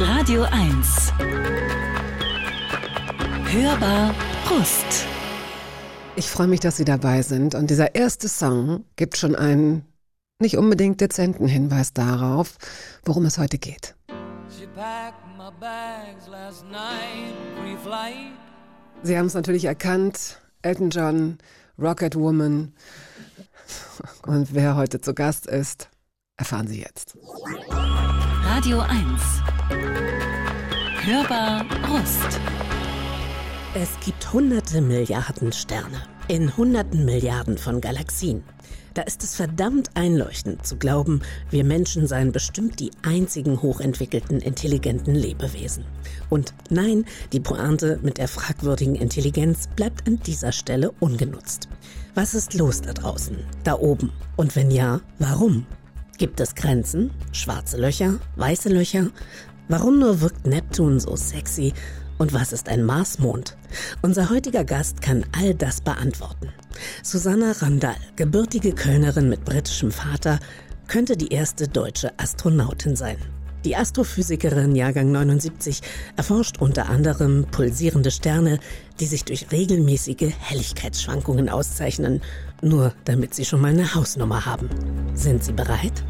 Radio 0.00 0.44
1. 0.44 1.12
Hörbar 3.50 4.14
Brust. 4.46 5.06
Ich 6.14 6.28
freue 6.30 6.46
mich, 6.46 6.60
dass 6.60 6.76
Sie 6.76 6.84
dabei 6.84 7.22
sind. 7.22 7.56
Und 7.56 7.68
dieser 7.68 7.96
erste 7.96 8.28
Song 8.28 8.84
gibt 8.94 9.16
schon 9.16 9.34
einen 9.34 9.84
nicht 10.38 10.56
unbedingt 10.56 11.00
dezenten 11.00 11.48
Hinweis 11.48 11.94
darauf, 11.94 12.58
worum 13.04 13.24
es 13.24 13.38
heute 13.38 13.58
geht. 13.58 13.96
Sie 19.02 19.18
haben 19.18 19.26
es 19.26 19.34
natürlich 19.34 19.64
erkannt. 19.64 20.40
Elton 20.62 20.90
John, 20.90 21.38
Rocket 21.76 22.14
Woman. 22.14 22.72
Und 24.26 24.54
wer 24.54 24.76
heute 24.76 25.00
zu 25.00 25.12
Gast 25.12 25.48
ist, 25.48 25.88
erfahren 26.36 26.68
Sie 26.68 26.80
jetzt. 26.80 27.18
Radio 28.44 28.78
1. 28.78 29.57
Hörbar 31.10 31.64
Brust. 31.64 32.38
Es 33.72 33.88
gibt 34.04 34.30
hunderte 34.30 34.82
Milliarden 34.82 35.52
Sterne 35.52 36.02
in 36.28 36.54
hunderten 36.54 37.06
Milliarden 37.06 37.56
von 37.56 37.80
Galaxien. 37.80 38.44
Da 38.92 39.00
ist 39.00 39.24
es 39.24 39.34
verdammt 39.34 39.88
einleuchtend 39.94 40.66
zu 40.66 40.76
glauben, 40.76 41.22
wir 41.48 41.64
Menschen 41.64 42.06
seien 42.06 42.30
bestimmt 42.30 42.78
die 42.78 42.90
einzigen 43.02 43.62
hochentwickelten, 43.62 44.40
intelligenten 44.40 45.14
Lebewesen. 45.14 45.86
Und 46.28 46.52
nein, 46.68 47.06
die 47.32 47.40
Pointe 47.40 47.98
mit 48.02 48.18
der 48.18 48.28
fragwürdigen 48.28 48.94
Intelligenz 48.94 49.66
bleibt 49.66 50.06
an 50.06 50.20
dieser 50.26 50.52
Stelle 50.52 50.92
ungenutzt. 51.00 51.70
Was 52.14 52.34
ist 52.34 52.52
los 52.52 52.82
da 52.82 52.92
draußen, 52.92 53.38
da 53.64 53.78
oben? 53.78 54.12
Und 54.36 54.54
wenn 54.56 54.70
ja, 54.70 55.00
warum? 55.18 55.64
Gibt 56.18 56.40
es 56.40 56.56
Grenzen? 56.56 57.12
Schwarze 57.30 57.76
Löcher? 57.76 58.18
Weiße 58.34 58.68
Löcher? 58.68 59.10
Warum 59.68 59.98
nur 59.98 60.22
wirkt 60.22 60.46
Neptun 60.46 60.98
so 60.98 61.14
sexy? 61.14 61.74
Und 62.16 62.32
was 62.32 62.52
ist 62.52 62.68
ein 62.68 62.84
Marsmond? 62.84 63.56
Unser 64.00 64.30
heutiger 64.30 64.64
Gast 64.64 65.02
kann 65.02 65.24
all 65.38 65.54
das 65.54 65.82
beantworten. 65.82 66.48
Susanna 67.02 67.52
Randall, 67.52 67.96
gebürtige 68.16 68.72
Kölnerin 68.72 69.28
mit 69.28 69.44
britischem 69.44 69.90
Vater, 69.90 70.40
könnte 70.86 71.18
die 71.18 71.28
erste 71.28 71.68
deutsche 71.68 72.18
Astronautin 72.18 72.96
sein. 72.96 73.18
Die 73.64 73.76
Astrophysikerin 73.76 74.74
Jahrgang 74.74 75.12
79 75.12 75.82
erforscht 76.16 76.58
unter 76.60 76.88
anderem 76.88 77.44
pulsierende 77.50 78.10
Sterne, 78.10 78.60
die 79.00 79.06
sich 79.06 79.24
durch 79.24 79.52
regelmäßige 79.52 80.32
Helligkeitsschwankungen 80.38 81.50
auszeichnen, 81.50 82.22
nur 82.62 82.94
damit 83.04 83.34
Sie 83.34 83.44
schon 83.44 83.60
mal 83.60 83.72
eine 83.72 83.94
Hausnummer 83.94 84.46
haben. 84.46 84.70
Sind 85.14 85.44
Sie 85.44 85.52
bereit? 85.52 86.04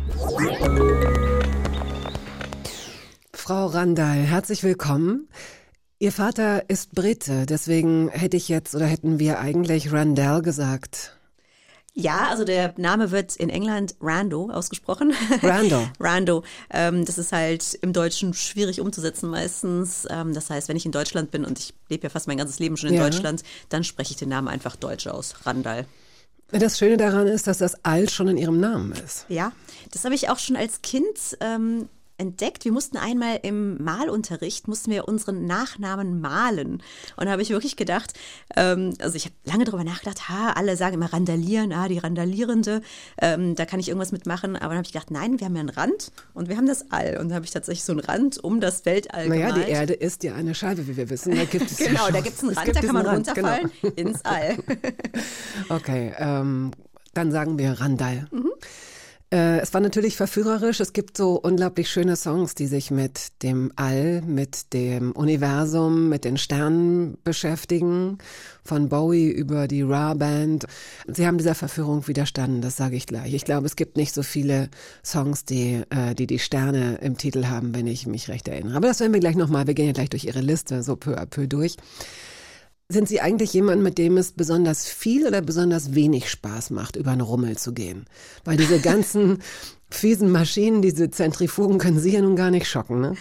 Frau 3.48 3.64
Randall, 3.64 4.18
herzlich 4.18 4.62
willkommen. 4.62 5.26
Ihr 5.98 6.12
Vater 6.12 6.68
ist 6.68 6.94
Brite, 6.94 7.46
deswegen 7.46 8.10
hätte 8.10 8.36
ich 8.36 8.50
jetzt 8.50 8.74
oder 8.74 8.84
hätten 8.84 9.18
wir 9.18 9.40
eigentlich 9.40 9.90
Randall 9.90 10.42
gesagt. 10.42 11.16
Ja, 11.94 12.28
also 12.28 12.44
der 12.44 12.74
Name 12.76 13.10
wird 13.10 13.36
in 13.36 13.48
England 13.48 13.94
Rando 14.02 14.50
ausgesprochen. 14.50 15.14
Rando. 15.42 15.88
Rando. 15.98 16.44
Ähm, 16.68 17.06
das 17.06 17.16
ist 17.16 17.32
halt 17.32 17.72
im 17.80 17.94
Deutschen 17.94 18.34
schwierig 18.34 18.82
umzusetzen 18.82 19.30
meistens. 19.30 20.06
Ähm, 20.10 20.34
das 20.34 20.50
heißt, 20.50 20.68
wenn 20.68 20.76
ich 20.76 20.84
in 20.84 20.92
Deutschland 20.92 21.30
bin 21.30 21.46
und 21.46 21.58
ich 21.58 21.72
lebe 21.88 22.02
ja 22.02 22.10
fast 22.10 22.26
mein 22.26 22.36
ganzes 22.36 22.58
Leben 22.58 22.76
schon 22.76 22.90
in 22.90 22.96
ja. 22.96 23.02
Deutschland, 23.02 23.44
dann 23.70 23.82
spreche 23.82 24.10
ich 24.10 24.18
den 24.18 24.28
Namen 24.28 24.48
einfach 24.48 24.76
deutsch 24.76 25.06
aus. 25.06 25.34
Randall. 25.46 25.86
Das 26.50 26.76
Schöne 26.76 26.98
daran 26.98 27.26
ist, 27.26 27.46
dass 27.46 27.56
das 27.56 27.82
Al 27.82 28.10
schon 28.10 28.28
in 28.28 28.36
ihrem 28.36 28.60
Namen 28.60 28.92
ist. 28.92 29.24
Ja, 29.30 29.52
das 29.90 30.04
habe 30.04 30.14
ich 30.14 30.28
auch 30.28 30.38
schon 30.38 30.56
als 30.56 30.82
Kind 30.82 31.38
ähm, 31.40 31.88
entdeckt. 32.18 32.64
Wir 32.64 32.72
mussten 32.72 32.96
einmal 32.96 33.40
im 33.42 33.82
Malunterricht, 33.82 34.68
mussten 34.68 34.90
wir 34.90 35.08
unseren 35.08 35.46
Nachnamen 35.46 36.20
malen. 36.20 36.82
Und 37.16 37.26
da 37.26 37.30
habe 37.30 37.42
ich 37.42 37.50
wirklich 37.50 37.76
gedacht, 37.76 38.12
ähm, 38.56 38.94
also 39.00 39.16
ich 39.16 39.24
habe 39.24 39.34
lange 39.44 39.64
darüber 39.64 39.84
nachgedacht, 39.84 40.28
ha, 40.28 40.52
alle 40.52 40.76
sagen 40.76 40.94
immer 40.94 41.12
randalieren, 41.12 41.72
ah, 41.72 41.88
die 41.88 41.98
Randalierende, 41.98 42.82
ähm, 43.20 43.54
da 43.54 43.64
kann 43.64 43.80
ich 43.80 43.88
irgendwas 43.88 44.12
mitmachen. 44.12 44.56
Aber 44.56 44.68
dann 44.68 44.78
habe 44.78 44.86
ich 44.86 44.92
gedacht, 44.92 45.10
nein, 45.10 45.40
wir 45.40 45.46
haben 45.46 45.54
ja 45.54 45.60
einen 45.60 45.70
Rand 45.70 46.12
und 46.34 46.48
wir 46.48 46.56
haben 46.56 46.66
das 46.66 46.90
All. 46.90 47.18
Und 47.18 47.28
dann 47.28 47.34
habe 47.34 47.44
ich 47.44 47.52
tatsächlich 47.52 47.84
so 47.84 47.92
einen 47.92 48.00
Rand 48.00 48.42
um 48.42 48.60
das 48.60 48.84
Weltall 48.84 49.28
naja, 49.28 49.48
gemalt. 49.48 49.66
die 49.66 49.70
Erde 49.70 49.92
ist 49.94 50.22
ja 50.24 50.34
eine 50.34 50.54
Scheibe, 50.54 50.86
wie 50.88 50.96
wir 50.96 51.08
wissen. 51.10 51.34
Da 51.34 51.44
gibt 51.44 51.70
es 51.70 51.76
genau, 51.76 52.10
da 52.10 52.20
gibt 52.22 52.36
es 52.36 52.42
einen 52.42 52.52
Rand, 52.52 52.76
da 52.76 52.80
kann 52.80 52.94
man 52.94 53.06
Rand, 53.06 53.28
runterfallen 53.28 53.70
genau. 53.80 53.94
ins 53.94 54.24
All. 54.24 54.56
okay, 55.68 56.14
ähm, 56.18 56.72
dann 57.14 57.32
sagen 57.32 57.58
wir 57.58 57.72
Randall. 57.72 58.28
Mhm. 58.30 58.47
Äh, 59.30 59.60
es 59.60 59.74
war 59.74 59.80
natürlich 59.82 60.16
verführerisch. 60.16 60.80
Es 60.80 60.94
gibt 60.94 61.16
so 61.16 61.38
unglaublich 61.38 61.90
schöne 61.90 62.16
Songs, 62.16 62.54
die 62.54 62.66
sich 62.66 62.90
mit 62.90 63.42
dem 63.42 63.72
All, 63.76 64.22
mit 64.22 64.72
dem 64.72 65.12
Universum, 65.12 66.08
mit 66.08 66.24
den 66.24 66.38
Sternen 66.38 67.18
beschäftigen. 67.24 68.18
Von 68.64 68.88
Bowie 68.88 69.28
über 69.28 69.68
die 69.68 69.82
Ra 69.82 70.14
Band. 70.14 70.64
Sie 71.06 71.26
haben 71.26 71.38
dieser 71.38 71.54
Verführung 71.54 72.06
widerstanden, 72.08 72.62
das 72.62 72.76
sage 72.76 72.96
ich 72.96 73.06
gleich. 73.06 73.34
Ich 73.34 73.44
glaube, 73.44 73.66
es 73.66 73.76
gibt 73.76 73.96
nicht 73.96 74.14
so 74.14 74.22
viele 74.22 74.68
Songs, 75.04 75.44
die, 75.44 75.82
äh, 75.90 76.14
die 76.14 76.26
die 76.26 76.38
Sterne 76.38 76.96
im 77.02 77.18
Titel 77.18 77.46
haben, 77.46 77.74
wenn 77.74 77.86
ich 77.86 78.06
mich 78.06 78.28
recht 78.28 78.48
erinnere. 78.48 78.76
Aber 78.76 78.88
das 78.88 79.00
werden 79.00 79.12
wir 79.12 79.20
gleich 79.20 79.36
nochmal. 79.36 79.66
Wir 79.66 79.74
gehen 79.74 79.86
ja 79.86 79.92
gleich 79.92 80.10
durch 80.10 80.24
Ihre 80.24 80.40
Liste 80.40 80.82
so 80.82 80.96
peu 80.96 81.18
à 81.18 81.26
peu 81.26 81.46
durch. 81.46 81.76
Sind 82.90 83.06
Sie 83.06 83.20
eigentlich 83.20 83.52
jemand, 83.52 83.82
mit 83.82 83.98
dem 83.98 84.16
es 84.16 84.32
besonders 84.32 84.86
viel 84.86 85.26
oder 85.26 85.42
besonders 85.42 85.94
wenig 85.94 86.30
Spaß 86.30 86.70
macht, 86.70 86.96
über 86.96 87.10
einen 87.10 87.20
Rummel 87.20 87.58
zu 87.58 87.74
gehen? 87.74 88.06
Weil 88.44 88.56
diese 88.56 88.80
ganzen 88.80 89.42
fiesen 89.90 90.30
Maschinen, 90.30 90.80
diese 90.80 91.10
Zentrifugen 91.10 91.76
können 91.76 92.00
Sie 92.00 92.14
ja 92.14 92.22
nun 92.22 92.34
gar 92.34 92.50
nicht 92.50 92.66
schocken, 92.66 93.02
ne? 93.02 93.14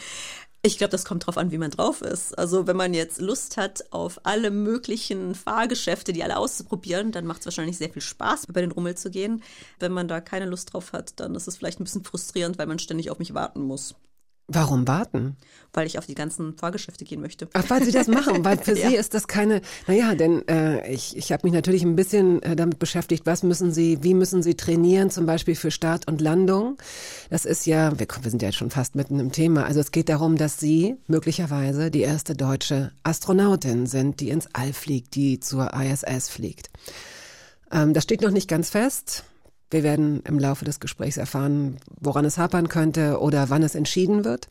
Ich 0.61 0.77
glaube, 0.77 0.91
das 0.91 1.03
kommt 1.03 1.25
drauf 1.25 1.37
an, 1.37 1.51
wie 1.51 1.57
man 1.57 1.71
drauf 1.71 2.01
ist. 2.01 2.37
Also 2.37 2.65
wenn 2.65 2.77
man 2.77 2.93
jetzt 2.93 3.19
Lust 3.19 3.57
hat, 3.57 3.91
auf 3.91 4.21
alle 4.23 4.51
möglichen 4.51 5.35
Fahrgeschäfte, 5.35 6.13
die 6.13 6.23
alle 6.23 6.37
auszuprobieren, 6.37 7.11
dann 7.11 7.25
macht 7.25 7.41
es 7.41 7.45
wahrscheinlich 7.47 7.77
sehr 7.77 7.89
viel 7.89 8.01
Spaß, 8.01 8.45
über 8.45 8.61
den 8.61 8.71
Rummel 8.71 8.95
zu 8.95 9.11
gehen. 9.11 9.43
Wenn 9.79 9.91
man 9.91 10.07
da 10.07 10.21
keine 10.21 10.45
Lust 10.45 10.73
drauf 10.73 10.93
hat, 10.93 11.19
dann 11.19 11.35
ist 11.35 11.47
es 11.47 11.57
vielleicht 11.57 11.81
ein 11.81 11.83
bisschen 11.83 12.05
frustrierend, 12.05 12.57
weil 12.57 12.67
man 12.67 12.79
ständig 12.79 13.11
auf 13.11 13.19
mich 13.19 13.33
warten 13.33 13.61
muss. 13.61 13.95
Warum 14.49 14.87
warten? 14.87 15.35
Weil 15.73 15.87
ich 15.87 15.99
auf 15.99 16.05
die 16.05 16.15
ganzen 16.15 16.55
Fahrgeschäfte 16.55 17.03
gehen 17.03 17.19
möchte. 17.19 17.49
Ach, 17.51 17.69
weil 17.69 17.83
Sie 17.83 17.91
das 17.91 18.07
machen, 18.07 18.45
weil 18.45 18.57
für 18.57 18.71
ja. 18.77 18.89
Sie 18.89 18.95
ist 18.95 19.13
das 19.13 19.27
keine, 19.27 19.61
naja, 19.87 20.15
denn 20.15 20.47
äh, 20.47 20.89
ich, 20.89 21.17
ich 21.17 21.33
habe 21.33 21.45
mich 21.45 21.53
natürlich 21.53 21.83
ein 21.83 21.97
bisschen 21.97 22.41
äh, 22.43 22.55
damit 22.55 22.79
beschäftigt, 22.79 23.25
was 23.25 23.43
müssen 23.43 23.73
Sie, 23.73 24.03
wie 24.03 24.13
müssen 24.13 24.41
Sie 24.41 24.55
trainieren, 24.55 25.09
zum 25.09 25.25
Beispiel 25.25 25.55
für 25.55 25.69
Start 25.69 26.07
und 26.07 26.21
Landung. 26.21 26.77
Das 27.29 27.43
ist 27.43 27.65
ja, 27.65 27.99
wir, 27.99 28.07
wir 28.21 28.31
sind 28.31 28.41
ja 28.41 28.53
schon 28.53 28.69
fast 28.69 28.95
mitten 28.95 29.19
im 29.19 29.33
Thema, 29.33 29.65
also 29.65 29.81
es 29.81 29.91
geht 29.91 30.07
darum, 30.07 30.37
dass 30.37 30.59
Sie 30.59 30.95
möglicherweise 31.07 31.91
die 31.91 32.01
erste 32.01 32.33
deutsche 32.33 32.91
Astronautin 33.03 33.85
sind, 33.85 34.21
die 34.21 34.29
ins 34.29 34.47
All 34.53 34.71
fliegt, 34.71 35.15
die 35.15 35.41
zur 35.41 35.73
ISS 35.73 36.29
fliegt. 36.29 36.69
Ähm, 37.69 37.93
das 37.93 38.03
steht 38.03 38.21
noch 38.21 38.31
nicht 38.31 38.47
ganz 38.47 38.69
fest. 38.69 39.25
Wir 39.69 39.83
werden 39.83 40.21
im 40.21 40.39
Laufe 40.39 40.65
des 40.65 40.79
Gesprächs 40.79 41.17
erfahren, 41.17 41.77
woran 41.99 42.25
es 42.25 42.37
hapern 42.37 42.69
könnte 42.69 43.19
oder 43.19 43.49
wann 43.49 43.63
es 43.63 43.75
entschieden 43.75 44.23
wird. 44.23 44.49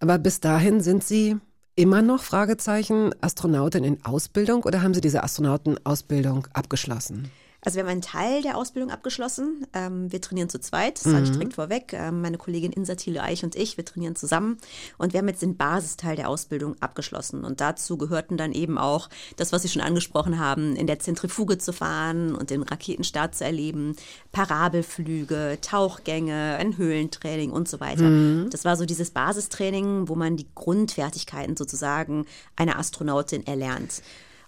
Aber 0.00 0.18
bis 0.18 0.40
dahin 0.40 0.80
sind 0.80 1.04
Sie 1.04 1.36
immer 1.76 2.02
noch 2.02 2.22
Fragezeichen 2.22 3.14
Astronautin 3.20 3.84
in 3.84 4.04
Ausbildung 4.04 4.64
oder 4.64 4.82
haben 4.82 4.94
Sie 4.94 5.00
diese 5.00 5.22
Astronautenausbildung 5.22 6.48
abgeschlossen? 6.52 7.30
Also 7.64 7.76
wir 7.76 7.84
haben 7.84 7.90
einen 7.90 8.02
Teil 8.02 8.42
der 8.42 8.56
Ausbildung 8.58 8.90
abgeschlossen. 8.90 9.66
Ähm, 9.72 10.12
wir 10.12 10.20
trainieren 10.20 10.48
zu 10.48 10.60
zweit, 10.60 10.98
das 10.98 11.06
mhm. 11.06 11.10
sage 11.12 11.24
ich 11.24 11.30
direkt 11.30 11.54
vorweg. 11.54 11.92
Ähm, 11.94 12.20
meine 12.20 12.36
Kollegin 12.36 12.72
Insa 12.72 12.94
Thiele 12.94 13.22
Eich 13.22 13.42
und 13.42 13.56
ich, 13.56 13.76
wir 13.76 13.84
trainieren 13.84 14.16
zusammen. 14.16 14.58
Und 14.98 15.12
wir 15.12 15.18
haben 15.18 15.28
jetzt 15.28 15.42
den 15.42 15.56
Basisteil 15.56 16.16
der 16.16 16.28
Ausbildung 16.28 16.76
abgeschlossen. 16.80 17.44
Und 17.44 17.60
dazu 17.60 17.96
gehörten 17.96 18.36
dann 18.36 18.52
eben 18.52 18.76
auch 18.76 19.08
das, 19.36 19.52
was 19.52 19.62
Sie 19.62 19.68
schon 19.68 19.82
angesprochen 19.82 20.38
haben, 20.38 20.76
in 20.76 20.86
der 20.86 20.98
Zentrifuge 20.98 21.56
zu 21.58 21.72
fahren 21.72 22.34
und 22.34 22.50
den 22.50 22.62
Raketenstart 22.62 23.34
zu 23.34 23.44
erleben, 23.44 23.96
Parabelflüge, 24.32 25.58
Tauchgänge, 25.62 26.56
ein 26.58 26.76
Höhlentraining 26.76 27.50
und 27.50 27.68
so 27.68 27.80
weiter. 27.80 28.02
Mhm. 28.02 28.50
Das 28.50 28.64
war 28.64 28.76
so 28.76 28.84
dieses 28.84 29.10
Basistraining, 29.10 30.08
wo 30.08 30.14
man 30.14 30.36
die 30.36 30.46
Grundfertigkeiten 30.54 31.56
sozusagen 31.56 32.26
einer 32.56 32.78
Astronautin 32.78 33.46
erlernt. 33.46 34.02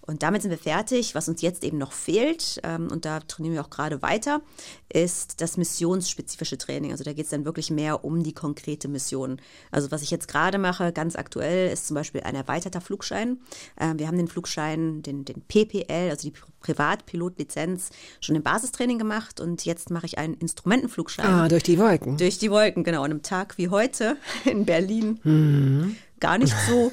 Und 0.06 0.22
damit 0.22 0.42
sind 0.42 0.50
wir 0.50 0.58
fertig. 0.58 1.14
Was 1.14 1.28
uns 1.28 1.42
jetzt 1.42 1.64
eben 1.64 1.78
noch 1.78 1.92
fehlt, 1.92 2.60
ähm, 2.62 2.88
und 2.90 3.04
da 3.04 3.20
trainieren 3.20 3.54
wir 3.54 3.62
auch 3.62 3.70
gerade 3.70 4.02
weiter, 4.02 4.40
ist 4.88 5.40
das 5.40 5.56
missionsspezifische 5.56 6.58
Training. 6.58 6.92
Also 6.92 7.04
da 7.04 7.12
geht 7.12 7.24
es 7.24 7.30
dann 7.30 7.44
wirklich 7.44 7.70
mehr 7.70 8.04
um 8.04 8.22
die 8.22 8.32
konkrete 8.32 8.88
Mission. 8.88 9.40
Also 9.70 9.90
was 9.90 10.02
ich 10.02 10.10
jetzt 10.10 10.28
gerade 10.28 10.58
mache, 10.58 10.92
ganz 10.92 11.16
aktuell, 11.16 11.72
ist 11.72 11.88
zum 11.88 11.94
Beispiel 11.94 12.22
ein 12.22 12.34
erweiterter 12.34 12.80
Flugschein. 12.80 13.38
Äh, 13.76 13.94
wir 13.96 14.06
haben 14.06 14.16
den 14.16 14.28
Flugschein, 14.28 15.02
den, 15.02 15.24
den 15.24 15.42
PPL, 15.42 16.10
also 16.10 16.28
die 16.28 16.34
Privatpilotlizenz, 16.60 17.90
schon 18.20 18.36
im 18.36 18.42
Basistraining 18.42 18.98
gemacht 18.98 19.40
und 19.40 19.64
jetzt 19.64 19.90
mache 19.90 20.06
ich 20.06 20.18
einen 20.18 20.34
Instrumentenflugschein. 20.34 21.26
Ah, 21.26 21.48
durch 21.48 21.62
die 21.62 21.78
Wolken. 21.78 22.16
Durch 22.16 22.38
die 22.38 22.50
Wolken, 22.50 22.84
genau. 22.84 23.04
Und 23.04 23.10
einem 23.10 23.22
Tag 23.22 23.58
wie 23.58 23.68
heute 23.68 24.16
in 24.44 24.64
Berlin. 24.64 25.20
Mhm 25.22 25.96
gar 26.20 26.38
nicht 26.38 26.54
so 26.68 26.92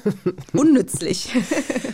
unnützlich. 0.58 1.34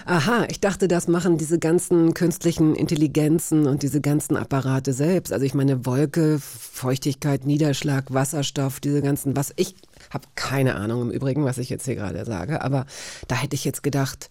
Aha, 0.04 0.46
ich 0.48 0.60
dachte, 0.60 0.88
das 0.88 1.08
machen 1.08 1.38
diese 1.38 1.58
ganzen 1.58 2.14
künstlichen 2.14 2.74
Intelligenzen 2.74 3.66
und 3.66 3.82
diese 3.82 4.00
ganzen 4.00 4.36
Apparate 4.36 4.92
selbst. 4.92 5.32
Also 5.32 5.44
ich 5.44 5.54
meine 5.54 5.86
Wolke, 5.86 6.38
Feuchtigkeit, 6.40 7.46
Niederschlag, 7.46 8.12
Wasserstoff, 8.12 8.80
diese 8.80 9.02
ganzen, 9.02 9.36
was 9.36 9.52
ich 9.56 9.74
Habe 10.10 10.26
keine 10.34 10.74
Ahnung 10.74 11.02
im 11.02 11.10
Übrigen, 11.10 11.44
was 11.44 11.58
ich 11.58 11.70
jetzt 11.70 11.84
hier 11.84 11.96
gerade 11.96 12.24
sage, 12.24 12.62
aber 12.62 12.86
da 13.28 13.36
hätte 13.36 13.54
ich 13.54 13.64
jetzt 13.64 13.82
gedacht, 13.82 14.30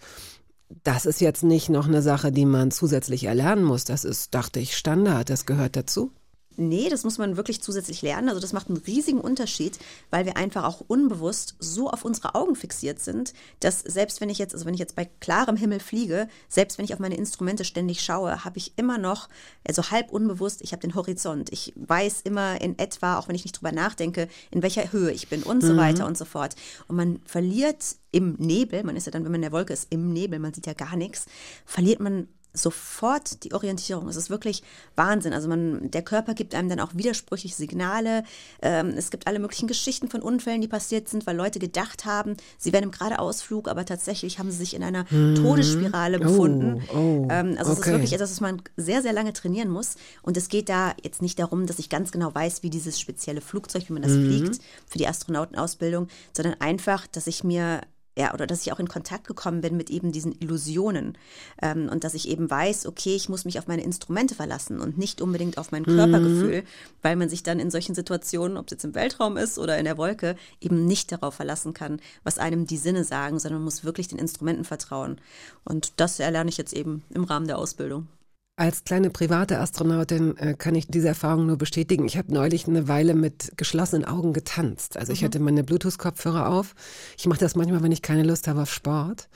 das 0.83 1.05
ist 1.05 1.19
jetzt 1.19 1.43
nicht 1.43 1.69
noch 1.69 1.87
eine 1.87 2.01
Sache, 2.01 2.31
die 2.31 2.45
man 2.45 2.71
zusätzlich 2.71 3.23
erlernen 3.23 3.63
muss. 3.63 3.85
Das 3.85 4.03
ist, 4.03 4.35
dachte 4.35 4.59
ich, 4.59 4.77
Standard, 4.77 5.29
das 5.29 5.45
gehört 5.45 5.75
dazu. 5.75 6.11
Nee, 6.59 6.89
das 6.89 7.03
muss 7.03 7.17
man 7.17 7.37
wirklich 7.37 7.61
zusätzlich 7.61 8.01
lernen. 8.01 8.29
Also 8.29 8.41
das 8.41 8.53
macht 8.53 8.67
einen 8.67 8.77
riesigen 8.77 9.21
Unterschied, 9.21 9.79
weil 10.11 10.25
wir 10.25 10.37
einfach 10.37 10.63
auch 10.65 10.81
unbewusst 10.87 11.55
so 11.59 11.89
auf 11.89 12.03
unsere 12.05 12.35
Augen 12.35 12.55
fixiert 12.55 12.99
sind, 12.99 13.33
dass 13.61 13.79
selbst 13.79 14.19
wenn 14.21 14.29
ich 14.29 14.37
jetzt, 14.37 14.53
also 14.53 14.65
wenn 14.65 14.73
ich 14.73 14.79
jetzt 14.79 14.95
bei 14.95 15.05
klarem 15.19 15.55
Himmel 15.55 15.79
fliege, 15.79 16.27
selbst 16.49 16.77
wenn 16.77 16.85
ich 16.85 16.93
auf 16.93 16.99
meine 16.99 17.15
Instrumente 17.15 17.63
ständig 17.63 18.01
schaue, 18.01 18.43
habe 18.43 18.57
ich 18.57 18.73
immer 18.75 18.97
noch, 18.97 19.29
also 19.67 19.89
halb 19.89 20.11
unbewusst, 20.11 20.61
ich 20.61 20.71
habe 20.73 20.81
den 20.81 20.95
Horizont. 20.95 21.51
Ich 21.51 21.73
weiß 21.75 22.21
immer 22.23 22.59
in 22.61 22.77
etwa, 22.77 23.17
auch 23.17 23.27
wenn 23.27 23.35
ich 23.35 23.45
nicht 23.45 23.53
drüber 23.59 23.71
nachdenke, 23.71 24.27
in 24.51 24.61
welcher 24.61 24.91
Höhe 24.91 25.11
ich 25.11 25.29
bin 25.29 25.43
und 25.43 25.61
so 25.61 25.73
Mhm. 25.73 25.77
weiter 25.77 26.05
und 26.05 26.17
so 26.17 26.25
fort. 26.25 26.55
Und 26.87 26.95
man 26.97 27.19
verliert 27.25 27.83
im 28.11 28.33
Nebel, 28.39 28.83
man 28.83 28.95
ist 28.95 29.05
ja 29.05 29.11
dann, 29.11 29.23
wenn 29.23 29.31
man 29.31 29.39
in 29.39 29.43
der 29.43 29.51
Wolke 29.51 29.71
ist, 29.73 29.87
im 29.91 30.11
Nebel, 30.11 30.39
man 30.39 30.53
sieht 30.53 30.65
ja 30.65 30.73
gar 30.73 30.95
nichts, 30.95 31.25
verliert 31.65 31.99
man 31.99 32.27
sofort 32.53 33.43
die 33.43 33.53
Orientierung. 33.53 34.07
Es 34.07 34.15
ist 34.15 34.29
wirklich 34.29 34.63
Wahnsinn. 34.95 35.33
Also 35.33 35.47
man, 35.47 35.91
der 35.91 36.01
Körper 36.01 36.33
gibt 36.33 36.55
einem 36.55 36.69
dann 36.69 36.79
auch 36.79 36.91
widersprüchliche 36.93 37.55
Signale. 37.55 38.23
Ähm, 38.61 38.93
es 38.97 39.11
gibt 39.11 39.27
alle 39.27 39.39
möglichen 39.39 39.67
Geschichten 39.67 40.09
von 40.09 40.21
Unfällen, 40.21 40.61
die 40.61 40.67
passiert 40.67 41.09
sind, 41.09 41.27
weil 41.27 41.35
Leute 41.35 41.59
gedacht 41.59 42.05
haben, 42.05 42.35
sie 42.57 42.73
wären 42.73 42.85
im 42.85 42.91
Geradeausflug, 42.91 43.67
aber 43.67 43.85
tatsächlich 43.85 44.39
haben 44.39 44.49
sie 44.51 44.57
sich 44.57 44.73
in 44.73 44.83
einer 44.83 45.05
Todesspirale 45.05 46.19
befunden. 46.19 46.83
oh, 46.93 47.27
ähm, 47.29 47.55
also 47.57 47.71
es 47.71 47.79
ist 47.79 47.83
okay. 47.83 47.91
wirklich 47.91 48.13
etwas, 48.13 48.31
was 48.31 48.41
man 48.41 48.61
sehr, 48.77 49.01
sehr 49.01 49.13
lange 49.13 49.33
trainieren 49.33 49.69
muss. 49.69 49.95
Und 50.23 50.35
es 50.35 50.49
geht 50.49 50.69
da 50.69 50.93
jetzt 51.03 51.21
nicht 51.21 51.39
darum, 51.39 51.67
dass 51.67 51.79
ich 51.79 51.89
ganz 51.89 52.11
genau 52.11 52.33
weiß, 52.33 52.63
wie 52.63 52.69
dieses 52.69 52.99
spezielle 52.99 53.41
Flugzeug, 53.41 53.87
wie 53.87 53.93
man 53.93 54.01
das 54.01 54.13
fliegt 54.13 54.59
für 54.87 54.97
die 54.97 55.07
Astronautenausbildung, 55.07 56.07
sondern 56.33 56.59
einfach, 56.59 57.07
dass 57.07 57.27
ich 57.27 57.43
mir 57.43 57.81
ja, 58.19 58.33
oder 58.33 58.45
dass 58.45 58.63
ich 58.65 58.73
auch 58.73 58.81
in 58.81 58.89
Kontakt 58.89 59.27
gekommen 59.27 59.61
bin 59.61 59.77
mit 59.77 59.89
eben 59.89 60.11
diesen 60.11 60.33
Illusionen 60.41 61.17
ähm, 61.61 61.87
und 61.89 62.03
dass 62.03 62.15
ich 62.15 62.27
eben 62.27 62.49
weiß, 62.49 62.85
okay, 62.85 63.15
ich 63.15 63.29
muss 63.29 63.45
mich 63.45 63.57
auf 63.59 63.67
meine 63.67 63.81
Instrumente 63.81 64.35
verlassen 64.35 64.81
und 64.81 64.97
nicht 64.97 65.21
unbedingt 65.21 65.57
auf 65.57 65.71
mein 65.71 65.85
Körpergefühl, 65.85 66.63
weil 67.01 67.15
man 67.15 67.29
sich 67.29 67.43
dann 67.43 67.61
in 67.61 67.71
solchen 67.71 67.95
Situationen, 67.95 68.57
ob 68.57 68.65
es 68.65 68.71
jetzt 68.71 68.83
im 68.83 68.93
Weltraum 68.93 69.37
ist 69.37 69.57
oder 69.57 69.77
in 69.77 69.85
der 69.85 69.97
Wolke, 69.97 70.35
eben 70.59 70.85
nicht 70.85 71.13
darauf 71.13 71.35
verlassen 71.35 71.73
kann, 71.73 72.01
was 72.25 72.39
einem 72.39 72.67
die 72.67 72.75
Sinne 72.75 73.05
sagen, 73.05 73.39
sondern 73.39 73.63
muss 73.63 73.85
wirklich 73.85 74.09
den 74.09 74.19
Instrumenten 74.19 74.65
vertrauen. 74.65 75.21
Und 75.63 75.93
das 75.95 76.19
erlerne 76.19 76.49
ich 76.49 76.57
jetzt 76.57 76.73
eben 76.73 77.03
im 77.11 77.23
Rahmen 77.23 77.47
der 77.47 77.57
Ausbildung. 77.57 78.09
Als 78.59 78.83
kleine 78.83 79.09
private 79.09 79.57
Astronautin 79.59 80.35
äh, 80.35 80.53
kann 80.53 80.75
ich 80.75 80.87
diese 80.87 81.07
Erfahrung 81.07 81.45
nur 81.45 81.55
bestätigen. 81.55 82.05
Ich 82.05 82.17
habe 82.17 82.33
neulich 82.33 82.67
eine 82.67 82.89
Weile 82.89 83.13
mit 83.13 83.53
geschlossenen 83.55 84.03
Augen 84.03 84.33
getanzt. 84.33 84.97
Also 84.97 85.13
ich 85.13 85.23
hatte 85.23 85.39
meine 85.39 85.63
Bluetooth-Kopfhörer 85.63 86.49
auf. 86.49 86.75
Ich 87.17 87.25
mache 87.25 87.39
das 87.39 87.55
manchmal, 87.55 87.83
wenn 87.83 87.93
ich 87.93 88.01
keine 88.01 88.23
Lust 88.23 88.49
habe 88.49 88.63
auf 88.63 88.69
Sport. 88.69 89.29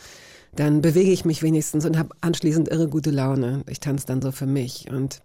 Dann 0.58 0.82
bewege 0.82 1.10
ich 1.10 1.24
mich 1.24 1.42
wenigstens 1.42 1.86
und 1.86 1.98
habe 1.98 2.10
anschließend 2.20 2.68
irre 2.68 2.90
gute 2.90 3.12
Laune. 3.12 3.64
Ich 3.70 3.80
tanze 3.80 4.06
dann 4.08 4.22
so 4.22 4.34
für 4.34 4.46
mich 4.46 4.90
und 4.92 5.22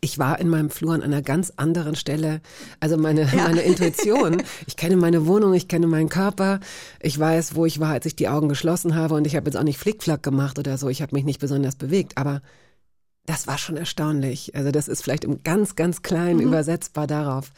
ich 0.00 0.20
war 0.20 0.38
in 0.38 0.48
meinem 0.48 0.70
Flur 0.70 0.94
an 0.94 1.02
einer 1.02 1.20
ganz 1.20 1.52
anderen 1.56 1.96
Stelle. 1.96 2.42
Also 2.78 2.96
meine, 2.96 3.28
meine 3.34 3.62
Intuition. 3.62 4.40
Ich 4.68 4.76
kenne 4.76 4.96
meine 4.96 5.26
Wohnung, 5.26 5.52
ich 5.54 5.66
kenne 5.66 5.88
meinen 5.88 6.08
Körper. 6.08 6.60
Ich 7.00 7.18
weiß, 7.18 7.56
wo 7.56 7.66
ich 7.66 7.80
war, 7.80 7.90
als 7.90 8.06
ich 8.06 8.14
die 8.14 8.28
Augen 8.28 8.48
geschlossen 8.48 8.94
habe. 8.94 9.16
Und 9.16 9.26
ich 9.26 9.34
habe 9.34 9.46
jetzt 9.46 9.56
auch 9.56 9.64
nicht 9.64 9.78
Flickflack 9.78 10.22
gemacht 10.22 10.60
oder 10.60 10.78
so. 10.78 10.88
Ich 10.88 11.02
habe 11.02 11.16
mich 11.16 11.24
nicht 11.24 11.40
besonders 11.40 11.74
bewegt. 11.74 12.18
Aber 12.18 12.40
das 13.26 13.46
war 13.46 13.58
schon 13.58 13.76
erstaunlich. 13.76 14.54
Also 14.54 14.70
das 14.70 14.88
ist 14.88 15.02
vielleicht 15.02 15.24
im 15.24 15.42
ganz, 15.44 15.76
ganz 15.76 16.02
kleinen 16.02 16.40
übersetzbar 16.40 17.06
darauf, 17.06 17.52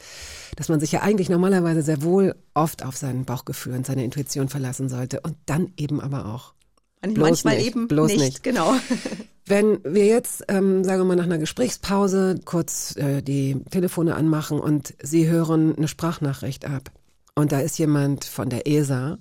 dass 0.55 0.69
man 0.69 0.79
sich 0.79 0.91
ja 0.91 1.01
eigentlich 1.01 1.29
normalerweise 1.29 1.81
sehr 1.81 2.03
wohl 2.03 2.35
oft 2.53 2.83
auf 2.83 2.95
sein 2.95 3.25
Bauchgefühl 3.25 3.73
und 3.73 3.85
seine 3.85 4.03
Intuition 4.03 4.47
verlassen 4.47 4.89
sollte. 4.89 5.21
Und 5.21 5.35
dann 5.45 5.73
eben 5.77 5.99
aber 6.01 6.25
auch. 6.27 6.53
Bloß 7.01 7.17
Manchmal 7.17 7.57
nicht, 7.57 7.67
eben 7.67 7.87
bloß 7.87 8.11
nicht, 8.11 8.19
nicht. 8.19 8.43
genau. 8.43 8.73
Wenn 9.45 9.79
wir 9.83 10.07
jetzt, 10.07 10.43
ähm, 10.47 10.83
sagen 10.83 11.01
wir 11.01 11.05
mal, 11.05 11.15
nach 11.15 11.25
einer 11.25 11.37
Gesprächspause 11.37 12.35
kurz 12.45 12.95
äh, 12.95 13.21
die 13.21 13.61
Telefone 13.69 14.15
anmachen 14.15 14.59
und 14.59 14.95
Sie 15.03 15.27
hören 15.27 15.75
eine 15.77 15.87
Sprachnachricht 15.87 16.65
ab 16.65 16.89
und 17.35 17.51
da 17.51 17.59
ist 17.59 17.77
jemand 17.77 18.25
von 18.25 18.49
der 18.49 18.65
ESA 18.65 19.19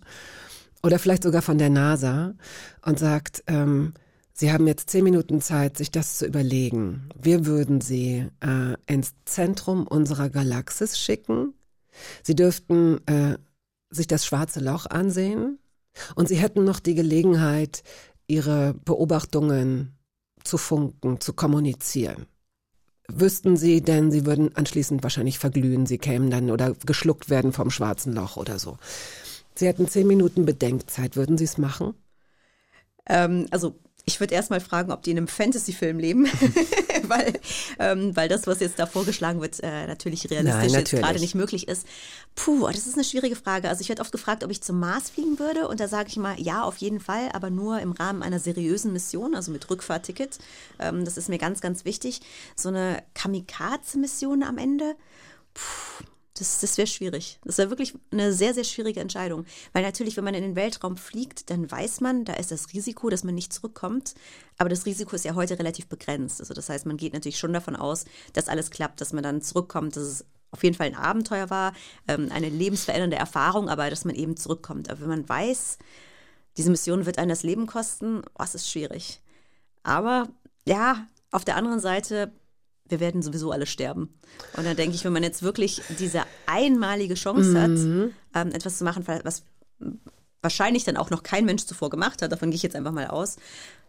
oder 0.82 0.98
vielleicht 0.98 1.24
sogar 1.24 1.42
von 1.42 1.58
der 1.58 1.68
NASA 1.68 2.32
und 2.86 2.98
sagt, 2.98 3.44
ähm, 3.48 3.92
Sie 4.36 4.52
haben 4.52 4.66
jetzt 4.66 4.90
zehn 4.90 5.04
Minuten 5.04 5.40
Zeit, 5.40 5.78
sich 5.78 5.92
das 5.92 6.18
zu 6.18 6.26
überlegen. 6.26 7.08
Wir 7.16 7.46
würden 7.46 7.80
Sie 7.80 8.26
äh, 8.40 8.74
ins 8.92 9.14
Zentrum 9.24 9.86
unserer 9.86 10.28
Galaxis 10.28 10.98
schicken. 10.98 11.54
Sie 12.24 12.34
dürften 12.34 12.98
äh, 13.06 13.38
sich 13.90 14.08
das 14.08 14.26
schwarze 14.26 14.58
Loch 14.58 14.86
ansehen 14.86 15.60
und 16.16 16.28
Sie 16.28 16.34
hätten 16.34 16.64
noch 16.64 16.80
die 16.80 16.96
Gelegenheit, 16.96 17.84
Ihre 18.26 18.74
Beobachtungen 18.84 19.96
zu 20.42 20.58
funken, 20.58 21.20
zu 21.20 21.32
kommunizieren. 21.34 22.26
Wüssten 23.06 23.56
Sie 23.56 23.82
denn, 23.82 24.10
Sie 24.10 24.26
würden 24.26 24.56
anschließend 24.56 25.04
wahrscheinlich 25.04 25.38
verglühen, 25.38 25.86
Sie 25.86 25.98
kämen 25.98 26.30
dann 26.30 26.50
oder 26.50 26.74
geschluckt 26.84 27.30
werden 27.30 27.52
vom 27.52 27.70
schwarzen 27.70 28.12
Loch 28.12 28.36
oder 28.36 28.58
so. 28.58 28.78
Sie 29.54 29.68
hätten 29.68 29.86
zehn 29.86 30.08
Minuten 30.08 30.44
Bedenkzeit, 30.44 31.14
würden 31.14 31.38
Sie 31.38 31.44
es 31.44 31.56
machen? 31.56 31.94
Ähm, 33.06 33.46
also 33.52 33.78
ich 34.06 34.20
würde 34.20 34.34
erstmal 34.34 34.60
fragen, 34.60 34.92
ob 34.92 35.02
die 35.02 35.12
in 35.12 35.16
einem 35.16 35.28
Fantasy-Film 35.28 35.98
leben, 35.98 36.26
weil, 37.04 37.32
ähm, 37.78 38.14
weil 38.14 38.28
das, 38.28 38.46
was 38.46 38.60
jetzt 38.60 38.78
da 38.78 38.86
vorgeschlagen 38.86 39.40
wird, 39.40 39.60
äh, 39.62 39.86
natürlich 39.86 40.30
realistisch 40.30 40.54
Nein, 40.54 40.70
jetzt 40.70 40.74
natürlich. 40.74 41.04
gerade 41.04 41.20
nicht 41.20 41.34
möglich 41.34 41.68
ist. 41.68 41.86
Puh, 42.34 42.66
das 42.66 42.86
ist 42.86 42.94
eine 42.94 43.04
schwierige 43.04 43.36
Frage. 43.36 43.68
Also 43.68 43.80
ich 43.80 43.88
werde 43.88 44.02
oft 44.02 44.12
gefragt, 44.12 44.44
ob 44.44 44.50
ich 44.50 44.62
zum 44.62 44.78
Mars 44.78 45.08
fliegen 45.08 45.38
würde 45.38 45.68
und 45.68 45.80
da 45.80 45.88
sage 45.88 46.08
ich 46.08 46.16
mal, 46.16 46.38
ja, 46.38 46.62
auf 46.62 46.76
jeden 46.78 47.00
Fall, 47.00 47.30
aber 47.32 47.48
nur 47.48 47.80
im 47.80 47.92
Rahmen 47.92 48.22
einer 48.22 48.38
seriösen 48.38 48.92
Mission, 48.92 49.34
also 49.34 49.50
mit 49.50 49.70
Rückfahrticket. 49.70 50.38
Ähm, 50.78 51.04
das 51.04 51.16
ist 51.16 51.30
mir 51.30 51.38
ganz, 51.38 51.62
ganz 51.62 51.86
wichtig. 51.86 52.20
So 52.56 52.68
eine 52.68 53.02
Kamikaze-Mission 53.14 54.42
am 54.42 54.58
Ende, 54.58 54.96
puh, 55.54 56.04
das, 56.34 56.60
das 56.60 56.76
wäre 56.76 56.86
schwierig. 56.86 57.38
Das 57.44 57.58
wäre 57.58 57.70
wirklich 57.70 57.94
eine 58.10 58.32
sehr, 58.32 58.54
sehr 58.54 58.64
schwierige 58.64 59.00
Entscheidung. 59.00 59.44
Weil 59.72 59.84
natürlich, 59.84 60.16
wenn 60.16 60.24
man 60.24 60.34
in 60.34 60.42
den 60.42 60.56
Weltraum 60.56 60.96
fliegt, 60.96 61.48
dann 61.48 61.70
weiß 61.70 62.00
man, 62.00 62.24
da 62.24 62.34
ist 62.34 62.50
das 62.50 62.72
Risiko, 62.72 63.08
dass 63.08 63.22
man 63.22 63.34
nicht 63.34 63.52
zurückkommt. 63.52 64.14
Aber 64.58 64.68
das 64.68 64.84
Risiko 64.84 65.14
ist 65.14 65.24
ja 65.24 65.36
heute 65.36 65.58
relativ 65.58 65.86
begrenzt. 65.86 66.40
Also 66.40 66.52
das 66.52 66.68
heißt, 66.68 66.86
man 66.86 66.96
geht 66.96 67.12
natürlich 67.12 67.38
schon 67.38 67.52
davon 67.52 67.76
aus, 67.76 68.04
dass 68.32 68.48
alles 68.48 68.70
klappt, 68.70 69.00
dass 69.00 69.12
man 69.12 69.22
dann 69.22 69.42
zurückkommt, 69.42 69.96
dass 69.96 70.02
es 70.02 70.24
auf 70.50 70.62
jeden 70.64 70.76
Fall 70.76 70.86
ein 70.86 70.96
Abenteuer 70.96 71.50
war, 71.50 71.72
ähm, 72.08 72.30
eine 72.32 72.48
lebensverändernde 72.48 73.16
Erfahrung, 73.16 73.68
aber 73.68 73.90
dass 73.90 74.04
man 74.04 74.14
eben 74.14 74.36
zurückkommt. 74.36 74.90
Aber 74.90 75.00
wenn 75.00 75.08
man 75.08 75.28
weiß, 75.28 75.78
diese 76.56 76.70
Mission 76.70 77.06
wird 77.06 77.18
einem 77.18 77.28
das 77.28 77.42
Leben 77.42 77.66
kosten, 77.66 78.22
was 78.34 78.54
ist 78.54 78.70
schwierig. 78.70 79.20
Aber 79.82 80.28
ja, 80.66 81.06
auf 81.30 81.44
der 81.44 81.56
anderen 81.56 81.80
Seite, 81.80 82.32
wir 82.88 83.00
werden 83.00 83.22
sowieso 83.22 83.50
alle 83.50 83.66
sterben. 83.66 84.14
Und 84.56 84.64
dann 84.64 84.76
denke 84.76 84.94
ich, 84.94 85.04
wenn 85.04 85.12
man 85.12 85.22
jetzt 85.22 85.42
wirklich 85.42 85.82
diese 85.98 86.22
einmalige 86.46 87.14
Chance 87.14 87.60
hat, 87.60 87.70
ähm, 88.34 88.52
etwas 88.52 88.78
zu 88.78 88.84
machen, 88.84 89.06
was 89.06 89.44
wahrscheinlich 90.42 90.84
dann 90.84 90.96
auch 90.96 91.10
noch 91.10 91.22
kein 91.22 91.44
Mensch 91.46 91.64
zuvor 91.64 91.90
gemacht 91.90 92.22
hat, 92.22 92.30
davon 92.30 92.50
gehe 92.50 92.56
ich 92.56 92.62
jetzt 92.62 92.76
einfach 92.76 92.92
mal 92.92 93.06
aus, 93.06 93.36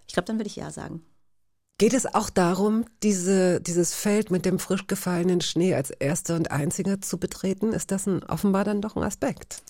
ich 0.07 0.13
glaube, 0.13 0.27
dann 0.27 0.37
würde 0.37 0.47
ich 0.47 0.55
ja 0.55 0.71
sagen. 0.71 1.03
Geht 1.77 1.93
es 1.93 2.05
auch 2.05 2.29
darum, 2.29 2.85
diese, 3.03 3.59
dieses 3.59 3.93
Feld 3.93 4.31
mit 4.31 4.45
dem 4.45 4.59
frisch 4.59 4.87
gefallenen 4.87 5.41
Schnee 5.41 5.73
als 5.73 5.89
erster 5.89 6.37
und 6.37 6.49
einziger 6.49 7.01
zu 7.01 7.17
betreten? 7.17 7.73
Ist 7.73 7.91
das 7.91 8.07
ein, 8.07 8.23
offenbar 8.23 8.63
dann 8.63 8.81
doch 8.81 8.95
ein 8.95 9.03
Aspekt? 9.03 9.61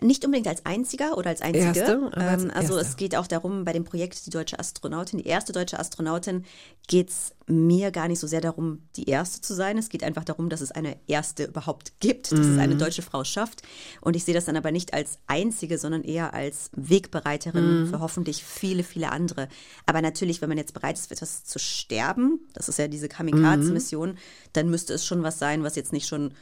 Nicht 0.00 0.24
unbedingt 0.24 0.48
als 0.48 0.64
einziger 0.66 1.16
oder 1.16 1.30
als 1.30 1.40
einzige. 1.42 1.64
Erste, 1.80 2.10
als 2.12 2.42
ähm, 2.44 2.50
also 2.54 2.74
erste. 2.76 2.88
es 2.90 2.96
geht 2.96 3.14
auch 3.16 3.26
darum, 3.26 3.64
bei 3.64 3.72
dem 3.72 3.84
Projekt 3.84 4.26
die 4.26 4.30
deutsche 4.30 4.58
Astronautin, 4.58 5.18
die 5.20 5.26
erste 5.26 5.52
deutsche 5.52 5.78
Astronautin, 5.78 6.44
geht 6.88 7.10
es 7.10 7.32
mir 7.46 7.90
gar 7.90 8.08
nicht 8.08 8.18
so 8.20 8.26
sehr 8.26 8.40
darum, 8.40 8.82
die 8.96 9.08
erste 9.08 9.40
zu 9.40 9.54
sein. 9.54 9.76
Es 9.78 9.88
geht 9.88 10.02
einfach 10.04 10.24
darum, 10.24 10.48
dass 10.48 10.60
es 10.60 10.70
eine 10.72 10.96
erste 11.06 11.44
überhaupt 11.44 11.92
gibt, 12.00 12.32
dass 12.32 12.40
es 12.40 12.46
Mhm. 12.54 12.58
eine 12.60 12.76
deutsche 12.76 13.02
Frau 13.02 13.24
schafft. 13.24 13.62
Und 14.00 14.16
ich 14.16 14.24
sehe 14.24 14.34
das 14.34 14.44
dann 14.46 14.56
aber 14.56 14.70
nicht 14.72 14.94
als 14.94 15.18
einzige, 15.26 15.78
sondern 15.78 16.02
eher 16.02 16.34
als 16.34 16.70
Wegbereiterin 16.74 17.82
Mhm. 17.82 17.86
für 17.86 18.00
hoffentlich 18.00 18.44
viele, 18.44 18.84
viele 18.84 19.10
andere. 19.10 19.48
Aber 19.86 20.00
natürlich, 20.02 20.40
wenn 20.40 20.48
man 20.48 20.58
jetzt 20.58 20.74
bereit 20.74 20.96
ist, 20.96 21.08
für 21.08 21.14
etwas 21.14 21.44
zu 21.44 21.58
sterben, 21.58 22.40
das 22.54 22.68
ist 22.68 22.78
ja 22.78 22.88
diese 22.88 23.08
Kamikaze-Mission, 23.08 24.10
Mhm. 24.10 24.16
dann 24.52 24.70
müsste 24.70 24.94
es 24.94 25.04
schon 25.04 25.22
was 25.22 25.38
sein, 25.38 25.62
was 25.62 25.76
jetzt 25.76 25.92
nicht 25.92 26.06
schon 26.08 26.34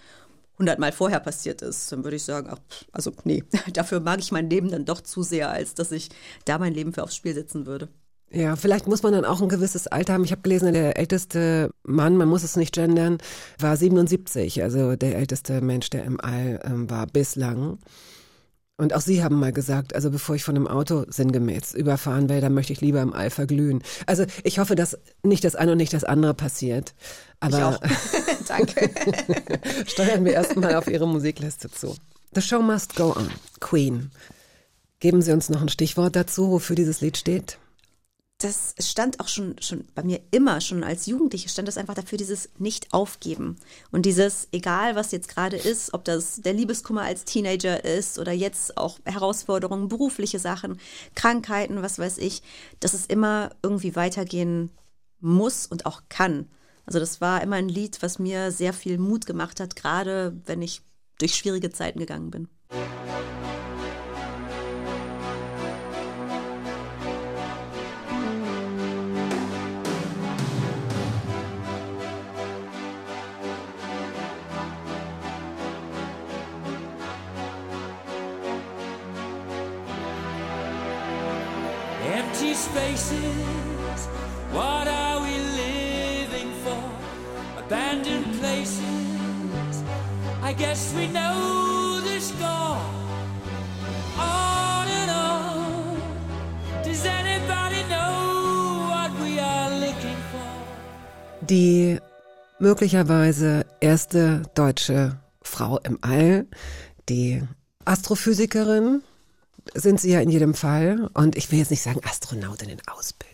hundertmal 0.61 0.93
vorher 0.93 1.21
passiert 1.21 1.63
ist, 1.63 1.91
dann 1.91 2.05
würde 2.05 2.17
ich 2.17 2.23
sagen, 2.23 2.49
ach, 2.51 2.59
also 2.93 3.13
nee, 3.25 3.43
dafür 3.73 3.99
mag 3.99 4.21
ich 4.21 4.31
mein 4.31 4.49
Leben 4.49 4.71
dann 4.71 4.85
doch 4.85 5.01
zu 5.01 5.23
sehr, 5.23 5.51
als 5.51 5.75
dass 5.75 5.91
ich 5.91 6.11
da 6.45 6.59
mein 6.59 6.75
Leben 6.75 6.93
für 6.93 7.03
aufs 7.03 7.17
Spiel 7.17 7.35
setzen 7.35 7.67
würde. 7.67 7.89
Ja, 8.33 8.55
vielleicht 8.55 8.87
muss 8.87 9.03
man 9.03 9.13
dann 9.13 9.25
auch 9.25 9.43
ein 9.43 9.49
gewisses 9.49 9.89
Alter 9.89 10.13
haben. 10.13 10.23
Ich 10.23 10.31
habe 10.31 10.43
gelesen, 10.43 10.73
der 10.73 10.97
älteste 10.97 11.71
Mann, 11.83 12.17
man 12.17 12.29
muss 12.29 12.45
es 12.45 12.55
nicht 12.55 12.73
gendern, 12.73 13.19
war 13.59 13.77
77. 13.77 14.63
Also 14.63 14.95
der 14.95 15.17
älteste 15.17 15.61
Mensch, 15.61 15.91
der 15.91 16.05
im 16.05 16.21
All 16.21 16.61
ähm, 16.65 16.89
war 16.89 17.09
bislang. 17.09 17.79
Und 18.77 18.95
auch 18.95 19.01
Sie 19.01 19.23
haben 19.23 19.39
mal 19.39 19.53
gesagt, 19.53 19.97
also 19.97 20.11
bevor 20.11 20.37
ich 20.37 20.45
von 20.45 20.55
einem 20.57 20.69
Auto 20.69 21.05
sinngemäß 21.09 21.75
überfahren 21.75 22.29
werde, 22.29 22.43
dann 22.43 22.55
möchte 22.55 22.73
ich 22.73 22.81
lieber 22.81 23.03
im 23.03 23.13
All 23.13 23.31
verglühen. 23.31 23.83
Also 24.07 24.25
ich 24.45 24.61
hoffe, 24.61 24.77
dass 24.77 24.97
nicht 25.25 25.43
das 25.43 25.57
eine 25.57 25.73
und 25.73 25.79
nicht 25.79 25.93
das 25.93 26.05
andere 26.05 26.33
passiert. 26.33 26.95
Aber 27.41 27.59
Ich 27.59 27.65
auch. 27.65 27.81
Danke. 28.51 28.91
steuern 29.87 30.25
wir 30.25 30.33
erstmal 30.33 30.75
auf 30.75 30.89
Ihre 30.89 31.07
Musikliste 31.07 31.71
zu. 31.71 31.97
The 32.35 32.43
Show 32.43 32.61
Must 32.61 32.97
Go 32.97 33.15
On, 33.17 33.31
Queen. 33.61 34.11
Geben 34.99 35.23
Sie 35.23 35.33
uns 35.33 35.49
noch 35.49 35.63
ein 35.63 35.69
Stichwort 35.69 36.17
dazu, 36.17 36.51
wofür 36.51 36.77
dieses 36.77 37.01
Lied 37.01 37.17
steht? 37.17 37.59
das 38.43 38.75
stand 38.79 39.21
auch 39.21 39.29
schon, 39.29 39.57
schon 39.61 39.85
bei 39.95 40.03
mir 40.03 40.21
immer, 40.31 40.61
schon 40.61 40.83
als 40.83 41.07
Jugendliche 41.07 41.49
stand 41.49 41.69
das 41.69 41.77
einfach 41.77 41.95
dafür, 41.95 42.17
dieses 42.17 42.49
Nicht-Aufgeben. 42.59 43.57
Und 43.91 44.07
dieses, 44.07 44.49
egal 44.51 44.97
was 44.97 45.13
jetzt 45.13 45.29
gerade 45.29 45.57
ist, 45.57 45.93
ob 45.93 46.05
das 46.05 46.41
der 46.41 46.55
Liebeskummer 46.55 47.03
als 47.03 47.25
Teenager 47.25 47.85
ist 47.85 48.19
oder 48.19 48.33
jetzt 48.33 48.79
auch 48.79 48.99
Herausforderungen, 49.05 49.89
berufliche 49.89 50.39
Sachen, 50.39 50.81
Krankheiten, 51.15 51.83
was 51.83 51.99
weiß 51.99 52.19
ich, 52.19 52.43
dass 52.81 52.95
es 52.95 53.07
immer 53.07 53.51
irgendwie 53.63 53.95
weitergehen 53.95 54.71
muss 55.21 55.67
und 55.67 55.85
auch 55.85 56.03
kann. 56.09 56.49
Also 56.91 56.99
das 56.99 57.21
war 57.21 57.41
immer 57.41 57.55
ein 57.55 57.69
Lied, 57.69 58.03
was 58.03 58.19
mir 58.19 58.51
sehr 58.51 58.73
viel 58.73 58.99
Mut 58.99 59.25
gemacht 59.25 59.61
hat, 59.61 59.77
gerade 59.77 60.37
wenn 60.47 60.61
ich 60.61 60.83
durch 61.21 61.37
schwierige 61.37 61.71
Zeiten 61.71 62.01
gegangen 62.01 62.33
bin. 62.33 62.49
Guess 90.71 90.95
we 90.95 91.09
know 91.09 92.01
the 92.01 92.21
score. 92.21 92.79
On 94.17 94.87
and 95.01 95.11
on, 95.11 96.01
does 96.85 97.05
anybody 97.05 97.83
know 97.91 98.87
what 98.89 99.11
we 99.21 99.41
are 99.41 99.71
looking 99.81 100.17
for? 100.31 101.47
Die 101.49 101.99
möglicherweise 102.61 103.67
erste 103.81 104.43
deutsche 104.55 105.19
Frau 105.43 105.79
im 105.79 105.99
All, 106.03 106.47
die 107.09 107.43
Astrophysikerin, 107.85 109.03
sind 109.75 110.01
sie 110.01 110.13
ja 110.13 110.21
in 110.21 110.31
jedem 110.31 110.55
Fall. 110.55 111.11
Und 111.15 111.37
ich 111.37 111.51
will 111.51 111.59
jetzt 111.59 111.73
nicht 111.73 111.83
sagen 111.83 112.01
Astronautin 112.05 112.69
in 112.69 112.79
Ausbildung. 112.87 113.30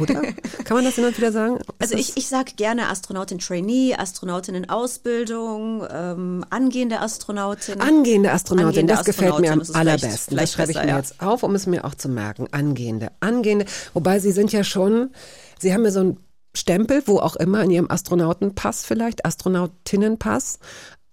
Oder? 0.00 0.22
Kann 0.64 0.76
man 0.76 0.84
das 0.84 0.96
immer 0.98 1.16
wieder 1.16 1.32
sagen? 1.32 1.58
Also 1.78 1.96
ich, 1.96 2.16
ich 2.16 2.28
sage 2.28 2.52
gerne 2.56 2.88
Astronautin 2.88 3.38
Trainee, 3.38 3.94
Astronautin 3.94 4.54
in 4.54 4.70
Ausbildung, 4.70 5.86
ähm, 5.90 6.44
angehende 6.50 7.00
Astronautin. 7.00 7.80
Angehende 7.80 8.32
Astronautin, 8.32 8.68
Angehende 8.68 8.94
das 8.94 9.04
gefällt 9.04 9.38
mir 9.40 9.52
am 9.52 9.60
Astronautin, 9.60 9.60
das 9.60 9.68
ist 9.68 9.74
vielleicht- 9.74 10.02
allerbesten. 10.04 10.34
vielleicht 10.34 10.42
das 10.48 10.52
schreibe 10.54 10.70
ich 10.72 10.76
besser, 10.76 10.86
mir 10.86 10.92
ja. 10.92 10.98
jetzt 10.98 11.20
auf, 11.20 11.42
um 11.42 11.54
es 11.54 11.66
mir 11.66 11.84
auch 11.84 11.94
zu 11.94 12.08
merken. 12.08 12.48
Angehende, 12.52 13.12
angehende. 13.20 13.66
Wobei 13.94 14.18
sie 14.18 14.32
sind 14.32 14.52
ja 14.52 14.64
schon, 14.64 15.10
sie 15.58 15.72
haben 15.74 15.84
ja 15.84 15.90
so 15.90 16.00
einen 16.00 16.16
Stempel, 16.54 17.02
wo 17.06 17.18
auch 17.18 17.36
immer, 17.36 17.62
in 17.62 17.70
ihrem 17.70 17.90
Astronautenpass 17.90 18.84
vielleicht, 18.84 19.24
Astronautinnenpass, 19.24 20.58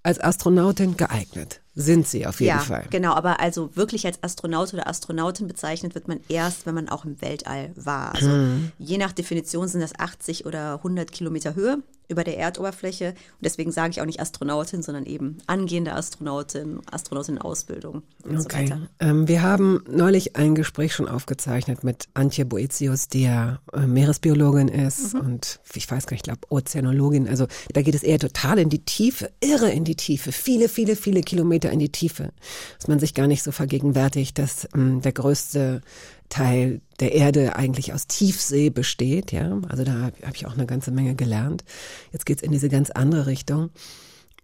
als 0.03 0.19
Astronautin 0.21 0.95
geeignet. 0.97 1.61
Sind 1.81 2.05
sie 2.07 2.27
auf 2.27 2.41
jeden 2.41 2.57
ja, 2.57 2.59
Fall. 2.59 2.85
genau, 2.89 3.13
aber 3.13 3.39
also 3.39 3.73
wirklich 3.77 4.05
als 4.05 4.21
Astronaut 4.21 4.73
oder 4.73 4.85
Astronautin 4.85 5.47
bezeichnet 5.47 5.95
wird 5.95 6.09
man 6.09 6.19
erst, 6.27 6.65
wenn 6.65 6.75
man 6.75 6.89
auch 6.89 7.05
im 7.05 7.21
Weltall 7.21 7.71
war. 7.75 8.13
Also 8.15 8.27
Hm. 8.29 8.73
je 8.77 8.97
nach 8.97 9.13
Definition 9.13 9.67
sind 9.69 9.79
das 9.79 9.97
80 9.97 10.45
oder 10.45 10.73
100 10.75 11.09
Kilometer 11.09 11.55
Höhe 11.55 11.81
über 12.09 12.23
der 12.23 12.37
Erdoberfläche. 12.37 13.09
Und 13.09 13.15
deswegen 13.45 13.71
sage 13.71 13.91
ich 13.91 14.01
auch 14.01 14.05
nicht 14.05 14.19
Astronautin, 14.19 14.81
sondern 14.81 15.05
eben 15.05 15.37
angehende 15.47 15.93
Astronautin, 15.93 16.79
Astronautin 16.91 17.35
in 17.35 17.41
Ausbildung 17.41 18.01
und 18.23 18.39
so 18.41 18.45
Okay. 18.45 18.63
weiter. 18.63 18.81
Ähm, 18.99 19.27
wir 19.27 19.41
haben 19.43 19.83
neulich 19.89 20.35
ein 20.35 20.55
Gespräch 20.55 20.93
schon 20.93 21.07
aufgezeichnet 21.07 21.83
mit 21.83 22.05
Antje 22.15 22.45
Boetius, 22.45 23.07
die 23.09 23.23
ja 23.23 23.59
äh, 23.73 23.85
Meeresbiologin 23.85 24.67
ist 24.67 25.13
Mhm. 25.13 25.19
und 25.21 25.59
ich 25.75 25.89
weiß 25.89 26.07
gar 26.07 26.15
nicht, 26.15 26.21
ich 26.27 26.33
glaube 26.33 26.41
Ozeanologin. 26.49 27.27
Also 27.29 27.45
da 27.73 27.81
geht 27.83 27.95
es 27.95 28.03
eher 28.03 28.19
total 28.19 28.57
in 28.59 28.69
die 28.69 28.83
Tiefe, 28.83 29.31
irre 29.39 29.69
in 29.69 29.83
die 29.83 29.95
Tiefe, 29.95 30.31
viele, 30.31 30.67
viele, 30.67 30.95
viele 30.95 31.21
Kilometer 31.21 31.69
in 31.71 31.79
die 31.79 31.91
Tiefe, 31.91 32.31
dass 32.79 32.87
man 32.87 32.99
sich 32.99 33.13
gar 33.13 33.27
nicht 33.27 33.43
so 33.43 33.51
vergegenwärtigt, 33.51 34.37
dass 34.39 34.67
ähm, 34.73 35.01
der 35.01 35.11
größte 35.13 35.81
Teil 36.29 36.81
der 36.99 37.13
Erde 37.13 37.55
eigentlich 37.55 37.93
aus 37.93 38.07
Tiefsee 38.07 38.69
besteht. 38.69 39.31
Ja, 39.31 39.59
also 39.69 39.83
da 39.83 39.93
habe 39.93 40.13
hab 40.25 40.35
ich 40.35 40.45
auch 40.45 40.53
eine 40.53 40.65
ganze 40.65 40.91
Menge 40.91 41.15
gelernt. 41.15 41.63
Jetzt 42.11 42.25
geht's 42.25 42.41
in 42.41 42.51
diese 42.51 42.69
ganz 42.69 42.89
andere 42.91 43.27
Richtung. 43.27 43.69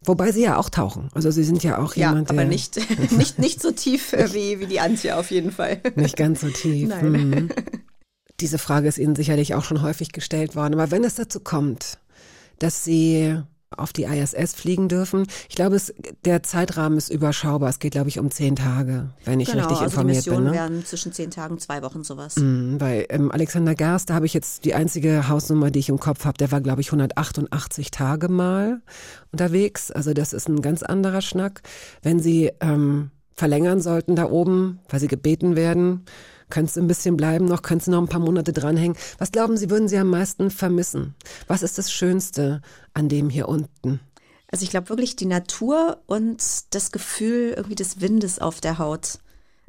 Wobei 0.03 0.31
sie 0.31 0.43
ja 0.43 0.57
auch 0.57 0.69
tauchen. 0.69 1.09
Also 1.13 1.31
sie 1.31 1.43
sind 1.43 1.63
ja 1.63 1.79
auch 1.79 1.95
Ja, 1.95 2.09
jemand, 2.09 2.29
aber 2.29 2.41
der 2.41 2.47
nicht, 2.47 2.79
nicht, 3.11 3.39
nicht 3.39 3.61
so 3.61 3.71
tief 3.71 4.13
äh, 4.13 4.33
wie, 4.33 4.59
wie 4.59 4.67
die 4.67 4.79
Antje 4.79 5.17
auf 5.17 5.31
jeden 5.31 5.51
Fall. 5.51 5.81
Nicht 5.95 6.15
ganz 6.15 6.41
so 6.41 6.49
tief. 6.49 6.89
Nein. 6.89 7.11
Mhm. 7.11 7.49
Diese 8.39 8.57
Frage 8.57 8.87
ist 8.87 8.97
Ihnen 8.97 9.15
sicherlich 9.15 9.55
auch 9.55 9.63
schon 9.63 9.81
häufig 9.81 10.11
gestellt 10.11 10.55
worden. 10.55 10.73
Aber 10.73 10.91
wenn 10.91 11.03
es 11.03 11.15
dazu 11.15 11.39
kommt, 11.39 11.97
dass 12.59 12.83
Sie 12.83 13.37
auf 13.75 13.93
die 13.93 14.03
ISS 14.03 14.53
fliegen 14.53 14.87
dürfen, 14.87 15.25
ich 15.49 15.55
glaube, 15.55 15.75
es, 15.75 15.93
der 16.23 16.43
Zeitrahmen 16.43 16.97
ist 16.97 17.09
überschaubar. 17.09 17.69
Es 17.69 17.79
geht, 17.79 17.91
glaube 17.91 18.09
ich, 18.09 18.19
um 18.19 18.31
zehn 18.31 18.55
Tage, 18.55 19.09
wenn 19.25 19.39
ich 19.39 19.49
genau, 19.49 19.59
richtig 19.59 19.77
also 19.77 19.83
die 19.83 19.85
informiert 19.85 20.17
Missionen 20.17 20.43
bin. 20.43 20.51
Ne? 20.51 20.57
werden 20.57 20.85
zwischen 20.85 21.11
zehn 21.11 21.31
Tagen, 21.31 21.59
zwei 21.59 21.81
Wochen 21.81 22.03
sowas. 22.03 22.37
Mhm, 22.37 22.77
Bei 22.77 23.05
ähm, 23.09 23.31
Alexander 23.31 23.75
Gerst, 23.75 24.09
da 24.09 24.13
habe 24.13 24.25
ich 24.25 24.33
jetzt 24.33 24.65
die 24.65 24.73
einzige 24.73 25.27
Hausnummer, 25.27 25.71
die 25.71 25.79
ich 25.79 25.89
im 25.89 25.99
Kopf 25.99 26.25
habe, 26.25 26.37
der 26.37 26.51
war, 26.51 26.61
glaube 26.61 26.81
ich, 26.81 26.87
188 26.87 27.91
Tage 27.91 28.29
mal 28.29 28.81
unterwegs. 29.31 29.91
Also 29.91 30.13
das 30.13 30.33
ist 30.33 30.47
ein 30.47 30.61
ganz 30.61 30.83
anderer 30.83 31.21
Schnack. 31.21 31.61
Wenn 32.01 32.19
Sie 32.19 32.51
ähm, 32.61 33.11
verlängern 33.33 33.81
sollten 33.81 34.15
da 34.15 34.29
oben, 34.29 34.79
weil 34.89 34.99
Sie 34.99 35.07
gebeten 35.07 35.55
werden, 35.55 36.05
können 36.49 36.67
Sie 36.67 36.79
ein 36.79 36.87
bisschen 36.87 37.17
bleiben 37.17 37.45
noch, 37.45 37.61
können 37.61 37.79
Sie 37.81 37.91
noch 37.91 38.01
ein 38.01 38.07
paar 38.07 38.19
Monate 38.19 38.53
dranhängen. 38.53 38.97
Was 39.17 39.31
glauben 39.31 39.57
Sie, 39.57 39.69
würden 39.69 39.87
Sie 39.87 39.97
am 39.97 40.09
meisten 40.09 40.51
vermissen? 40.51 41.15
Was 41.47 41.63
ist 41.63 41.77
das 41.77 41.91
Schönste 41.91 42.61
an 42.93 43.09
dem 43.09 43.29
hier 43.29 43.47
unten? 43.49 43.99
Also 44.51 44.63
ich 44.63 44.69
glaube 44.69 44.89
wirklich 44.89 45.15
die 45.15 45.25
Natur 45.25 45.97
und 46.05 46.41
das 46.69 46.91
Gefühl 46.91 47.53
irgendwie 47.55 47.75
des 47.75 47.99
Windes 48.01 48.39
auf 48.39 48.61
der 48.61 48.77
Haut. 48.77 49.19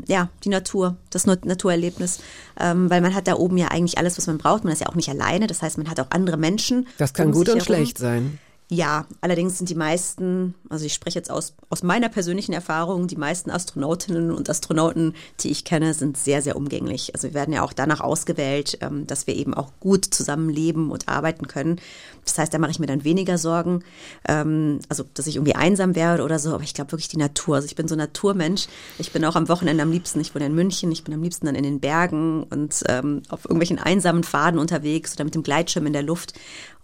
Ja, 0.07 0.29
die 0.45 0.51
Natur, 0.51 0.99
das 1.09 1.25
Nat- 1.27 1.47
Naturerlebnis, 1.47 2.21
ähm, 2.61 2.91
weil 2.91 3.01
man 3.01 3.15
hat 3.15 3.27
da 3.27 3.35
oben 3.37 3.57
ja 3.57 3.69
eigentlich 3.69 3.97
alles, 3.97 4.19
was 4.19 4.27
man 4.27 4.37
braucht. 4.37 4.63
Man 4.63 4.73
ist 4.73 4.81
ja 4.81 4.89
auch 4.89 4.95
nicht 4.95 5.09
alleine, 5.09 5.47
das 5.47 5.63
heißt, 5.63 5.79
man 5.79 5.89
hat 5.89 5.99
auch 6.01 6.11
andere 6.11 6.37
Menschen. 6.37 6.87
Das 6.99 7.15
kann 7.15 7.29
um 7.29 7.33
gut 7.33 7.49
und 7.49 7.63
schlecht 7.63 7.97
sein. 7.97 8.39
Ja, 8.69 9.07
allerdings 9.21 9.59
sind 9.59 9.71
die 9.71 9.77
meisten, 9.77 10.57
also 10.69 10.85
ich 10.85 10.93
spreche 10.93 11.17
jetzt 11.17 11.31
aus, 11.31 11.55
aus 11.71 11.85
meiner 11.85 12.09
persönlichen 12.09 12.53
Erfahrung, 12.53 13.07
die 13.07 13.15
meisten 13.15 13.49
Astronautinnen 13.49 14.33
und 14.33 14.51
Astronauten, 14.51 15.15
die 15.39 15.53
ich 15.53 15.65
kenne, 15.65 15.95
sind 15.95 16.17
sehr, 16.17 16.43
sehr 16.43 16.57
umgänglich. 16.57 17.15
Also 17.15 17.29
wir 17.29 17.35
werden 17.35 17.55
ja 17.55 17.63
auch 17.63 17.73
danach 17.73 18.01
ausgewählt, 18.01 18.79
ähm, 18.81 19.07
dass 19.07 19.29
wir 19.29 19.37
eben 19.37 19.55
auch 19.55 19.71
gut 19.79 20.07
zusammenleben 20.07 20.91
und 20.91 21.09
arbeiten 21.09 21.47
können. 21.47 21.81
Das 22.25 22.39
heißt, 22.39 22.53
da 22.53 22.59
mache 22.59 22.73
ich 22.73 22.81
mir 22.81 22.87
dann 22.87 23.05
weniger 23.05 23.39
Sorgen, 23.39 23.85
ähm, 24.27 24.81
also 24.89 25.05
dass 25.15 25.29
ich 25.29 25.37
irgendwie 25.37 25.55
einsam 25.55 25.95
werde 25.95 26.25
oder 26.25 26.41
so, 26.41 26.53
aber 26.53 26.65
ich 26.65 26.75
glaube 26.75 26.91
wirklich 26.91 27.07
die 27.07 27.19
Natur. 27.19 27.55
Also 27.55 27.67
ich 27.67 27.77
bin 27.77 27.87
so 27.87 27.95
Naturmensch. 27.95 28.67
Ich 28.99 29.13
bin 29.13 29.25
auch 29.25 29.37
am 29.37 29.49
Wochenende 29.49 29.85
am 29.85 29.93
liebsten, 29.93 30.21
ich 30.21 30.35
wohne 30.35 30.47
in 30.47 30.57
München, 30.57 30.91
ich 30.91 31.05
bin 31.05 31.15
am 31.15 31.23
liebsten 31.23 31.47
dann 31.47 31.55
in 31.55 31.63
den 31.63 31.79
Bergen 31.79 32.43
und 32.43 32.83
ähm, 32.89 33.23
auf 33.29 33.45
irgendwelchen 33.45 33.79
einsamen 33.79 34.25
Pfaden 34.25 34.59
unterwegs 34.59 35.15
oder 35.15 35.23
mit 35.23 35.37
dem 35.37 35.45
Gleitschirm 35.45 35.87
in 35.87 35.93
der 35.93 36.03
Luft. 36.03 36.33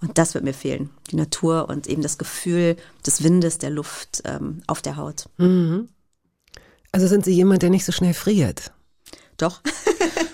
Und 0.02 0.18
das 0.18 0.34
wird 0.34 0.44
mir 0.44 0.52
fehlen. 0.52 0.90
Die 1.10 1.16
Natur 1.16 1.68
und 1.68 1.86
eben 1.86 2.02
das 2.02 2.18
Gefühl 2.18 2.76
des 3.06 3.22
Windes, 3.22 3.58
der 3.58 3.70
Luft 3.70 4.22
ähm, 4.24 4.62
auf 4.66 4.82
der 4.82 4.96
Haut. 4.96 5.28
Also 6.90 7.06
sind 7.06 7.24
Sie 7.24 7.32
jemand, 7.32 7.62
der 7.62 7.70
nicht 7.70 7.84
so 7.84 7.92
schnell 7.92 8.12
friert? 8.12 8.72
Doch. 9.36 9.60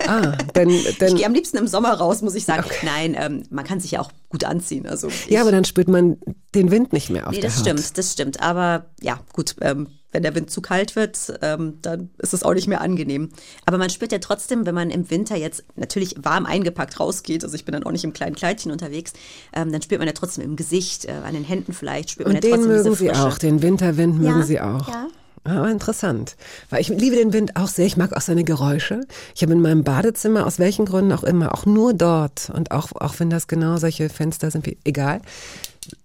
Ah, 0.06 0.32
denn, 0.54 0.70
Ich 0.70 0.98
denn 0.98 1.16
gehe 1.16 1.26
am 1.26 1.34
liebsten 1.34 1.58
im 1.58 1.68
Sommer 1.68 1.92
raus, 1.92 2.22
muss 2.22 2.34
ich 2.34 2.44
sagen. 2.44 2.64
Nein, 2.82 3.14
ähm, 3.18 3.42
man 3.50 3.64
kann 3.64 3.78
sich 3.78 3.92
ja 3.92 4.00
auch 4.00 4.10
gut 4.28 4.44
anziehen. 4.44 4.86
Also 4.86 5.08
ich, 5.08 5.26
ja, 5.28 5.42
aber 5.42 5.52
dann 5.52 5.64
spürt 5.64 5.88
man 5.88 6.18
den 6.54 6.70
Wind 6.70 6.92
nicht 6.92 7.10
mehr 7.10 7.26
auf 7.26 7.32
nee, 7.34 7.40
der 7.40 7.50
das 7.50 7.58
Haut. 7.58 7.66
stimmt, 7.66 7.98
das 7.98 8.12
stimmt. 8.12 8.40
Aber 8.42 8.86
ja, 9.00 9.20
gut, 9.32 9.56
ähm, 9.60 9.88
wenn 10.12 10.22
der 10.22 10.34
Wind 10.34 10.50
zu 10.50 10.62
kalt 10.62 10.96
wird, 10.96 11.38
ähm, 11.42 11.78
dann 11.82 12.10
ist 12.18 12.32
es 12.32 12.42
auch 12.42 12.54
nicht 12.54 12.66
mehr 12.66 12.80
angenehm. 12.80 13.28
Aber 13.66 13.76
man 13.78 13.90
spürt 13.90 14.10
ja 14.12 14.18
trotzdem, 14.18 14.64
wenn 14.66 14.74
man 14.74 14.90
im 14.90 15.10
Winter 15.10 15.36
jetzt 15.36 15.64
natürlich 15.76 16.14
warm 16.22 16.46
eingepackt 16.46 16.98
rausgeht, 16.98 17.44
also 17.44 17.54
ich 17.54 17.64
bin 17.64 17.72
dann 17.74 17.82
auch 17.84 17.92
nicht 17.92 18.04
im 18.04 18.12
kleinen 18.12 18.34
Kleidchen 18.34 18.72
unterwegs, 18.72 19.12
ähm, 19.52 19.70
dann 19.70 19.82
spürt 19.82 19.98
man 20.00 20.08
ja 20.08 20.14
trotzdem 20.14 20.44
im 20.44 20.56
Gesicht, 20.56 21.04
äh, 21.04 21.12
an 21.12 21.34
den 21.34 21.44
Händen 21.44 21.72
vielleicht, 21.72 22.10
spürt 22.10 22.28
man 22.28 22.36
Und 22.36 22.44
ja 22.44 22.50
den 22.50 22.54
trotzdem 22.56 22.70
mögen 22.72 22.84
diese 22.84 22.96
Sie 22.96 23.08
Frische. 23.08 23.22
auch, 23.26 23.38
den 23.38 23.62
Winterwind 23.62 24.18
mögen 24.18 24.40
Ja, 24.40 24.42
Sie 24.46 24.60
auch. 24.60 24.88
ja. 24.88 25.08
Ah, 25.44 25.66
interessant. 25.70 26.36
Weil 26.68 26.80
ich 26.82 26.88
liebe 26.88 27.16
den 27.16 27.32
Wind 27.32 27.56
auch 27.56 27.68
sehr. 27.68 27.86
Ich 27.86 27.96
mag 27.96 28.12
auch 28.14 28.20
seine 28.20 28.44
Geräusche. 28.44 29.00
Ich 29.34 29.40
habe 29.42 29.52
in 29.52 29.62
meinem 29.62 29.82
Badezimmer, 29.82 30.44
aus 30.46 30.58
welchen 30.58 30.84
Gründen 30.84 31.12
auch 31.12 31.22
immer, 31.22 31.54
auch 31.54 31.64
nur 31.64 31.94
dort 31.94 32.50
und 32.54 32.70
auch, 32.70 32.92
auch 32.92 33.14
wenn 33.18 33.30
das 33.30 33.46
genau 33.46 33.78
solche 33.78 34.10
Fenster 34.10 34.50
sind, 34.50 34.66
wie, 34.66 34.76
egal, 34.84 35.22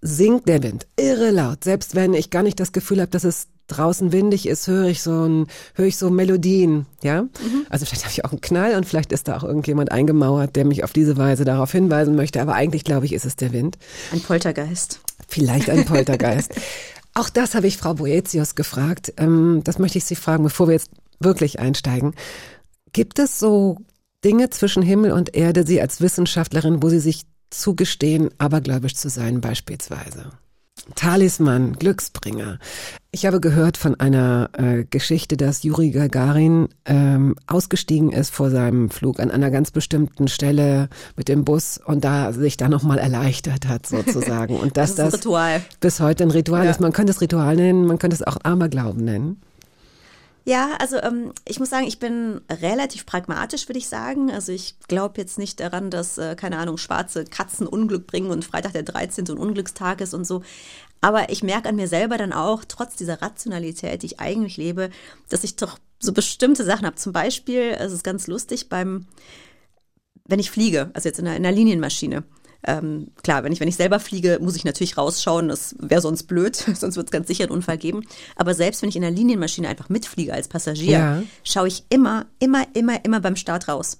singt 0.02 0.48
der 0.48 0.63
Wind 0.63 0.88
irre 0.98 1.32
laut. 1.32 1.63
Selbst 1.63 1.96
wenn 1.96 2.13
ich 2.13 2.30
gar 2.30 2.44
nicht 2.44 2.60
das 2.60 2.72
Gefühl 2.72 3.02
habe, 3.02 3.12
dass 3.12 3.24
es 3.24 3.48
draußen 3.68 4.12
windig 4.12 4.48
ist, 4.48 4.68
höre 4.68 4.88
ich 4.88 5.02
so 5.02 5.25
ein, 5.25 5.48
höre 5.75 5.86
ich 5.86 5.98
so 5.98 6.10
Melodien, 6.10 6.86
ja? 7.02 7.25
Also 7.70 7.86
vielleicht 7.86 8.04
habe 8.04 8.12
ich 8.12 8.25
auch 8.25 8.32
einen 8.32 8.42
Knall 8.42 8.75
und 8.75 8.86
vielleicht 8.86 9.12
ist 9.12 9.28
da 9.28 9.38
auch 9.38 9.44
irgendjemand 9.44 9.92
eingemauert, 9.92 10.56
der 10.56 10.66
mich 10.66 10.84
auf 10.84 10.94
diese 10.94 11.18
Weise 11.18 11.46
darauf 11.46 11.72
hinweisen 11.72 12.16
möchte, 12.16 12.42
aber 12.42 12.56
eigentlich 12.56 12.84
glaube 12.84 13.06
ich, 13.06 13.13
ist 13.13 13.25
es 13.25 13.36
der 13.36 13.54
Wind. 13.54 13.78
Ein 14.12 14.22
Poltergeist. 14.22 15.00
Vielleicht 15.28 15.70
ein 15.70 15.86
Poltergeist. 15.86 16.54
Auch 17.16 17.30
das 17.30 17.54
habe 17.54 17.68
ich 17.68 17.78
Frau 17.78 17.94
Boetius 17.94 18.56
gefragt. 18.56 19.13
Ähm, 19.18 19.62
das 19.63 19.78
möchte 19.78 20.00
ich 20.00 20.06
Sie 20.06 20.16
fragen, 20.16 20.44
bevor 20.44 20.68
wir 20.68 20.74
jetzt 20.74 20.90
wirklich 21.20 21.60
einsteigen. 21.60 22.16
Gibt 22.92 23.20
es 23.20 23.40
so 23.40 23.78
Dinge 24.24 24.50
zwischen 24.50 24.82
Himmel 24.82 25.12
und 25.12 25.36
Erde, 25.36 25.66
Sie 25.66 25.80
als 25.80 26.02
Wissenschaftlerin, 26.02 26.82
wo 26.82 26.90
Sie 26.90 27.00
sich 27.00 27.25
zugestehen, 27.53 28.29
abergläubisch 28.38 28.95
zu 28.95 29.10
sein 29.10 29.41
beispielsweise? 29.41 30.31
Talisman, 30.95 31.74
Glücksbringer. 31.74 32.60
Ich 33.12 33.25
habe 33.25 33.39
gehört 33.39 33.77
von 33.77 33.98
einer 34.00 34.50
äh, 34.53 34.83
Geschichte, 34.83 35.38
dass 35.38 35.63
Juri 35.63 35.91
Gagarin 35.91 36.67
ähm, 36.86 37.36
ausgestiegen 37.48 38.12
ist 38.12 38.31
vor 38.33 38.50
seinem 38.50 38.89
Flug 38.89 39.19
an 39.19 39.31
einer 39.31 39.50
ganz 39.50 39.72
bestimmten 39.72 40.27
Stelle 40.27 40.89
mit 41.15 41.29
dem 41.29 41.45
Bus 41.45 41.79
und 41.86 42.03
da 42.03 42.33
sich 42.33 42.57
da 42.57 42.67
nochmal 42.67 42.98
erleichtert 42.98 43.67
hat 43.67 43.86
sozusagen. 43.86 44.55
Und 44.60 44.75
dass 44.75 44.95
Das 44.95 45.12
das, 45.12 45.19
Ritual. 45.22 45.62
bis 45.79 46.00
heute 46.01 46.24
ein 46.24 46.31
Ritual 46.31 46.65
Ja. 46.65 46.72
ist. 46.72 46.81
Man 46.81 46.91
könnte 46.91 47.12
es 47.12 47.22
Ritual 47.22 47.55
nennen, 47.55 47.86
man 47.86 48.00
könnte 48.00 48.15
es 48.15 48.24
auch 48.24 48.38
Aberglauben 48.43 49.05
nennen. 49.05 49.41
Ja, 50.46 50.76
also 50.80 50.98
ähm, 50.98 51.32
ich 51.48 51.60
muss 51.60 51.70
sagen, 51.70 51.88
ich 51.88 52.00
bin 52.00 52.42
relativ 52.50 53.06
pragmatisch, 53.06 53.70
würde 53.70 53.80
ich 53.80 53.88
sagen. 53.88 54.30
Also 54.30 54.52
ich 54.52 54.76
glaube 54.90 55.22
jetzt 55.22 55.38
nicht 55.38 55.62
daran, 55.62 55.90
dass, 55.90 56.18
äh, 56.18 56.36
keine 56.36 56.58
Ahnung, 56.58 56.78
schwarze 56.78 57.24
Katzen 57.24 57.66
Unglück 57.66 58.08
bringen 58.08 58.30
und 58.30 58.44
Freitag 58.44 58.74
der 58.74 58.84
13. 58.84 59.26
so 59.26 59.34
ein 59.34 59.40
Unglückstag 59.40 60.02
ist 60.02 60.14
und 60.14 60.26
so. 60.26 60.44
Aber 61.00 61.30
ich 61.30 61.44
merke 61.44 61.70
an 61.70 61.78
mir 61.78 61.88
selber 61.88 62.18
dann 62.18 62.34
auch, 62.34 62.66
trotz 62.66 62.96
dieser 62.96 63.22
Rationalität, 63.22 64.02
die 64.04 64.08
ich 64.08 64.20
eigentlich 64.20 64.58
lebe, 64.58 64.90
dass 65.30 65.46
ich 65.46 65.56
doch 65.56 65.78
so 66.00 66.12
bestimmte 66.12 66.66
Sachen 66.66 66.86
habe. 66.86 66.98
Zum 66.98 67.14
Beispiel, 67.14 67.76
es 67.80 67.94
ist 67.94 68.04
ganz 68.04 68.28
lustig, 68.28 68.68
beim, 68.68 69.08
wenn 70.26 70.40
ich 70.40 70.52
fliege, 70.52 70.92
also 70.94 71.08
jetzt 71.08 71.20
in 71.20 71.28
einer, 71.28 71.38
in 71.38 71.46
einer 71.46 71.56
Linienmaschine. 71.56 72.24
Ähm, 72.65 73.08
klar, 73.24 73.43
wenn 73.43 73.51
ich, 73.51 73.60
wenn 73.60 73.67
ich 73.67 73.75
selber 73.75 74.00
fliege, 74.00 74.39
muss 74.41 74.55
ich 74.55 74.63
natürlich 74.65 74.98
rausschauen. 74.98 75.50
Das 75.50 75.75
wäre 75.79 76.01
sonst 76.01 76.24
blöd, 76.24 76.55
sonst 76.75 76.96
wird 76.96 77.08
es 77.08 77.12
ganz 77.12 77.27
sicher 77.27 77.43
einen 77.43 77.51
Unfall 77.51 77.77
geben. 77.77 78.01
Aber 78.36 78.53
selbst 78.53 78.82
wenn 78.82 78.89
ich 78.89 78.96
in 78.96 79.03
einer 79.03 79.15
Linienmaschine 79.15 79.67
einfach 79.67 79.89
mitfliege 79.89 80.34
als 80.34 80.48
Passagier, 80.48 80.91
Ja. 80.98 81.24
schaue 81.43 81.67
ich 81.67 81.84
immer, 81.89 82.25
immer, 82.39 82.65
immer, 82.74 83.03
immer 83.03 83.20
beim 83.20 83.36
Start 83.36 83.67
raus. 83.67 83.98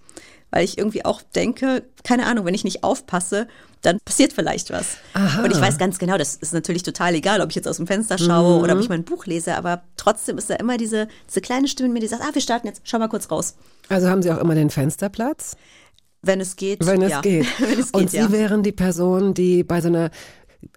Weil 0.52 0.64
ich 0.66 0.78
irgendwie 0.78 1.04
auch 1.04 1.22
denke, 1.36 1.84
keine 2.04 2.28
Ahnung, 2.28 2.46
wenn 2.46 2.54
ich 2.54 2.64
nicht 2.64 2.84
aufpasse, 2.84 3.48
dann 3.82 3.98
passiert 4.06 4.32
vielleicht 4.34 4.70
was. 4.72 4.98
Aha. 5.14 5.44
Und 5.44 5.52
ich 5.52 5.60
weiß 5.60 5.78
ganz 5.80 5.98
genau, 5.98 6.16
das 6.18 6.36
ist 6.36 6.54
natürlich 6.54 6.84
total 6.84 7.16
egal, 7.16 7.42
ob 7.42 7.50
ich 7.50 7.56
jetzt 7.56 7.68
aus 7.68 7.78
dem 7.78 7.88
Fenster 7.88 8.18
schaue 8.20 8.62
oder 8.62 8.74
ob 8.74 8.78
Mhm. 8.78 8.84
ich 8.84 8.90
mein 8.90 9.04
Buch 9.04 9.26
lese, 9.26 9.56
aber 9.58 9.84
trotzdem 9.98 10.38
ist 10.38 10.50
da 10.50 10.56
immer 10.56 10.78
diese, 10.78 11.08
diese 11.28 11.42
kleine 11.42 11.68
Stimme 11.68 11.88
in 11.88 11.94
mir, 11.94 12.00
die 12.00 12.08
sagt, 12.08 12.22
ah, 12.24 12.30
wir 12.34 12.42
starten 12.42 12.68
jetzt, 12.68 12.82
schau 12.86 13.00
mal 13.00 13.10
kurz 13.10 13.30
raus. 13.32 13.56
Also 13.90 14.08
haben 14.08 14.22
Sie 14.22 14.32
auch 14.32 14.38
immer 14.38 14.56
den 14.56 14.70
Fensterplatz? 14.70 15.58
Wenn 16.24 16.40
es 16.42 16.56
geht. 16.56 16.86
Wenn 16.86 17.02
es 17.02 17.12
ja. 17.12 17.22
geht. 17.22 17.46
Wenn 17.60 17.80
es 17.80 17.92
geht, 17.92 18.02
Und 18.02 18.10
Sie 18.10 18.18
ja. 18.18 18.32
wären 18.32 18.64
die 18.64 18.72
Person, 18.72 19.34
die 19.34 19.64
bei 19.64 19.82
so 19.82 19.90
einer, 19.90 20.10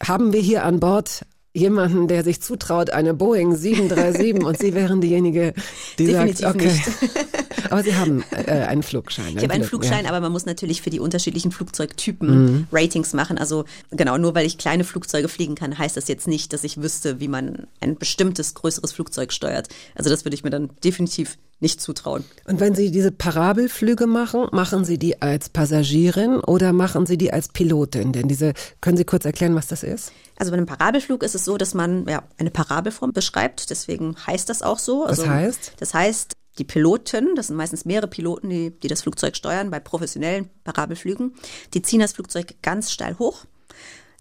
haben 0.03 0.33
wir 0.33 0.41
hier 0.41 0.65
an 0.65 0.81
Bord 0.81 1.25
jemanden, 1.57 2.07
der 2.09 2.23
sich 2.23 2.41
zutraut, 2.43 2.91
eine 2.91 3.15
Boeing 3.15 3.57
737 3.57 4.45
und 4.45 4.59
Sie 4.59 4.75
wären 4.75 5.01
diejenige, 5.01 5.55
die 5.99 6.07
Definitiv 6.07 6.39
sagt, 6.41 6.57
okay. 6.57 6.67
nicht. 6.67 6.83
Aber 7.71 7.83
Sie 7.83 7.97
haben 7.97 8.23
äh, 8.31 8.51
einen 8.53 8.83
Flugschein. 8.85 9.37
Ich 9.37 9.43
habe 9.43 9.53
einen 9.55 9.65
Flug- 9.65 9.85
Flugschein, 9.85 10.05
ja. 10.05 10.11
aber 10.11 10.21
man 10.21 10.31
muss 10.31 10.47
natürlich 10.47 10.83
für 10.83 10.91
die 10.91 11.01
unterschiedlichen 11.01 11.51
Flugzeugtypen 11.51 12.27
Mhm. 12.27 12.67
Ratings 12.71 13.13
machen. 13.13 13.39
Also 13.39 13.65
genau, 13.91 14.19
nur 14.19 14.35
weil 14.37 14.47
ich 14.47 14.57
kleine 14.57 14.85
Flugzeuge 14.85 15.29
fliegen 15.29 15.57
kann, 15.57 15.77
heißt 15.77 15.97
das 15.97 16.07
jetzt 16.07 16.29
nicht, 16.29 16.53
dass 16.53 16.63
ich 16.63 16.81
wüsste, 16.81 17.19
wie 17.19 17.27
man 17.29 17.67
ein 17.81 17.97
bestimmtes 17.97 18.55
größeres 18.55 18.93
Flugzeug 18.93 19.33
steuert. 19.33 19.69
Also 19.97 20.11
das 20.11 20.25
würde 20.25 20.35
ich 20.37 20.45
mir 20.45 20.51
dann 20.51 20.71
definitiv 20.85 21.39
nicht 21.59 21.81
zutrauen. 21.81 22.23
Und 22.45 22.61
wenn 22.61 22.75
Sie 22.75 22.91
diese 22.93 23.11
Parabelflüge 23.11 24.07
machen, 24.07 24.47
machen 24.53 24.85
Sie 24.85 24.99
die 24.99 25.21
als 25.23 25.49
Passagierin 25.49 26.37
oder 26.41 26.73
machen 26.73 27.07
Sie 27.07 27.17
die 27.19 27.33
als 27.33 27.49
Pilotin? 27.49 28.13
Denn 28.13 28.29
diese, 28.29 28.53
können 28.81 28.97
Sie 28.99 29.05
kurz 29.05 29.25
erklären, 29.25 29.55
was 29.57 29.67
das 29.67 29.83
ist? 29.83 30.13
Also 30.39 30.51
bei 30.51 30.57
einem 30.59 30.67
Parabelflug 30.67 31.23
ist 31.23 31.35
es 31.35 31.45
so, 31.45 31.57
dass 31.57 31.75
man 31.75 32.07
ja 32.07 32.23
eine 32.39 32.51
Parabelform 32.51 33.13
beschreibt. 33.13 33.71
Deswegen 33.71 34.17
heißt 34.27 34.49
das 34.49 34.63
auch 34.63 34.79
so. 34.79 35.05
Was 35.05 35.21
Also, 35.21 35.29
heißt? 35.29 35.73
Das 35.79 35.95
heißt, 35.95 36.35
die 36.59 36.65
Piloten, 36.65 37.35
das 37.35 37.49
sind 37.49 37.57
meistens 37.57 37.85
mehrere 37.85 38.09
Piloten, 38.09 38.49
die, 38.49 38.71
die 38.71 38.89
das 38.89 39.03
Flugzeug 39.03 39.37
steuern 39.37 39.71
bei 39.71 39.81
professionellen 39.81 40.51
Parabelflügen, 40.65 41.35
die 41.75 41.83
ziehen 41.83 42.01
das 42.01 42.13
Flugzeug 42.13 42.55
ganz 42.63 42.91
steil 42.91 43.19
hoch. 43.19 43.45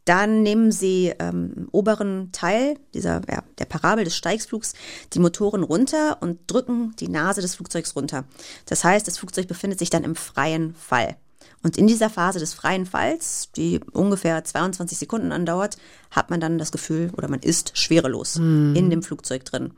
Dann 0.05 0.43
nehmen 0.43 0.71
sie 0.71 1.13
ähm, 1.17 1.53
im 1.55 1.69
oberen 1.71 2.31
Teil 2.31 2.77
dieser, 2.93 3.21
ja, 3.27 3.43
der 3.57 3.65
Parabel 3.65 4.03
des 4.03 4.15
Steigsflugs 4.15 4.73
die 5.13 5.19
Motoren 5.19 5.63
runter 5.63 6.17
und 6.21 6.39
drücken 6.45 6.95
die 6.99 7.07
Nase 7.07 7.41
des 7.41 7.55
Flugzeugs 7.55 7.95
runter. 7.95 8.25
Das 8.67 8.83
heißt, 8.83 9.07
das 9.07 9.17
Flugzeug 9.17 9.47
befindet 9.47 9.79
sich 9.79 9.89
dann 9.89 10.03
im 10.03 10.15
freien 10.15 10.75
Fall. 10.75 11.17
Und 11.63 11.77
in 11.77 11.88
dieser 11.88 12.10
Phase 12.10 12.39
des 12.39 12.53
freien 12.53 12.86
Falls, 12.86 13.51
die 13.55 13.79
ungefähr 13.91 14.43
22 14.43 14.97
Sekunden 14.97 15.31
andauert, 15.31 15.77
hat 16.12 16.29
man 16.29 16.39
dann 16.39 16.58
das 16.58 16.71
Gefühl 16.71 17.12
oder 17.17 17.27
man 17.27 17.39
ist 17.39 17.77
schwerelos 17.77 18.36
in 18.36 18.89
dem 18.89 19.01
Flugzeug 19.01 19.45
drin. 19.45 19.71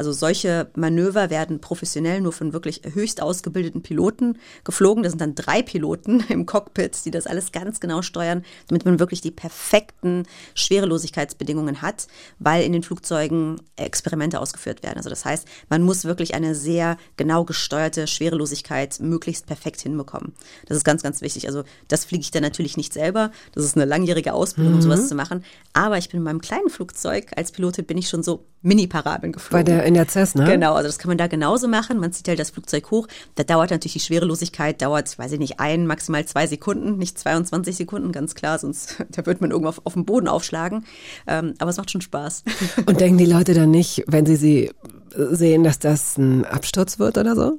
Also 0.00 0.12
solche 0.12 0.70
Manöver 0.76 1.28
werden 1.28 1.60
professionell 1.60 2.22
nur 2.22 2.32
von 2.32 2.54
wirklich 2.54 2.80
höchst 2.94 3.20
ausgebildeten 3.20 3.82
Piloten 3.82 4.38
geflogen. 4.64 5.02
Das 5.02 5.12
sind 5.12 5.20
dann 5.20 5.34
drei 5.34 5.60
Piloten 5.60 6.20
im 6.30 6.46
Cockpit, 6.46 7.04
die 7.04 7.10
das 7.10 7.26
alles 7.26 7.52
ganz 7.52 7.80
genau 7.80 8.00
steuern, 8.00 8.42
damit 8.68 8.86
man 8.86 8.98
wirklich 8.98 9.20
die 9.20 9.30
perfekten 9.30 10.22
Schwerelosigkeitsbedingungen 10.54 11.82
hat, 11.82 12.06
weil 12.38 12.64
in 12.64 12.72
den 12.72 12.82
Flugzeugen 12.82 13.60
Experimente 13.76 14.40
ausgeführt 14.40 14.82
werden. 14.82 14.96
Also 14.96 15.10
das 15.10 15.26
heißt, 15.26 15.46
man 15.68 15.82
muss 15.82 16.06
wirklich 16.06 16.32
eine 16.32 16.54
sehr 16.54 16.96
genau 17.18 17.44
gesteuerte 17.44 18.06
Schwerelosigkeit 18.06 19.00
möglichst 19.00 19.44
perfekt 19.44 19.82
hinbekommen. 19.82 20.32
Das 20.64 20.78
ist 20.78 20.84
ganz, 20.84 21.02
ganz 21.02 21.20
wichtig. 21.20 21.46
Also 21.46 21.64
das 21.88 22.06
fliege 22.06 22.22
ich 22.22 22.30
dann 22.30 22.42
natürlich 22.42 22.78
nicht 22.78 22.94
selber. 22.94 23.32
Das 23.52 23.66
ist 23.66 23.76
eine 23.76 23.84
langjährige 23.84 24.32
Ausbildung, 24.32 24.76
um 24.76 24.80
sowas 24.80 25.08
zu 25.08 25.14
machen. 25.14 25.44
Aber 25.74 25.98
ich 25.98 26.08
bin 26.08 26.16
in 26.16 26.24
meinem 26.24 26.40
kleinen 26.40 26.70
Flugzeug, 26.70 27.32
als 27.36 27.52
Pilotin 27.52 27.84
bin 27.84 27.98
ich 27.98 28.08
schon 28.08 28.22
so 28.22 28.46
Mini-Parabeln 28.62 29.32
geflogen. 29.32 29.64
Bei 29.64 29.70
der, 29.70 29.89
in 29.90 29.94
der 29.94 30.08
Cessna? 30.08 30.46
Genau, 30.46 30.74
also 30.74 30.88
das 30.88 30.98
kann 30.98 31.08
man 31.08 31.18
da 31.18 31.26
genauso 31.26 31.68
machen. 31.68 31.98
Man 31.98 32.12
zieht 32.12 32.28
halt 32.28 32.38
das 32.38 32.50
Flugzeug 32.50 32.90
hoch. 32.90 33.08
Da 33.34 33.42
dauert 33.42 33.70
natürlich 33.70 33.94
die 33.94 34.00
Schwerelosigkeit, 34.00 34.80
dauert, 34.80 35.18
weiß 35.18 35.32
ich 35.32 35.38
nicht, 35.38 35.58
ein, 35.58 35.86
maximal 35.86 36.24
zwei 36.24 36.46
Sekunden, 36.46 36.96
nicht 36.96 37.18
22 37.18 37.76
Sekunden, 37.76 38.12
ganz 38.12 38.34
klar, 38.34 38.58
sonst 38.58 39.04
da 39.10 39.26
wird 39.26 39.40
man 39.40 39.50
irgendwo 39.50 39.68
auf, 39.68 39.80
auf 39.84 39.94
dem 39.94 40.04
Boden 40.04 40.28
aufschlagen. 40.28 40.84
Ähm, 41.26 41.54
aber 41.58 41.70
es 41.70 41.76
macht 41.76 41.90
schon 41.90 42.00
Spaß. 42.00 42.44
Und 42.86 43.00
denken 43.00 43.18
die 43.18 43.26
Leute 43.26 43.52
dann 43.52 43.70
nicht, 43.70 44.04
wenn 44.06 44.26
sie 44.26 44.36
sie 44.36 44.70
sehen, 45.16 45.64
dass 45.64 45.78
das 45.78 46.16
ein 46.18 46.44
Absturz 46.44 46.98
wird 46.98 47.18
oder 47.18 47.34
so? 47.34 47.58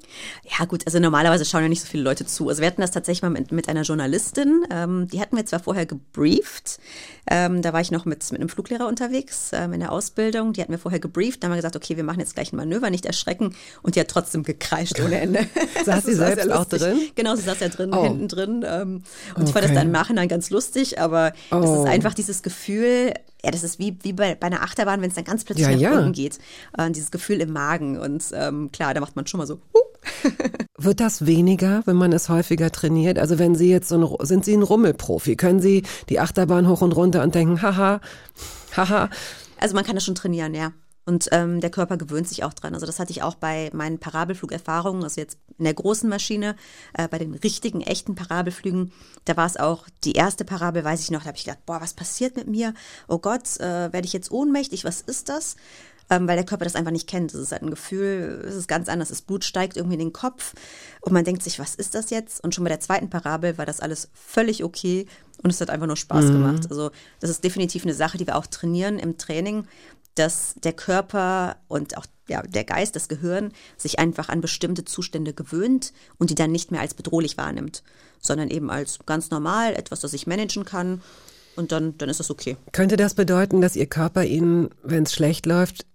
Ja 0.59 0.65
gut, 0.65 0.83
also 0.85 0.99
normalerweise 0.99 1.45
schauen 1.45 1.63
ja 1.63 1.69
nicht 1.69 1.81
so 1.81 1.87
viele 1.87 2.03
Leute 2.03 2.25
zu. 2.25 2.49
Also 2.49 2.61
wir 2.61 2.67
hatten 2.67 2.81
das 2.81 2.91
tatsächlich 2.91 3.21
mal 3.21 3.29
mit, 3.29 3.51
mit 3.51 3.67
einer 3.69 3.81
Journalistin, 3.83 4.63
ähm, 4.71 5.07
die 5.07 5.19
hatten 5.21 5.35
wir 5.35 5.45
zwar 5.45 5.59
vorher 5.59 5.85
gebrieft, 5.85 6.79
ähm, 7.29 7.61
da 7.61 7.73
war 7.73 7.81
ich 7.81 7.91
noch 7.91 8.05
mit, 8.05 8.29
mit 8.31 8.39
einem 8.41 8.49
Fluglehrer 8.49 8.87
unterwegs 8.87 9.51
ähm, 9.53 9.73
in 9.73 9.79
der 9.79 9.91
Ausbildung, 9.91 10.53
die 10.53 10.61
hatten 10.61 10.71
wir 10.71 10.79
vorher 10.79 10.99
gebrieft, 10.99 11.41
da 11.43 11.45
haben 11.47 11.51
wir 11.53 11.57
gesagt, 11.57 11.75
okay, 11.75 11.97
wir 11.97 12.03
machen 12.03 12.19
jetzt 12.19 12.33
gleich 12.35 12.51
ein 12.53 12.57
Manöver, 12.57 12.89
nicht 12.89 13.05
erschrecken 13.05 13.55
und 13.81 13.95
die 13.95 13.99
hat 13.99 14.07
trotzdem 14.07 14.43
gekreischt 14.43 14.99
ohne 14.99 15.19
Ende. 15.21 15.45
Saß 15.85 16.05
sie 16.05 16.15
selbst 16.15 16.51
auch 16.51 16.65
drin? 16.65 16.99
Genau, 17.15 17.35
sie 17.35 17.43
saß 17.43 17.59
ja 17.59 17.69
drin, 17.69 17.91
Oh. 17.93 18.03
hinten 18.03 18.27
drin 18.27 18.65
ähm, 18.67 19.03
und 19.35 19.43
ich 19.47 19.51
fand 19.53 19.63
das 19.63 19.71
Okay. 19.71 19.75
dann 19.75 19.87
im 19.87 19.91
Nachhinein 19.93 20.27
ganz 20.27 20.49
lustig, 20.49 20.99
aber 20.99 21.33
es 21.49 21.55
Oh. 21.69 21.83
ist 21.83 21.89
einfach 21.89 22.13
dieses 22.13 22.41
Gefühl, 22.43 23.13
ja, 23.43 23.51
das 23.51 23.63
ist 23.63 23.79
wie, 23.79 23.97
wie 24.03 24.13
bei, 24.13 24.35
bei 24.35 24.47
einer 24.47 24.61
Achterbahn, 24.61 25.01
wenn 25.01 25.09
es 25.09 25.15
dann 25.15 25.23
ganz 25.23 25.43
plötzlich 25.43 25.67
Ja, 25.67 25.73
nach 25.73 25.79
ja. 25.79 25.97
unten 25.97 26.11
geht. 26.13 26.39
Äh, 26.77 26.91
dieses 26.91 27.11
Gefühl 27.11 27.41
im 27.41 27.51
Magen 27.53 27.97
und 27.97 28.25
ähm, 28.33 28.71
klar, 28.71 28.93
da 28.93 29.01
macht 29.01 29.15
man 29.15 29.27
schon 29.27 29.39
mal 29.39 29.47
so, 29.47 29.59
huh, 29.73 29.91
Wird 30.77 30.99
das 30.99 31.25
weniger, 31.25 31.83
wenn 31.85 31.95
man 31.95 32.11
es 32.11 32.29
häufiger 32.29 32.71
trainiert? 32.71 33.19
Also 33.19 33.39
wenn 33.39 33.55
Sie 33.55 33.69
jetzt 33.69 33.89
so 33.89 33.97
ein, 33.97 34.25
sind 34.25 34.45
Sie 34.45 34.53
ein 34.55 34.63
Rummelprofi? 34.63 35.35
Können 35.35 35.59
Sie 35.59 35.83
die 36.09 36.19
Achterbahn 36.19 36.67
hoch 36.67 36.81
und 36.81 36.93
runter 36.93 37.23
und 37.23 37.35
denken, 37.35 37.61
haha, 37.61 38.01
haha. 38.75 39.09
Also 39.59 39.75
man 39.75 39.85
kann 39.85 39.95
das 39.95 40.03
schon 40.03 40.15
trainieren, 40.15 40.55
ja. 40.55 40.71
Und 41.11 41.27
ähm, 41.33 41.59
der 41.59 41.69
Körper 41.69 41.97
gewöhnt 41.97 42.29
sich 42.29 42.45
auch 42.45 42.53
dran. 42.53 42.73
Also 42.73 42.85
das 42.85 42.97
hatte 42.97 43.11
ich 43.11 43.21
auch 43.21 43.35
bei 43.35 43.69
meinen 43.73 43.99
Parabelflugerfahrungen, 43.99 45.03
also 45.03 45.19
jetzt 45.19 45.37
in 45.57 45.65
der 45.65 45.73
großen 45.73 46.09
Maschine, 46.09 46.55
äh, 46.93 47.09
bei 47.09 47.19
den 47.19 47.33
richtigen, 47.33 47.81
echten 47.81 48.15
Parabelflügen. 48.15 48.93
Da 49.25 49.35
war 49.35 49.45
es 49.45 49.57
auch 49.57 49.89
die 50.05 50.13
erste 50.13 50.45
Parabel, 50.45 50.85
weiß 50.85 51.01
ich 51.01 51.11
noch, 51.11 51.23
da 51.23 51.27
habe 51.27 51.37
ich 51.37 51.43
gedacht, 51.43 51.65
boah, 51.65 51.81
was 51.81 51.95
passiert 51.95 52.37
mit 52.37 52.47
mir? 52.47 52.73
Oh 53.09 53.17
Gott, 53.17 53.59
äh, 53.59 53.91
werde 53.91 54.05
ich 54.05 54.13
jetzt 54.13 54.31
ohnmächtig? 54.31 54.85
Was 54.85 55.01
ist 55.01 55.27
das? 55.27 55.57
Ähm, 56.09 56.29
weil 56.29 56.37
der 56.37 56.45
Körper 56.45 56.63
das 56.63 56.75
einfach 56.75 56.93
nicht 56.93 57.09
kennt. 57.09 57.33
Das 57.33 57.41
ist 57.41 57.51
halt 57.51 57.63
ein 57.63 57.71
Gefühl, 57.71 58.45
es 58.47 58.55
ist 58.55 58.69
ganz 58.69 58.87
anders. 58.87 59.09
Das 59.09 59.21
Blut 59.21 59.43
steigt 59.43 59.75
irgendwie 59.75 59.95
in 59.95 59.99
den 59.99 60.13
Kopf 60.13 60.53
und 61.01 61.11
man 61.11 61.25
denkt 61.25 61.43
sich, 61.43 61.59
was 61.59 61.75
ist 61.75 61.93
das 61.93 62.09
jetzt? 62.09 62.41
Und 62.41 62.55
schon 62.55 62.63
bei 62.63 62.69
der 62.69 62.79
zweiten 62.79 63.09
Parabel 63.09 63.57
war 63.57 63.65
das 63.65 63.81
alles 63.81 64.07
völlig 64.13 64.63
okay 64.63 65.07
und 65.43 65.49
es 65.49 65.59
hat 65.59 65.69
einfach 65.69 65.87
nur 65.87 65.97
Spaß 65.97 66.27
gemacht. 66.27 66.67
Also 66.69 66.91
das 67.19 67.29
ist 67.29 67.43
definitiv 67.43 67.83
eine 67.83 67.93
Sache, 67.93 68.17
die 68.17 68.27
wir 68.27 68.37
auch 68.37 68.45
trainieren 68.45 68.97
im 68.97 69.17
Training, 69.17 69.65
dass 70.15 70.55
der 70.63 70.73
Körper 70.73 71.57
und 71.67 71.97
auch 71.97 72.05
ja, 72.27 72.41
der 72.43 72.63
Geist, 72.63 72.95
das 72.95 73.07
Gehirn 73.07 73.51
sich 73.77 73.99
einfach 73.99 74.29
an 74.29 74.41
bestimmte 74.41 74.85
Zustände 74.85 75.33
gewöhnt 75.33 75.93
und 76.17 76.29
die 76.29 76.35
dann 76.35 76.51
nicht 76.51 76.71
mehr 76.71 76.81
als 76.81 76.93
bedrohlich 76.93 77.37
wahrnimmt, 77.37 77.83
sondern 78.19 78.49
eben 78.49 78.69
als 78.69 78.99
ganz 79.05 79.29
normal, 79.31 79.73
etwas, 79.73 79.99
das 79.99 80.13
ich 80.13 80.27
managen 80.27 80.63
kann 80.65 81.01
und 81.55 81.71
dann, 81.71 81.97
dann 81.97 82.09
ist 82.09 82.19
das 82.19 82.31
okay. 82.31 82.57
Könnte 82.71 82.97
das 82.97 83.15
bedeuten, 83.15 83.61
dass 83.61 83.75
Ihr 83.75 83.87
Körper 83.87 84.23
Ihnen, 84.23 84.69
wenn 84.83 85.03
es 85.03 85.13
schlecht 85.13 85.45
läuft, 85.45 85.85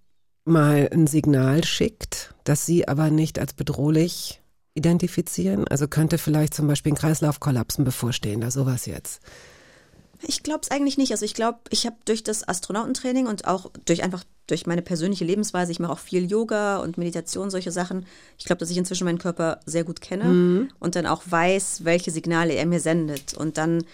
mal 0.44 0.88
ein 0.92 1.06
Signal 1.06 1.64
schickt, 1.64 2.34
das 2.44 2.66
Sie 2.66 2.86
aber 2.86 3.10
nicht 3.10 3.38
als 3.38 3.54
bedrohlich 3.54 4.40
identifizieren? 4.74 5.66
Also 5.68 5.88
könnte 5.88 6.18
vielleicht 6.18 6.54
zum 6.54 6.66
Beispiel 6.66 6.92
ein 6.92 6.96
Kreislaufkollapsen 6.96 7.84
bevorstehen, 7.84 8.38
oder 8.38 8.50
sowas 8.50 8.86
jetzt. 8.86 9.20
Ich 10.22 10.42
glaube 10.42 10.60
es 10.62 10.70
eigentlich 10.70 10.98
nicht. 10.98 11.12
Also 11.12 11.24
ich 11.24 11.34
glaube, 11.34 11.58
ich 11.70 11.86
habe 11.86 11.96
durch 12.04 12.22
das 12.22 12.46
Astronautentraining 12.46 13.26
und 13.26 13.46
auch 13.46 13.70
durch 13.84 14.02
einfach 14.02 14.24
durch 14.46 14.66
meine 14.66 14.82
persönliche 14.82 15.24
Lebensweise, 15.24 15.72
ich 15.72 15.80
mache 15.80 15.92
auch 15.92 15.98
viel 15.98 16.30
Yoga 16.30 16.78
und 16.78 16.98
Meditation, 16.98 17.50
solche 17.50 17.72
Sachen. 17.72 18.06
Ich 18.38 18.44
glaube, 18.44 18.60
dass 18.60 18.70
ich 18.70 18.76
inzwischen 18.76 19.04
meinen 19.04 19.18
Körper 19.18 19.60
sehr 19.66 19.82
gut 19.84 20.00
kenne 20.00 20.24
Mhm. 20.24 20.70
und 20.78 20.94
dann 20.94 21.06
auch 21.06 21.22
weiß, 21.26 21.84
welche 21.84 22.12
Signale 22.12 22.54
er 22.54 22.66
mir 22.66 22.78
sendet. 22.80 23.34
Und 23.34 23.58
dann 23.58 23.84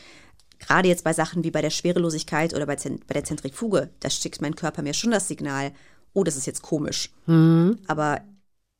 gerade 0.59 0.89
jetzt 0.89 1.05
bei 1.05 1.13
Sachen 1.15 1.43
wie 1.43 1.51
bei 1.51 1.63
der 1.63 1.71
Schwerelosigkeit 1.71 2.55
oder 2.55 2.67
bei, 2.67 2.77
bei 2.77 3.15
der 3.15 3.25
Zentrifuge, 3.25 3.91
da 4.01 4.11
schickt 4.11 4.43
mein 4.43 4.55
Körper 4.55 4.83
mir 4.83 4.93
schon 4.95 5.11
das 5.11 5.27
Signal, 5.27 5.73
oh, 6.13 6.23
das 6.23 6.37
ist 6.37 6.47
jetzt 6.47 6.63
komisch. 6.63 7.11
Mhm. 7.27 7.79
Aber 7.87 8.21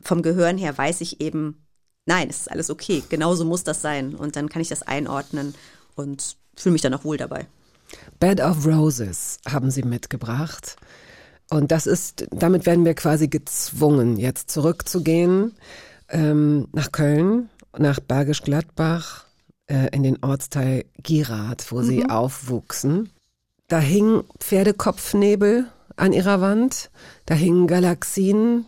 vom 0.03 0.21
Gehirn 0.23 0.59
her 0.59 0.77
weiß 0.77 1.01
ich 1.01 1.21
eben, 1.23 1.65
nein, 2.05 2.29
es 2.29 2.41
ist 2.41 2.51
alles 2.51 2.69
okay, 2.69 3.03
genauso 3.09 3.47
muss 3.47 3.65
das 3.65 3.81
sein. 3.81 4.15
Und 4.15 4.37
dann 4.37 4.51
kann 4.51 4.61
ich 4.61 4.69
das 4.69 4.83
einordnen 4.83 5.55
und 5.95 6.37
fühle 6.57 6.73
mich 6.73 6.83
dann 6.83 6.95
auch 6.95 7.05
wohl 7.05 7.17
dabei. 7.17 7.47
Bed 8.21 8.41
of 8.41 8.67
Roses 8.67 9.39
haben 9.49 9.71
sie 9.71 9.83
mitgebracht. 9.83 10.77
Und 11.51 11.71
das 11.71 11.87
ist, 11.87 12.27
damit 12.31 12.65
werden 12.65 12.85
wir 12.85 12.95
quasi 12.95 13.29
gezwungen, 13.29 14.17
jetzt 14.17 14.51
zurückzugehen 14.51 15.53
ähm, 16.09 16.69
nach 16.73 16.93
Köln, 16.93 17.51
nach 17.77 18.01
Bergisch 18.01 18.43
Gladbach, 18.43 19.27
äh, 19.67 19.89
in 19.93 20.03
den 20.03 20.23
Ortsteil 20.23 20.85
Gierat, 21.03 21.71
wo 21.71 21.83
sie 21.83 22.09
aufwuchsen. 22.09 23.11
Da 23.69 23.79
hing 23.79 24.25
Pferdekopfnebel 24.39 25.67
an 25.97 26.13
ihrer 26.13 26.41
Wand, 26.41 26.91
da 27.27 27.35
hingen 27.35 27.67
Galaxien, 27.67 28.67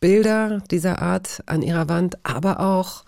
Bilder 0.00 0.62
dieser 0.70 1.00
Art 1.00 1.42
an 1.46 1.62
ihrer 1.62 1.88
Wand, 1.88 2.18
aber 2.24 2.60
auch 2.60 3.04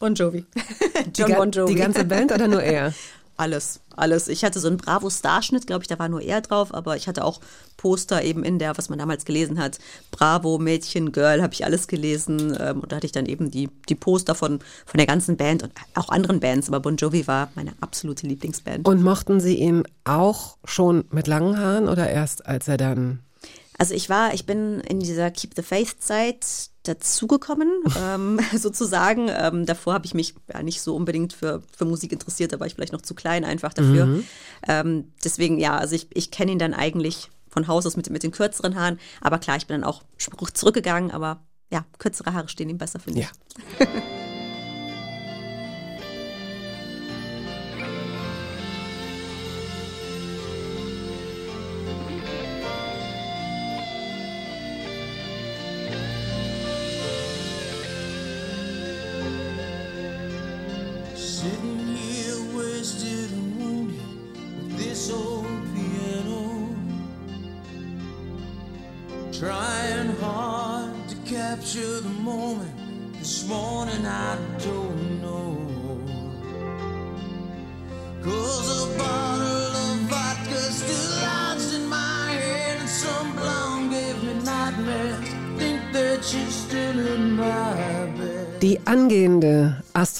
Bon 0.00 0.14
Jovi. 0.14 0.44
die, 1.16 1.22
ga- 1.22 1.46
die 1.46 1.74
ganze 1.76 2.04
Band 2.04 2.32
oder 2.32 2.48
nur 2.48 2.62
er? 2.62 2.92
Alles, 3.36 3.80
alles. 3.96 4.28
Ich 4.28 4.44
hatte 4.44 4.60
so 4.60 4.68
einen 4.68 4.76
Bravo-Starschnitt, 4.76 5.66
glaube 5.66 5.82
ich, 5.82 5.88
da 5.88 5.98
war 5.98 6.10
nur 6.10 6.20
er 6.20 6.42
drauf, 6.42 6.74
aber 6.74 6.96
ich 6.96 7.08
hatte 7.08 7.24
auch 7.24 7.40
Poster 7.78 8.22
eben 8.22 8.44
in 8.44 8.58
der, 8.58 8.76
was 8.76 8.90
man 8.90 8.98
damals 8.98 9.24
gelesen 9.24 9.58
hat. 9.58 9.78
Bravo, 10.10 10.58
Mädchen, 10.58 11.10
Girl, 11.10 11.40
habe 11.40 11.54
ich 11.54 11.64
alles 11.64 11.88
gelesen. 11.88 12.54
Ähm, 12.60 12.80
und 12.80 12.92
da 12.92 12.96
hatte 12.96 13.06
ich 13.06 13.12
dann 13.12 13.24
eben 13.24 13.50
die, 13.50 13.70
die 13.88 13.94
Poster 13.94 14.34
von, 14.34 14.58
von 14.84 14.98
der 14.98 15.06
ganzen 15.06 15.38
Band 15.38 15.62
und 15.62 15.72
auch 15.94 16.10
anderen 16.10 16.40
Bands, 16.40 16.68
aber 16.68 16.80
Bon 16.80 16.96
Jovi 16.96 17.26
war 17.28 17.50
meine 17.54 17.72
absolute 17.80 18.26
Lieblingsband. 18.26 18.86
Und 18.86 19.02
mochten 19.02 19.40
Sie 19.40 19.54
ihn 19.56 19.84
auch 20.04 20.58
schon 20.66 21.04
mit 21.10 21.26
langen 21.26 21.58
Haaren 21.58 21.88
oder 21.88 22.10
erst 22.10 22.44
als 22.44 22.68
er 22.68 22.76
dann 22.76 23.20
Also 23.78 23.94
ich 23.94 24.10
war, 24.10 24.34
ich 24.34 24.44
bin 24.44 24.80
in 24.80 25.00
dieser 25.00 25.30
Keep 25.30 25.52
the 25.56 25.62
Faith 25.62 25.96
Zeit 26.02 26.68
dazugekommen, 26.82 27.68
ähm, 27.98 28.40
sozusagen. 28.56 29.28
Ähm, 29.28 29.66
davor 29.66 29.94
habe 29.94 30.06
ich 30.06 30.14
mich 30.14 30.34
ja 30.52 30.62
nicht 30.62 30.80
so 30.80 30.96
unbedingt 30.96 31.32
für, 31.32 31.62
für 31.76 31.84
Musik 31.84 32.12
interessiert, 32.12 32.52
da 32.52 32.60
war 32.60 32.66
ich 32.66 32.74
vielleicht 32.74 32.92
noch 32.92 33.02
zu 33.02 33.14
klein 33.14 33.44
einfach 33.44 33.74
dafür. 33.74 34.22
Ähm, 34.66 35.12
deswegen, 35.24 35.58
ja, 35.58 35.76
also 35.76 35.94
ich, 35.94 36.08
ich 36.14 36.30
kenne 36.30 36.52
ihn 36.52 36.58
dann 36.58 36.74
eigentlich 36.74 37.30
von 37.48 37.66
Haus 37.66 37.84
aus 37.86 37.96
mit, 37.96 38.08
mit 38.10 38.22
den 38.22 38.30
kürzeren 38.30 38.76
Haaren. 38.76 38.98
Aber 39.20 39.38
klar, 39.38 39.56
ich 39.56 39.66
bin 39.66 39.80
dann 39.80 39.88
auch 39.88 40.02
Spruch 40.16 40.50
zurückgegangen, 40.50 41.10
aber 41.10 41.42
ja, 41.70 41.84
kürzere 41.98 42.32
Haare 42.32 42.48
stehen 42.48 42.68
ihm 42.68 42.78
besser, 42.78 43.00
finde 43.00 43.20
ich. 43.20 43.26
Ja. 43.26 43.86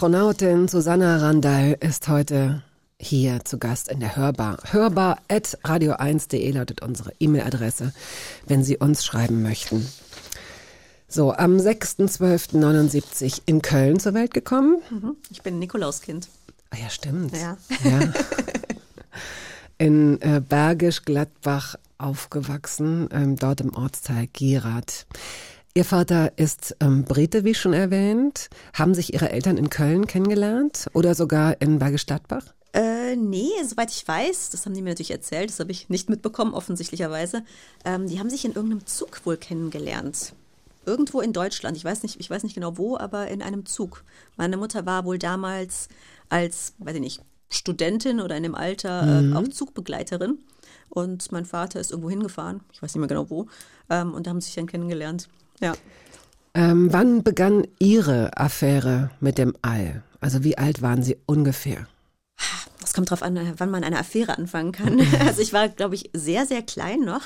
Astronautin 0.01 0.67
Susanna 0.67 1.19
Randall 1.19 1.77
ist 1.79 2.09
heute 2.09 2.63
hier 2.99 3.45
zu 3.45 3.59
Gast 3.59 3.89
in 3.89 4.01
der 4.01 4.17
Hörbar. 4.17 4.57
Hörbar 4.71 5.19
at 5.29 5.59
radio1.de 5.63 6.51
lautet 6.53 6.81
unsere 6.81 7.13
E-Mail-Adresse, 7.21 7.93
wenn 8.47 8.65
Sie 8.65 8.79
uns 8.79 9.05
schreiben 9.05 9.43
möchten. 9.43 9.87
So, 11.07 11.35
am 11.35 11.59
6.12.79 11.59 13.43
in 13.45 13.61
Köln 13.61 14.01
zur 14.01 14.15
Welt 14.15 14.33
gekommen. 14.33 14.81
Ich 15.31 15.43
bin 15.43 15.59
Nikolauskind. 15.59 16.29
Ah 16.71 16.77
ja, 16.83 16.89
stimmt. 16.89 17.37
Ja. 17.37 17.59
Ja. 17.85 18.01
In 19.77 20.19
äh, 20.23 20.41
Bergisch 20.41 21.03
Gladbach 21.03 21.75
aufgewachsen, 21.99 23.11
ähm, 23.13 23.37
dort 23.37 23.61
im 23.61 23.75
Ortsteil 23.75 24.29
Gierat. 24.33 25.05
Ihr 25.73 25.85
Vater 25.85 26.33
ist 26.37 26.77
ähm, 26.81 27.05
Brite, 27.05 27.45
wie 27.45 27.55
schon 27.55 27.73
erwähnt. 27.73 28.49
Haben 28.75 28.93
sich 28.93 29.15
Ihre 29.15 29.31
Eltern 29.31 29.57
in 29.57 29.71
Köln 29.71 30.09
kennengelernt 30.09 30.89
oder 30.95 31.15
sogar 31.15 31.61
in 31.61 31.79
Bergisch 31.79 32.07
Gladbach? 32.07 32.45
Äh, 32.73 33.15
nee, 33.15 33.51
soweit 33.65 33.91
ich 33.91 34.07
weiß, 34.07 34.51
das 34.51 34.67
haben 34.67 34.75
die 34.75 34.83
mir 34.83 34.91
natürlich 34.91 35.13
erzählt, 35.13 35.51
das 35.51 35.61
habe 35.61 35.71
ich 35.71 35.89
nicht 35.89 36.11
mitbekommen, 36.11 36.55
offensichtlicherweise. 36.55 37.45
Ähm, 37.85 38.09
die 38.09 38.19
haben 38.19 38.31
sich 38.31 38.45
in 38.45 38.53
irgendeinem 38.53 38.85
Zug 38.87 39.25
wohl 39.25 39.37
kennengelernt. 39.37 40.33
Irgendwo 40.87 41.21
in 41.21 41.33
Deutschland. 41.33 41.77
Ich 41.77 41.85
weiß 41.85 42.03
nicht, 42.03 42.19
ich 42.19 42.29
weiß 42.29 42.43
nicht 42.43 42.55
genau 42.55 42.77
wo, 42.77 42.97
aber 42.97 43.29
in 43.29 43.41
einem 43.41 43.65
Zug. 43.65 44.03
Meine 44.37 44.57
Mutter 44.57 44.87
war 44.87 45.05
wohl 45.05 45.19
damals 45.19 45.89
als, 46.31 46.75
weiß 46.79 46.97
ich 46.97 47.01
nicht, 47.01 47.23
Studentin 47.49 48.21
oder 48.21 48.37
in 48.37 48.43
dem 48.43 48.55
Alter 48.57 49.23
äh, 49.23 49.35
auch 49.35 49.47
Zugbegleiterin. 49.47 50.39
Und 50.89 51.31
mein 51.31 51.45
Vater 51.45 51.79
ist 51.79 51.93
irgendwo 51.93 52.11
hingefahren, 52.11 52.61
ich 52.73 52.83
weiß 52.83 52.95
nicht 52.95 53.01
mehr 53.01 53.09
genau 53.09 53.31
wo, 53.31 53.47
ähm, 53.89 54.13
und 54.15 54.27
da 54.27 54.31
haben 54.31 54.41
sie 54.41 54.47
sich 54.47 54.57
dann 54.57 54.67
kennengelernt. 54.67 55.29
Ja. 55.61 55.75
Ähm, 56.55 56.93
wann 56.93 57.23
begann 57.23 57.67
Ihre 57.79 58.37
Affäre 58.37 59.11
mit 59.21 59.39
dem 59.39 59.55
All? 59.63 60.03
Also 60.21 60.43
wie 60.45 60.59
alt 60.59 60.83
waren 60.83 61.03
Sie 61.03 61.17
ungefähr? 61.27 61.87
Es 62.83 62.95
kommt 62.95 63.11
drauf 63.11 63.23
an, 63.23 63.39
wann 63.59 63.71
man 63.71 63.85
eine 63.85 63.99
Affäre 63.99 64.37
anfangen 64.37 64.73
kann. 64.73 65.01
Also 65.21 65.43
ich 65.43 65.53
war, 65.53 65.69
glaube 65.69 65.95
ich, 65.95 66.11
sehr, 66.13 66.45
sehr 66.47 66.63
klein 66.63 67.01
noch. 67.01 67.23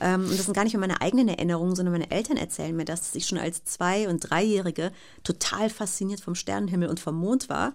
Ähm, 0.00 0.24
Und 0.24 0.36
das 0.36 0.46
sind 0.46 0.54
gar 0.54 0.64
nicht 0.64 0.76
meine 0.76 1.00
eigenen 1.00 1.28
Erinnerungen, 1.28 1.76
sondern 1.76 1.92
meine 1.92 2.10
Eltern 2.10 2.36
erzählen 2.36 2.74
mir, 2.74 2.84
dass 2.84 3.14
ich 3.14 3.26
schon 3.26 3.38
als 3.38 3.64
Zwei- 3.64 4.08
und 4.08 4.28
Dreijährige 4.28 4.90
total 5.22 5.70
fasziniert 5.70 6.20
vom 6.20 6.34
Sternenhimmel 6.34 6.88
und 6.88 6.98
vom 6.98 7.16
Mond 7.16 7.48
war. 7.48 7.74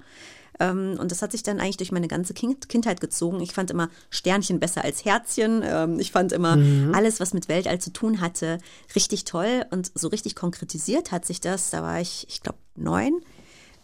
Ähm, 0.59 0.97
Und 0.99 1.11
das 1.11 1.21
hat 1.21 1.31
sich 1.31 1.43
dann 1.43 1.59
eigentlich 1.59 1.77
durch 1.77 1.91
meine 1.91 2.07
ganze 2.07 2.33
kind 2.33 2.67
Kindheit 2.69 2.99
gezogen. 3.01 3.39
Ich 3.41 3.53
fand 3.53 3.71
immer 3.71 3.89
Sternchen 4.09 4.59
besser 4.59 4.83
als 4.83 5.05
Herzchen. 5.05 5.63
Ähm, 5.63 5.99
Ich 5.99 6.11
fand 6.11 6.31
immer 6.31 6.57
alles, 6.93 7.19
was 7.19 7.33
mit 7.33 7.47
Weltall 7.47 7.79
zu 7.79 7.91
tun 7.91 8.19
hatte, 8.21 8.57
richtig 8.95 9.23
toll. 9.25 9.65
Und 9.71 9.91
so 9.95 10.09
richtig 10.09 10.35
konkretisiert 10.35 11.11
hat 11.11 11.25
sich 11.25 11.39
das. 11.41 11.69
Da 11.69 11.81
war 11.81 12.01
ich, 12.01 12.25
ich 12.29 12.41
glaube, 12.41 12.59
neun. 12.75 13.21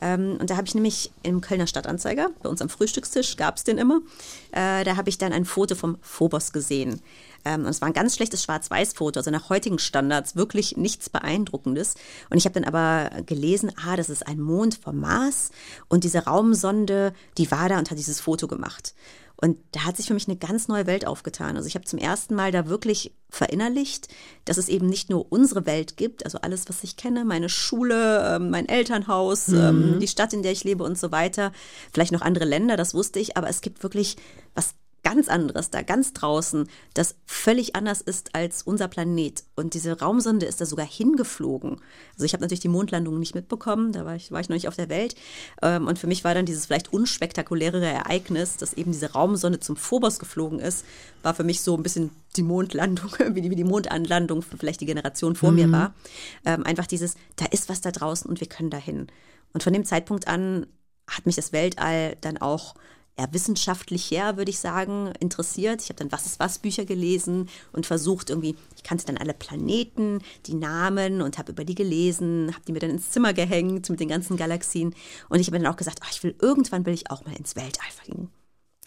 Ähm, 0.01 0.37
und 0.39 0.49
da 0.49 0.57
habe 0.57 0.67
ich 0.67 0.75
nämlich 0.75 1.11
im 1.23 1.39
Kölner 1.39 1.67
Stadtanzeiger, 1.67 2.29
bei 2.43 2.49
uns 2.49 2.61
am 2.61 2.67
Frühstückstisch 2.67 3.37
gab 3.37 3.55
es 3.55 3.63
den 3.63 3.77
immer, 3.77 4.01
äh, 4.51 4.83
da 4.83 4.97
habe 4.97 5.09
ich 5.09 5.17
dann 5.17 5.31
ein 5.31 5.45
Foto 5.45 5.75
vom 5.75 5.97
Phobos 6.01 6.51
gesehen. 6.51 7.01
Ähm, 7.45 7.61
und 7.61 7.69
es 7.69 7.81
war 7.81 7.87
ein 7.87 7.93
ganz 7.93 8.15
schlechtes 8.15 8.43
Schwarz-Weiß-Foto, 8.43 9.19
also 9.19 9.31
nach 9.31 9.49
heutigen 9.49 9.79
Standards 9.79 10.35
wirklich 10.35 10.75
nichts 10.75 11.09
Beeindruckendes. 11.09 11.95
Und 12.29 12.37
ich 12.37 12.45
habe 12.45 12.59
dann 12.59 12.65
aber 12.65 13.21
gelesen, 13.23 13.71
ah, 13.85 13.95
das 13.95 14.09
ist 14.09 14.27
ein 14.27 14.41
Mond 14.41 14.79
vom 14.83 14.99
Mars 14.99 15.51
und 15.87 16.03
diese 16.03 16.25
Raumsonde, 16.25 17.13
die 17.37 17.51
war 17.51 17.69
da 17.69 17.77
und 17.77 17.91
hat 17.91 17.97
dieses 17.97 18.19
Foto 18.19 18.47
gemacht. 18.47 18.93
Und 19.37 19.57
da 19.73 19.83
hat 19.83 19.97
sich 19.97 20.07
für 20.07 20.13
mich 20.13 20.27
eine 20.27 20.37
ganz 20.37 20.69
neue 20.69 20.87
Welt 20.87 21.05
aufgetan. 21.05 21.57
Also 21.57 21.67
ich 21.67 21.75
habe 21.75 21.85
zum 21.85 21.99
ersten 21.99 22.35
Mal 22.35 22.51
da 22.51 22.67
wirklich 22.67 23.13
verinnerlicht, 23.29 24.07
dass 24.45 24.57
es 24.57 24.69
eben 24.69 24.87
nicht 24.87 25.09
nur 25.09 25.29
unsere 25.29 25.65
Welt 25.65 25.97
gibt, 25.97 26.23
also 26.23 26.39
alles, 26.39 26.69
was 26.69 26.83
ich 26.83 26.95
kenne, 26.95 27.25
meine 27.25 27.49
Schule, 27.49 28.35
ähm, 28.35 28.49
mein 28.49 28.69
Elternhaus, 28.69 29.49
ähm, 29.49 29.99
die 29.99 30.07
Stadt, 30.07 30.31
in 30.31 30.41
der 30.41 30.53
ich 30.53 30.63
lebe 30.63 30.85
und 30.85 30.97
so 30.97 31.11
weiter, 31.11 31.51
vielleicht 31.93 32.13
noch 32.13 32.21
andere 32.21 32.45
Länder, 32.45 32.77
das 32.77 32.93
wusste 32.93 33.19
ich, 33.19 33.35
aber 33.35 33.49
es 33.49 33.59
gibt 33.59 33.83
wirklich 33.83 34.15
was 34.53 34.73
ganz 35.05 35.29
anderes 35.29 35.69
da, 35.69 35.83
ganz 35.83 36.13
draußen, 36.13 36.67
das 36.95 37.15
völlig 37.27 37.75
anders 37.75 38.01
ist 38.01 38.33
als 38.33 38.63
unser 38.63 38.87
Planet. 38.87 39.43
Und 39.55 39.75
diese 39.75 39.99
Raumsonde 39.99 40.47
ist 40.47 40.59
da 40.59 40.65
sogar 40.65 40.87
hingeflogen. 40.87 41.77
Also 42.13 42.25
ich 42.25 42.33
habe 42.33 42.41
natürlich 42.41 42.61
die 42.61 42.69
Mondlandung 42.69 43.19
nicht 43.19 43.35
mitbekommen, 43.35 43.91
da 43.91 44.03
war 44.03 44.15
ich, 44.15 44.31
war 44.31 44.39
ich 44.39 44.49
noch 44.49 44.55
nicht 44.55 44.67
auf 44.67 44.75
der 44.75 44.89
Welt. 44.89 45.15
Ähm, 45.61 45.87
Und 45.87 45.99
für 45.99 46.07
mich 46.07 46.23
war 46.23 46.33
dann 46.33 46.47
dieses 46.47 46.65
vielleicht 46.65 46.91
unspektakulärere 46.91 47.85
Ereignis, 47.85 48.57
dass 48.57 48.73
eben 48.73 48.91
diese 48.93 49.13
Raumsonde 49.13 49.59
zum 49.59 49.77
Phobos 49.77 50.17
geflogen 50.17 50.59
ist, 50.59 50.83
war 51.21 51.35
für 51.35 51.43
mich 51.43 51.61
so 51.61 51.77
ein 51.77 51.83
bisschen 51.83 52.09
die 52.35 52.43
Mondlandung, 52.43 53.11
wie 53.33 53.41
die, 53.41 53.63
Mondanlandung 53.63 54.41
für 54.41 54.57
vielleicht 54.57 54.81
die 54.81 54.87
Generation 54.87 55.35
vor 55.35 55.51
mir 55.51 55.71
war. 55.71 55.93
Ähm, 56.45 56.65
einfach 56.65 56.87
dieses, 56.87 57.13
da 57.35 57.45
ist 57.45 57.69
was 57.69 57.79
da 57.79 57.91
draußen 57.91 58.27
und 58.27 58.39
wir 58.39 58.47
können 58.47 58.71
dahin. 58.71 59.05
Und 59.53 59.61
von 59.61 59.71
dem 59.71 59.85
Zeitpunkt 59.85 60.27
an 60.27 60.65
hat 61.07 61.27
mich 61.27 61.35
das 61.35 61.53
Weltall 61.53 62.17
dann 62.21 62.39
auch 62.39 62.73
eher 63.17 63.33
wissenschaftlich 63.33 64.11
her, 64.11 64.37
würde 64.37 64.51
ich 64.51 64.59
sagen, 64.59 65.13
interessiert. 65.19 65.81
Ich 65.81 65.89
habe 65.89 65.99
dann 65.99 66.11
Was 66.11 66.25
ist 66.25 66.39
was 66.39 66.59
Bücher 66.59 66.85
gelesen 66.85 67.49
und 67.71 67.85
versucht 67.85 68.29
irgendwie, 68.29 68.55
ich 68.75 68.83
kannte 68.83 69.05
dann 69.05 69.17
alle 69.17 69.33
Planeten, 69.33 70.19
die 70.45 70.55
Namen 70.55 71.21
und 71.21 71.37
habe 71.37 71.51
über 71.51 71.63
die 71.63 71.75
gelesen, 71.75 72.51
habe 72.53 72.65
die 72.67 72.73
mir 72.73 72.79
dann 72.79 72.89
ins 72.89 73.11
Zimmer 73.11 73.33
gehängt 73.33 73.89
mit 73.89 73.99
den 73.99 74.09
ganzen 74.09 74.37
Galaxien. 74.37 74.93
Und 75.29 75.39
ich 75.39 75.47
habe 75.47 75.57
dann 75.57 75.71
auch 75.71 75.77
gesagt, 75.77 75.99
ach, 76.03 76.11
ich 76.11 76.23
will 76.23 76.35
irgendwann 76.41 76.85
will 76.85 76.93
ich 76.93 77.09
auch 77.09 77.25
mal 77.25 77.35
ins 77.35 77.55
Weltall 77.55 77.89
fliegen. 77.91 78.29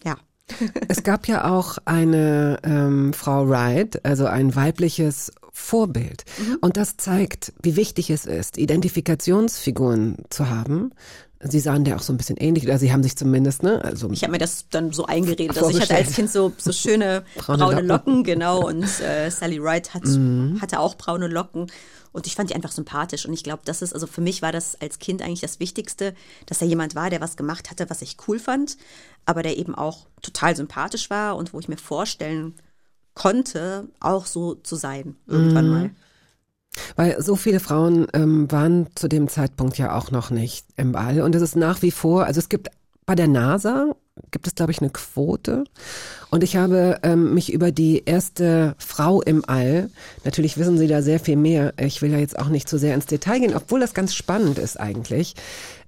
Ja. 0.03 0.17
Es 0.87 1.03
gab 1.03 1.27
ja 1.27 1.51
auch 1.51 1.77
eine 1.85 2.59
ähm, 2.63 3.13
Frau 3.13 3.47
Wright, 3.47 4.03
also 4.03 4.25
ein 4.25 4.55
weibliches 4.55 5.31
Vorbild. 5.51 6.23
Und 6.61 6.77
das 6.77 6.97
zeigt, 6.97 7.53
wie 7.61 7.75
wichtig 7.75 8.09
es 8.09 8.25
ist, 8.25 8.57
Identifikationsfiguren 8.57 10.23
zu 10.29 10.49
haben. 10.49 10.91
Sie 11.41 11.59
sahen 11.61 11.85
der 11.85 11.95
auch 11.95 12.01
so 12.01 12.11
ein 12.11 12.17
bisschen 12.17 12.35
ähnlich, 12.35 12.65
oder 12.65 12.77
sie 12.77 12.91
haben 12.91 13.01
sich 13.01 13.15
zumindest, 13.15 13.63
ne? 13.63 13.81
Also 13.83 14.09
Ich 14.11 14.23
habe 14.23 14.33
mir 14.33 14.39
das 14.39 14.65
dann 14.69 14.91
so 14.91 15.05
eingeredet. 15.05 15.57
Also 15.57 15.69
ich 15.69 15.81
hatte 15.81 15.95
als. 15.95 16.13
Kind 16.13 16.29
so, 16.29 16.51
so 16.57 16.73
schöne 16.73 17.23
Braune 17.35 17.59
braune, 17.59 17.81
Locken. 17.81 17.87
Locken. 17.87 18.23
genau. 18.25 18.67
Und 18.67 18.83
äh, 18.99 19.29
Sally 19.29 19.63
Wright 19.63 19.93
hat, 19.93 20.03
hatte 20.61 20.79
auch 20.79 20.95
braune 20.95 21.27
Locken. 21.27 21.67
Und 22.11 22.27
ich 22.27 22.35
fand 22.35 22.49
die 22.49 22.55
einfach 22.55 22.71
sympathisch. 22.71 23.25
Und 23.25 23.33
ich 23.33 23.43
glaube, 23.43 23.61
das 23.63 23.81
ist, 23.81 23.93
also 23.93 24.05
für 24.05 24.19
mich 24.19 24.41
war 24.41 24.51
das 24.51 24.79
als 24.81 24.99
Kind 24.99 25.21
eigentlich 25.21 25.39
das 25.39 25.61
Wichtigste, 25.61 26.13
dass 26.45 26.59
da 26.59 26.65
jemand 26.65 26.95
war, 26.95 27.09
der 27.09 27.21
was 27.21 27.37
gemacht 27.37 27.69
hatte, 27.71 27.89
was 27.89 28.01
ich 28.01 28.17
cool 28.27 28.39
fand, 28.39 28.77
aber 29.25 29.41
der 29.41 29.57
eben 29.57 29.75
auch 29.75 30.07
total 30.21 30.55
sympathisch 30.55 31.09
war 31.09 31.37
und 31.37 31.53
wo 31.53 31.59
ich 31.59 31.69
mir 31.69 31.77
vorstellen 31.77 32.55
konnte, 33.13 33.87
auch 33.99 34.25
so 34.25 34.55
zu 34.55 34.75
sein. 34.75 35.15
Irgendwann 35.27 35.69
mal. 35.69 35.89
Weil 36.95 37.21
so 37.21 37.35
viele 37.35 37.59
Frauen 37.59 38.07
ähm, 38.13 38.51
waren 38.51 38.87
zu 38.95 39.07
dem 39.07 39.27
Zeitpunkt 39.27 39.77
ja 39.77 39.95
auch 39.95 40.11
noch 40.11 40.29
nicht 40.29 40.65
im 40.75 40.95
All. 40.95 41.21
Und 41.21 41.35
es 41.35 41.41
ist 41.41 41.55
nach 41.55 41.81
wie 41.81 41.91
vor, 41.91 42.25
also 42.25 42.39
es 42.39 42.49
gibt 42.49 42.69
bei 43.05 43.15
der 43.15 43.27
NASA 43.27 43.95
gibt 44.31 44.47
es, 44.47 44.55
glaube 44.55 44.71
ich, 44.71 44.81
eine 44.81 44.89
Quote. 44.89 45.63
Und 46.29 46.43
ich 46.43 46.55
habe 46.55 46.99
ähm, 47.03 47.33
mich 47.33 47.51
über 47.51 47.71
die 47.71 48.03
erste 48.05 48.75
Frau 48.77 49.21
im 49.21 49.43
All, 49.47 49.89
natürlich 50.23 50.57
wissen 50.57 50.77
Sie 50.77 50.87
da 50.87 51.01
sehr 51.01 51.19
viel 51.19 51.35
mehr, 51.35 51.73
ich 51.79 52.01
will 52.01 52.11
da 52.11 52.17
jetzt 52.17 52.37
auch 52.37 52.49
nicht 52.49 52.69
zu 52.69 52.77
sehr 52.77 52.93
ins 52.93 53.05
Detail 53.05 53.39
gehen, 53.39 53.55
obwohl 53.55 53.79
das 53.79 53.93
ganz 53.93 54.13
spannend 54.13 54.59
ist 54.59 54.79
eigentlich. 54.79 55.35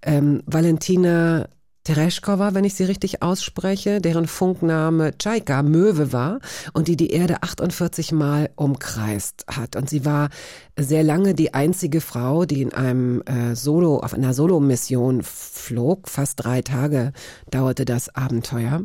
Ähm, 0.01 0.41
Valentina 0.45 1.47
Tereshkova, 1.83 2.53
wenn 2.53 2.63
ich 2.63 2.75
sie 2.75 2.83
richtig 2.83 3.23
ausspreche, 3.23 4.01
deren 4.01 4.27
Funkname 4.27 5.13
Chaika, 5.17 5.63
Möwe 5.63 6.13
war 6.13 6.39
und 6.73 6.87
die 6.87 6.95
die 6.95 7.09
Erde 7.11 7.41
48 7.41 8.11
Mal 8.11 8.51
umkreist 8.55 9.45
hat. 9.47 9.75
Und 9.75 9.89
sie 9.89 10.05
war 10.05 10.29
sehr 10.77 11.03
lange 11.03 11.33
die 11.33 11.53
einzige 11.53 12.01
Frau, 12.01 12.45
die 12.45 12.61
in 12.61 12.73
einem 12.73 13.21
äh, 13.23 13.55
Solo, 13.55 13.99
auf 13.99 14.13
einer 14.13 14.33
Solo-Mission 14.33 15.23
flog. 15.23 16.07
Fast 16.07 16.43
drei 16.43 16.61
Tage 16.61 17.13
dauerte 17.49 17.85
das 17.85 18.15
Abenteuer. 18.15 18.83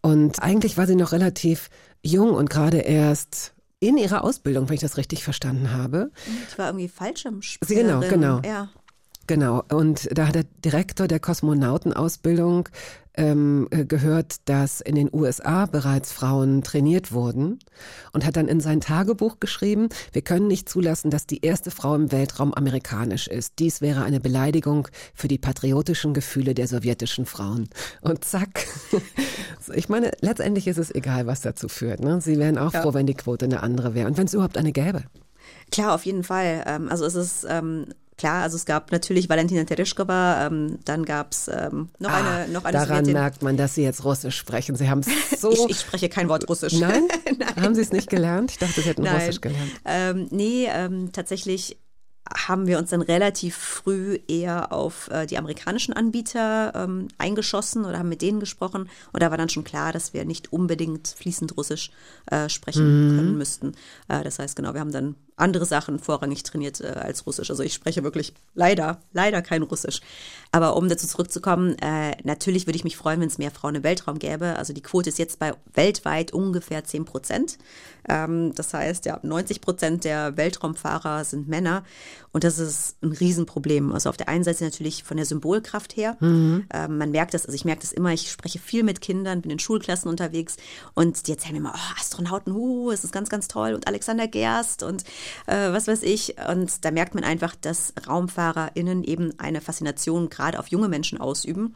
Und 0.00 0.42
eigentlich 0.42 0.76
war 0.76 0.88
sie 0.88 0.96
noch 0.96 1.12
relativ 1.12 1.70
jung 2.02 2.30
und 2.30 2.50
gerade 2.50 2.78
erst 2.78 3.52
in 3.78 3.96
ihrer 3.96 4.22
Ausbildung, 4.24 4.68
wenn 4.68 4.74
ich 4.74 4.80
das 4.80 4.96
richtig 4.96 5.24
verstanden 5.24 5.72
habe. 5.72 6.10
Ich 6.48 6.58
war 6.58 6.66
irgendwie 6.66 6.88
Fallschirmspringerin. 6.88 8.00
Genau, 8.00 8.40
genau. 8.40 8.40
Ja. 8.44 8.70
Genau, 9.32 9.64
und 9.72 10.10
da 10.12 10.26
hat 10.26 10.34
der 10.34 10.44
Direktor 10.62 11.08
der 11.08 11.18
Kosmonautenausbildung 11.18 12.68
ähm, 13.14 13.66
äh, 13.70 13.86
gehört, 13.86 14.46
dass 14.46 14.82
in 14.82 14.94
den 14.94 15.08
USA 15.10 15.64
bereits 15.64 16.12
Frauen 16.12 16.62
trainiert 16.62 17.12
wurden 17.12 17.58
und 18.12 18.26
hat 18.26 18.36
dann 18.36 18.46
in 18.46 18.60
sein 18.60 18.82
Tagebuch 18.82 19.40
geschrieben, 19.40 19.88
wir 20.12 20.20
können 20.20 20.48
nicht 20.48 20.68
zulassen, 20.68 21.10
dass 21.10 21.26
die 21.26 21.40
erste 21.40 21.70
Frau 21.70 21.94
im 21.94 22.12
Weltraum 22.12 22.52
amerikanisch 22.52 23.26
ist. 23.26 23.58
Dies 23.58 23.80
wäre 23.80 24.02
eine 24.02 24.20
Beleidigung 24.20 24.88
für 25.14 25.28
die 25.28 25.38
patriotischen 25.38 26.12
Gefühle 26.12 26.52
der 26.52 26.68
sowjetischen 26.68 27.24
Frauen. 27.24 27.70
Und 28.02 28.26
zack. 28.26 28.66
Ich 29.74 29.88
meine, 29.88 30.10
letztendlich 30.20 30.66
ist 30.66 30.78
es 30.78 30.92
egal, 30.92 31.26
was 31.26 31.40
dazu 31.40 31.68
führt. 31.68 32.00
Ne? 32.00 32.20
Sie 32.20 32.36
wären 32.36 32.58
auch 32.58 32.72
froh, 32.72 32.92
wenn 32.92 33.06
die 33.06 33.14
Quote 33.14 33.44
eine 33.44 33.62
andere 33.62 33.94
wäre 33.94 34.08
und 34.08 34.18
wenn 34.18 34.26
es 34.26 34.34
überhaupt 34.34 34.58
eine 34.58 34.72
gäbe. 34.72 35.04
Klar, 35.70 35.94
auf 35.94 36.04
jeden 36.04 36.24
Fall. 36.24 36.64
Ähm, 36.66 36.88
also 36.88 37.06
es 37.06 37.14
ist 37.14 37.46
ähm, 37.48 37.86
klar, 38.22 38.42
also 38.44 38.54
es 38.56 38.64
gab 38.64 38.92
natürlich 38.92 39.28
Valentina 39.28 39.64
Tereshkova, 39.64 40.46
ähm, 40.46 40.78
dann 40.84 41.04
gab 41.04 41.32
es 41.32 41.48
ähm, 41.48 41.88
noch 41.98 42.12
eine, 42.12 42.48
noch 42.52 42.64
eine 42.64 42.78
Ah, 42.78 42.84
Daran 42.84 43.04
Sowjetin. 43.04 43.12
merkt 43.14 43.42
man, 43.42 43.56
dass 43.56 43.74
Sie 43.74 43.82
jetzt 43.82 44.04
Russisch 44.04 44.36
sprechen. 44.36 44.76
Sie 44.76 44.88
haben 44.88 45.00
es 45.00 45.40
so. 45.40 45.50
Ich, 45.50 45.70
ich 45.70 45.80
spreche 45.80 46.08
kein 46.08 46.28
Wort 46.28 46.48
Russisch. 46.48 46.74
Nein? 46.74 47.02
Haben 47.60 47.74
Sie 47.74 47.80
es 47.80 47.90
nicht 47.90 48.08
gelernt? 48.08 48.52
Ich 48.52 48.58
dachte, 48.58 48.80
Sie 48.80 48.88
hätten 48.88 49.02
Nein. 49.02 49.16
Russisch 49.16 49.40
gelernt. 49.40 49.72
Ähm, 49.84 50.28
nee, 50.30 50.68
ähm, 50.70 51.10
tatsächlich 51.12 51.78
haben 52.46 52.68
wir 52.68 52.78
uns 52.78 52.90
dann 52.90 53.02
relativ 53.02 53.56
früh 53.56 54.20
eher 54.28 54.72
auf 54.72 55.10
äh, 55.10 55.26
die 55.26 55.36
amerikanischen 55.36 55.92
Anbieter 55.92 56.72
ähm, 56.76 57.08
eingeschossen 57.18 57.84
oder 57.84 57.98
haben 57.98 58.08
mit 58.08 58.22
denen 58.22 58.38
gesprochen. 58.38 58.88
Und 59.12 59.22
da 59.22 59.30
war 59.30 59.36
dann 59.36 59.48
schon 59.48 59.64
klar, 59.64 59.92
dass 59.92 60.14
wir 60.14 60.24
nicht 60.24 60.52
unbedingt 60.52 61.08
fließend 61.08 61.56
Russisch 61.56 61.90
äh, 62.30 62.48
sprechen 62.48 63.16
können 63.16 63.36
müssten. 63.36 63.72
Äh, 64.08 64.22
das 64.22 64.38
heißt, 64.38 64.54
genau, 64.54 64.72
wir 64.72 64.80
haben 64.80 64.92
dann 64.92 65.16
andere 65.42 65.66
Sachen 65.66 65.98
vorrangig 65.98 66.42
trainiert 66.44 66.80
äh, 66.80 66.86
als 66.86 67.26
Russisch. 67.26 67.50
Also 67.50 67.62
ich 67.62 67.74
spreche 67.74 68.02
wirklich 68.02 68.32
leider, 68.54 69.00
leider 69.12 69.42
kein 69.42 69.62
Russisch. 69.62 70.00
Aber 70.52 70.76
um 70.76 70.88
dazu 70.88 71.06
zurückzukommen, 71.06 71.76
äh, 71.78 72.16
natürlich 72.24 72.66
würde 72.66 72.76
ich 72.76 72.84
mich 72.84 72.96
freuen, 72.96 73.20
wenn 73.20 73.28
es 73.28 73.38
mehr 73.38 73.50
Frauen 73.50 73.74
im 73.74 73.82
Weltraum 73.82 74.18
gäbe. 74.18 74.56
Also 74.56 74.72
die 74.72 74.82
Quote 74.82 75.08
ist 75.08 75.18
jetzt 75.18 75.38
bei 75.38 75.52
weltweit 75.74 76.32
ungefähr 76.32 76.84
10 76.84 77.04
Prozent. 77.04 77.58
Ähm, 78.08 78.54
das 78.54 78.72
heißt, 78.72 79.04
ja, 79.04 79.18
90 79.22 79.60
Prozent 79.60 80.04
der 80.04 80.36
Weltraumfahrer 80.36 81.24
sind 81.24 81.48
Männer. 81.48 81.84
Und 82.32 82.44
das 82.44 82.58
ist 82.58 82.96
ein 83.02 83.12
Riesenproblem. 83.12 83.92
Also 83.92 84.08
auf 84.08 84.16
der 84.16 84.28
einen 84.28 84.42
Seite 84.42 84.64
natürlich 84.64 85.04
von 85.04 85.18
der 85.18 85.26
Symbolkraft 85.26 85.96
her. 85.96 86.16
Ähm, 86.72 86.98
man 86.98 87.10
merkt 87.10 87.34
das, 87.34 87.44
also 87.44 87.54
ich 87.54 87.64
merke 87.64 87.82
das 87.82 87.92
immer, 87.92 88.12
ich 88.12 88.30
spreche 88.30 88.58
viel 88.58 88.82
mit 88.82 89.00
Kindern, 89.00 89.42
bin 89.42 89.50
in 89.50 89.58
Schulklassen 89.58 90.08
unterwegs 90.08 90.56
und 90.94 91.26
die 91.26 91.32
erzählen 91.32 91.54
mir 91.54 91.58
immer, 91.60 91.74
oh, 91.76 92.00
Astronauten, 92.00 92.52
uh, 92.54 92.90
es 92.90 93.04
ist 93.04 93.12
ganz, 93.12 93.28
ganz 93.28 93.48
toll 93.48 93.74
und 93.74 93.86
Alexander 93.86 94.28
Gerst 94.28 94.82
und 94.82 95.04
äh, 95.46 95.72
was 95.72 95.86
weiß 95.86 96.02
ich. 96.02 96.36
Und 96.48 96.84
da 96.84 96.90
merkt 96.90 97.14
man 97.14 97.24
einfach, 97.24 97.54
dass 97.54 97.92
RaumfahrerInnen 98.06 99.04
eben 99.04 99.38
eine 99.38 99.60
Faszination 99.60 100.30
gerade 100.30 100.58
auf 100.58 100.68
junge 100.68 100.88
Menschen 100.88 101.20
ausüben. 101.20 101.74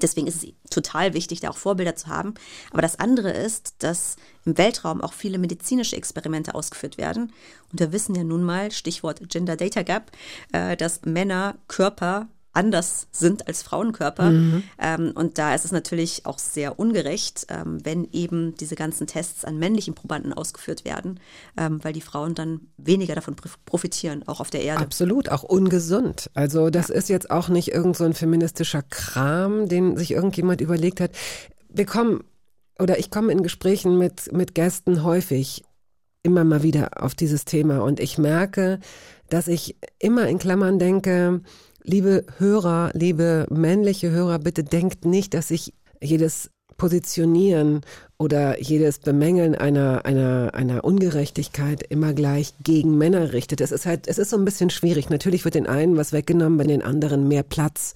Deswegen 0.00 0.26
ist 0.26 0.42
es 0.42 0.52
total 0.70 1.14
wichtig, 1.14 1.40
da 1.40 1.50
auch 1.50 1.56
Vorbilder 1.56 1.96
zu 1.96 2.08
haben. 2.08 2.34
Aber 2.70 2.82
das 2.82 2.98
andere 2.98 3.30
ist, 3.30 3.74
dass 3.80 4.16
im 4.44 4.56
Weltraum 4.58 5.00
auch 5.00 5.12
viele 5.12 5.38
medizinische 5.38 5.96
Experimente 5.96 6.54
ausgeführt 6.54 6.98
werden. 6.98 7.32
Und 7.70 7.80
wir 7.80 7.92
wissen 7.92 8.14
ja 8.14 8.24
nun 8.24 8.42
mal, 8.42 8.70
Stichwort 8.70 9.20
Gender 9.28 9.56
Data 9.56 9.82
Gap, 9.82 10.12
äh, 10.52 10.76
dass 10.76 11.02
Männer 11.02 11.56
Körper 11.68 12.28
anders 12.52 13.06
sind 13.12 13.48
als 13.48 13.62
Frauenkörper. 13.62 14.32
Ähm, 14.78 15.12
und 15.14 15.38
da 15.38 15.54
ist 15.54 15.64
es 15.64 15.72
natürlich 15.72 16.26
auch 16.26 16.38
sehr 16.38 16.78
ungerecht, 16.78 17.46
ähm, 17.48 17.78
wenn 17.82 18.06
eben 18.12 18.54
diese 18.56 18.74
ganzen 18.74 19.06
Tests 19.06 19.44
an 19.44 19.58
männlichen 19.58 19.94
Probanden 19.94 20.32
ausgeführt 20.32 20.84
werden, 20.84 21.18
ähm, 21.56 21.82
weil 21.82 21.92
die 21.92 22.00
Frauen 22.00 22.34
dann 22.34 22.60
weniger 22.76 23.14
davon 23.14 23.36
prof- 23.36 23.58
profitieren, 23.64 24.22
auch 24.26 24.40
auf 24.40 24.50
der 24.50 24.62
Erde. 24.62 24.82
Absolut, 24.82 25.30
auch 25.30 25.42
ungesund. 25.42 26.30
Also 26.34 26.68
das 26.70 26.90
ist 26.90 27.08
jetzt 27.08 27.30
auch 27.30 27.48
nicht 27.48 27.72
irgend 27.72 27.96
so 27.96 28.04
ein 28.04 28.14
feministischer 28.14 28.82
Kram, 28.82 29.68
den 29.68 29.96
sich 29.96 30.10
irgendjemand 30.10 30.60
überlegt 30.60 31.00
hat. 31.00 31.12
Wir 31.68 31.86
kommen, 31.86 32.22
oder 32.78 32.98
ich 32.98 33.10
komme 33.10 33.32
in 33.32 33.42
Gesprächen 33.42 33.96
mit, 33.96 34.30
mit 34.32 34.54
Gästen 34.54 35.02
häufig 35.02 35.64
immer 36.22 36.44
mal 36.44 36.62
wieder 36.62 37.02
auf 37.02 37.14
dieses 37.14 37.44
Thema 37.44 37.82
und 37.82 37.98
ich 37.98 38.18
merke, 38.18 38.78
dass 39.28 39.48
ich 39.48 39.76
immer 39.98 40.28
in 40.28 40.38
Klammern 40.38 40.78
denke, 40.78 41.40
liebe 41.84 42.24
Hörer, 42.38 42.90
liebe 42.94 43.46
männliche 43.50 44.10
Hörer, 44.10 44.38
bitte 44.38 44.64
denkt 44.64 45.04
nicht, 45.04 45.34
dass 45.34 45.50
ich 45.50 45.74
jedes 46.00 46.50
Positionieren 46.76 47.82
oder 48.18 48.60
jedes 48.60 48.98
Bemängeln 48.98 49.54
einer, 49.54 50.04
einer, 50.04 50.50
einer 50.54 50.84
Ungerechtigkeit 50.84 51.82
immer 51.82 52.12
gleich 52.12 52.54
gegen 52.62 52.98
Männer 52.98 53.32
richtet. 53.32 53.60
Es 53.60 53.72
ist 53.72 53.86
halt, 53.86 54.08
es 54.08 54.18
ist 54.18 54.30
so 54.30 54.36
ein 54.36 54.44
bisschen 54.44 54.70
schwierig. 54.70 55.10
Natürlich 55.10 55.44
wird 55.44 55.54
den 55.54 55.66
einen 55.66 55.96
was 55.96 56.12
weggenommen, 56.12 56.58
wenn 56.58 56.68
den 56.68 56.82
anderen 56.82 57.28
mehr 57.28 57.42
Platz 57.42 57.94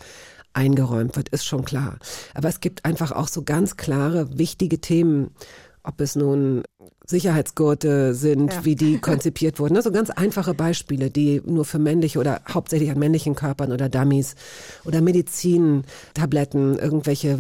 eingeräumt 0.53 1.17
wird, 1.17 1.29
ist 1.29 1.45
schon 1.45 1.65
klar. 1.65 1.99
Aber 2.35 2.49
es 2.49 2.61
gibt 2.61 2.85
einfach 2.85 3.13
auch 3.13 3.29
so 3.29 3.43
ganz 3.43 3.77
klare, 3.77 4.39
wichtige 4.39 4.81
Themen, 4.81 5.31
ob 5.87 6.01
es 6.01 6.17
nun 6.17 6.63
Sicherheitsgurte 7.07 8.15
sind, 8.15 8.53
Ja. 8.53 8.65
wie 8.65 8.75
die 8.75 8.99
konzipiert 9.01 9.59
wurden. 9.61 9.77
Also 9.77 9.93
ganz 9.93 10.11
einfache 10.11 10.55
Beispiele, 10.55 11.11
die 11.11 11.41
nur 11.45 11.65
für 11.65 11.79
männliche 11.79 12.19
oder 12.19 12.41
hauptsächlich 12.49 12.91
an 12.91 12.99
männlichen 12.99 13.35
Körpern 13.35 13.73
oder 13.73 13.89
Dummies 13.89 14.35
oder 14.85 15.01
Medizintabletten, 15.01 16.79
irgendwelche 16.79 17.39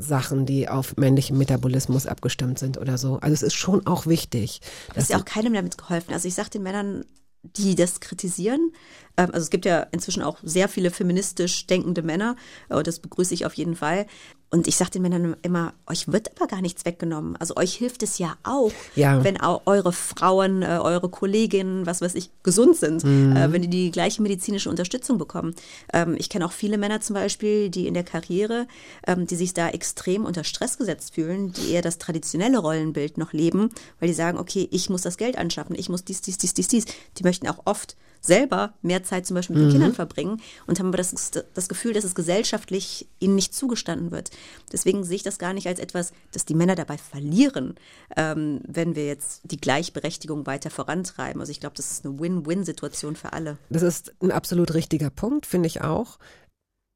Sachen, 0.00 0.46
die 0.46 0.68
auf 0.68 0.96
männlichen 0.96 1.38
Metabolismus 1.38 2.06
abgestimmt 2.06 2.58
sind 2.58 2.78
oder 2.78 2.98
so. 2.98 3.18
Also 3.20 3.34
es 3.34 3.42
ist 3.42 3.54
schon 3.54 3.86
auch 3.86 4.06
wichtig. 4.06 4.60
Das 4.94 5.04
ist 5.04 5.10
ja 5.10 5.18
auch 5.18 5.24
keinem 5.24 5.54
damit 5.54 5.78
geholfen. 5.78 6.12
Also 6.12 6.28
ich 6.28 6.34
sage 6.34 6.50
den 6.50 6.62
Männern, 6.62 7.04
die 7.42 7.76
das 7.76 8.00
kritisieren, 8.00 8.72
ähm, 9.16 9.28
also 9.32 9.44
es 9.44 9.50
gibt 9.50 9.64
ja 9.66 9.80
inzwischen 9.92 10.22
auch 10.22 10.38
sehr 10.42 10.68
viele 10.68 10.90
feministisch 10.90 11.66
denkende 11.68 12.02
Männer, 12.02 12.34
äh, 12.70 12.82
das 12.82 12.98
begrüße 12.98 13.34
ich 13.34 13.46
auf 13.46 13.54
jeden 13.54 13.76
Fall. 13.76 14.06
Und 14.48 14.68
ich 14.68 14.76
sage 14.76 14.92
den 14.92 15.02
Männern 15.02 15.34
immer, 15.42 15.74
euch 15.88 16.06
wird 16.12 16.30
aber 16.36 16.46
gar 16.46 16.62
nichts 16.62 16.84
weggenommen. 16.84 17.34
Also 17.36 17.56
euch 17.56 17.74
hilft 17.74 18.04
es 18.04 18.18
ja 18.18 18.36
auch, 18.44 18.70
Ja. 18.94 19.24
wenn 19.24 19.40
auch 19.40 19.62
eure 19.66 19.92
Frauen, 19.92 20.62
äh, 20.62 20.78
eure 20.80 21.08
Kolleginnen, 21.08 21.84
was 21.84 22.00
weiß 22.00 22.14
ich, 22.14 22.30
gesund 22.44 22.76
sind, 22.76 23.02
äh, 23.02 23.52
wenn 23.52 23.62
die 23.62 23.68
die 23.68 23.90
gleiche 23.90 24.22
medizinische 24.22 24.70
Unterstützung 24.70 25.18
bekommen. 25.18 25.54
Ähm, 25.92 26.14
ich 26.16 26.28
kenne 26.28 26.46
auch 26.46 26.52
viele 26.52 26.78
Männer 26.78 27.00
zum 27.00 27.14
Beispiel, 27.14 27.70
die 27.70 27.88
in 27.88 27.94
der 27.94 28.04
Karriere, 28.04 28.68
ähm, 29.06 29.26
die 29.26 29.34
sich 29.36 29.52
da 29.52 29.68
extrem 29.70 30.24
unter 30.24 30.44
Stress 30.44 30.78
gesetzt 30.78 31.14
fühlen, 31.14 31.52
die 31.52 31.72
eher 31.72 31.82
das 31.82 31.98
traditionelle 31.98 32.58
Rollenbild 32.58 33.18
noch 33.18 33.32
leben, 33.32 33.70
weil 33.98 34.06
die 34.08 34.14
sagen, 34.14 34.38
okay, 34.38 34.68
ich 34.70 34.88
muss 34.90 35.02
das 35.02 35.16
Geld 35.16 35.36
anschaffen, 35.38 35.74
ich 35.76 35.88
muss 35.88 36.04
dies, 36.04 36.20
dies, 36.20 36.38
dies, 36.38 36.54
dies, 36.54 36.68
dies. 36.68 36.84
Die 37.18 37.24
möchten 37.24 37.48
auch 37.48 37.62
oft 37.64 37.96
selber 38.26 38.74
mehr 38.82 39.02
Zeit 39.02 39.26
zum 39.26 39.34
Beispiel 39.34 39.56
mit 39.56 39.66
den 39.66 39.72
Kindern 39.72 39.94
verbringen 39.94 40.40
und 40.66 40.78
haben 40.78 40.88
aber 40.88 40.98
das, 40.98 41.30
das 41.54 41.68
Gefühl, 41.68 41.92
dass 41.92 42.04
es 42.04 42.14
gesellschaftlich 42.14 43.08
ihnen 43.18 43.34
nicht 43.34 43.54
zugestanden 43.54 44.10
wird. 44.10 44.30
Deswegen 44.72 45.04
sehe 45.04 45.16
ich 45.16 45.22
das 45.22 45.38
gar 45.38 45.52
nicht 45.52 45.66
als 45.66 45.78
etwas, 45.78 46.12
dass 46.32 46.44
die 46.44 46.54
Männer 46.54 46.74
dabei 46.74 46.98
verlieren, 46.98 47.74
ähm, 48.16 48.60
wenn 48.66 48.96
wir 48.96 49.06
jetzt 49.06 49.42
die 49.44 49.60
Gleichberechtigung 49.60 50.46
weiter 50.46 50.70
vorantreiben. 50.70 51.40
Also 51.40 51.50
ich 51.50 51.60
glaube, 51.60 51.76
das 51.76 51.90
ist 51.90 52.06
eine 52.06 52.18
Win-Win-Situation 52.18 53.16
für 53.16 53.32
alle. 53.32 53.58
Das 53.70 53.82
ist 53.82 54.14
ein 54.20 54.32
absolut 54.32 54.74
richtiger 54.74 55.10
Punkt, 55.10 55.46
finde 55.46 55.66
ich 55.68 55.82
auch. 55.82 56.18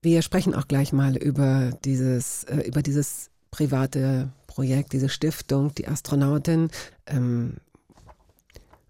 Wir 0.02 0.22
sprechen 0.22 0.54
auch 0.54 0.66
gleich 0.66 0.92
mal 0.92 1.16
über 1.16 1.72
dieses, 1.84 2.44
äh, 2.44 2.62
über 2.66 2.82
dieses 2.82 3.30
private 3.50 4.32
Projekt, 4.46 4.92
diese 4.92 5.08
Stiftung. 5.08 5.74
Die 5.74 5.88
Astronautin 5.88 6.70
ähm, 7.06 7.56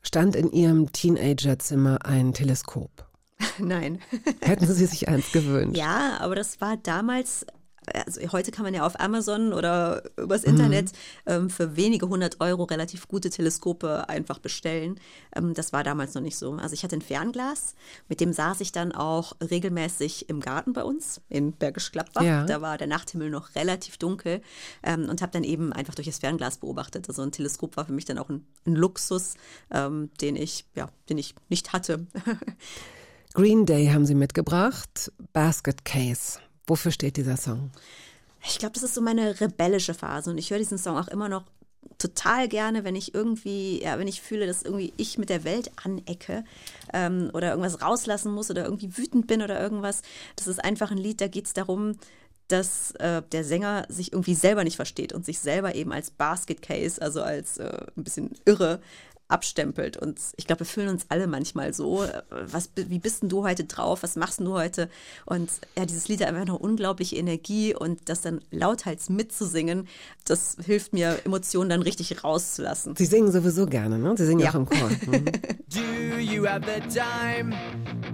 stand 0.03 0.37
in 0.37 0.51
ihrem 0.53 0.93
Teenagerzimmer 0.93 2.05
ein 2.05 2.33
Teleskop. 2.33 2.91
Nein. 3.59 4.01
Hätten 4.41 4.67
Sie 4.67 4.87
sich 4.87 5.09
eins 5.09 5.33
gewünscht? 5.33 5.77
Ja, 5.77 6.19
aber 6.21 6.35
das 6.35 6.61
war 6.61 6.77
damals, 6.77 7.47
also 7.95 8.21
heute 8.33 8.51
kann 8.51 8.65
man 8.65 8.75
ja 8.75 8.85
auf 8.85 9.01
Amazon 9.01 9.53
oder 9.53 10.03
übers 10.17 10.45
Internet 10.45 10.93
ähm, 11.27 11.51
für 11.51 11.77
wenige 11.77 12.09
hundert 12.09 12.41
Euro 12.41 12.65
relativ 12.65 13.09
gute 13.09 13.31
Teleskope 13.31 14.09
einfach 14.09 14.39
bestellen. 14.39 15.01
Ähm, 15.35 15.55
das 15.55 15.73
war 15.73 15.83
damals 15.83 16.15
noch 16.15 16.23
nicht 16.23 16.37
so. 16.37 16.53
Also 16.53 16.75
ich 16.75 16.85
hatte 16.85 16.97
ein 16.97 17.03
Fernglas, 17.03 17.75
mit 18.09 18.21
dem 18.21 18.33
saß 18.33 18.61
ich 18.61 18.73
dann 18.73 18.93
auch 18.93 19.33
regelmäßig 19.41 20.29
im 20.29 20.41
Garten 20.41 20.73
bei 20.73 20.85
uns 20.85 21.21
in 21.29 21.53
Bergisch 21.53 21.93
Gladbach. 21.93 22.23
Ja. 22.23 22.45
Da 22.45 22.61
war 22.61 22.79
der 22.79 22.87
Nachthimmel 22.87 23.31
noch 23.31 23.55
relativ 23.55 23.97
dunkel 23.97 24.43
ähm, 24.83 25.09
und 25.09 25.23
habe 25.23 25.33
dann 25.33 25.45
eben 25.45 25.73
einfach 25.73 25.95
durch 25.95 26.07
das 26.07 26.19
Fernglas 26.19 26.59
beobachtet. 26.59 27.09
Also 27.09 27.23
ein 27.23 27.33
Teleskop 27.33 27.77
war 27.77 27.87
für 27.87 27.93
mich 27.93 28.05
dann 28.05 28.19
auch 28.19 28.29
ein, 28.29 28.47
ein 28.67 28.75
Luxus, 28.75 29.35
ähm, 29.71 30.11
den 30.21 30.37
ich, 30.37 30.67
ja, 30.75 30.91
den 31.09 31.19
ich 31.19 31.35
nicht 31.49 31.73
hatte. 31.73 32.07
Green 33.35 33.65
Day 33.65 33.87
haben 33.87 34.07
Sie 34.07 34.15
mitgebracht. 34.15 35.13
Basket 35.33 35.85
Case. 35.85 36.41
Wofür 36.71 36.93
steht 36.93 37.17
dieser 37.17 37.37
Song? 37.37 37.73
Ich 38.47 38.61
glaube, 38.61 38.75
das 38.75 38.85
ist 38.85 38.95
so 38.95 39.01
meine 39.01 39.41
rebellische 39.41 39.93
Phase 39.93 40.31
und 40.31 40.39
ich 40.39 40.51
höre 40.51 40.59
diesen 40.59 40.79
Song 40.79 40.97
auch 40.97 41.09
immer 41.09 41.29
noch 41.29 41.43
total 41.99 42.47
gerne, 42.47 42.85
wenn 42.85 42.95
ich 42.95 43.13
irgendwie, 43.13 43.83
ja, 43.83 43.99
wenn 43.99 44.07
ich 44.07 44.23
fühle, 44.23 44.47
dass 44.47 44.63
irgendwie 44.63 44.93
ich 44.97 45.19
mit 45.19 45.31
der 45.31 45.43
Welt 45.43 45.73
anecke 45.83 46.45
ähm, 46.93 47.29
oder 47.35 47.51
irgendwas 47.51 47.83
rauslassen 47.83 48.31
muss 48.31 48.53
oder 48.53 48.63
irgendwie 48.63 48.97
wütend 48.97 49.27
bin 49.27 49.43
oder 49.43 49.61
irgendwas. 49.61 50.03
Das 50.37 50.47
ist 50.47 50.63
einfach 50.63 50.93
ein 50.93 50.99
Lied, 50.99 51.21
da 51.21 51.27
geht 51.27 51.47
es 51.47 51.55
darum, 51.55 51.97
dass 52.47 52.93
äh, 52.93 53.23
der 53.33 53.43
Sänger 53.43 53.87
sich 53.89 54.13
irgendwie 54.13 54.35
selber 54.35 54.63
nicht 54.63 54.77
versteht 54.77 55.13
und 55.13 55.25
sich 55.27 55.41
selber 55.41 55.75
eben 55.75 55.93
als 55.93 56.13
Basket 56.13 56.63
Case, 56.63 57.03
also 57.03 57.21
als 57.21 57.59
äh, 57.59 57.85
ein 57.97 58.05
bisschen 58.05 58.31
irre, 58.45 58.81
abstempelt. 59.31 59.97
Und 59.97 60.19
ich 60.37 60.47
glaube, 60.47 60.61
wir 60.61 60.67
fühlen 60.67 60.89
uns 60.89 61.07
alle 61.09 61.27
manchmal 61.27 61.73
so. 61.73 62.03
Äh, 62.05 62.23
Was, 62.31 62.71
wie 62.75 62.99
bist 62.99 63.23
denn 63.23 63.29
du 63.29 63.45
heute 63.45 63.65
drauf? 63.65 64.03
Was 64.03 64.17
machst 64.17 64.41
denn 64.41 64.47
du 64.47 64.55
heute? 64.55 64.89
Und 65.27 65.51
ja, 65.79 65.87
dieses 65.87 66.09
Lied 66.09 66.21
hat 66.21 66.29
einfach 66.29 66.43
eine 66.43 66.59
unglaubliche 66.59 67.17
Energie 67.17 67.75
und 67.75 68.09
das 68.09 68.21
dann 68.23 68.41
lauthals 68.51 69.09
mitzusingen, 69.09 69.89
das 70.25 70.57
hilft 70.65 70.93
mir, 70.93 71.19
Emotionen 71.25 71.71
dann 71.71 71.83
richtig 71.83 72.23
rauszulassen. 72.25 72.95
Sie 72.97 73.07
singen 73.07 73.31
sowieso 73.33 73.67
gerne, 73.67 73.99
ne? 73.99 74.15
Sie 74.17 74.27
singen 74.27 74.41
Ja. 74.41 74.51
auch 74.51 74.55
im 74.57 74.67
Chor. 74.67 74.91
Mhm. 75.07 75.25
Do 75.69 76.19
you 76.19 76.45
have 76.47 76.63
the 76.67 76.81
time 76.89 77.55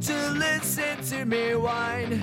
to 0.01 0.13
listen 0.35 0.97
to 1.11 1.25
me 1.27 1.55
whine 1.55 2.23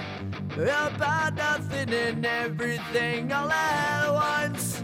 about 0.55 1.35
nothing 1.35 1.89
and 1.93 2.25
everything 2.25 3.31
all 3.31 3.49
at 3.49 4.09
once? 4.13 4.83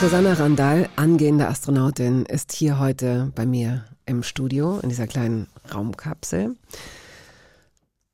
Susanna 0.00 0.34
Randall, 0.34 0.88
angehende 0.94 1.48
Astronautin, 1.48 2.24
ist 2.24 2.52
hier 2.52 2.78
heute 2.78 3.32
bei 3.34 3.44
mir 3.44 3.84
im 4.06 4.22
Studio 4.22 4.78
in 4.78 4.90
dieser 4.90 5.08
kleinen 5.08 5.48
Raumkapsel. 5.74 6.54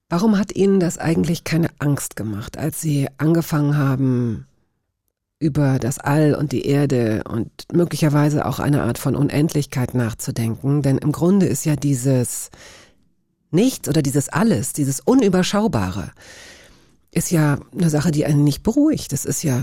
Warum 0.09 0.39
hat 0.39 0.57
Ihnen 0.57 0.81
das 0.81 0.97
eigentlich 0.97 1.45
keine 1.45 1.69
Angst 1.81 2.17
gemacht, 2.17 2.57
als 2.57 2.81
Sie 2.81 3.09
angefangen 3.19 3.77
haben, 3.77 4.47
über 5.39 5.79
das 5.79 5.99
All 5.99 6.35
und 6.35 6.53
die 6.53 6.65
Erde 6.65 7.23
und 7.29 7.51
möglicherweise 7.71 8.47
auch 8.47 8.61
eine 8.61 8.83
Art 8.83 8.97
von 8.97 9.15
Unendlichkeit 9.15 9.93
nachzudenken? 9.93 10.81
Denn 10.81 10.97
im 10.97 11.13
Grunde 11.13 11.45
ist 11.45 11.67
ja 11.67 11.77
dieses 11.77 12.51
Nichts 13.51 13.91
oder 13.91 14.01
dieses 14.01 14.31
Alles, 14.31 14.73
dieses 14.73 15.01
Unüberschaubare, 15.01 16.13
ist 17.11 17.31
ja 17.31 17.59
eine 17.77 17.91
Sache, 17.91 18.11
die 18.11 18.25
einen 18.25 18.43
nicht 18.43 18.63
beruhigt. 18.63 19.13
Das 19.13 19.27
ist 19.27 19.43
ja 19.43 19.63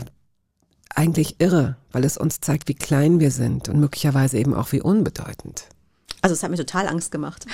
eigentlich 0.96 1.36
irre, 1.40 1.78
weil 1.92 2.04
es 2.04 2.18
uns 2.18 2.42
zeigt, 2.42 2.68
wie 2.68 2.76
klein 2.76 3.20
wir 3.20 3.32
sind 3.32 3.70
und 3.70 3.80
möglicherweise 3.80 4.38
eben 4.38 4.54
auch 4.54 4.72
wie 4.72 4.82
unbedeutend. 4.82 5.66
Also 6.24 6.34
es 6.34 6.44
hat 6.44 6.52
mir 6.52 6.58
total 6.58 6.88
Angst 6.88 7.12
gemacht. 7.12 7.48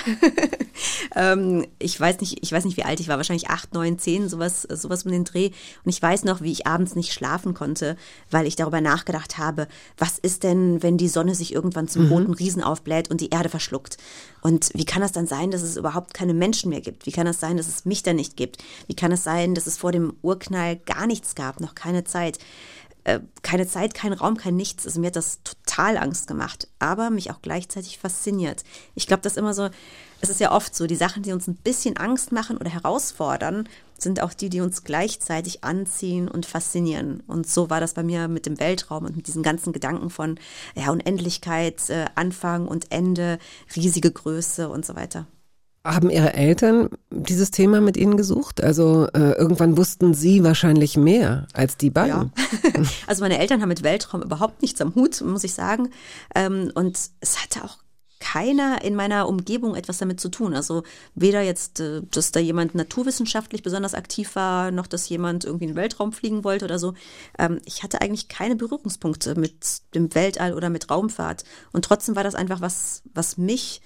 ähm, 1.16 1.66
ich 1.78 1.98
weiß 1.98 2.20
nicht, 2.20 2.40
ich 2.42 2.52
weiß 2.52 2.66
nicht, 2.66 2.76
wie 2.76 2.84
alt 2.84 3.00
ich 3.00 3.08
war, 3.08 3.16
wahrscheinlich 3.16 3.48
acht, 3.48 3.72
neun, 3.72 3.98
zehn, 3.98 4.28
sowas, 4.28 4.62
sowas 4.62 5.04
um 5.04 5.10
den 5.10 5.24
Dreh. 5.24 5.50
Und 5.84 5.90
ich 5.90 6.02
weiß 6.02 6.24
noch, 6.24 6.42
wie 6.42 6.52
ich 6.52 6.66
abends 6.66 6.94
nicht 6.94 7.14
schlafen 7.14 7.54
konnte, 7.54 7.96
weil 8.30 8.46
ich 8.46 8.56
darüber 8.56 8.82
nachgedacht 8.82 9.38
habe, 9.38 9.68
was 9.96 10.18
ist 10.18 10.42
denn, 10.42 10.82
wenn 10.82 10.98
die 10.98 11.08
Sonne 11.08 11.34
sich 11.34 11.54
irgendwann 11.54 11.88
zum 11.88 12.08
roten 12.08 12.34
Riesen 12.34 12.62
aufbläht 12.62 13.10
und 13.10 13.22
die 13.22 13.30
Erde 13.30 13.48
verschluckt? 13.48 13.96
Und 14.42 14.68
wie 14.74 14.84
kann 14.84 15.00
das 15.00 15.12
dann 15.12 15.26
sein, 15.26 15.50
dass 15.50 15.62
es 15.62 15.78
überhaupt 15.78 16.12
keine 16.12 16.34
Menschen 16.34 16.68
mehr 16.68 16.82
gibt? 16.82 17.06
Wie 17.06 17.12
kann 17.12 17.26
das 17.26 17.40
sein, 17.40 17.56
dass 17.56 17.68
es 17.68 17.86
mich 17.86 18.02
dann 18.02 18.16
nicht 18.16 18.36
gibt? 18.36 18.62
Wie 18.86 18.94
kann 18.94 19.12
es 19.12 19.24
sein, 19.24 19.54
dass 19.54 19.66
es 19.66 19.78
vor 19.78 19.92
dem 19.92 20.12
Urknall 20.20 20.76
gar 20.76 21.06
nichts 21.06 21.34
gab, 21.34 21.60
noch 21.60 21.74
keine 21.74 22.04
Zeit? 22.04 22.38
Äh, 23.04 23.20
keine 23.42 23.66
Zeit, 23.66 23.94
kein 23.94 24.12
Raum, 24.12 24.36
kein 24.36 24.56
Nichts. 24.56 24.86
Also 24.86 25.00
mir 25.00 25.08
hat 25.08 25.16
das 25.16 25.40
total 25.42 25.96
Angst 25.96 26.26
gemacht, 26.26 26.68
aber 26.78 27.10
mich 27.10 27.30
auch 27.30 27.42
gleichzeitig 27.42 27.98
fasziniert. 27.98 28.64
Ich 28.94 29.06
glaube, 29.06 29.22
das 29.22 29.36
immer 29.36 29.54
so, 29.54 29.68
es 30.20 30.30
ist 30.30 30.40
ja 30.40 30.52
oft 30.52 30.74
so, 30.74 30.86
die 30.86 30.96
Sachen, 30.96 31.22
die 31.22 31.32
uns 31.32 31.46
ein 31.46 31.56
bisschen 31.56 31.96
Angst 31.96 32.32
machen 32.32 32.56
oder 32.56 32.70
herausfordern, 32.70 33.68
sind 33.98 34.22
auch 34.22 34.32
die, 34.32 34.48
die 34.48 34.60
uns 34.60 34.84
gleichzeitig 34.84 35.64
anziehen 35.64 36.28
und 36.28 36.46
faszinieren. 36.46 37.22
Und 37.26 37.48
so 37.48 37.70
war 37.70 37.80
das 37.80 37.94
bei 37.94 38.02
mir 38.02 38.28
mit 38.28 38.46
dem 38.46 38.60
Weltraum 38.60 39.04
und 39.04 39.16
mit 39.16 39.26
diesen 39.26 39.42
ganzen 39.42 39.72
Gedanken 39.72 40.10
von 40.10 40.38
ja, 40.74 40.90
Unendlichkeit, 40.90 41.90
äh, 41.90 42.06
Anfang 42.14 42.68
und 42.68 42.92
Ende, 42.92 43.38
riesige 43.74 44.10
Größe 44.10 44.68
und 44.68 44.86
so 44.86 44.94
weiter. 44.94 45.26
Haben 45.88 46.10
Ihre 46.10 46.34
Eltern 46.34 46.90
dieses 47.10 47.50
Thema 47.50 47.80
mit 47.80 47.96
Ihnen 47.96 48.16
gesucht? 48.16 48.62
Also 48.62 49.06
äh, 49.14 49.32
irgendwann 49.32 49.76
wussten 49.78 50.12
Sie 50.12 50.44
wahrscheinlich 50.44 50.96
mehr 50.96 51.46
als 51.54 51.76
die 51.78 51.90
beiden. 51.90 52.32
Ja. 52.74 52.82
also 53.06 53.22
meine 53.22 53.38
Eltern 53.38 53.62
haben 53.62 53.70
mit 53.70 53.82
Weltraum 53.82 54.22
überhaupt 54.22 54.60
nichts 54.60 54.80
am 54.82 54.94
Hut, 54.94 55.22
muss 55.22 55.44
ich 55.44 55.54
sagen. 55.54 55.90
Ähm, 56.34 56.70
und 56.74 56.98
es 57.20 57.42
hatte 57.42 57.64
auch 57.64 57.78
keiner 58.20 58.82
in 58.82 58.94
meiner 58.94 59.28
Umgebung 59.28 59.74
etwas 59.74 59.98
damit 59.98 60.20
zu 60.20 60.28
tun. 60.28 60.54
Also 60.54 60.82
weder 61.14 61.40
jetzt, 61.40 61.80
äh, 61.80 62.02
dass 62.10 62.32
da 62.32 62.40
jemand 62.40 62.74
naturwissenschaftlich 62.74 63.62
besonders 63.62 63.94
aktiv 63.94 64.34
war, 64.34 64.70
noch 64.70 64.86
dass 64.86 65.08
jemand 65.08 65.44
irgendwie 65.44 65.64
in 65.64 65.70
den 65.70 65.76
Weltraum 65.76 66.12
fliegen 66.12 66.44
wollte 66.44 66.64
oder 66.64 66.78
so. 66.78 66.94
Ähm, 67.38 67.60
ich 67.64 67.82
hatte 67.82 68.00
eigentlich 68.00 68.28
keine 68.28 68.56
Berührungspunkte 68.56 69.38
mit 69.38 69.82
dem 69.94 70.14
Weltall 70.14 70.54
oder 70.54 70.70
mit 70.70 70.90
Raumfahrt. 70.90 71.44
Und 71.72 71.84
trotzdem 71.84 72.16
war 72.16 72.24
das 72.24 72.34
einfach 72.34 72.60
was, 72.60 73.02
was 73.14 73.38
mich 73.38 73.80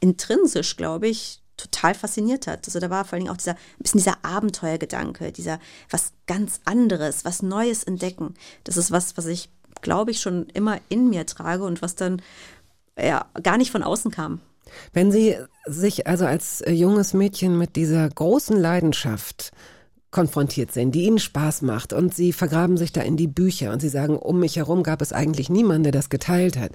intrinsisch, 0.00 0.76
glaube 0.76 1.08
ich, 1.08 1.42
total 1.56 1.94
fasziniert 1.94 2.46
hat. 2.46 2.66
Also 2.66 2.78
da 2.80 2.90
war 2.90 3.04
vor 3.04 3.14
allen 3.14 3.24
Dingen 3.24 3.32
auch 3.32 3.38
dieser, 3.38 3.52
ein 3.52 3.82
bisschen 3.82 3.98
dieser 3.98 4.24
Abenteuergedanke, 4.24 5.32
dieser 5.32 5.58
was 5.90 6.12
ganz 6.26 6.60
anderes, 6.64 7.24
was 7.24 7.42
Neues 7.42 7.82
entdecken. 7.82 8.34
Das 8.64 8.76
ist 8.76 8.90
was, 8.90 9.16
was 9.16 9.26
ich, 9.26 9.48
glaube 9.80 10.10
ich, 10.10 10.20
schon 10.20 10.46
immer 10.50 10.78
in 10.88 11.08
mir 11.08 11.26
trage 11.26 11.64
und 11.64 11.82
was 11.82 11.94
dann 11.94 12.20
ja 12.98 13.26
gar 13.42 13.56
nicht 13.56 13.70
von 13.70 13.82
außen 13.82 14.10
kam. 14.10 14.40
Wenn 14.92 15.12
Sie 15.12 15.36
sich 15.64 16.06
also 16.06 16.26
als 16.26 16.60
äh, 16.60 16.72
junges 16.72 17.14
Mädchen 17.14 17.56
mit 17.56 17.76
dieser 17.76 18.08
großen 18.08 18.56
Leidenschaft 18.56 19.52
konfrontiert 20.10 20.72
sind, 20.72 20.94
die 20.94 21.04
ihnen 21.04 21.18
Spaß 21.18 21.62
macht 21.62 21.92
und 21.92 22.14
sie 22.14 22.32
vergraben 22.32 22.76
sich 22.76 22.90
da 22.90 23.02
in 23.02 23.16
die 23.16 23.26
Bücher 23.26 23.72
und 23.72 23.80
sie 23.80 23.88
sagen, 23.88 24.16
um 24.16 24.40
mich 24.40 24.56
herum 24.56 24.82
gab 24.82 25.02
es 25.02 25.12
eigentlich 25.12 25.50
niemanden, 25.50 25.82
der 25.82 25.92
das 25.92 26.08
geteilt 26.08 26.56
hat 26.56 26.72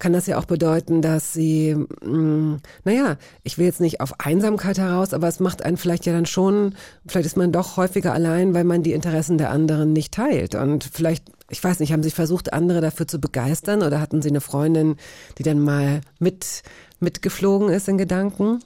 kann 0.00 0.12
das 0.12 0.26
ja 0.26 0.38
auch 0.38 0.46
bedeuten, 0.46 1.02
dass 1.02 1.32
sie, 1.32 1.76
mh, 2.02 2.58
naja, 2.84 3.16
ich 3.44 3.58
will 3.58 3.66
jetzt 3.66 3.80
nicht 3.80 4.00
auf 4.00 4.18
Einsamkeit 4.18 4.78
heraus, 4.78 5.14
aber 5.14 5.28
es 5.28 5.38
macht 5.38 5.62
einen 5.64 5.76
vielleicht 5.76 6.06
ja 6.06 6.12
dann 6.12 6.26
schon, 6.26 6.74
vielleicht 7.06 7.26
ist 7.26 7.36
man 7.36 7.52
doch 7.52 7.76
häufiger 7.76 8.12
allein, 8.12 8.54
weil 8.54 8.64
man 8.64 8.82
die 8.82 8.92
Interessen 8.92 9.38
der 9.38 9.50
anderen 9.50 9.92
nicht 9.92 10.14
teilt. 10.14 10.56
Und 10.56 10.88
vielleicht, 10.92 11.24
ich 11.48 11.62
weiß 11.62 11.78
nicht, 11.78 11.92
haben 11.92 12.02
Sie 12.02 12.10
versucht, 12.10 12.52
andere 12.52 12.80
dafür 12.80 13.06
zu 13.06 13.20
begeistern 13.20 13.82
oder 13.82 14.00
hatten 14.00 14.22
Sie 14.22 14.30
eine 14.30 14.40
Freundin, 14.40 14.96
die 15.38 15.44
dann 15.44 15.60
mal 15.60 16.00
mit, 16.18 16.62
mitgeflogen 16.98 17.68
ist 17.68 17.88
in 17.88 17.98
Gedanken? 17.98 18.60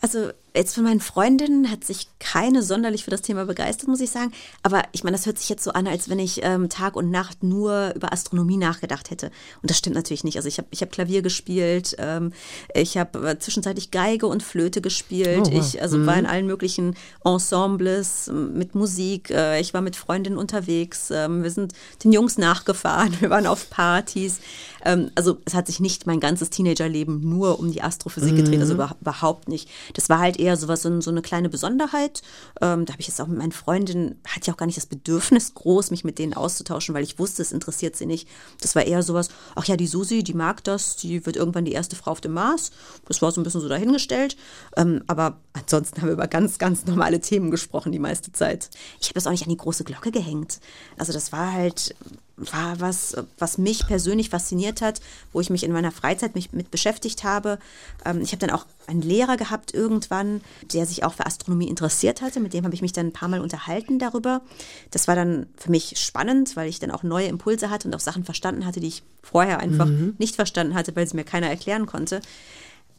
Also 0.00 0.30
Jetzt 0.54 0.74
von 0.74 0.84
meinen 0.84 1.00
Freundinnen 1.00 1.70
hat 1.70 1.84
sich 1.84 2.08
keine 2.18 2.62
sonderlich 2.62 3.04
für 3.04 3.10
das 3.10 3.22
Thema 3.22 3.46
begeistert, 3.46 3.88
muss 3.88 4.00
ich 4.00 4.10
sagen. 4.10 4.32
Aber 4.62 4.82
ich 4.92 5.02
meine, 5.02 5.16
das 5.16 5.24
hört 5.24 5.38
sich 5.38 5.48
jetzt 5.48 5.64
so 5.64 5.72
an, 5.72 5.86
als 5.86 6.10
wenn 6.10 6.18
ich 6.18 6.40
ähm, 6.42 6.68
Tag 6.68 6.94
und 6.94 7.10
Nacht 7.10 7.42
nur 7.42 7.92
über 7.94 8.12
Astronomie 8.12 8.58
nachgedacht 8.58 9.10
hätte. 9.10 9.30
Und 9.62 9.70
das 9.70 9.78
stimmt 9.78 9.96
natürlich 9.96 10.24
nicht. 10.24 10.36
Also 10.36 10.48
ich 10.48 10.58
habe 10.58 10.68
ich 10.70 10.82
hab 10.82 10.92
Klavier 10.92 11.22
gespielt, 11.22 11.96
ähm, 11.98 12.32
ich 12.74 12.98
habe 12.98 13.30
äh, 13.30 13.38
zwischenzeitlich 13.38 13.90
Geige 13.90 14.26
und 14.26 14.42
Flöte 14.42 14.82
gespielt. 14.82 15.46
Oh, 15.46 15.52
wow. 15.52 15.72
Ich 15.72 15.80
also 15.80 15.96
mhm. 15.96 16.06
war 16.06 16.18
in 16.18 16.26
allen 16.26 16.46
möglichen 16.46 16.96
Ensembles 17.24 18.30
mit 18.32 18.74
Musik. 18.74 19.30
Äh, 19.30 19.58
ich 19.60 19.72
war 19.72 19.80
mit 19.80 19.96
Freundinnen 19.96 20.36
unterwegs. 20.36 21.10
Ähm, 21.10 21.42
wir 21.42 21.50
sind 21.50 21.72
den 22.04 22.12
Jungs 22.12 22.36
nachgefahren. 22.36 23.16
Wir 23.20 23.30
waren 23.30 23.46
auf 23.46 23.70
Partys. 23.70 24.40
Ähm, 24.84 25.10
also 25.14 25.38
es 25.44 25.54
hat 25.54 25.66
sich 25.66 25.80
nicht 25.80 26.06
mein 26.06 26.20
ganzes 26.20 26.50
Teenagerleben 26.50 27.20
nur 27.28 27.58
um 27.58 27.70
die 27.72 27.82
Astrophysik 27.82 28.32
mhm. 28.32 28.36
gedreht. 28.36 28.60
Also 28.60 28.74
über, 28.74 28.96
überhaupt 29.00 29.48
nicht. 29.48 29.68
Das 29.94 30.08
war 30.08 30.18
halt 30.18 30.41
eher 30.42 30.56
sowas, 30.56 30.82
so, 30.82 31.10
eine 31.10 31.22
kleine 31.22 31.48
Besonderheit. 31.48 32.22
Ähm, 32.60 32.84
da 32.84 32.92
habe 32.92 33.00
ich 33.00 33.08
jetzt 33.08 33.20
auch 33.20 33.26
mit 33.26 33.38
meinen 33.38 33.52
Freundinnen, 33.52 34.20
hatte 34.26 34.40
ich 34.42 34.50
auch 34.52 34.56
gar 34.56 34.66
nicht 34.66 34.76
das 34.76 34.86
Bedürfnis 34.86 35.54
groß, 35.54 35.90
mich 35.90 36.04
mit 36.04 36.18
denen 36.18 36.34
auszutauschen, 36.34 36.94
weil 36.94 37.04
ich 37.04 37.18
wusste, 37.18 37.42
es 37.42 37.52
interessiert 37.52 37.96
sie 37.96 38.06
nicht. 38.06 38.28
Das 38.60 38.74
war 38.74 38.84
eher 38.84 39.02
sowas, 39.02 39.28
ach 39.54 39.64
ja, 39.64 39.76
die 39.76 39.86
Susi, 39.86 40.22
die 40.22 40.34
mag 40.34 40.64
das, 40.64 40.96
die 40.96 41.24
wird 41.24 41.36
irgendwann 41.36 41.64
die 41.64 41.72
erste 41.72 41.96
Frau 41.96 42.10
auf 42.10 42.20
dem 42.20 42.32
Mars. 42.32 42.72
Das 43.06 43.22
war 43.22 43.30
so 43.30 43.40
ein 43.40 43.44
bisschen 43.44 43.60
so 43.60 43.68
dahingestellt. 43.68 44.36
Ähm, 44.76 45.02
aber 45.06 45.38
ansonsten 45.52 46.02
haben 46.02 46.08
wir 46.08 46.14
über 46.14 46.28
ganz, 46.28 46.58
ganz 46.58 46.84
normale 46.86 47.20
Themen 47.20 47.50
gesprochen 47.50 47.92
die 47.92 47.98
meiste 47.98 48.32
Zeit. 48.32 48.70
Ich 49.00 49.08
habe 49.08 49.14
das 49.14 49.26
auch 49.26 49.30
nicht 49.30 49.44
an 49.44 49.50
die 49.50 49.56
große 49.56 49.84
Glocke 49.84 50.10
gehängt. 50.10 50.60
Also 50.98 51.12
das 51.12 51.32
war 51.32 51.52
halt 51.52 51.94
war 52.36 52.80
was, 52.80 53.14
was 53.38 53.58
mich 53.58 53.86
persönlich 53.86 54.30
fasziniert 54.30 54.80
hat, 54.80 55.00
wo 55.32 55.40
ich 55.40 55.50
mich 55.50 55.64
in 55.64 55.72
meiner 55.72 55.92
Freizeit 55.92 56.34
mich 56.34 56.52
mit 56.52 56.70
beschäftigt 56.70 57.24
habe. 57.24 57.58
Ähm, 58.04 58.20
ich 58.20 58.32
habe 58.32 58.38
dann 58.38 58.50
auch 58.50 58.66
einen 58.86 59.02
Lehrer 59.02 59.36
gehabt 59.36 59.74
irgendwann, 59.74 60.40
der 60.72 60.86
sich 60.86 61.04
auch 61.04 61.14
für 61.14 61.26
Astronomie 61.26 61.68
interessiert 61.68 62.22
hatte. 62.22 62.40
Mit 62.40 62.54
dem 62.54 62.64
habe 62.64 62.74
ich 62.74 62.82
mich 62.82 62.92
dann 62.92 63.06
ein 63.08 63.12
paar 63.12 63.28
Mal 63.28 63.40
unterhalten 63.40 63.98
darüber. 63.98 64.42
Das 64.90 65.08
war 65.08 65.14
dann 65.14 65.46
für 65.56 65.70
mich 65.70 65.98
spannend, 65.98 66.56
weil 66.56 66.68
ich 66.68 66.78
dann 66.78 66.90
auch 66.90 67.02
neue 67.02 67.26
Impulse 67.26 67.70
hatte 67.70 67.88
und 67.88 67.94
auch 67.94 68.00
Sachen 68.00 68.24
verstanden 68.24 68.66
hatte, 68.66 68.80
die 68.80 68.88
ich 68.88 69.02
vorher 69.22 69.60
einfach 69.60 69.86
mhm. 69.86 70.14
nicht 70.18 70.36
verstanden 70.36 70.74
hatte, 70.74 70.96
weil 70.96 71.06
sie 71.06 71.16
mir 71.16 71.24
keiner 71.24 71.48
erklären 71.48 71.86
konnte. 71.86 72.20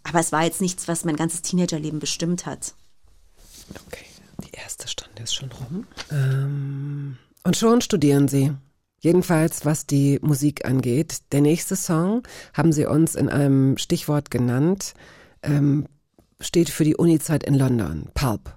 Aber 0.04 0.20
es 0.20 0.32
war 0.32 0.44
jetzt 0.44 0.62
nichts, 0.62 0.88
was 0.88 1.06
mein 1.06 1.16
ganzes 1.16 1.42
Teenagerleben 1.42 2.00
bestimmt 2.00 2.46
hat. 2.46 2.74
Okay, 3.88 4.06
die 4.44 4.52
erste 4.52 4.88
Stunde 4.88 5.24
ist 5.24 5.34
schon 5.34 5.52
rum. 5.52 5.88
Ähm, 6.12 7.18
und 7.44 7.58
schon 7.58 7.82
studieren 7.82 8.28
Sie. 8.28 8.54
Jedenfalls, 9.04 9.66
was 9.66 9.86
die 9.86 10.18
Musik 10.22 10.64
angeht. 10.64 11.24
Der 11.34 11.42
nächste 11.42 11.76
Song 11.76 12.24
haben 12.54 12.72
Sie 12.72 12.86
uns 12.86 13.16
in 13.16 13.28
einem 13.28 13.78
Stichwort 13.78 14.32
genannt, 14.32 14.94
ähm, 15.42 15.88
steht 16.40 16.70
für 16.70 16.86
die 16.86 16.96
Uni-Zeit 16.96 17.44
in 17.44 17.54
London. 17.54 18.08
Pulp. 18.14 18.56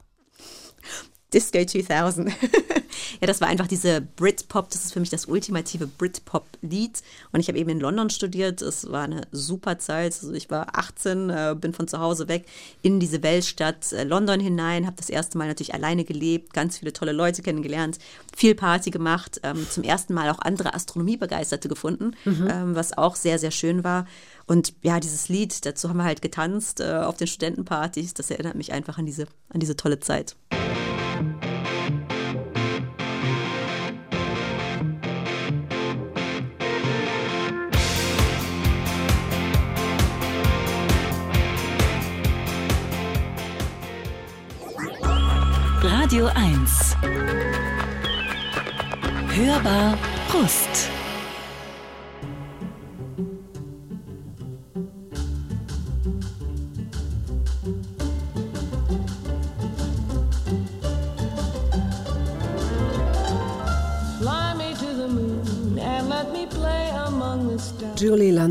Disco 1.36 1.62
2000. 1.62 2.30
ja, 3.20 3.26
das 3.26 3.42
war 3.42 3.48
einfach 3.48 3.66
diese 3.66 4.00
Britpop, 4.00 4.70
das 4.70 4.86
ist 4.86 4.94
für 4.94 5.00
mich 5.00 5.10
das 5.10 5.26
ultimative 5.26 5.86
Britpop-Lied. 5.86 7.02
Und 7.30 7.40
ich 7.40 7.48
habe 7.48 7.58
eben 7.58 7.68
in 7.68 7.78
London 7.78 8.08
studiert. 8.08 8.62
Es 8.62 8.90
war 8.90 9.04
eine 9.04 9.26
super 9.32 9.78
Zeit. 9.78 10.14
Also 10.14 10.32
ich 10.32 10.48
war 10.48 10.78
18, 10.78 11.28
äh, 11.28 11.54
bin 11.60 11.74
von 11.74 11.88
zu 11.88 12.00
Hause 12.00 12.28
weg 12.28 12.46
in 12.80 13.00
diese 13.00 13.22
Weltstadt 13.22 13.92
äh, 13.92 14.04
London 14.04 14.40
hinein, 14.40 14.86
habe 14.86 14.96
das 14.96 15.10
erste 15.10 15.36
Mal 15.36 15.46
natürlich 15.46 15.74
alleine 15.74 16.04
gelebt, 16.04 16.54
ganz 16.54 16.78
viele 16.78 16.94
tolle 16.94 17.12
Leute 17.12 17.42
kennengelernt, 17.42 17.98
viel 18.34 18.54
Party 18.54 18.90
gemacht, 18.90 19.38
ähm, 19.42 19.66
zum 19.70 19.82
ersten 19.82 20.14
Mal 20.14 20.30
auch 20.30 20.38
andere 20.38 20.72
Astronomiebegeisterte 20.72 21.68
gefunden, 21.68 22.12
mhm. 22.24 22.48
ähm, 22.50 22.74
was 22.74 22.96
auch 22.96 23.14
sehr, 23.14 23.38
sehr 23.38 23.50
schön 23.50 23.84
war. 23.84 24.06
Und 24.46 24.72
ja, 24.80 25.00
dieses 25.00 25.28
Lied, 25.28 25.66
dazu 25.66 25.90
haben 25.90 25.98
wir 25.98 26.04
halt 26.04 26.22
getanzt 26.22 26.80
äh, 26.80 26.94
auf 26.94 27.18
den 27.18 27.26
Studentenpartys. 27.26 28.14
Das 28.14 28.30
erinnert 28.30 28.54
mich 28.54 28.72
einfach 28.72 28.96
an 28.96 29.04
diese, 29.04 29.26
an 29.50 29.60
diese 29.60 29.76
tolle 29.76 30.00
Zeit. 30.00 30.34
Radio 45.82 46.28
1. 46.28 46.96
Hörbar 49.28 49.98
Brust. 50.30 50.90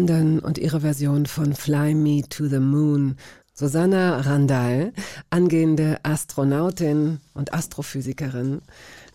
London 0.06 0.38
und 0.38 0.60
ihre 0.60 0.82
Version 0.82 1.26
von 1.26 1.56
Fly 1.56 1.96
Me 1.96 2.22
to 2.30 2.48
the 2.48 2.60
Moon 2.60 3.16
Susanna 3.56 4.20
Randall, 4.20 4.94
angehende 5.32 5.98
Astronautin 6.04 7.22
und 7.34 7.56
Astrophysikerin, 7.56 8.62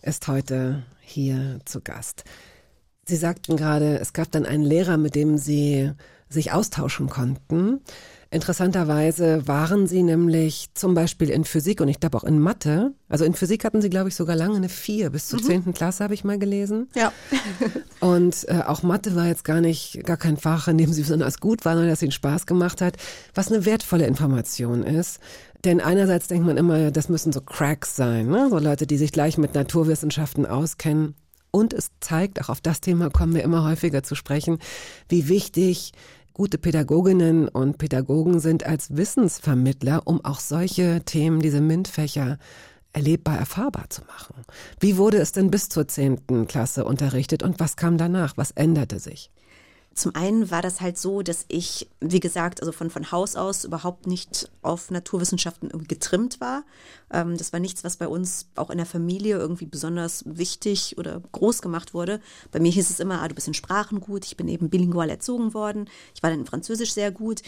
ist 0.01 0.27
heute 0.27 0.83
hier 0.99 1.59
zu 1.63 1.79
Gast. 1.79 2.25
Sie 3.05 3.15
sagten 3.15 3.55
gerade, 3.55 3.99
es 3.99 4.11
gab 4.11 4.31
dann 4.31 4.45
einen 4.45 4.65
Lehrer, 4.65 4.97
mit 4.97 5.15
dem 5.15 5.37
Sie 5.37 5.91
sich 6.27 6.51
austauschen 6.51 7.07
konnten. 7.07 7.79
Interessanterweise 8.33 9.45
waren 9.45 9.87
sie 9.87 10.03
nämlich 10.03 10.69
zum 10.73 10.93
Beispiel 10.93 11.29
in 11.29 11.43
Physik 11.43 11.81
und 11.81 11.89
ich 11.89 11.99
glaube 11.99 12.17
auch 12.17 12.23
in 12.23 12.39
Mathe. 12.39 12.93
Also 13.09 13.25
in 13.25 13.33
Physik 13.33 13.65
hatten 13.65 13.81
sie, 13.81 13.89
glaube 13.89 14.07
ich, 14.07 14.15
sogar 14.15 14.37
lange 14.37 14.55
eine 14.55 14.69
vier 14.69 15.09
bis 15.09 15.27
zur 15.27 15.41
mhm. 15.41 15.43
zehnten 15.43 15.69
mhm. 15.71 15.73
Klasse, 15.73 16.01
habe 16.01 16.13
ich 16.13 16.23
mal 16.23 16.39
gelesen. 16.39 16.87
Ja. 16.95 17.11
und 17.99 18.47
äh, 18.47 18.61
auch 18.65 18.83
Mathe 18.83 19.17
war 19.17 19.27
jetzt 19.27 19.43
gar 19.43 19.59
nicht, 19.59 20.05
gar 20.05 20.15
kein 20.15 20.37
Fach, 20.37 20.69
in 20.69 20.77
dem 20.77 20.93
sie 20.93 21.01
besonders 21.01 21.41
gut 21.41 21.65
waren 21.65 21.77
oder 21.77 21.87
das 21.87 22.01
ihnen 22.01 22.13
Spaß 22.13 22.45
gemacht 22.45 22.79
hat, 22.79 22.95
was 23.35 23.51
eine 23.51 23.65
wertvolle 23.65 24.07
Information 24.07 24.83
ist. 24.83 25.19
Denn 25.65 25.81
einerseits 25.81 26.29
denkt 26.29 26.45
man 26.45 26.55
immer, 26.55 26.89
das 26.89 27.09
müssen 27.09 27.33
so 27.33 27.41
Cracks 27.41 27.97
sein, 27.97 28.27
ne? 28.27 28.47
so 28.49 28.59
Leute, 28.59 28.87
die 28.87 28.97
sich 28.97 29.11
gleich 29.11 29.37
mit 29.37 29.55
Naturwissenschaften 29.55 30.45
auskennen. 30.45 31.15
Und 31.51 31.73
es 31.73 31.91
zeigt, 31.99 32.41
auch 32.41 32.47
auf 32.47 32.61
das 32.61 32.79
Thema 32.79 33.09
kommen 33.09 33.35
wir 33.35 33.43
immer 33.43 33.65
häufiger 33.65 34.03
zu 34.03 34.15
sprechen, 34.15 34.59
wie 35.09 35.27
wichtig 35.27 35.91
Gute 36.33 36.57
Pädagoginnen 36.57 37.49
und 37.49 37.77
Pädagogen 37.77 38.39
sind 38.39 38.65
als 38.65 38.95
Wissensvermittler, 38.95 40.03
um 40.05 40.23
auch 40.23 40.39
solche 40.39 41.01
Themen, 41.03 41.41
diese 41.41 41.59
MINT-Fächer, 41.59 42.37
erlebbar 42.93 43.37
erfahrbar 43.37 43.89
zu 43.89 44.01
machen. 44.05 44.35
Wie 44.79 44.97
wurde 44.97 45.17
es 45.17 45.33
denn 45.33 45.51
bis 45.51 45.67
zur 45.67 45.89
zehnten 45.89 46.47
Klasse 46.47 46.85
unterrichtet 46.85 47.43
und 47.43 47.59
was 47.59 47.75
kam 47.75 47.97
danach? 47.97 48.37
Was 48.37 48.51
änderte 48.51 48.99
sich? 48.99 49.29
Zum 49.93 50.15
einen 50.15 50.49
war 50.49 50.61
das 50.61 50.79
halt 50.79 50.97
so, 50.97 51.21
dass 51.21 51.43
ich, 51.49 51.89
wie 51.99 52.21
gesagt, 52.21 52.61
also 52.61 52.71
von, 52.71 52.89
von 52.89 53.11
Haus 53.11 53.35
aus 53.35 53.65
überhaupt 53.65 54.07
nicht 54.07 54.49
auf 54.61 54.89
Naturwissenschaften 54.89 55.69
getrimmt 55.85 56.39
war. 56.39 56.63
Ähm, 57.11 57.35
das 57.37 57.51
war 57.51 57.59
nichts, 57.59 57.83
was 57.83 57.97
bei 57.97 58.07
uns 58.07 58.47
auch 58.55 58.69
in 58.69 58.77
der 58.77 58.85
Familie 58.85 59.37
irgendwie 59.37 59.65
besonders 59.65 60.23
wichtig 60.25 60.97
oder 60.97 61.21
groß 61.33 61.61
gemacht 61.61 61.93
wurde. 61.93 62.21
Bei 62.51 62.61
mir 62.61 62.71
hieß 62.71 62.89
es 62.89 63.01
immer, 63.01 63.21
ah, 63.21 63.27
du 63.27 63.35
bist 63.35 63.49
in 63.49 63.53
Sprachen 63.53 63.99
gut. 63.99 64.25
Ich 64.25 64.37
bin 64.37 64.47
eben 64.47 64.69
bilingual 64.69 65.09
erzogen 65.09 65.53
worden. 65.53 65.89
Ich 66.15 66.23
war 66.23 66.29
dann 66.29 66.39
in 66.39 66.45
Französisch 66.45 66.93
sehr 66.93 67.11
gut. 67.11 67.41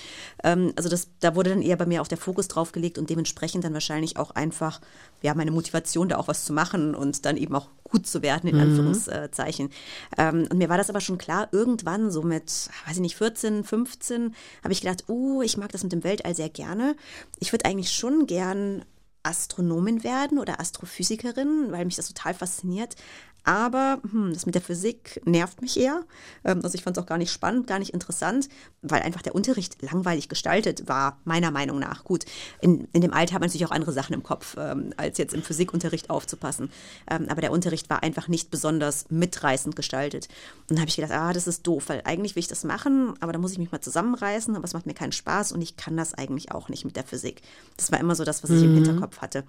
Ähm, 0.43 0.73
also 0.75 0.89
das, 0.89 1.07
da 1.21 1.35
wurde 1.35 1.51
dann 1.51 1.61
eher 1.61 1.77
bei 1.77 1.85
mir 1.85 2.01
auch 2.01 2.09
der 2.09 2.17
Fokus 2.17 2.49
drauf 2.49 2.73
gelegt 2.73 2.97
und 2.97 3.09
dementsprechend 3.09 3.63
dann 3.63 3.73
wahrscheinlich 3.73 4.17
auch 4.17 4.31
einfach, 4.31 4.81
ja, 5.23 5.33
meine 5.33 5.51
Motivation, 5.51 6.09
da 6.09 6.17
auch 6.17 6.27
was 6.27 6.43
zu 6.43 6.53
machen 6.53 6.93
und 6.95 7.25
dann 7.25 7.37
eben 7.37 7.55
auch 7.55 7.69
gut 7.83 8.05
zu 8.05 8.21
werden, 8.21 8.49
in 8.49 8.57
mhm. 8.57 8.61
Anführungszeichen. 8.61 9.69
Ähm, 10.17 10.47
und 10.51 10.57
mir 10.57 10.67
war 10.67 10.77
das 10.77 10.89
aber 10.89 10.99
schon 10.99 11.17
klar, 11.17 11.47
irgendwann 11.51 12.11
so 12.11 12.23
mit, 12.23 12.69
weiß 12.85 12.95
ich 12.95 12.99
nicht, 12.99 13.15
14, 13.15 13.63
15, 13.63 14.35
habe 14.63 14.73
ich 14.73 14.81
gedacht, 14.81 15.05
uh, 15.07 15.41
ich 15.41 15.55
mag 15.57 15.71
das 15.71 15.83
mit 15.83 15.93
dem 15.93 16.03
Weltall 16.03 16.35
sehr 16.35 16.49
gerne. 16.49 16.95
Ich 17.39 17.53
würde 17.53 17.65
eigentlich 17.65 17.91
schon 17.91 18.27
gern 18.27 18.83
Astronomin 19.23 20.03
werden 20.03 20.37
oder 20.37 20.59
Astrophysikerin, 20.59 21.71
weil 21.71 21.85
mich 21.85 21.95
das 21.95 22.09
total 22.09 22.33
fasziniert. 22.33 22.95
Aber 23.43 23.99
hm, 24.09 24.33
das 24.33 24.45
mit 24.45 24.55
der 24.55 24.61
Physik 24.61 25.21
nervt 25.25 25.61
mich 25.61 25.77
eher. 25.79 26.03
Ähm, 26.43 26.61
also 26.63 26.75
ich 26.75 26.83
fand 26.83 26.97
es 26.97 27.03
auch 27.03 27.07
gar 27.07 27.17
nicht 27.17 27.31
spannend, 27.31 27.67
gar 27.67 27.79
nicht 27.79 27.93
interessant, 27.93 28.47
weil 28.81 29.01
einfach 29.01 29.21
der 29.21 29.35
Unterricht 29.35 29.81
langweilig 29.81 30.29
gestaltet 30.29 30.87
war, 30.87 31.19
meiner 31.25 31.51
Meinung 31.51 31.79
nach. 31.79 32.03
Gut, 32.03 32.25
in, 32.61 32.87
in 32.93 33.01
dem 33.01 33.13
Alter 33.13 33.33
hat 33.33 33.41
man 33.41 33.47
natürlich 33.47 33.65
auch 33.65 33.71
andere 33.71 33.91
Sachen 33.91 34.13
im 34.13 34.23
Kopf, 34.23 34.55
ähm, 34.57 34.93
als 34.95 35.17
jetzt 35.17 35.33
im 35.33 35.43
Physikunterricht 35.43 36.09
aufzupassen. 36.09 36.71
Ähm, 37.09 37.27
aber 37.29 37.41
der 37.41 37.51
Unterricht 37.51 37.89
war 37.89 38.01
einfach 38.01 38.27
nicht 38.27 38.49
besonders 38.49 39.05
mitreißend 39.09 39.75
gestaltet. 39.75 40.27
Und 40.61 40.71
dann 40.71 40.79
habe 40.79 40.89
ich 40.89 40.95
gedacht, 40.95 41.11
ah, 41.11 41.33
das 41.33 41.47
ist 41.47 41.67
doof, 41.67 41.89
weil 41.89 42.01
eigentlich 42.05 42.35
will 42.35 42.41
ich 42.41 42.47
das 42.47 42.63
machen, 42.63 43.13
aber 43.19 43.33
da 43.33 43.39
muss 43.39 43.51
ich 43.51 43.57
mich 43.57 43.71
mal 43.71 43.81
zusammenreißen, 43.81 44.55
aber 44.55 44.65
es 44.65 44.73
macht 44.73 44.85
mir 44.85 44.93
keinen 44.93 45.11
Spaß 45.11 45.51
und 45.51 45.61
ich 45.61 45.75
kann 45.75 45.97
das 45.97 46.13
eigentlich 46.13 46.51
auch 46.51 46.69
nicht 46.69 46.85
mit 46.85 46.95
der 46.95 47.03
Physik. 47.03 47.41
Das 47.75 47.91
war 47.91 47.99
immer 47.99 48.15
so 48.15 48.23
das, 48.23 48.43
was 48.43 48.51
ich 48.51 48.63
im 48.63 48.75
Hinterkopf 48.75 49.19
hatte. 49.19 49.43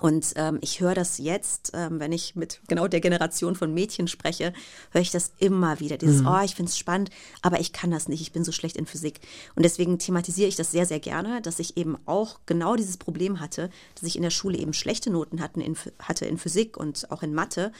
Und 0.00 0.32
ähm, 0.36 0.58
ich 0.60 0.80
höre 0.80 0.94
das 0.94 1.18
jetzt, 1.18 1.72
ähm, 1.74 2.00
wenn 2.00 2.12
ich 2.12 2.36
mit 2.36 2.60
genau 2.68 2.88
der 2.88 3.00
Generation 3.00 3.54
von 3.56 3.74
Mädchen 3.74 4.08
spreche, 4.08 4.52
höre 4.90 5.02
ich 5.02 5.10
das 5.10 5.32
immer 5.38 5.80
wieder. 5.80 5.98
Dieses, 5.98 6.24
oh, 6.24 6.40
ich 6.44 6.54
finde 6.54 6.70
es 6.70 6.78
spannend, 6.78 7.10
aber 7.42 7.60
ich 7.60 7.72
kann 7.72 7.90
das 7.90 8.08
nicht, 8.08 8.20
ich 8.20 8.32
bin 8.32 8.44
so 8.44 8.52
schlecht 8.52 8.76
in 8.76 8.86
Physik. 8.86 9.20
Und 9.56 9.64
deswegen 9.64 9.98
thematisiere 9.98 10.48
ich 10.48 10.56
das 10.56 10.70
sehr, 10.70 10.86
sehr 10.86 11.00
gerne, 11.00 11.42
dass 11.42 11.58
ich 11.58 11.76
eben 11.76 11.96
auch 12.06 12.40
genau 12.46 12.76
dieses 12.76 12.96
Problem 12.96 13.40
hatte, 13.40 13.70
dass 13.94 14.04
ich 14.04 14.16
in 14.16 14.22
der 14.22 14.30
Schule 14.30 14.58
eben 14.58 14.72
schlechte 14.72 15.10
Noten 15.10 15.40
hatten 15.40 15.60
in, 15.60 15.76
hatte 16.00 16.26
in 16.26 16.38
Physik 16.38 16.76
und 16.76 17.10
auch 17.10 17.22
in 17.22 17.34
Mathe, 17.34 17.72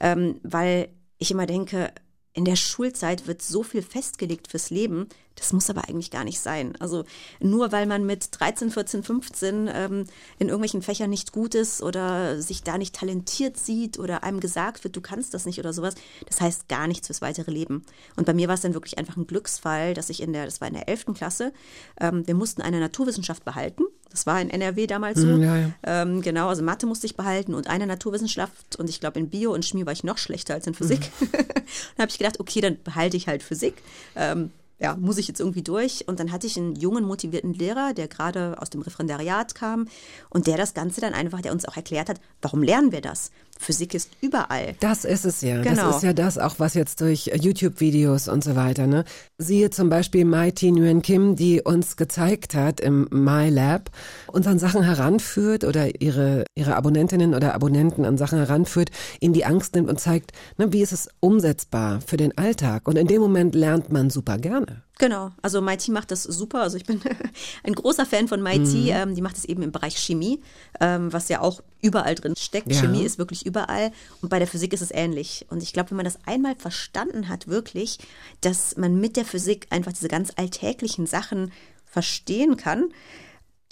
ähm, 0.00 0.40
weil 0.42 0.88
ich 1.18 1.30
immer 1.30 1.46
denke, 1.46 1.92
in 2.36 2.44
der 2.44 2.56
Schulzeit 2.56 3.26
wird 3.26 3.40
so 3.40 3.62
viel 3.62 3.80
festgelegt 3.80 4.48
fürs 4.48 4.68
Leben, 4.68 5.08
das 5.36 5.54
muss 5.54 5.70
aber 5.70 5.88
eigentlich 5.88 6.10
gar 6.10 6.22
nicht 6.22 6.38
sein. 6.38 6.74
Also 6.80 7.04
nur 7.40 7.72
weil 7.72 7.86
man 7.86 8.04
mit 8.04 8.28
13, 8.30 8.70
14, 8.70 9.02
15 9.02 9.70
ähm, 9.72 10.04
in 10.38 10.48
irgendwelchen 10.48 10.82
Fächern 10.82 11.08
nicht 11.08 11.32
gut 11.32 11.54
ist 11.54 11.82
oder 11.82 12.40
sich 12.42 12.62
da 12.62 12.76
nicht 12.76 12.94
talentiert 12.94 13.56
sieht 13.56 13.98
oder 13.98 14.22
einem 14.22 14.40
gesagt 14.40 14.84
wird, 14.84 14.94
du 14.96 15.00
kannst 15.00 15.32
das 15.32 15.46
nicht 15.46 15.58
oder 15.58 15.72
sowas, 15.72 15.94
das 16.26 16.42
heißt 16.42 16.68
gar 16.68 16.86
nichts 16.86 17.06
fürs 17.06 17.22
weitere 17.22 17.50
Leben. 17.50 17.84
Und 18.16 18.26
bei 18.26 18.34
mir 18.34 18.48
war 18.48 18.54
es 18.54 18.60
dann 18.60 18.74
wirklich 18.74 18.98
einfach 18.98 19.16
ein 19.16 19.26
Glücksfall, 19.26 19.94
dass 19.94 20.10
ich 20.10 20.22
in 20.22 20.34
der, 20.34 20.44
das 20.44 20.60
war 20.60 20.68
in 20.68 20.74
der 20.74 20.88
11. 20.88 21.06
Klasse, 21.14 21.54
ähm, 21.98 22.26
wir 22.26 22.34
mussten 22.34 22.60
eine 22.60 22.80
Naturwissenschaft 22.80 23.46
behalten. 23.46 23.84
Das 24.10 24.26
war 24.26 24.40
in 24.40 24.50
NRW 24.50 24.86
damals 24.86 25.20
so. 25.20 25.28
Ja, 25.28 25.56
ja. 25.56 25.70
Ähm, 25.82 26.22
genau, 26.22 26.48
also 26.48 26.62
Mathe 26.62 26.86
musste 26.86 27.06
ich 27.06 27.16
behalten 27.16 27.54
und 27.54 27.68
eine 27.68 27.86
Naturwissenschaft 27.86 28.76
und 28.76 28.88
ich 28.88 29.00
glaube 29.00 29.18
in 29.18 29.28
Bio 29.28 29.52
und 29.52 29.64
Chemie 29.64 29.84
war 29.84 29.92
ich 29.92 30.04
noch 30.04 30.18
schlechter 30.18 30.54
als 30.54 30.66
in 30.66 30.74
Physik. 30.74 31.10
dann 31.32 31.98
habe 31.98 32.10
ich 32.10 32.18
gedacht, 32.18 32.40
okay, 32.40 32.60
dann 32.60 32.78
behalte 32.82 33.16
ich 33.16 33.28
halt 33.28 33.42
Physik. 33.42 33.74
Ähm, 34.14 34.50
ja, 34.78 34.94
muss 34.96 35.16
ich 35.18 35.26
jetzt 35.26 35.40
irgendwie 35.40 35.62
durch. 35.62 36.06
Und 36.06 36.20
dann 36.20 36.32
hatte 36.32 36.46
ich 36.46 36.56
einen 36.56 36.76
jungen, 36.76 37.04
motivierten 37.04 37.54
Lehrer, 37.54 37.94
der 37.94 38.08
gerade 38.08 38.60
aus 38.60 38.70
dem 38.70 38.82
Referendariat 38.82 39.54
kam 39.54 39.88
und 40.28 40.46
der 40.46 40.56
das 40.56 40.74
Ganze 40.74 41.00
dann 41.00 41.14
einfach, 41.14 41.40
der 41.40 41.52
uns 41.52 41.64
auch 41.64 41.76
erklärt 41.76 42.08
hat, 42.08 42.20
warum 42.42 42.62
lernen 42.62 42.92
wir 42.92 43.00
das? 43.00 43.30
Physik 43.58 43.94
ist 43.94 44.10
überall. 44.20 44.74
Das 44.80 45.04
ist 45.04 45.24
es 45.24 45.40
ja. 45.40 45.62
Genau. 45.62 45.86
Das 45.86 45.96
ist 45.96 46.02
ja 46.02 46.12
das 46.12 46.38
auch, 46.38 46.56
was 46.58 46.74
jetzt 46.74 47.00
durch 47.00 47.30
YouTube-Videos 47.34 48.28
und 48.28 48.44
so 48.44 48.56
weiter, 48.56 48.86
ne? 48.86 49.04
Siehe 49.38 49.70
zum 49.70 49.88
Beispiel 49.88 50.24
Mai 50.24 50.50
Thi 50.50 50.70
Nguyen 50.70 51.02
Kim, 51.02 51.36
die 51.36 51.62
uns 51.62 51.96
gezeigt 51.96 52.54
hat 52.54 52.80
im 52.80 53.08
MyLab, 53.10 53.90
uns 54.28 54.46
an 54.46 54.58
Sachen 54.58 54.82
heranführt 54.82 55.64
oder 55.64 56.00
ihre, 56.00 56.44
ihre 56.54 56.76
Abonnentinnen 56.76 57.34
oder 57.34 57.54
Abonnenten 57.54 58.04
an 58.04 58.18
Sachen 58.18 58.38
heranführt, 58.38 58.90
ihnen 59.20 59.34
die 59.34 59.44
Angst 59.44 59.74
nimmt 59.74 59.88
und 59.88 60.00
zeigt, 60.00 60.32
ne, 60.58 60.72
wie 60.72 60.82
ist 60.82 60.92
es 60.92 61.08
umsetzbar 61.20 62.00
für 62.00 62.16
den 62.16 62.36
Alltag. 62.38 62.86
Und 62.88 62.96
in 62.96 63.06
dem 63.06 63.20
Moment 63.20 63.54
lernt 63.54 63.90
man 63.90 64.10
super 64.10 64.38
gerne. 64.38 64.85
Genau, 64.98 65.32
also 65.42 65.60
MIT 65.60 65.88
macht 65.88 66.10
das 66.10 66.22
super. 66.22 66.62
Also 66.62 66.78
ich 66.78 66.86
bin 66.86 67.02
ein 67.62 67.74
großer 67.74 68.06
Fan 68.06 68.28
von 68.28 68.42
MIT. 68.42 68.74
Ähm, 68.74 69.14
die 69.14 69.20
macht 69.20 69.36
es 69.36 69.44
eben 69.44 69.62
im 69.62 69.70
Bereich 69.70 69.98
Chemie, 69.98 70.40
ähm, 70.80 71.12
was 71.12 71.28
ja 71.28 71.42
auch 71.42 71.62
überall 71.82 72.14
drin 72.14 72.34
steckt. 72.36 72.72
Ja. 72.72 72.80
Chemie 72.80 73.02
ist 73.02 73.18
wirklich 73.18 73.44
überall 73.44 73.92
und 74.22 74.30
bei 74.30 74.38
der 74.38 74.48
Physik 74.48 74.72
ist 74.72 74.80
es 74.80 74.90
ähnlich. 74.90 75.44
Und 75.50 75.62
ich 75.62 75.74
glaube, 75.74 75.90
wenn 75.90 75.98
man 75.98 76.06
das 76.06 76.18
einmal 76.24 76.56
verstanden 76.56 77.28
hat, 77.28 77.46
wirklich, 77.46 77.98
dass 78.40 78.76
man 78.78 78.98
mit 78.98 79.16
der 79.16 79.26
Physik 79.26 79.66
einfach 79.70 79.92
diese 79.92 80.08
ganz 80.08 80.32
alltäglichen 80.36 81.06
Sachen 81.06 81.52
verstehen 81.84 82.56
kann, 82.56 82.86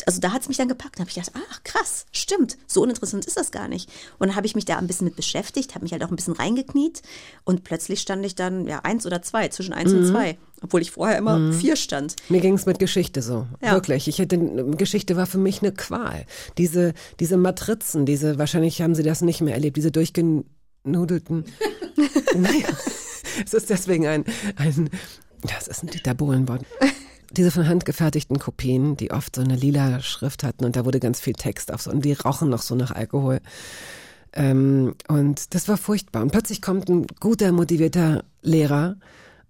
also 0.06 0.20
da 0.20 0.32
hat 0.32 0.42
es 0.42 0.48
mich 0.48 0.56
dann 0.56 0.68
gepackt. 0.68 0.96
Da 0.96 1.00
habe 1.00 1.10
ich 1.10 1.14
gedacht, 1.14 1.32
ach 1.50 1.62
krass, 1.64 2.06
stimmt, 2.12 2.56
so 2.66 2.82
uninteressant 2.82 3.24
ist 3.24 3.36
das 3.36 3.50
gar 3.50 3.68
nicht. 3.68 3.90
Und 4.18 4.28
dann 4.28 4.36
habe 4.36 4.46
ich 4.46 4.54
mich 4.54 4.64
da 4.64 4.76
ein 4.76 4.86
bisschen 4.86 5.06
mit 5.06 5.16
beschäftigt, 5.16 5.74
habe 5.74 5.84
mich 5.84 5.92
halt 5.92 6.04
auch 6.04 6.10
ein 6.10 6.16
bisschen 6.16 6.34
reingekniet 6.34 7.02
und 7.44 7.64
plötzlich 7.64 8.00
stand 8.00 8.24
ich 8.24 8.34
dann 8.34 8.66
ja 8.66 8.80
eins 8.80 9.06
oder 9.06 9.22
zwei, 9.22 9.48
zwischen 9.48 9.72
eins 9.72 9.92
und 9.92 10.06
zwei, 10.06 10.38
obwohl 10.62 10.82
ich 10.82 10.90
vorher 10.90 11.18
immer 11.18 11.52
vier 11.52 11.76
stand. 11.76 12.16
Mir 12.28 12.40
ging 12.40 12.54
es 12.54 12.66
mit 12.66 12.78
Geschichte 12.78 13.22
so. 13.22 13.46
Ja. 13.62 13.72
Wirklich. 13.72 14.08
Ich 14.08 14.18
hätte, 14.18 14.38
Geschichte 14.76 15.16
war 15.16 15.26
für 15.26 15.38
mich 15.38 15.62
eine 15.62 15.72
Qual. 15.72 16.26
Diese, 16.58 16.94
diese 17.20 17.36
Matrizen, 17.36 18.06
diese, 18.06 18.38
wahrscheinlich 18.38 18.82
haben 18.82 18.94
Sie 18.94 19.02
das 19.02 19.22
nicht 19.22 19.40
mehr 19.40 19.54
erlebt, 19.54 19.76
diese 19.76 19.90
durchgenudelten. 19.90 21.44
naja, 22.36 22.68
es 23.44 23.54
ist 23.54 23.70
deswegen 23.70 24.06
ein, 24.06 24.24
ein, 24.56 24.90
das 25.42 25.68
ist 25.68 25.82
ein 25.82 25.88
Dieter 25.88 26.14
Bohlen-Wort. 26.14 26.64
Diese 27.36 27.50
von 27.50 27.68
Hand 27.68 27.84
gefertigten 27.84 28.38
Kopien, 28.38 28.96
die 28.96 29.10
oft 29.10 29.36
so 29.36 29.42
eine 29.42 29.56
lila 29.56 30.00
Schrift 30.00 30.44
hatten 30.44 30.64
und 30.64 30.76
da 30.76 30.84
wurde 30.84 31.00
ganz 31.00 31.20
viel 31.20 31.34
Text 31.34 31.72
auf 31.72 31.82
so, 31.82 31.90
und 31.90 32.04
die 32.04 32.12
rauchen 32.12 32.48
noch 32.48 32.62
so 32.62 32.74
nach 32.74 32.92
Alkohol. 32.92 33.40
Ähm, 34.32 34.94
und 35.08 35.54
das 35.54 35.68
war 35.68 35.76
furchtbar. 35.76 36.22
Und 36.22 36.32
plötzlich 36.32 36.62
kommt 36.62 36.88
ein 36.88 37.06
guter, 37.20 37.52
motivierter 37.52 38.24
Lehrer 38.42 38.96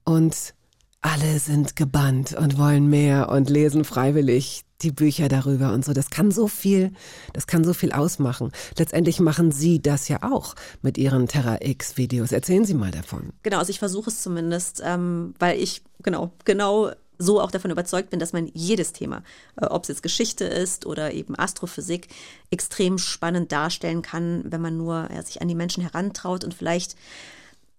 und 0.05 0.55
alle 1.01 1.39
sind 1.39 1.77
gebannt 1.77 2.35
und 2.35 2.57
wollen 2.57 2.89
mehr 2.89 3.29
und 3.29 3.51
lesen 3.51 3.85
freiwillig 3.85 4.65
die 4.81 4.91
Bücher 4.91 5.29
darüber 5.29 5.73
und 5.73 5.85
so. 5.85 5.93
Das 5.93 6.11
kann 6.11 6.31
so 6.31 6.49
viel, 6.49 6.93
das 7.33 7.47
kann 7.47 7.65
so 7.65 7.75
viel 7.75 7.93
ausmachen. 7.93 8.53
Letztendlich 8.79 9.21
machen 9.21 9.53
Sie 9.53 9.83
das 9.83 10.09
ja 10.09 10.23
auch 10.23 10.55
mit 10.81 10.97
Ihren 10.97 11.29
Terra 11.29 11.59
X 11.61 11.97
Videos. 11.97 12.33
Erzählen 12.33 12.65
Sie 12.65 12.75
mal 12.75 12.91
davon. 12.91 13.35
Genau, 13.43 13.59
also 13.59 13.71
ich 13.71 13.79
versuche 13.79 14.11
es 14.11 14.23
zumindest, 14.23 14.83
ähm, 14.85 15.35
weil 15.39 15.61
ich 15.61 15.83
genau, 16.03 16.33
genau 16.45 16.91
so 17.19 17.41
auch 17.41 17.51
davon 17.51 17.71
überzeugt 17.71 18.11
bin, 18.11 18.21
dass 18.21 18.33
man 18.33 18.51
jedes 18.55 18.93
Thema, 18.93 19.23
äh, 19.61 19.67
ob 19.67 19.83
es 19.83 19.89
jetzt 19.89 20.03
Geschichte 20.03 20.45
ist 20.45 20.87
oder 20.87 21.13
eben 21.13 21.39
Astrophysik, 21.39 22.09
extrem 22.51 22.99
spannend 22.99 23.53
darstellen 23.53 24.03
kann, 24.03 24.45
wenn 24.47 24.61
man 24.61 24.77
nur 24.77 25.09
ja, 25.13 25.23
sich 25.23 25.41
an 25.43 25.49
die 25.49 25.55
Menschen 25.55 25.83
herantraut 25.83 26.45
und 26.45 26.55
vielleicht 26.55 26.97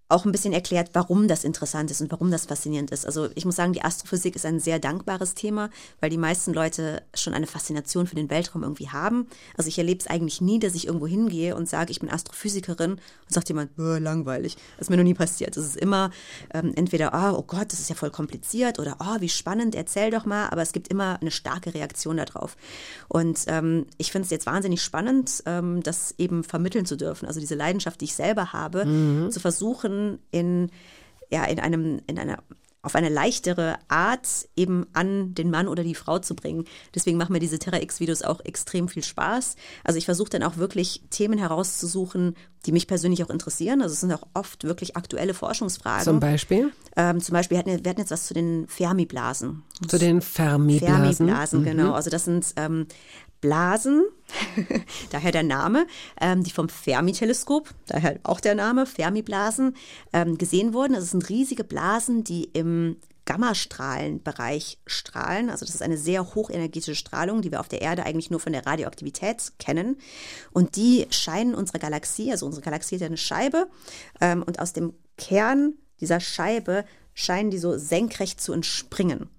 auch 0.07 0.23
ein 0.25 0.31
bisschen 0.31 0.53
erklärt, 0.53 0.91
warum 0.93 1.27
das 1.27 1.43
interessant 1.43 1.89
ist 1.89 1.99
und 1.99 2.11
warum 2.11 2.29
das 2.29 2.45
faszinierend 2.45 2.91
ist. 2.91 3.07
Also 3.07 3.29
ich 3.33 3.43
muss 3.43 3.55
sagen, 3.55 3.73
die 3.73 3.81
Astrophysik 3.81 4.35
ist 4.35 4.45
ein 4.45 4.59
sehr 4.59 4.77
dankbares 4.77 5.33
Thema, 5.33 5.71
weil 5.99 6.11
die 6.11 6.17
meisten 6.17 6.53
Leute 6.53 7.01
schon 7.15 7.33
eine 7.33 7.47
Faszination 7.47 8.05
für 8.05 8.15
den 8.15 8.29
Weltraum 8.29 8.61
irgendwie 8.61 8.89
haben. 8.89 9.27
Also 9.57 9.67
ich 9.67 9.79
erlebe 9.79 9.99
es 9.99 10.07
eigentlich 10.07 10.41
nie, 10.41 10.59
dass 10.59 10.75
ich 10.75 10.85
irgendwo 10.85 11.07
hingehe 11.07 11.55
und 11.55 11.67
sage, 11.67 11.91
ich 11.91 11.99
bin 11.99 12.11
Astrophysikerin 12.11 12.91
und 12.91 12.99
sagt 13.27 13.49
jemand, 13.49 13.75
"Bäh, 13.75 13.97
langweilig. 13.97 14.57
Das 14.77 14.85
ist 14.85 14.89
mir 14.91 14.97
noch 14.97 15.03
nie 15.03 15.15
passiert. 15.15 15.57
Es 15.57 15.65
ist 15.65 15.77
immer 15.77 16.11
ähm, 16.53 16.73
entweder, 16.75 17.15
ah, 17.15 17.33
oh 17.33 17.41
Gott, 17.41 17.71
das 17.71 17.79
ist 17.79 17.89
ja 17.89 17.95
voll 17.95 18.11
kompliziert 18.11 18.77
oder 18.77 18.97
oh, 18.99 19.21
wie 19.21 19.29
spannend, 19.29 19.73
erzähl 19.73 20.11
doch 20.11 20.25
mal, 20.25 20.49
aber 20.49 20.61
es 20.61 20.71
gibt 20.71 20.89
immer 20.89 21.19
eine 21.19 21.31
starke 21.31 21.73
Reaktion 21.73 22.17
darauf. 22.17 22.57
Und 23.07 23.45
ähm, 23.47 23.87
ich 23.97 24.11
finde 24.11 24.25
es 24.25 24.29
jetzt 24.29 24.45
wahnsinnig 24.45 24.83
spannend, 24.83 25.41
ähm, 25.47 25.81
das 25.81 26.13
eben 26.19 26.43
vermitteln 26.43 26.85
zu 26.85 26.95
dürfen. 26.95 27.25
Also 27.25 27.39
diese 27.39 27.55
Leidenschaft, 27.55 28.01
die 28.01 28.05
ich 28.05 28.13
selber 28.15 28.53
habe, 28.53 28.85
zu 29.31 29.39
versuchen, 29.39 29.94
in, 30.31 30.69
ja, 31.29 31.45
in 31.45 31.59
einem, 31.59 32.01
in 32.07 32.19
einer 32.19 32.39
auf 32.85 32.95
eine 32.95 33.09
leichtere 33.09 33.77
Art 33.87 34.27
eben 34.55 34.85
an 34.93 35.33
den 35.33 35.49
Mann 35.49 35.67
oder 35.67 35.83
die 35.83 35.95
Frau 35.95 36.19
zu 36.19 36.35
bringen. 36.35 36.65
Deswegen 36.93 37.17
machen 37.17 37.33
mir 37.33 37.39
diese 37.39 37.57
Terra 37.57 37.81
X-Videos 37.81 38.21
auch 38.21 38.41
extrem 38.45 38.87
viel 38.87 39.03
Spaß. 39.03 39.55
Also 39.83 39.97
ich 39.97 40.05
versuche 40.05 40.29
dann 40.29 40.43
auch 40.43 40.57
wirklich 40.57 41.01
Themen 41.09 41.39
herauszusuchen, 41.39 42.35
die 42.67 42.71
mich 42.71 42.87
persönlich 42.87 43.23
auch 43.23 43.31
interessieren. 43.31 43.81
Also 43.81 43.93
es 43.93 44.01
sind 44.01 44.13
auch 44.13 44.27
oft 44.35 44.65
wirklich 44.65 44.95
aktuelle 44.95 45.33
Forschungsfragen. 45.33 46.03
Zum 46.03 46.19
Beispiel 46.19 46.71
Ähm, 46.95 47.21
zum 47.21 47.33
Beispiel, 47.33 47.55
wir 47.55 47.59
hatten, 47.59 47.83
wir 47.83 47.89
hatten 47.89 48.01
jetzt 48.01 48.11
was 48.11 48.27
zu 48.27 48.33
den 48.35 48.67
Fermi-Blasen. 48.67 49.63
zu 49.87 49.97
den 49.97 50.21
Fermi-Blasen. 50.21 51.27
Fermi-Blasen, 51.27 51.63
genau. 51.63 51.93
Also 51.93 52.09
das 52.11 52.25
sind 52.25 52.45
ähm, 52.55 52.85
Blasen, 53.45 54.05
daher 55.11 55.31
der 55.31 55.43
Name, 55.43 55.85
ähm, 56.19 56.43
die 56.43 56.49
vom 56.49 56.67
Fermi-Teleskop, 56.67 57.69
daher 57.85 58.19
auch 58.23 58.39
der 58.39 58.55
Name, 58.55 58.87
Fermi-Blasen, 58.87 59.75
ähm, 60.13 60.39
gesehen 60.39 60.73
wurden. 60.73 60.95
Es 60.95 61.11
sind 61.11 61.29
riesige 61.29 61.63
Blasen, 61.63 62.23
die 62.23 62.45
im 62.45 62.97
Gammastrahlenbereich 63.25 64.79
strahlen. 64.87 65.51
Also 65.51 65.63
das 65.63 65.75
ist 65.75 65.83
eine 65.83 65.99
sehr 65.99 66.33
hochenergetische 66.33 66.95
Strahlung, 66.95 67.43
die 67.43 67.51
wir 67.51 67.59
auf 67.59 67.67
der 67.67 67.83
Erde 67.83 68.03
eigentlich 68.03 68.31
nur 68.31 68.39
von 68.39 68.51
der 68.51 68.65
Radioaktivität 68.65 69.53
kennen. 69.59 69.97
Und 70.51 70.75
die 70.75 71.05
scheinen 71.11 71.53
unsere 71.53 71.77
Galaxie, 71.77 72.31
also 72.31 72.47
unsere 72.47 72.63
Galaxie 72.63 72.95
hat 72.95 73.01
ja 73.01 73.07
eine 73.07 73.17
Scheibe, 73.17 73.67
ähm, 74.21 74.41
und 74.41 74.59
aus 74.59 74.73
dem 74.73 74.93
Kern 75.19 75.73
dieser 76.01 76.19
Scheibe 76.19 76.83
scheinen 77.13 77.51
die 77.51 77.59
so 77.59 77.77
senkrecht 77.77 78.41
zu 78.41 78.53
entspringen. 78.53 79.29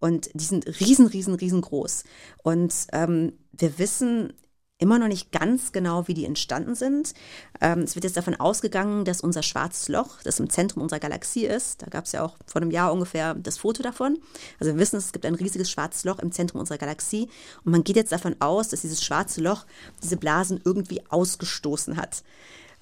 Und 0.00 0.30
die 0.34 0.44
sind 0.44 0.66
riesen, 0.80 1.06
riesen, 1.06 1.34
riesengroß. 1.34 2.04
Und 2.42 2.74
ähm, 2.92 3.32
wir 3.52 3.78
wissen 3.78 4.32
immer 4.78 4.98
noch 4.98 5.08
nicht 5.08 5.32
ganz 5.32 5.72
genau, 5.72 6.06
wie 6.06 6.14
die 6.14 6.24
entstanden 6.24 6.76
sind. 6.76 7.12
Ähm, 7.60 7.80
es 7.80 7.96
wird 7.96 8.04
jetzt 8.04 8.16
davon 8.16 8.36
ausgegangen, 8.36 9.04
dass 9.04 9.20
unser 9.20 9.42
schwarzes 9.42 9.88
Loch, 9.88 10.22
das 10.22 10.38
im 10.38 10.48
Zentrum 10.48 10.82
unserer 10.82 11.00
Galaxie 11.00 11.46
ist, 11.46 11.82
da 11.82 11.86
gab 11.86 12.04
es 12.04 12.12
ja 12.12 12.24
auch 12.24 12.36
vor 12.46 12.62
einem 12.62 12.70
Jahr 12.70 12.92
ungefähr 12.92 13.34
das 13.34 13.58
Foto 13.58 13.82
davon. 13.82 14.18
Also 14.60 14.72
wir 14.72 14.80
wissen, 14.80 14.96
es 14.96 15.12
gibt 15.12 15.26
ein 15.26 15.34
riesiges 15.34 15.70
schwarzes 15.70 16.04
Loch 16.04 16.20
im 16.20 16.30
Zentrum 16.30 16.60
unserer 16.60 16.78
Galaxie. 16.78 17.28
Und 17.64 17.72
man 17.72 17.82
geht 17.82 17.96
jetzt 17.96 18.12
davon 18.12 18.36
aus, 18.38 18.68
dass 18.68 18.82
dieses 18.82 19.04
schwarze 19.04 19.40
Loch 19.40 19.66
diese 20.02 20.16
Blasen 20.16 20.60
irgendwie 20.64 21.02
ausgestoßen 21.08 21.96
hat. 21.96 22.22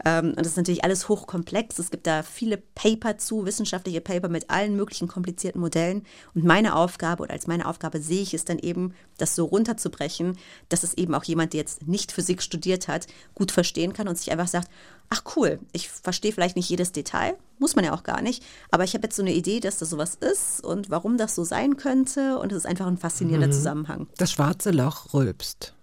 Ähm, 0.05 0.31
und 0.31 0.41
das 0.41 0.49
ist 0.49 0.57
natürlich 0.57 0.85
alles 0.85 1.09
hochkomplex. 1.09 1.79
Es 1.79 1.91
gibt 1.91 2.07
da 2.07 2.23
viele 2.23 2.57
Paper 2.57 3.19
zu, 3.19 3.47
wissenschaftliche 3.47 4.01
Paper 4.01 4.29
mit 4.29 4.51
allen 4.51 4.77
möglichen 4.77 5.09
komplizierten 5.09 5.61
Modellen. 5.61 6.03
Und 6.35 6.45
meine 6.45 6.75
Aufgabe 6.77 7.23
oder 7.23 7.33
als 7.33 7.47
meine 7.47 7.67
Aufgabe 7.67 8.01
sehe 8.01 8.23
ich 8.23 8.35
es 8.35 8.45
dann 8.45 8.59
eben, 8.59 8.95
das 9.19 9.35
so 9.35 9.47
runterzubrechen, 9.47 10.37
dass 10.69 10.83
es 10.83 10.95
eben 10.95 11.15
auch 11.15 11.25
jemand, 11.25 11.53
der 11.55 11.61
jetzt 11.61 11.87
nicht 11.89 12.13
Physik 12.13 12.43
studiert 12.43 12.89
hat, 12.89 13.07
gut 13.35 13.51
verstehen 13.51 13.93
kann 13.93 14.09
und 14.09 14.19
sich 14.19 14.31
einfach 14.31 14.49
sagt, 14.49 14.69
ach 15.09 15.23
cool, 15.37 15.61
ich 15.73 15.89
verstehe 15.89 16.33
vielleicht 16.33 16.57
nicht 16.57 16.69
jedes 16.69 16.93
Detail, 16.93 17.37
muss 17.59 17.77
man 17.77 17.85
ja 17.85 17.95
auch 17.95 18.03
gar 18.03 18.23
nicht, 18.23 18.45
aber 18.71 18.85
ich 18.85 18.95
habe 18.95 19.05
jetzt 19.05 19.17
so 19.17 19.23
eine 19.23 19.33
Idee, 19.33 19.61
dass 19.61 19.79
das 19.79 19.91
sowas 19.91 20.17
ist 20.17 20.63
und 20.65 20.91
warum 20.91 21.17
das 21.17 21.35
so 21.35 21.45
sein 21.45 21.77
könnte 21.77 22.39
und 22.39 22.53
es 22.53 22.59
ist 22.59 22.67
einfach 22.67 22.87
ein 22.87 22.99
faszinierender 22.99 23.51
Zusammenhang. 23.51 24.09
Das 24.19 24.33
schwarze 24.33 24.71
Loch 24.71 25.15
rülpst. 25.15 25.75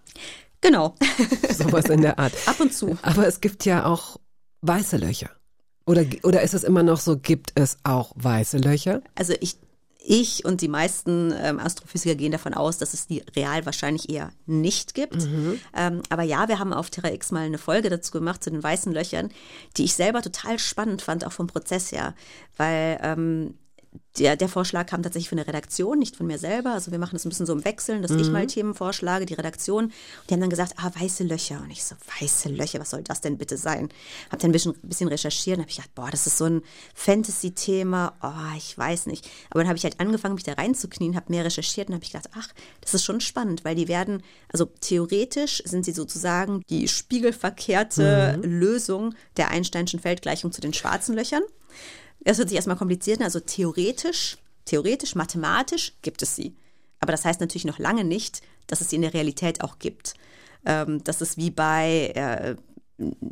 Genau. 0.63 0.95
Sowas 1.55 1.85
in 1.85 2.01
der 2.01 2.17
Art. 2.17 2.33
Ab 2.47 2.59
und 2.59 2.73
zu. 2.73 2.97
Aber 3.01 3.27
es 3.27 3.41
gibt 3.41 3.65
ja 3.65 3.85
auch 3.85 4.19
weiße 4.61 4.97
Löcher. 4.97 5.29
Oder, 5.85 6.05
oder 6.23 6.41
ist 6.41 6.53
es 6.53 6.63
immer 6.63 6.81
noch 6.81 6.99
so, 6.99 7.17
gibt 7.17 7.51
es 7.55 7.77
auch 7.83 8.13
weiße 8.15 8.57
Löcher? 8.57 9.01
Also 9.15 9.33
ich, 9.41 9.57
ich 9.99 10.45
und 10.45 10.61
die 10.61 10.69
meisten 10.69 11.33
ähm, 11.37 11.59
Astrophysiker 11.59 12.15
gehen 12.15 12.31
davon 12.31 12.53
aus, 12.53 12.77
dass 12.77 12.93
es 12.93 13.07
die 13.07 13.21
real 13.35 13.65
wahrscheinlich 13.65 14.09
eher 14.09 14.31
nicht 14.45 14.93
gibt. 14.93 15.27
Ähm, 15.75 16.01
aber 16.09 16.23
ja, 16.23 16.47
wir 16.47 16.59
haben 16.59 16.71
auf 16.71 16.89
Terra 16.89 17.11
X 17.11 17.31
mal 17.31 17.41
eine 17.41 17.57
Folge 17.57 17.89
dazu 17.89 18.13
gemacht, 18.13 18.41
zu 18.43 18.49
den 18.49 18.63
weißen 18.63 18.93
Löchern, 18.93 19.29
die 19.75 19.83
ich 19.83 19.95
selber 19.95 20.21
total 20.21 20.57
spannend 20.59 21.01
fand, 21.01 21.25
auch 21.25 21.33
vom 21.33 21.47
Prozess 21.47 21.91
her. 21.91 22.15
Weil 22.55 22.99
ähm, 23.03 23.55
der, 24.17 24.35
der 24.35 24.47
Vorschlag 24.47 24.85
kam 24.85 25.01
tatsächlich 25.01 25.29
von 25.29 25.37
der 25.37 25.47
Redaktion, 25.47 25.97
nicht 25.97 26.15
von 26.15 26.27
mir 26.27 26.37
selber. 26.37 26.73
Also 26.73 26.91
wir 26.91 26.99
machen 26.99 27.13
das 27.13 27.25
ein 27.25 27.29
bisschen 27.29 27.47
so 27.47 27.53
im 27.53 27.65
Wechseln, 27.65 28.01
dass 28.01 28.11
ich 28.11 28.29
mal 28.29 28.45
Themen 28.45 28.75
vorschlage, 28.75 29.25
die 29.25 29.33
Redaktion. 29.33 29.85
Und 29.85 29.93
die 30.29 30.33
haben 30.33 30.41
dann 30.41 30.51
gesagt, 30.51 30.73
ah, 30.77 30.91
weiße 30.93 31.23
Löcher. 31.23 31.59
Und 31.61 31.71
ich 31.71 31.83
so, 31.83 31.95
weiße 32.19 32.49
Löcher, 32.49 32.79
was 32.79 32.91
soll 32.91 33.01
das 33.01 33.21
denn 33.21 33.37
bitte 33.37 33.57
sein? 33.57 33.89
Hab 34.29 34.39
dann 34.39 34.49
ein 34.49 34.53
bisschen, 34.53 34.73
bisschen 34.83 35.07
recherchiert 35.07 35.57
und 35.57 35.63
habe 35.63 35.71
ich 35.71 35.77
gedacht, 35.77 35.95
boah, 35.95 36.11
das 36.11 36.27
ist 36.27 36.37
so 36.37 36.45
ein 36.45 36.61
Fantasy-Thema. 36.93 38.13
Oh, 38.21 38.57
ich 38.57 38.77
weiß 38.77 39.07
nicht. 39.07 39.27
Aber 39.49 39.61
dann 39.61 39.67
habe 39.67 39.77
ich 39.77 39.83
halt 39.83 39.99
angefangen, 39.99 40.35
mich 40.35 40.43
da 40.43 40.53
reinzuknien, 40.53 41.15
habe 41.15 41.31
mehr 41.31 41.45
recherchiert 41.45 41.87
und 41.89 41.95
habe 41.95 42.03
ich 42.03 42.11
gedacht, 42.11 42.29
ach, 42.35 42.49
das 42.81 42.93
ist 42.93 43.03
schon 43.03 43.19
spannend, 43.19 43.65
weil 43.65 43.75
die 43.75 43.87
werden, 43.87 44.21
also 44.51 44.65
theoretisch 44.65 45.63
sind 45.65 45.85
sie 45.85 45.91
sozusagen 45.91 46.61
die 46.69 46.87
spiegelverkehrte 46.87 48.39
Lösung 48.43 49.15
der 49.37 49.49
Einsteinschen 49.49 49.99
Feldgleichung 49.99 50.51
zu 50.51 50.61
den 50.61 50.73
schwarzen 50.73 51.15
Löchern. 51.15 51.43
Das 52.23 52.37
hört 52.37 52.49
sich 52.49 52.55
erstmal 52.55 52.77
kompliziert 52.77 53.19
an. 53.19 53.25
Also 53.25 53.39
theoretisch, 53.39 54.37
theoretisch, 54.65 55.15
mathematisch 55.15 55.93
gibt 56.01 56.21
es 56.21 56.35
sie. 56.35 56.55
Aber 56.99 57.11
das 57.11 57.25
heißt 57.25 57.41
natürlich 57.41 57.65
noch 57.65 57.79
lange 57.79 58.03
nicht, 58.03 58.41
dass 58.67 58.81
es 58.81 58.89
sie 58.89 58.95
in 58.95 59.01
der 59.01 59.13
Realität 59.13 59.61
auch 59.61 59.79
gibt. 59.79 60.13
Ähm, 60.65 61.03
das 61.03 61.21
ist 61.21 61.37
wie 61.37 61.51
bei 61.51 62.13
äh, 62.15 62.55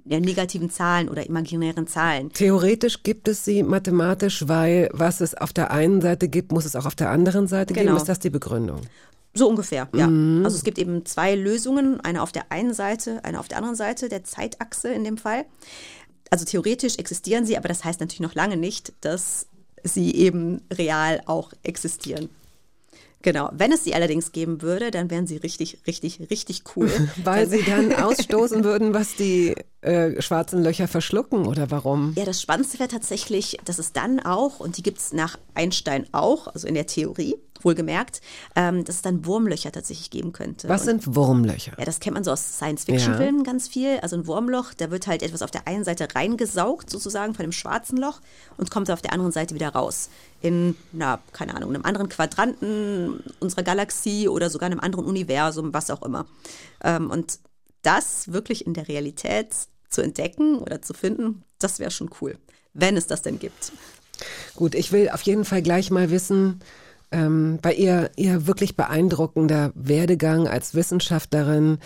negativen 0.05 0.69
Zahlen 0.69 1.07
oder 1.07 1.25
imaginären 1.25 1.87
Zahlen. 1.87 2.31
Theoretisch 2.33 3.03
gibt 3.03 3.27
es 3.27 3.45
sie 3.45 3.63
mathematisch, 3.63 4.47
weil 4.47 4.89
was 4.91 5.21
es 5.21 5.35
auf 5.35 5.53
der 5.53 5.71
einen 5.71 6.01
Seite 6.01 6.27
gibt, 6.27 6.51
muss 6.51 6.65
es 6.65 6.75
auch 6.75 6.85
auf 6.85 6.95
der 6.95 7.09
anderen 7.09 7.47
Seite 7.47 7.73
geben. 7.73 7.87
Genau. 7.87 7.97
Ist 7.97 8.09
das 8.09 8.19
die 8.19 8.29
Begründung? 8.29 8.81
So 9.33 9.47
ungefähr, 9.47 9.87
ja. 9.95 10.07
Also 10.43 10.57
es 10.57 10.65
gibt 10.65 10.77
eben 10.77 11.05
zwei 11.05 11.35
Lösungen, 11.35 12.01
eine 12.01 12.21
auf 12.21 12.33
der 12.33 12.51
einen 12.51 12.73
Seite, 12.73 13.23
eine 13.23 13.39
auf 13.39 13.47
der 13.47 13.59
anderen 13.59 13.77
Seite 13.77 14.09
der 14.09 14.25
Zeitachse 14.25 14.89
in 14.89 15.05
dem 15.05 15.17
Fall. 15.17 15.45
Also 16.31 16.45
theoretisch 16.45 16.97
existieren 16.97 17.45
sie, 17.45 17.57
aber 17.57 17.67
das 17.67 17.83
heißt 17.83 17.99
natürlich 17.99 18.21
noch 18.21 18.35
lange 18.35 18.57
nicht, 18.57 18.93
dass 19.01 19.47
sie 19.83 20.15
eben 20.15 20.61
real 20.71 21.21
auch 21.25 21.51
existieren. 21.61 22.29
Genau. 23.21 23.49
Wenn 23.53 23.71
es 23.71 23.83
sie 23.83 23.93
allerdings 23.93 24.31
geben 24.31 24.61
würde, 24.61 24.91
dann 24.91 25.11
wären 25.11 25.27
sie 25.27 25.37
richtig, 25.37 25.79
richtig, 25.85 26.19
richtig 26.31 26.63
cool. 26.75 26.89
Weil 27.23 27.47
sie 27.47 27.63
dann 27.63 27.93
ausstoßen 27.93 28.63
würden, 28.63 28.93
was 28.93 29.15
die 29.15 29.55
äh, 29.81 30.21
schwarzen 30.21 30.63
Löcher 30.63 30.87
verschlucken 30.87 31.47
oder 31.47 31.71
warum? 31.71 32.13
Ja, 32.15 32.25
das 32.25 32.41
Spannendste 32.41 32.79
wäre 32.79 32.89
tatsächlich, 32.89 33.57
dass 33.65 33.79
es 33.79 33.93
dann 33.93 34.19
auch, 34.19 34.59
und 34.59 34.77
die 34.77 34.83
gibt 34.83 34.99
es 34.99 35.11
nach 35.13 35.37
Einstein 35.55 36.05
auch, 36.11 36.47
also 36.47 36.67
in 36.67 36.75
der 36.75 36.87
Theorie, 36.87 37.35
wohlgemerkt, 37.63 38.21
ähm, 38.55 38.83
dass 38.85 38.95
es 38.95 39.01
dann 39.03 39.23
Wurmlöcher 39.25 39.71
tatsächlich 39.71 40.09
geben 40.09 40.33
könnte. 40.33 40.67
Was 40.67 40.81
Und- 40.81 41.03
sind 41.03 41.15
Wurmlöcher? 41.15 41.73
Ja, 41.77 41.85
das 41.85 41.99
kennt 41.99 42.15
man 42.15 42.23
so 42.23 42.31
aus 42.31 42.57
Science-Fiction-Filmen 42.57 43.43
ganz 43.43 43.67
viel. 43.67 43.99
Also 44.01 44.15
ein 44.15 44.25
Wurmloch, 44.25 44.73
da 44.75 44.89
wird 44.89 45.05
halt 45.05 45.21
etwas 45.21 45.43
auf 45.43 45.51
der 45.51 45.67
einen 45.67 45.83
Seite 45.83 46.07
reingesaugt, 46.15 46.89
sozusagen 46.89 47.35
von 47.35 47.43
einem 47.43 47.51
schwarzen 47.51 47.97
Loch 47.97 48.19
und 48.57 48.71
kommt 48.71 48.89
auf 48.89 49.03
der 49.03 49.13
anderen 49.13 49.31
Seite 49.31 49.53
wieder 49.53 49.69
raus. 49.69 50.09
In, 50.41 50.75
na, 50.91 51.19
keine 51.33 51.55
Ahnung, 51.55 51.69
einem 51.69 51.85
anderen 51.85 52.09
Quadranten 52.09 53.23
unserer 53.39 53.61
Galaxie 53.61 54.27
oder 54.27 54.49
sogar 54.49 54.65
einem 54.65 54.79
anderen 54.79 55.05
Universum, 55.05 55.71
was 55.71 55.91
auch 55.91 56.01
immer. 56.01 56.25
Ähm, 56.83 57.11
und 57.11 57.37
das 57.81 58.31
wirklich 58.31 58.65
in 58.65 58.73
der 58.73 58.87
Realität 58.87 59.47
zu 59.89 60.01
entdecken 60.01 60.57
oder 60.59 60.81
zu 60.81 60.93
finden, 60.93 61.43
das 61.59 61.79
wäre 61.79 61.91
schon 61.91 62.09
cool, 62.21 62.37
wenn 62.73 62.97
es 62.97 63.07
das 63.07 63.21
denn 63.21 63.39
gibt. 63.39 63.71
Gut, 64.55 64.75
ich 64.75 64.91
will 64.91 65.09
auf 65.09 65.21
jeden 65.23 65.45
Fall 65.45 65.61
gleich 65.61 65.91
mal 65.91 66.11
wissen, 66.11 66.61
ähm, 67.11 67.59
bei 67.61 67.73
ihr, 67.73 68.09
ihr 68.15 68.47
wirklich 68.47 68.75
beeindruckender 68.77 69.71
Werdegang 69.75 70.47
als 70.47 70.75
Wissenschaftlerin, 70.75 71.79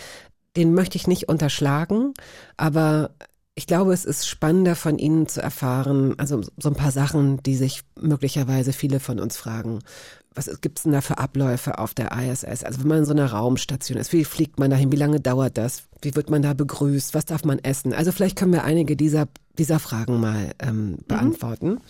den 0.56 0.72
möchte 0.72 0.96
ich 0.96 1.06
nicht 1.06 1.28
unterschlagen, 1.28 2.14
aber 2.56 3.10
ich 3.54 3.66
glaube, 3.66 3.92
es 3.92 4.04
ist 4.04 4.28
spannender 4.28 4.76
von 4.76 4.98
Ihnen 4.98 5.28
zu 5.28 5.40
erfahren, 5.40 6.14
also 6.18 6.42
so 6.58 6.68
ein 6.68 6.74
paar 6.74 6.92
Sachen, 6.92 7.42
die 7.42 7.56
sich 7.56 7.82
möglicherweise 7.98 8.72
viele 8.72 9.00
von 9.00 9.18
uns 9.18 9.38
fragen. 9.38 9.80
Was 10.36 10.60
gibt's 10.60 10.82
denn 10.82 10.92
da 10.92 11.00
für 11.00 11.16
Abläufe 11.16 11.78
auf 11.78 11.94
der 11.94 12.12
ISS? 12.12 12.62
Also 12.62 12.80
wenn 12.80 12.88
man 12.88 12.98
in 12.98 13.04
so 13.06 13.12
einer 13.12 13.32
Raumstation 13.32 13.98
ist, 13.98 14.12
wie 14.12 14.24
fliegt 14.24 14.58
man 14.58 14.70
dahin? 14.70 14.92
Wie 14.92 14.96
lange 14.96 15.18
dauert 15.18 15.56
das? 15.56 15.84
Wie 16.02 16.14
wird 16.14 16.28
man 16.28 16.42
da 16.42 16.52
begrüßt? 16.52 17.14
Was 17.14 17.24
darf 17.24 17.44
man 17.44 17.58
essen? 17.58 17.94
Also 17.94 18.12
vielleicht 18.12 18.36
können 18.36 18.52
wir 18.52 18.62
einige 18.62 18.96
dieser, 18.96 19.28
dieser 19.58 19.78
Fragen 19.78 20.20
mal 20.20 20.52
ähm, 20.58 20.98
beantworten. 21.08 21.80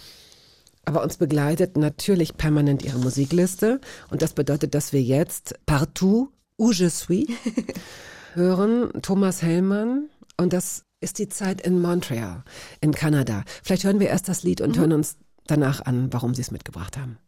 Aber 0.85 1.03
uns 1.03 1.17
begleitet 1.17 1.77
natürlich 1.77 2.37
permanent 2.37 2.85
ihre 2.85 2.99
Musikliste. 2.99 3.81
Und 4.11 4.23
das 4.23 4.33
bedeutet, 4.33 4.75
dass 4.75 4.93
wir 4.93 5.03
jetzt 5.03 5.57
Partout 5.67 6.31
où 6.57 6.71
je 6.71 6.89
suis 6.89 7.27
hören, 8.35 8.91
Thomas 9.03 9.43
Hellmann. 9.43 10.09
Und 10.37 10.53
das 10.53 10.85
ist 11.01 11.19
die 11.19 11.29
Zeit 11.29 11.61
in 11.61 11.83
Montreal, 11.83 12.45
in 12.81 12.93
Kanada. 12.93 13.43
Vielleicht 13.65 13.83
hören 13.83 13.99
wir 13.99 14.09
erst 14.09 14.29
das 14.29 14.45
Lied 14.45 14.61
und 14.61 14.79
hören 14.79 14.93
uns 14.93 15.17
danach 15.49 15.85
an, 15.85 16.13
warum 16.13 16.35
sie 16.35 16.43
es 16.43 16.53
mitgebracht 16.53 16.97
haben. 16.97 17.19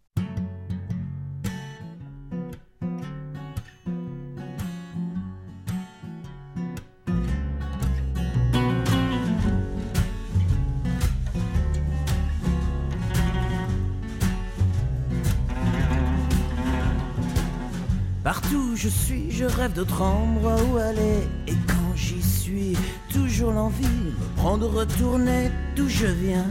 Je 18.78 18.88
suis, 18.88 19.28
je 19.30 19.44
rêve 19.44 19.72
d'autre 19.72 20.02
endroit 20.02 20.56
où 20.70 20.76
aller. 20.76 21.26
Et 21.48 21.54
quand 21.66 21.96
j'y 21.96 22.22
suis, 22.22 22.76
toujours 23.12 23.50
l'envie 23.50 23.84
me 23.84 24.36
prend 24.36 24.56
de 24.56 24.66
retourner 24.66 25.50
d'où 25.74 25.88
je 25.88 26.06
viens. 26.06 26.46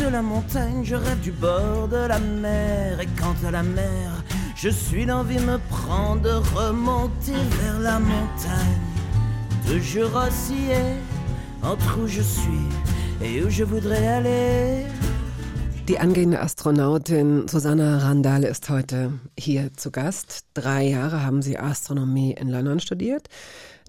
De 0.00 0.08
la 0.08 0.20
montagne, 0.20 0.82
je 0.84 0.96
rêve 0.96 1.20
du 1.20 1.30
bord 1.30 1.86
de 1.86 2.08
la 2.08 2.18
mer. 2.18 3.00
Et 3.00 3.06
quant 3.18 3.36
à 3.46 3.52
la 3.52 3.62
mer, 3.62 4.24
je 4.56 4.68
suis 4.68 5.04
l'envie 5.06 5.38
me 5.38 5.58
prend 5.68 6.16
de 6.16 6.32
remonter 6.56 7.40
vers 7.62 7.78
la 7.78 8.00
montagne. 8.00 8.88
Toujours 9.64 10.16
osciller 10.16 10.96
entre 11.62 12.00
où 12.00 12.08
je 12.08 12.22
suis 12.22 12.68
et 13.22 13.44
où 13.44 13.48
je 13.48 13.62
voudrais 13.62 14.08
aller. 14.08 14.86
Die 15.90 15.98
angehende 15.98 16.40
Astronautin 16.40 17.48
Susanna 17.48 17.98
Randall 17.98 18.44
ist 18.44 18.70
heute 18.70 19.18
hier 19.36 19.72
zu 19.74 19.90
Gast. 19.90 20.44
Drei 20.54 20.84
Jahre 20.84 21.24
haben 21.24 21.42
sie 21.42 21.58
Astronomie 21.58 22.30
in 22.30 22.48
London 22.48 22.78
studiert. 22.78 23.26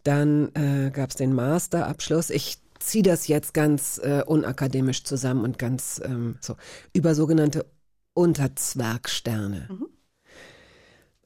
Dann 0.04 0.49
äh, 0.56 0.89
gab 0.89 1.12
es 1.12 1.18
den 1.18 1.32
Masterabschluss. 1.36 2.32
Ich 2.32 2.58
ziehe 2.80 3.04
das 3.04 3.28
jetzt 3.28 3.54
ganz 3.54 4.02
äh, 4.04 4.24
unakademisch 4.26 5.04
zusammen 5.04 5.43
und 5.43 5.60
ganz 5.60 6.02
ähm, 6.04 6.38
so 6.41 6.56
über 6.91 7.14
sogenannte 7.14 7.68
Unterzwergsterne. 8.16 9.70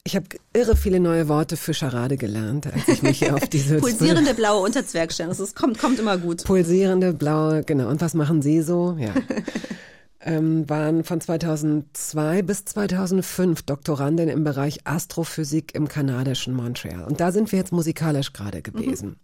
Ich 0.04 0.18
habe 0.18 0.26
irre 0.52 0.76
viele 0.76 1.00
neue 1.00 1.30
Worte 1.30 1.56
für 1.56 1.74
Charade 1.74 2.18
gelernt, 2.18 2.68
als 2.68 2.86
ich 2.90 3.02
mich 3.02 3.32
auf 3.32 3.48
diese 3.48 3.78
Pulsierende 3.80 4.34
blaue 4.34 4.62
Unterzwergsterne, 4.62 5.34
das 5.34 5.56
kommt, 5.56 5.80
kommt 5.80 6.00
immer 6.00 6.18
gut. 6.18 6.44
Pulsierende 6.44 7.14
blaue, 7.14 7.64
genau. 7.64 7.88
Und 7.88 8.02
was 8.02 8.14
machen 8.14 8.42
Sie 8.42 8.62
so? 8.62 8.98
Ja. 9.00 9.14
ähm, 10.26 10.68
waren 10.70 11.04
von 11.04 11.22
2002 11.22 12.42
bis 12.42 12.66
2005 12.66 13.62
Doktorandin 13.64 14.28
im 14.28 14.44
Bereich 14.44 14.86
Astrophysik 14.86 15.74
im 15.76 15.88
kanadischen 15.88 16.54
Montreal. 16.54 17.06
Und 17.06 17.22
da 17.22 17.32
sind 17.32 17.52
wir 17.52 17.60
jetzt 17.60 17.72
musikalisch 17.72 18.34
gerade 18.34 18.62
gewesen. 18.62 19.18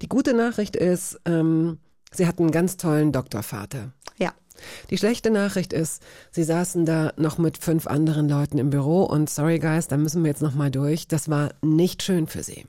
Die 0.00 0.08
gute 0.08 0.34
Nachricht 0.34 0.76
ist, 0.76 1.20
ähm, 1.24 1.78
sie 2.12 2.26
hatten 2.26 2.44
einen 2.44 2.52
ganz 2.52 2.76
tollen 2.76 3.12
Doktorvater. 3.12 3.92
Ja. 4.16 4.32
Die 4.90 4.98
schlechte 4.98 5.30
Nachricht 5.30 5.72
ist, 5.72 6.02
sie 6.30 6.44
saßen 6.44 6.86
da 6.86 7.12
noch 7.16 7.38
mit 7.38 7.58
fünf 7.58 7.88
anderen 7.88 8.28
Leuten 8.28 8.58
im 8.58 8.70
Büro 8.70 9.02
und 9.02 9.28
sorry 9.28 9.58
guys, 9.58 9.88
da 9.88 9.96
müssen 9.96 10.22
wir 10.22 10.30
jetzt 10.30 10.42
noch 10.42 10.54
mal 10.54 10.70
durch. 10.70 11.08
Das 11.08 11.28
war 11.28 11.50
nicht 11.62 12.04
schön 12.04 12.28
für 12.28 12.44
sie. 12.44 12.64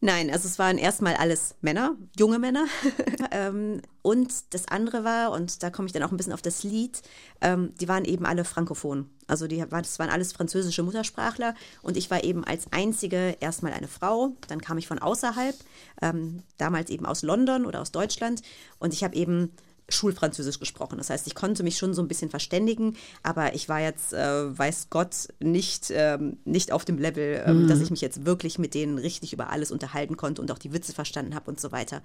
Nein, 0.00 0.30
also 0.30 0.46
es 0.46 0.58
waren 0.58 0.76
erstmal 0.76 1.14
alles 1.14 1.54
Männer, 1.62 1.96
junge 2.18 2.38
Männer. 2.38 2.66
ähm, 3.30 3.80
und 4.02 4.54
das 4.54 4.68
andere 4.68 5.04
war, 5.04 5.32
und 5.32 5.62
da 5.62 5.70
komme 5.70 5.86
ich 5.86 5.92
dann 5.92 6.02
auch 6.02 6.10
ein 6.10 6.18
bisschen 6.18 6.34
auf 6.34 6.42
das 6.42 6.62
Lied, 6.62 7.00
ähm, 7.40 7.74
die 7.80 7.88
waren 7.88 8.04
eben 8.04 8.26
alle 8.26 8.44
frankophon. 8.44 9.08
Also 9.26 9.46
die, 9.46 9.64
das 9.68 9.98
waren 9.98 10.10
alles 10.10 10.32
französische 10.32 10.82
Muttersprachler 10.82 11.54
und 11.82 11.96
ich 11.96 12.10
war 12.10 12.22
eben 12.24 12.44
als 12.44 12.72
einzige 12.72 13.36
erstmal 13.40 13.72
eine 13.72 13.88
Frau, 13.88 14.36
dann 14.48 14.60
kam 14.60 14.78
ich 14.78 14.86
von 14.86 14.98
außerhalb, 14.98 15.56
ähm, 16.02 16.42
damals 16.58 16.90
eben 16.90 17.06
aus 17.06 17.22
London 17.22 17.64
oder 17.64 17.80
aus 17.80 17.90
Deutschland 17.90 18.42
und 18.78 18.92
ich 18.92 19.02
habe 19.02 19.16
eben 19.16 19.50
Schulfranzösisch 19.88 20.58
gesprochen. 20.58 20.98
Das 20.98 21.10
heißt, 21.10 21.26
ich 21.26 21.34
konnte 21.34 21.62
mich 21.62 21.78
schon 21.78 21.94
so 21.94 22.02
ein 22.02 22.08
bisschen 22.08 22.28
verständigen, 22.28 22.96
aber 23.22 23.54
ich 23.54 23.68
war 23.68 23.80
jetzt, 23.80 24.12
äh, 24.12 24.58
weiß 24.58 24.88
Gott, 24.90 25.28
nicht, 25.38 25.92
ähm, 25.94 26.38
nicht 26.44 26.72
auf 26.72 26.84
dem 26.84 26.98
Level, 26.98 27.42
ähm, 27.46 27.62
mhm. 27.62 27.68
dass 27.68 27.80
ich 27.80 27.90
mich 27.90 28.00
jetzt 28.00 28.26
wirklich 28.26 28.58
mit 28.58 28.74
denen 28.74 28.98
richtig 28.98 29.32
über 29.32 29.50
alles 29.50 29.70
unterhalten 29.70 30.16
konnte 30.16 30.42
und 30.42 30.50
auch 30.50 30.58
die 30.58 30.72
Witze 30.72 30.92
verstanden 30.92 31.34
habe 31.34 31.48
und 31.48 31.60
so 31.60 31.70
weiter. 31.70 32.02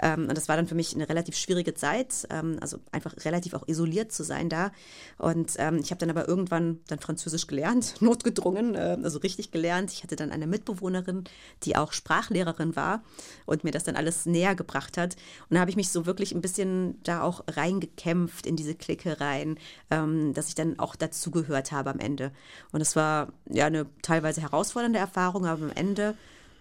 Ähm, 0.00 0.22
und 0.28 0.36
das 0.36 0.48
war 0.48 0.56
dann 0.56 0.66
für 0.66 0.74
mich 0.74 0.94
eine 0.94 1.08
relativ 1.08 1.36
schwierige 1.36 1.74
Zeit, 1.74 2.26
ähm, 2.30 2.58
also 2.60 2.78
einfach 2.90 3.14
relativ 3.24 3.54
auch 3.54 3.68
isoliert 3.68 4.10
zu 4.10 4.24
sein 4.24 4.48
da. 4.48 4.72
Und 5.16 5.52
ähm, 5.58 5.78
ich 5.78 5.92
habe 5.92 6.00
dann 6.00 6.10
aber 6.10 6.26
irgendwann 6.26 6.80
dann 6.88 6.98
Französisch 6.98 7.46
gelernt, 7.46 7.94
notgedrungen, 8.00 8.74
äh, 8.74 8.98
also 9.02 9.20
richtig 9.20 9.52
gelernt. 9.52 9.92
Ich 9.92 10.02
hatte 10.02 10.16
dann 10.16 10.32
eine 10.32 10.48
Mitbewohnerin, 10.48 11.24
die 11.62 11.76
auch 11.76 11.92
Sprachlehrerin 11.92 12.74
war 12.74 13.04
und 13.46 13.62
mir 13.62 13.70
das 13.70 13.84
dann 13.84 13.94
alles 13.94 14.26
näher 14.26 14.56
gebracht 14.56 14.98
hat. 14.98 15.14
Und 15.48 15.54
da 15.54 15.60
habe 15.60 15.70
ich 15.70 15.76
mich 15.76 15.90
so 15.90 16.06
wirklich 16.06 16.34
ein 16.34 16.40
bisschen 16.40 17.00
da 17.04 17.19
auch 17.22 17.44
reingekämpft 17.48 18.46
in 18.46 18.56
diese 18.56 18.74
Clique 18.74 19.20
rein, 19.20 19.58
ähm, 19.90 20.34
dass 20.34 20.48
ich 20.48 20.54
dann 20.54 20.78
auch 20.78 20.96
dazugehört 20.96 21.72
habe 21.72 21.90
am 21.90 21.98
Ende. 21.98 22.32
Und 22.72 22.80
es 22.80 22.96
war 22.96 23.32
ja 23.48 23.66
eine 23.66 23.86
teilweise 24.02 24.40
herausfordernde 24.40 24.98
Erfahrung, 24.98 25.46
aber 25.46 25.64
am 25.64 25.70
Ende 25.70 26.14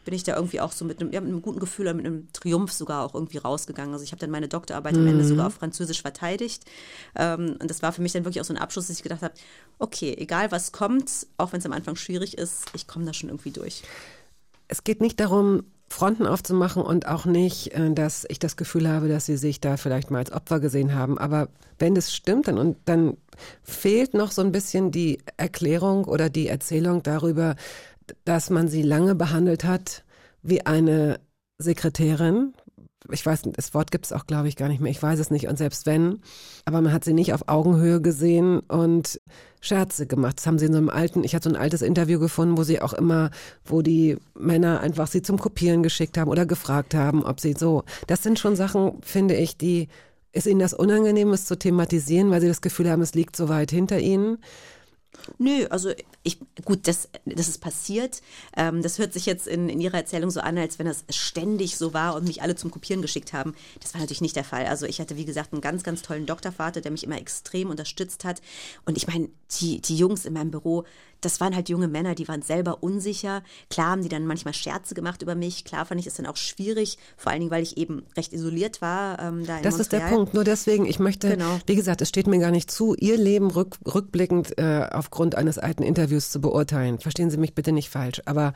bin 0.05 0.15
ich 0.15 0.23
da 0.23 0.35
irgendwie 0.35 0.59
auch 0.59 0.71
so 0.71 0.85
mit 0.85 0.99
einem, 0.99 1.11
ja, 1.11 1.21
mit 1.21 1.29
einem 1.29 1.41
guten 1.41 1.59
Gefühl 1.59 1.93
mit 1.93 2.05
einem 2.05 2.31
Triumph 2.33 2.71
sogar 2.71 3.05
auch 3.05 3.13
irgendwie 3.13 3.37
rausgegangen. 3.37 3.93
Also 3.93 4.03
ich 4.03 4.11
habe 4.11 4.19
dann 4.19 4.31
meine 4.31 4.47
Doktorarbeit 4.47 4.95
mhm. 4.95 5.01
am 5.01 5.07
Ende 5.07 5.23
sogar 5.23 5.47
auf 5.47 5.53
Französisch 5.53 6.01
verteidigt. 6.01 6.65
Ähm, 7.15 7.57
und 7.59 7.69
das 7.69 7.83
war 7.83 7.91
für 7.91 8.01
mich 8.01 8.13
dann 8.13 8.25
wirklich 8.25 8.41
auch 8.41 8.45
so 8.45 8.53
ein 8.53 8.57
Abschluss, 8.57 8.87
dass 8.87 8.97
ich 8.97 9.03
gedacht 9.03 9.21
habe, 9.21 9.33
okay, 9.77 10.15
egal 10.17 10.51
was 10.51 10.71
kommt, 10.71 11.27
auch 11.37 11.51
wenn 11.51 11.59
es 11.59 11.65
am 11.65 11.73
Anfang 11.73 11.95
schwierig 11.95 12.37
ist, 12.37 12.65
ich 12.73 12.87
komme 12.87 13.05
da 13.05 13.13
schon 13.13 13.29
irgendwie 13.29 13.51
durch. 13.51 13.83
Es 14.67 14.83
geht 14.83 15.01
nicht 15.01 15.19
darum, 15.19 15.63
Fronten 15.89 16.27
aufzumachen 16.27 16.83
und 16.83 17.07
auch 17.07 17.25
nicht, 17.25 17.73
äh, 17.73 17.91
dass 17.91 18.25
ich 18.29 18.39
das 18.39 18.57
Gefühl 18.57 18.87
habe, 18.87 19.07
dass 19.07 19.25
sie 19.25 19.37
sich 19.37 19.59
da 19.59 19.77
vielleicht 19.77 20.11
mal 20.11 20.19
als 20.19 20.31
Opfer 20.31 20.59
gesehen 20.59 20.93
haben. 20.93 21.17
Aber 21.17 21.49
wenn 21.79 21.95
das 21.95 22.13
stimmt, 22.13 22.47
dann, 22.47 22.57
und 22.57 22.77
dann 22.85 23.17
fehlt 23.63 24.13
noch 24.13 24.31
so 24.31 24.41
ein 24.41 24.51
bisschen 24.51 24.91
die 24.91 25.19
Erklärung 25.37 26.05
oder 26.05 26.29
die 26.29 26.47
Erzählung 26.47 27.03
darüber, 27.03 27.55
dass 28.25 28.49
man 28.49 28.67
sie 28.67 28.81
lange 28.81 29.15
behandelt 29.15 29.63
hat 29.63 30.03
wie 30.41 30.65
eine 30.65 31.19
Sekretärin, 31.57 32.53
ich 33.11 33.25
weiß, 33.25 33.43
das 33.53 33.73
Wort 33.73 33.91
gibt 33.91 34.05
es 34.05 34.13
auch, 34.13 34.25
glaube 34.25 34.47
ich, 34.47 34.55
gar 34.55 34.67
nicht 34.67 34.81
mehr. 34.81 34.91
Ich 34.91 35.01
weiß 35.01 35.19
es 35.19 35.31
nicht. 35.31 35.47
Und 35.47 35.57
selbst 35.57 35.85
wenn, 35.85 36.19
aber 36.65 36.81
man 36.81 36.93
hat 36.93 37.03
sie 37.03 37.13
nicht 37.13 37.33
auf 37.33 37.47
Augenhöhe 37.47 38.01
gesehen 38.01 38.59
und 38.61 39.19
Scherze 39.61 40.07
gemacht. 40.07 40.37
Das 40.37 40.47
haben 40.47 40.59
sie 40.59 40.65
in 40.65 40.71
so 40.73 40.77
einem 40.77 40.89
alten, 40.89 41.23
ich 41.23 41.35
hatte 41.35 41.49
so 41.49 41.55
ein 41.55 41.61
altes 41.61 41.81
Interview 41.81 42.19
gefunden, 42.19 42.57
wo 42.57 42.63
sie 42.63 42.81
auch 42.81 42.93
immer, 42.93 43.29
wo 43.65 43.81
die 43.81 44.17
Männer 44.37 44.79
einfach 44.79 45.07
sie 45.07 45.21
zum 45.21 45.37
Kopieren 45.37 45.83
geschickt 45.83 46.17
haben 46.17 46.29
oder 46.29 46.45
gefragt 46.45 46.95
haben, 46.95 47.23
ob 47.23 47.39
sie 47.39 47.53
so. 47.53 47.83
Das 48.07 48.23
sind 48.23 48.39
schon 48.39 48.55
Sachen, 48.55 49.01
finde 49.01 49.35
ich, 49.35 49.57
die, 49.57 49.87
ist 50.31 50.47
ihnen 50.47 50.59
das 50.59 50.73
unangenehm, 50.73 51.31
es 51.33 51.45
zu 51.45 51.57
thematisieren, 51.57 52.31
weil 52.31 52.41
sie 52.41 52.47
das 52.47 52.61
Gefühl 52.61 52.89
haben, 52.89 53.01
es 53.01 53.15
liegt 53.15 53.35
so 53.35 53.49
weit 53.49 53.71
hinter 53.71 53.99
ihnen. 53.99 54.37
Nö, 55.37 55.65
also 55.69 55.91
ich, 56.23 56.39
gut, 56.65 56.87
das, 56.87 57.09
das 57.25 57.47
ist 57.47 57.59
passiert. 57.59 58.21
Ähm, 58.55 58.81
das 58.81 58.99
hört 58.99 59.13
sich 59.13 59.25
jetzt 59.25 59.47
in, 59.47 59.69
in 59.69 59.79
Ihrer 59.79 59.97
Erzählung 59.97 60.31
so 60.31 60.39
an, 60.41 60.57
als 60.57 60.79
wenn 60.79 60.85
das 60.85 61.05
ständig 61.09 61.77
so 61.77 61.93
war 61.93 62.15
und 62.15 62.27
mich 62.27 62.41
alle 62.41 62.55
zum 62.55 62.71
Kopieren 62.71 63.01
geschickt 63.01 63.33
haben. 63.33 63.55
Das 63.79 63.93
war 63.93 64.01
natürlich 64.01 64.21
nicht 64.21 64.35
der 64.35 64.43
Fall. 64.43 64.65
Also 64.65 64.85
ich 64.85 64.99
hatte, 64.99 65.15
wie 65.15 65.25
gesagt, 65.25 65.53
einen 65.53 65.61
ganz, 65.61 65.83
ganz 65.83 66.01
tollen 66.01 66.25
Doktorvater, 66.25 66.81
der 66.81 66.91
mich 66.91 67.03
immer 67.03 67.17
extrem 67.17 67.69
unterstützt 67.69 68.25
hat. 68.25 68.41
Und 68.85 68.97
ich 68.97 69.07
meine, 69.07 69.29
die, 69.59 69.81
die 69.81 69.97
Jungs 69.97 70.25
in 70.25 70.33
meinem 70.33 70.51
Büro, 70.51 70.85
das 71.21 71.39
waren 71.39 71.55
halt 71.55 71.69
junge 71.69 71.87
Männer, 71.87 72.15
die 72.15 72.27
waren 72.27 72.41
selber 72.41 72.83
unsicher. 72.83 73.43
Klar 73.69 73.91
haben 73.91 74.03
die 74.03 74.09
dann 74.09 74.25
manchmal 74.25 74.53
Scherze 74.53 74.93
gemacht 74.95 75.21
über 75.21 75.35
mich. 75.35 75.65
Klar 75.65 75.85
fand 75.85 75.99
ich 75.99 76.07
es 76.07 76.15
dann 76.15 76.25
auch 76.25 76.37
schwierig, 76.37 76.97
vor 77.17 77.31
allen 77.31 77.41
Dingen, 77.41 77.51
weil 77.51 77.63
ich 77.63 77.77
eben 77.77 78.03
recht 78.15 78.33
isoliert 78.33 78.81
war. 78.81 79.19
Ähm, 79.19 79.45
da 79.45 79.57
in 79.57 79.63
das 79.63 79.77
Montreal. 79.77 79.81
ist 79.81 79.91
der 79.91 79.99
Punkt. 80.15 80.33
Nur 80.33 80.43
deswegen, 80.43 80.85
ich 80.85 80.99
möchte, 80.99 81.29
genau. 81.29 81.59
wie 81.65 81.75
gesagt, 81.75 82.01
es 82.01 82.09
steht 82.09 82.27
mir 82.27 82.39
gar 82.39 82.51
nicht 82.51 82.71
zu, 82.71 82.95
Ihr 82.95 83.17
Leben 83.17 83.51
rück, 83.51 83.77
rückblickend 83.85 84.57
äh, 84.57 84.87
aufgrund 84.91 85.35
eines 85.35 85.57
alten 85.57 85.83
Interviews 85.83 86.31
zu 86.31 86.41
beurteilen. 86.41 86.99
Verstehen 86.99 87.29
Sie 87.29 87.37
mich 87.37 87.55
bitte 87.55 87.71
nicht 87.71 87.89
falsch. 87.89 88.21
Aber 88.25 88.53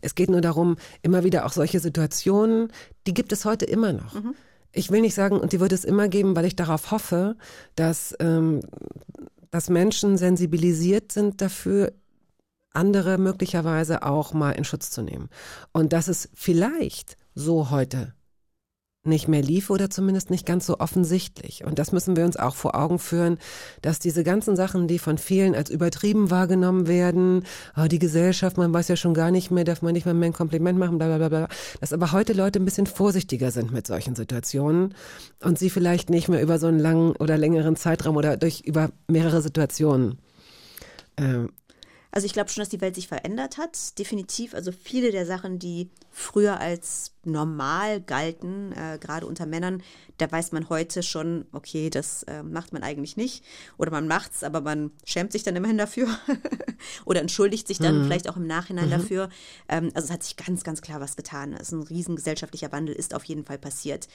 es 0.00 0.14
geht 0.14 0.30
nur 0.30 0.40
darum, 0.40 0.76
immer 1.02 1.24
wieder 1.24 1.46
auch 1.46 1.52
solche 1.52 1.80
Situationen, 1.80 2.72
die 3.06 3.14
gibt 3.14 3.32
es 3.32 3.44
heute 3.44 3.64
immer 3.64 3.92
noch. 3.92 4.14
Mhm. 4.14 4.34
Ich 4.72 4.90
will 4.90 5.00
nicht 5.00 5.14
sagen, 5.14 5.38
und 5.38 5.52
die 5.52 5.60
wird 5.60 5.72
es 5.72 5.84
immer 5.84 6.08
geben, 6.08 6.34
weil 6.34 6.44
ich 6.44 6.56
darauf 6.56 6.90
hoffe, 6.90 7.36
dass, 7.76 8.14
ähm, 8.18 8.60
dass 9.50 9.70
Menschen 9.70 10.18
sensibilisiert 10.18 11.12
sind 11.12 11.40
dafür, 11.40 11.92
andere 12.74 13.18
möglicherweise 13.18 14.02
auch 14.02 14.32
mal 14.32 14.52
in 14.52 14.64
Schutz 14.64 14.90
zu 14.90 15.02
nehmen. 15.02 15.28
Und 15.72 15.92
dass 15.92 16.08
es 16.08 16.28
vielleicht 16.34 17.16
so 17.34 17.70
heute 17.70 18.14
nicht 19.06 19.28
mehr 19.28 19.42
lief 19.42 19.70
oder 19.70 19.90
zumindest 19.90 20.30
nicht 20.30 20.46
ganz 20.46 20.66
so 20.66 20.78
offensichtlich. 20.78 21.64
Und 21.64 21.78
das 21.78 21.92
müssen 21.92 22.16
wir 22.16 22.24
uns 22.24 22.36
auch 22.36 22.54
vor 22.54 22.74
Augen 22.74 22.98
führen, 22.98 23.38
dass 23.82 23.98
diese 23.98 24.24
ganzen 24.24 24.56
Sachen, 24.56 24.88
die 24.88 24.98
von 24.98 25.18
vielen 25.18 25.54
als 25.54 25.70
übertrieben 25.70 26.30
wahrgenommen 26.30 26.86
werden, 26.86 27.44
oh, 27.76 27.86
die 27.86 27.98
Gesellschaft, 27.98 28.56
man 28.56 28.72
weiß 28.72 28.88
ja 28.88 28.96
schon 28.96 29.14
gar 29.14 29.30
nicht 29.30 29.50
mehr, 29.50 29.64
darf 29.64 29.82
man 29.82 29.92
nicht 29.92 30.06
mehr, 30.06 30.14
mehr 30.14 30.30
ein 30.30 30.32
Kompliment 30.32 30.78
machen, 30.78 30.98
bla 30.98 31.16
bla 31.16 31.28
bla, 31.28 31.48
dass 31.80 31.92
aber 31.92 32.12
heute 32.12 32.32
Leute 32.32 32.60
ein 32.60 32.64
bisschen 32.64 32.86
vorsichtiger 32.86 33.50
sind 33.50 33.72
mit 33.72 33.86
solchen 33.86 34.14
Situationen 34.14 34.94
und 35.42 35.58
sie 35.58 35.70
vielleicht 35.70 36.10
nicht 36.10 36.28
mehr 36.28 36.42
über 36.42 36.58
so 36.58 36.66
einen 36.66 36.80
langen 36.80 37.14
oder 37.16 37.36
längeren 37.36 37.76
Zeitraum 37.76 38.16
oder 38.16 38.36
durch 38.36 38.60
über 38.60 38.90
mehrere 39.06 39.42
Situationen 39.42 40.18
äh, 41.16 41.46
also 42.14 42.26
ich 42.26 42.32
glaube 42.32 42.48
schon, 42.48 42.60
dass 42.60 42.68
die 42.68 42.80
Welt 42.80 42.94
sich 42.94 43.08
verändert 43.08 43.58
hat, 43.58 43.98
definitiv. 43.98 44.54
Also 44.54 44.70
viele 44.70 45.10
der 45.10 45.26
Sachen, 45.26 45.58
die 45.58 45.90
früher 46.12 46.60
als 46.60 47.10
normal 47.24 48.00
galten, 48.00 48.70
äh, 48.70 48.98
gerade 49.00 49.26
unter 49.26 49.46
Männern, 49.46 49.82
da 50.18 50.30
weiß 50.30 50.52
man 50.52 50.68
heute 50.68 51.02
schon, 51.02 51.46
okay, 51.50 51.90
das 51.90 52.22
äh, 52.22 52.44
macht 52.44 52.72
man 52.72 52.84
eigentlich 52.84 53.16
nicht. 53.16 53.44
Oder 53.78 53.90
man 53.90 54.06
macht's, 54.06 54.44
aber 54.44 54.60
man 54.60 54.92
schämt 55.04 55.32
sich 55.32 55.42
dann 55.42 55.56
immerhin 55.56 55.76
dafür. 55.76 56.06
Oder 57.04 57.20
entschuldigt 57.20 57.66
sich 57.66 57.78
dann 57.78 57.98
mhm. 57.98 58.04
vielleicht 58.04 58.30
auch 58.30 58.36
im 58.36 58.46
Nachhinein 58.46 58.86
mhm. 58.86 58.92
dafür. 58.92 59.28
Ähm, 59.68 59.90
also 59.94 60.06
es 60.06 60.12
hat 60.12 60.22
sich 60.22 60.36
ganz, 60.36 60.62
ganz 60.62 60.82
klar 60.82 61.00
was 61.00 61.16
getan. 61.16 61.52
Es 61.52 61.62
ist 61.62 61.72
ein 61.72 61.82
riesen 61.82 62.14
gesellschaftlicher 62.14 62.70
Wandel, 62.70 62.94
ist 62.94 63.12
auf 63.12 63.24
jeden 63.24 63.44
Fall 63.44 63.58
passiert. 63.58 64.06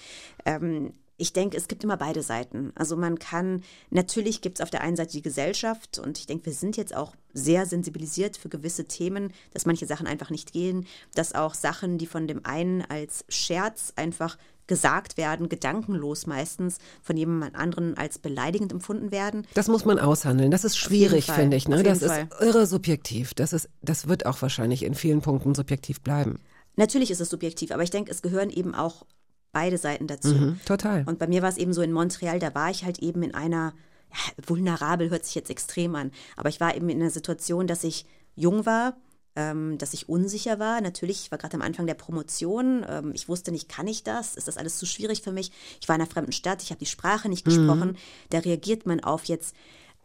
Ähm, 0.45 0.93
ich 1.19 1.33
denke, 1.33 1.57
es 1.57 1.67
gibt 1.67 1.83
immer 1.83 1.97
beide 1.97 2.23
Seiten. 2.23 2.71
Also 2.75 2.95
man 2.95 3.19
kann, 3.19 3.63
natürlich 3.89 4.41
gibt 4.41 4.59
es 4.59 4.63
auf 4.63 4.69
der 4.69 4.81
einen 4.81 4.95
Seite 4.95 5.11
die 5.11 5.21
Gesellschaft 5.21 5.99
und 5.99 6.17
ich 6.17 6.25
denke, 6.25 6.47
wir 6.47 6.53
sind 6.53 6.77
jetzt 6.77 6.95
auch 6.95 7.13
sehr 7.33 7.65
sensibilisiert 7.65 8.37
für 8.37 8.49
gewisse 8.49 8.85
Themen, 8.85 9.31
dass 9.51 9.65
manche 9.65 9.85
Sachen 9.85 10.07
einfach 10.07 10.29
nicht 10.29 10.53
gehen, 10.53 10.87
dass 11.13 11.35
auch 11.35 11.53
Sachen, 11.53 11.97
die 11.97 12.07
von 12.07 12.27
dem 12.27 12.45
einen 12.45 12.81
als 12.81 13.25
Scherz 13.27 13.93
einfach 13.95 14.37
gesagt 14.65 15.17
werden, 15.17 15.49
gedankenlos 15.49 16.27
meistens, 16.27 16.77
von 17.01 17.17
jemand 17.17 17.55
anderen 17.55 17.97
als 17.97 18.19
beleidigend 18.19 18.71
empfunden 18.71 19.11
werden. 19.11 19.45
Das 19.55 19.67
muss 19.67 19.83
man 19.83 19.99
aushandeln. 19.99 20.51
Das 20.51 20.63
ist 20.63 20.77
schwierig, 20.77 21.25
finde 21.25 21.57
ich. 21.57 21.67
Ne? 21.67 21.83
Das 21.83 21.99
Fall. 21.99 22.29
ist 22.29 22.41
irre 22.41 22.67
subjektiv. 22.67 23.33
Das, 23.33 23.51
ist, 23.51 23.67
das 23.81 24.07
wird 24.07 24.25
auch 24.25 24.41
wahrscheinlich 24.41 24.83
in 24.83 24.93
vielen 24.93 25.21
Punkten 25.21 25.55
subjektiv 25.55 26.01
bleiben. 26.01 26.39
Natürlich 26.75 27.11
ist 27.11 27.19
es 27.19 27.29
subjektiv, 27.29 27.71
aber 27.71 27.83
ich 27.83 27.89
denke, 27.89 28.11
es 28.11 28.21
gehören 28.21 28.49
eben 28.51 28.73
auch 28.73 29.05
beide 29.51 29.77
Seiten 29.77 30.07
dazu. 30.07 30.35
Mhm, 30.35 30.59
total. 30.65 31.03
Und 31.05 31.19
bei 31.19 31.27
mir 31.27 31.41
war 31.41 31.49
es 31.49 31.57
eben 31.57 31.73
so 31.73 31.81
in 31.81 31.91
Montreal, 31.91 32.39
da 32.39 32.53
war 32.55 32.69
ich 32.69 32.85
halt 32.85 32.99
eben 32.99 33.23
in 33.23 33.33
einer, 33.33 33.73
ja, 34.11 34.43
vulnerabel 34.47 35.09
hört 35.09 35.25
sich 35.25 35.35
jetzt 35.35 35.49
extrem 35.49 35.95
an, 35.95 36.11
aber 36.35 36.49
ich 36.49 36.59
war 36.59 36.75
eben 36.75 36.89
in 36.89 37.01
einer 37.01 37.11
Situation, 37.11 37.67
dass 37.67 37.83
ich 37.83 38.05
jung 38.35 38.65
war, 38.65 38.95
ähm, 39.35 39.77
dass 39.77 39.93
ich 39.93 40.09
unsicher 40.09 40.59
war. 40.59 40.81
Natürlich, 40.81 41.21
ich 41.23 41.31
war 41.31 41.37
gerade 41.37 41.55
am 41.55 41.61
Anfang 41.61 41.87
der 41.87 41.93
Promotion. 41.93 42.85
Ähm, 42.87 43.11
ich 43.13 43.29
wusste 43.29 43.51
nicht, 43.51 43.69
kann 43.69 43.87
ich 43.87 44.03
das? 44.03 44.35
Ist 44.35 44.47
das 44.47 44.57
alles 44.57 44.77
zu 44.77 44.85
schwierig 44.85 45.21
für 45.21 45.31
mich? 45.31 45.51
Ich 45.79 45.87
war 45.87 45.95
in 45.95 46.01
einer 46.01 46.09
fremden 46.09 46.31
Stadt, 46.31 46.63
ich 46.63 46.71
habe 46.71 46.79
die 46.79 46.85
Sprache 46.85 47.29
nicht 47.29 47.45
gesprochen. 47.45 47.89
Mhm. 47.89 47.95
Da 48.31 48.39
reagiert 48.39 48.85
man 48.85 48.99
auf 48.99 49.25
jetzt 49.25 49.55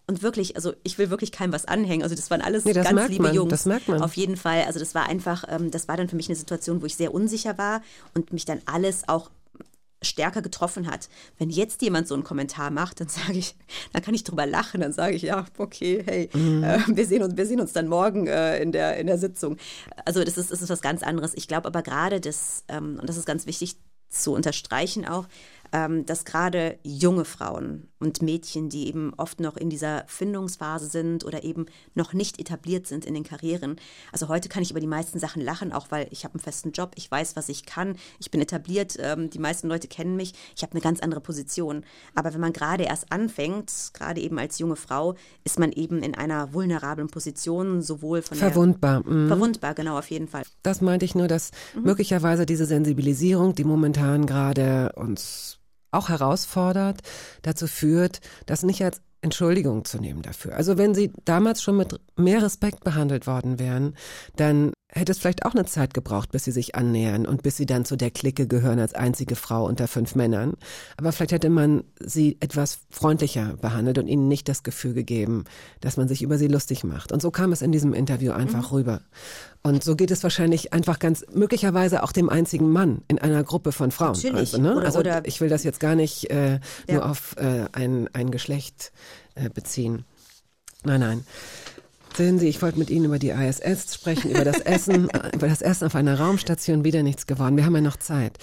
und 0.06 0.22
wirklich, 0.22 0.56
also 0.56 0.74
ich 0.82 0.98
will 0.98 1.10
wirklich 1.10 1.32
keinem 1.32 1.52
was 1.52 1.64
anhängen. 1.64 2.02
Also 2.02 2.14
das 2.14 2.30
waren 2.30 2.42
alles 2.42 2.64
nee, 2.64 2.72
das 2.72 2.88
ganz 2.88 3.08
liebe 3.08 3.22
man, 3.22 3.34
Jungs. 3.34 3.50
Das 3.50 3.66
merkt 3.66 3.88
man. 3.88 4.02
Auf 4.02 4.14
jeden 4.14 4.36
Fall. 4.36 4.64
Also 4.64 4.78
das 4.78 4.94
war 4.94 5.08
einfach, 5.08 5.44
ähm, 5.48 5.70
das 5.70 5.88
war 5.88 5.96
dann 5.96 6.08
für 6.08 6.16
mich 6.16 6.28
eine 6.28 6.36
Situation, 6.36 6.82
wo 6.82 6.86
ich 6.86 6.96
sehr 6.96 7.14
unsicher 7.14 7.56
war 7.56 7.80
und 8.14 8.32
mich 8.32 8.44
dann 8.44 8.60
alles 8.66 9.08
auch 9.08 9.30
stärker 10.02 10.42
getroffen 10.42 10.86
hat. 10.90 11.08
Wenn 11.38 11.48
jetzt 11.48 11.80
jemand 11.80 12.06
so 12.06 12.14
einen 12.14 12.24
Kommentar 12.24 12.70
macht, 12.70 13.00
dann 13.00 13.08
sage 13.08 13.38
ich, 13.38 13.56
dann 13.92 14.02
kann 14.02 14.14
ich 14.14 14.24
drüber 14.24 14.46
lachen, 14.46 14.82
dann 14.82 14.92
sage 14.92 15.16
ich, 15.16 15.22
ja, 15.22 15.46
okay, 15.58 16.02
hey, 16.04 16.28
mhm. 16.34 16.62
äh, 16.62 16.78
wir, 16.88 17.06
sehen 17.06 17.22
uns, 17.22 17.36
wir 17.36 17.46
sehen 17.46 17.60
uns 17.60 17.72
dann 17.72 17.88
morgen 17.88 18.26
äh, 18.26 18.60
in, 18.60 18.72
der, 18.72 18.98
in 18.98 19.06
der 19.06 19.18
Sitzung. 19.18 19.56
Also 20.04 20.22
das 20.22 20.36
ist, 20.36 20.50
das 20.50 20.60
ist 20.62 20.68
was 20.68 20.82
ganz 20.82 21.02
anderes. 21.02 21.32
Ich 21.34 21.48
glaube 21.48 21.66
aber 21.66 21.82
gerade, 21.82 22.20
dass, 22.20 22.64
ähm, 22.68 22.98
und 23.00 23.08
das 23.08 23.16
ist 23.16 23.26
ganz 23.26 23.46
wichtig 23.46 23.76
zu 24.10 24.32
unterstreichen 24.32 25.06
auch, 25.06 25.26
dass 25.72 26.24
gerade 26.24 26.78
junge 26.82 27.24
Frauen 27.24 27.88
und 28.04 28.22
Mädchen, 28.22 28.68
die 28.68 28.86
eben 28.86 29.12
oft 29.16 29.40
noch 29.40 29.56
in 29.56 29.70
dieser 29.70 30.04
Findungsphase 30.06 30.86
sind 30.86 31.24
oder 31.24 31.42
eben 31.42 31.66
noch 31.94 32.12
nicht 32.12 32.38
etabliert 32.38 32.86
sind 32.86 33.04
in 33.04 33.14
den 33.14 33.24
Karrieren. 33.24 33.76
Also 34.12 34.28
heute 34.28 34.48
kann 34.48 34.62
ich 34.62 34.70
über 34.70 34.80
die 34.80 34.86
meisten 34.86 35.18
Sachen 35.18 35.42
lachen, 35.42 35.72
auch 35.72 35.86
weil 35.90 36.06
ich 36.10 36.24
habe 36.24 36.34
einen 36.34 36.42
festen 36.42 36.72
Job, 36.72 36.92
ich 36.96 37.10
weiß, 37.10 37.34
was 37.34 37.48
ich 37.48 37.66
kann, 37.66 37.96
ich 38.20 38.30
bin 38.30 38.40
etabliert, 38.40 38.96
ähm, 39.00 39.30
die 39.30 39.38
meisten 39.38 39.68
Leute 39.68 39.88
kennen 39.88 40.16
mich, 40.16 40.34
ich 40.54 40.62
habe 40.62 40.72
eine 40.72 40.80
ganz 40.80 41.00
andere 41.00 41.20
Position. 41.20 41.84
Aber 42.14 42.34
wenn 42.34 42.40
man 42.40 42.52
gerade 42.52 42.84
erst 42.84 43.10
anfängt, 43.10 43.72
gerade 43.94 44.20
eben 44.20 44.38
als 44.38 44.58
junge 44.58 44.76
Frau, 44.76 45.14
ist 45.44 45.58
man 45.58 45.72
eben 45.72 46.02
in 46.02 46.14
einer 46.14 46.52
vulnerablen 46.52 47.08
Position, 47.08 47.82
sowohl 47.82 48.22
von 48.22 48.36
verwundbar. 48.36 49.02
der 49.02 49.12
mhm. 49.12 49.28
verwundbar, 49.28 49.74
genau 49.74 49.98
auf 49.98 50.10
jeden 50.10 50.28
Fall. 50.28 50.42
Das 50.62 50.80
meinte 50.80 51.04
ich 51.04 51.14
nur, 51.14 51.28
dass 51.28 51.50
mhm. 51.74 51.84
möglicherweise 51.84 52.46
diese 52.46 52.66
Sensibilisierung, 52.66 53.54
die 53.54 53.64
momentan 53.64 54.26
gerade 54.26 54.92
uns 54.96 55.58
auch 55.94 56.08
herausfordert, 56.08 57.00
dazu 57.42 57.66
führt, 57.66 58.20
das 58.46 58.62
nicht 58.62 58.82
als 58.84 59.00
Entschuldigung 59.24 59.86
zu 59.86 59.98
nehmen 59.98 60.20
dafür. 60.20 60.54
Also 60.54 60.76
wenn 60.76 60.94
sie 60.94 61.12
damals 61.24 61.62
schon 61.62 61.78
mit 61.78 61.98
mehr 62.16 62.42
Respekt 62.42 62.84
behandelt 62.84 63.26
worden 63.26 63.58
wären, 63.58 63.96
dann 64.36 64.72
hätte 64.94 65.12
es 65.12 65.18
vielleicht 65.18 65.44
auch 65.44 65.54
eine 65.54 65.64
Zeit 65.64 65.92
gebraucht, 65.92 66.30
bis 66.30 66.44
sie 66.44 66.52
sich 66.52 66.74
annähern 66.74 67.26
und 67.26 67.42
bis 67.42 67.56
sie 67.56 67.66
dann 67.66 67.84
zu 67.84 67.96
der 67.96 68.10
Clique 68.10 68.46
gehören 68.46 68.78
als 68.78 68.94
einzige 68.94 69.36
Frau 69.36 69.66
unter 69.66 69.88
fünf 69.88 70.14
Männern. 70.14 70.54
Aber 70.96 71.12
vielleicht 71.12 71.32
hätte 71.32 71.50
man 71.50 71.84
sie 72.00 72.36
etwas 72.40 72.78
freundlicher 72.90 73.56
behandelt 73.60 73.98
und 73.98 74.06
ihnen 74.06 74.28
nicht 74.28 74.48
das 74.48 74.62
Gefühl 74.62 74.94
gegeben, 74.94 75.44
dass 75.80 75.96
man 75.96 76.08
sich 76.08 76.22
über 76.22 76.38
sie 76.38 76.46
lustig 76.46 76.84
macht. 76.84 77.12
Und 77.12 77.20
so 77.20 77.30
kam 77.30 77.52
es 77.52 77.62
in 77.62 77.72
diesem 77.72 77.92
Interview 77.92 78.32
einfach 78.32 78.70
mhm. 78.70 78.76
rüber. 78.76 79.00
Und 79.62 79.82
so 79.82 79.96
geht 79.96 80.10
es 80.10 80.22
wahrscheinlich 80.22 80.72
einfach 80.72 80.98
ganz 80.98 81.24
möglicherweise 81.32 82.02
auch 82.02 82.12
dem 82.12 82.28
einzigen 82.28 82.70
Mann 82.70 83.02
in 83.08 83.18
einer 83.18 83.42
Gruppe 83.42 83.72
von 83.72 83.90
Frauen. 83.90 84.12
Natürlich. 84.12 84.54
Also, 84.54 84.58
ne? 84.58 84.76
oder, 84.76 84.86
also 84.86 84.98
oder 85.00 85.26
ich 85.26 85.40
will 85.40 85.48
das 85.48 85.64
jetzt 85.64 85.80
gar 85.80 85.94
nicht 85.94 86.30
äh, 86.30 86.60
ja. 86.86 86.94
nur 86.94 87.10
auf 87.10 87.36
äh, 87.36 87.64
ein, 87.72 88.08
ein 88.12 88.30
Geschlecht 88.30 88.92
äh, 89.34 89.48
beziehen. 89.48 90.04
Nein, 90.84 91.00
nein. 91.00 91.26
Sehen 92.16 92.38
Sie, 92.38 92.48
ich 92.48 92.62
wollte 92.62 92.78
mit 92.78 92.90
Ihnen 92.90 93.06
über 93.06 93.18
die 93.18 93.30
ISS 93.30 93.94
sprechen, 93.94 94.30
über 94.30 94.44
das 94.44 94.60
Essen, 94.60 95.08
über 95.34 95.48
das 95.48 95.62
Essen 95.62 95.86
auf 95.86 95.96
einer 95.96 96.20
Raumstation, 96.20 96.84
wieder 96.84 97.02
nichts 97.02 97.26
geworden. 97.26 97.56
Wir 97.56 97.64
haben 97.64 97.74
ja 97.74 97.80
noch 97.80 97.96
Zeit. 97.96 98.38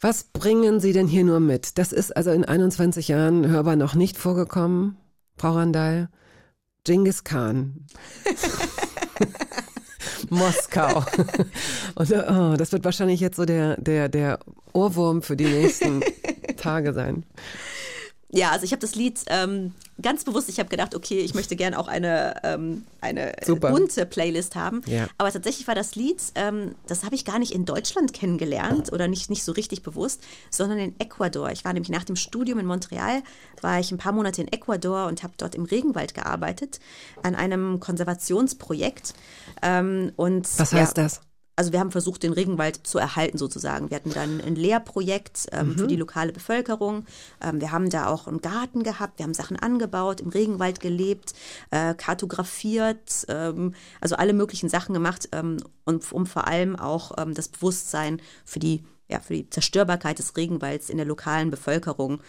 Was 0.00 0.24
bringen 0.24 0.78
Sie 0.78 0.92
denn 0.92 1.08
hier 1.08 1.24
nur 1.24 1.40
mit? 1.40 1.78
Das 1.78 1.92
ist 1.92 2.16
also 2.16 2.30
in 2.30 2.44
21 2.44 3.08
Jahren 3.08 3.48
hörbar 3.48 3.76
noch 3.76 3.94
nicht 3.94 4.18
vorgekommen, 4.18 4.96
Frau 5.36 5.52
Randall. 5.52 6.10
Genghis 6.84 7.24
Khan. 7.24 7.86
Moskau. 10.30 10.98
Und 11.94 12.12
oh, 12.12 12.56
das 12.56 12.72
wird 12.72 12.84
wahrscheinlich 12.84 13.20
jetzt 13.20 13.36
so 13.36 13.46
der, 13.46 13.80
der, 13.80 14.08
der 14.08 14.38
Ohrwurm 14.72 15.22
für 15.22 15.36
die 15.36 15.46
nächsten 15.46 16.02
Tage 16.56 16.92
sein. 16.92 17.24
Ja, 18.30 18.50
also 18.50 18.64
ich 18.64 18.72
habe 18.72 18.80
das 18.80 18.94
Lied 18.94 19.20
ähm, 19.28 19.72
ganz 20.02 20.24
bewusst, 20.24 20.50
ich 20.50 20.58
habe 20.58 20.68
gedacht, 20.68 20.94
okay, 20.94 21.20
ich 21.20 21.34
möchte 21.34 21.56
gerne 21.56 21.78
auch 21.78 21.88
eine, 21.88 22.34
ähm, 22.44 22.84
eine 23.00 23.32
bunte 23.58 24.04
Playlist 24.04 24.54
haben. 24.54 24.82
Ja. 24.86 25.06
Aber 25.16 25.32
tatsächlich 25.32 25.66
war 25.66 25.74
das 25.74 25.94
Lied, 25.94 26.20
ähm, 26.34 26.74
das 26.86 27.04
habe 27.04 27.14
ich 27.14 27.24
gar 27.24 27.38
nicht 27.38 27.52
in 27.52 27.64
Deutschland 27.64 28.12
kennengelernt 28.12 28.92
oder 28.92 29.08
nicht, 29.08 29.30
nicht 29.30 29.44
so 29.44 29.52
richtig 29.52 29.82
bewusst, 29.82 30.22
sondern 30.50 30.78
in 30.78 31.00
Ecuador. 31.00 31.50
Ich 31.50 31.64
war 31.64 31.72
nämlich 31.72 31.90
nach 31.90 32.04
dem 32.04 32.16
Studium 32.16 32.58
in 32.58 32.66
Montreal, 32.66 33.22
war 33.62 33.80
ich 33.80 33.90
ein 33.92 33.98
paar 33.98 34.12
Monate 34.12 34.42
in 34.42 34.48
Ecuador 34.48 35.06
und 35.06 35.22
habe 35.22 35.32
dort 35.38 35.54
im 35.54 35.64
Regenwald 35.64 36.12
gearbeitet 36.12 36.80
an 37.22 37.34
einem 37.34 37.80
Konservationsprojekt. 37.80 39.14
Ähm, 39.62 40.12
und, 40.16 40.46
Was 40.58 40.74
heißt 40.74 40.98
ja, 40.98 41.04
das? 41.04 41.22
Also 41.58 41.72
wir 41.72 41.80
haben 41.80 41.90
versucht, 41.90 42.22
den 42.22 42.32
Regenwald 42.32 42.86
zu 42.86 42.98
erhalten 42.98 43.36
sozusagen. 43.36 43.90
Wir 43.90 43.96
hatten 43.96 44.12
dann 44.12 44.40
ein 44.40 44.54
Lehrprojekt 44.54 45.48
ähm, 45.50 45.70
mhm. 45.70 45.78
für 45.78 45.86
die 45.88 45.96
lokale 45.96 46.32
Bevölkerung. 46.32 47.04
Ähm, 47.40 47.60
wir 47.60 47.72
haben 47.72 47.90
da 47.90 48.06
auch 48.06 48.28
einen 48.28 48.40
Garten 48.40 48.84
gehabt, 48.84 49.18
wir 49.18 49.24
haben 49.24 49.34
Sachen 49.34 49.58
angebaut, 49.58 50.20
im 50.20 50.28
Regenwald 50.28 50.78
gelebt, 50.78 51.34
äh, 51.72 51.94
kartografiert, 51.94 53.26
ähm, 53.26 53.74
also 54.00 54.14
alle 54.14 54.34
möglichen 54.34 54.68
Sachen 54.68 54.94
gemacht 54.94 55.30
ähm, 55.32 55.56
und 55.84 56.12
um 56.12 56.26
vor 56.26 56.46
allem 56.46 56.76
auch 56.76 57.18
ähm, 57.18 57.34
das 57.34 57.48
Bewusstsein 57.48 58.22
für 58.44 58.60
die 58.60 58.84
ja, 59.10 59.20
für 59.20 59.32
die 59.32 59.48
Zerstörbarkeit 59.48 60.18
des 60.18 60.36
Regenwalds 60.36 60.90
in 60.90 60.98
der 60.98 61.06
lokalen 61.06 61.50
Bevölkerung 61.50 62.20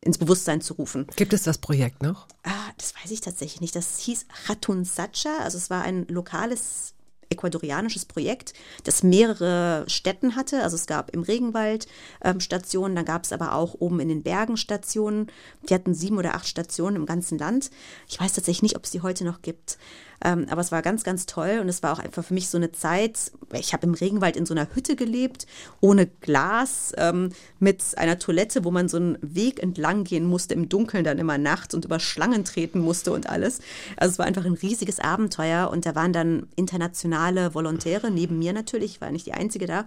ins 0.00 0.16
Bewusstsein 0.16 0.62
zu 0.62 0.74
rufen. 0.74 1.06
Gibt 1.14 1.34
es 1.34 1.42
das 1.42 1.58
Projekt 1.58 2.02
noch? 2.02 2.26
Ah, 2.42 2.70
das 2.78 2.94
weiß 2.96 3.10
ich 3.10 3.20
tatsächlich 3.20 3.60
nicht. 3.60 3.76
Das 3.76 3.98
hieß 3.98 4.26
Hatun 4.48 4.84
Sacha, 4.84 5.36
also 5.40 5.58
es 5.58 5.68
war 5.68 5.82
ein 5.82 6.06
lokales 6.08 6.91
ecuadorianisches 7.32 8.04
Projekt, 8.04 8.54
das 8.84 9.02
mehrere 9.02 9.84
Städten 9.88 10.36
hatte. 10.36 10.62
Also 10.62 10.76
es 10.76 10.86
gab 10.86 11.10
im 11.10 11.22
Regenwald 11.22 11.86
ähm, 12.22 12.40
Stationen, 12.40 12.94
dann 12.94 13.04
gab 13.04 13.24
es 13.24 13.32
aber 13.32 13.54
auch 13.54 13.74
oben 13.78 14.00
in 14.00 14.08
den 14.08 14.22
Bergen 14.22 14.56
Stationen. 14.56 15.30
Die 15.68 15.74
hatten 15.74 15.94
sieben 15.94 16.18
oder 16.18 16.34
acht 16.34 16.46
Stationen 16.46 16.96
im 16.96 17.06
ganzen 17.06 17.38
Land. 17.38 17.70
Ich 18.08 18.20
weiß 18.20 18.32
tatsächlich 18.34 18.62
nicht, 18.62 18.76
ob 18.76 18.84
es 18.84 18.90
die 18.90 19.02
heute 19.02 19.24
noch 19.24 19.42
gibt. 19.42 19.78
Ähm, 20.24 20.46
aber 20.50 20.60
es 20.60 20.72
war 20.72 20.82
ganz, 20.82 21.04
ganz 21.04 21.26
toll 21.26 21.58
und 21.60 21.68
es 21.68 21.82
war 21.82 21.92
auch 21.92 21.98
einfach 21.98 22.24
für 22.24 22.34
mich 22.34 22.48
so 22.48 22.56
eine 22.56 22.72
Zeit. 22.72 23.32
Ich 23.52 23.72
habe 23.72 23.86
im 23.86 23.94
Regenwald 23.94 24.36
in 24.36 24.46
so 24.46 24.54
einer 24.54 24.68
Hütte 24.74 24.96
gelebt, 24.96 25.46
ohne 25.80 26.06
Glas, 26.06 26.92
ähm, 26.96 27.30
mit 27.58 27.82
einer 27.96 28.18
Toilette, 28.18 28.64
wo 28.64 28.70
man 28.70 28.88
so 28.88 28.96
einen 28.96 29.18
Weg 29.20 29.62
entlang 29.62 30.04
gehen 30.04 30.24
musste, 30.24 30.54
im 30.54 30.68
Dunkeln 30.68 31.04
dann 31.04 31.18
immer 31.18 31.38
nachts 31.38 31.74
und 31.74 31.84
über 31.84 32.00
Schlangen 32.00 32.44
treten 32.44 32.80
musste 32.80 33.12
und 33.12 33.28
alles. 33.28 33.60
Also 33.96 34.12
es 34.12 34.18
war 34.18 34.26
einfach 34.26 34.44
ein 34.44 34.54
riesiges 34.54 35.00
Abenteuer 35.00 35.70
und 35.70 35.86
da 35.86 35.94
waren 35.94 36.12
dann 36.12 36.46
internationale 36.56 37.54
Volontäre, 37.54 38.10
neben 38.10 38.38
mir 38.38 38.52
natürlich, 38.52 38.92
ich 38.92 39.00
war 39.00 39.10
nicht 39.10 39.26
die 39.26 39.34
Einzige 39.34 39.66
da. 39.66 39.86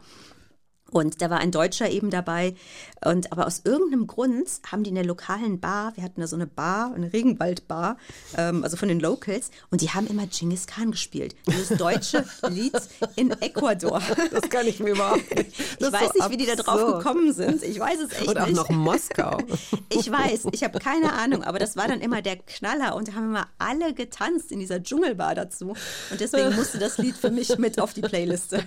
Und 0.92 1.22
da 1.22 1.30
war 1.30 1.40
ein 1.40 1.52
Deutscher 1.52 1.90
eben 1.90 2.10
dabei. 2.12 2.56
Und 3.04 3.32
aber 3.32 3.48
aus 3.48 3.62
irgendeinem 3.64 4.06
Grund 4.08 4.48
haben 4.72 4.84
die 4.84 4.90
in 4.90 4.96
der 4.96 5.04
lokalen 5.06 5.60
Bar, 5.60 5.94
wir 5.96 6.04
hatten 6.04 6.22
da 6.22 6.28
so 6.28 6.36
eine 6.36 6.46
Bar, 6.48 6.94
eine 6.94 7.12
Regenwaldbar, 7.12 7.98
ähm, 8.38 8.64
also 8.64 8.78
von 8.78 8.88
den 8.88 9.00
Locals, 9.00 9.50
und 9.72 9.82
die 9.82 9.90
haben 9.90 10.08
immer 10.08 10.28
Genghis 10.28 10.68
Khan 10.68 10.92
gespielt. 10.92 11.36
Dieses 11.48 11.78
deutsche 11.78 12.24
Lied 12.50 12.74
in 13.16 13.32
Ecuador. 13.42 14.02
Das 14.32 14.50
kann 14.50 14.68
ich 14.68 14.80
mir 14.80 14.92
überhaupt 14.92 15.36
nicht. 15.36 15.52
Ich 15.78 15.92
weiß 15.92 16.12
so 16.14 16.20
nicht, 16.20 16.30
wie 16.32 16.38
die 16.38 16.46
da 16.46 16.56
drauf 16.56 16.98
gekommen 16.98 17.34
sind. 17.34 17.62
Ich 17.64 17.80
weiß 17.80 18.00
es 18.00 18.12
echt 18.14 18.28
Und 18.28 18.38
auch 18.40 18.46
nicht. 18.48 18.56
noch 18.56 18.70
Moskau. 18.70 19.38
Ich 19.90 20.12
weiß, 20.12 20.48
ich 20.52 20.64
habe 20.64 20.80
keine 20.80 21.14
Ahnung, 21.14 21.44
aber 21.44 21.60
das 21.60 21.76
war 21.76 21.88
dann 21.88 22.02
immer 22.02 22.22
der 22.22 22.38
Knaller 22.38 22.96
und 22.96 23.08
da 23.08 23.14
haben 23.14 23.26
immer 23.30 23.48
alle 23.58 23.94
getanzt 23.94 24.52
in 24.52 24.60
dieser 24.60 24.82
Dschungelbar 24.82 25.36
dazu. 25.36 25.70
Und 26.12 26.20
deswegen 26.20 26.56
musste 26.56 26.80
das 26.80 26.98
Lied 26.98 27.16
für 27.16 27.32
mich 27.32 27.58
mit 27.58 27.80
auf 27.80 27.94
die 27.94 28.02
Playliste. 28.02 28.64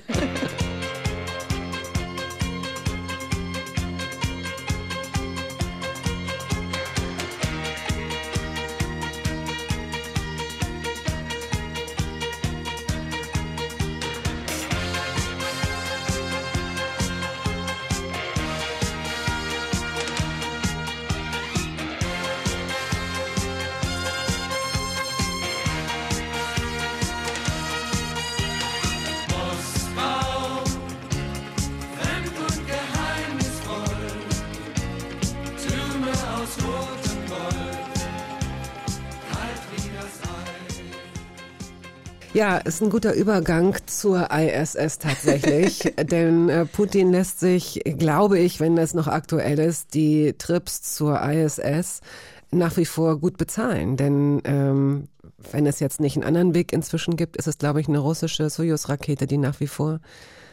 Ja, 42.38 42.58
ist 42.58 42.80
ein 42.82 42.90
guter 42.90 43.14
Übergang 43.14 43.76
zur 43.86 44.30
ISS 44.30 45.00
tatsächlich, 45.00 45.92
denn 46.00 46.48
äh, 46.48 46.66
Putin 46.66 47.10
lässt 47.10 47.40
sich, 47.40 47.82
glaube 47.98 48.38
ich, 48.38 48.60
wenn 48.60 48.76
das 48.76 48.94
noch 48.94 49.08
aktuell 49.08 49.58
ist, 49.58 49.92
die 49.92 50.34
Trips 50.38 50.94
zur 50.94 51.20
ISS 51.20 52.00
nach 52.52 52.76
wie 52.76 52.84
vor 52.84 53.18
gut 53.18 53.38
bezahlen, 53.38 53.96
denn 53.96 54.40
ähm, 54.44 55.08
wenn 55.50 55.66
es 55.66 55.80
jetzt 55.80 55.98
nicht 55.98 56.14
einen 56.14 56.24
anderen 56.24 56.54
Weg 56.54 56.72
inzwischen 56.72 57.16
gibt, 57.16 57.36
ist 57.36 57.48
es, 57.48 57.58
glaube 57.58 57.80
ich, 57.80 57.88
eine 57.88 57.98
russische 57.98 58.48
Soyuz-Rakete, 58.48 59.26
die 59.26 59.36
nach 59.36 59.58
wie 59.58 59.66
vor. 59.66 59.98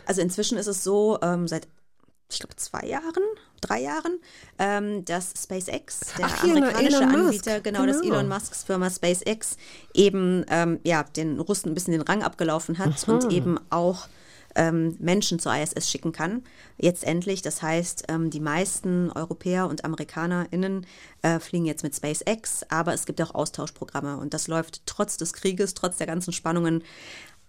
Also 0.08 0.22
inzwischen 0.22 0.58
ist 0.58 0.66
es 0.66 0.84
so, 0.84 1.20
ähm, 1.22 1.48
seit 1.48 1.68
ich 2.32 2.40
glaube, 2.40 2.56
zwei 2.56 2.88
Jahren, 2.88 3.24
drei 3.62 3.82
Jahren, 3.82 4.20
ähm, 4.60 5.06
dass 5.06 5.34
SpaceX, 5.42 6.14
der 6.18 6.26
Ach, 6.26 6.44
amerikanische 6.44 7.04
Anbieter, 7.04 7.60
genau, 7.62 7.82
genau, 7.82 7.94
dass 7.94 8.06
Elon 8.06 8.28
Musks 8.28 8.64
Firma 8.64 8.90
SpaceX 8.90 9.58
eben 9.94 10.46
ähm, 10.50 10.80
ja, 10.84 11.04
den 11.04 11.40
Russen 11.40 11.72
ein 11.72 11.74
bisschen 11.74 11.94
den 11.94 12.02
Rang 12.02 12.24
abgelaufen 12.24 12.78
hat 12.78 13.08
mhm. 13.08 13.14
und 13.14 13.32
eben 13.32 13.60
auch 13.70 14.08
ähm, 14.56 14.96
Menschen 15.00 15.40
zur 15.40 15.54
ISS 15.54 15.90
schicken 15.90 16.12
kann. 16.12 16.44
Jetzt 16.78 17.04
endlich, 17.04 17.42
das 17.42 17.62
heißt, 17.62 18.06
ähm, 18.08 18.30
die 18.30 18.40
meisten 18.40 19.12
Europäer 19.12 19.68
und 19.68 19.86
AmerikanerInnen 19.86 20.86
äh, 21.22 21.40
fliegen 21.40 21.66
jetzt 21.66 21.84
mit 21.84 21.96
SpaceX, 21.96 22.64
aber 22.70 22.94
es 22.94 23.06
gibt 23.06 23.22
auch 23.22 23.36
Austauschprogramme 23.36 24.18
und 24.18 24.34
das 24.34 24.48
läuft 24.48 24.82
trotz 24.86 25.18
des 25.18 25.34
Krieges, 25.34 25.74
trotz 25.74 25.98
der 25.98 26.08
ganzen 26.08 26.32
Spannungen 26.32 26.84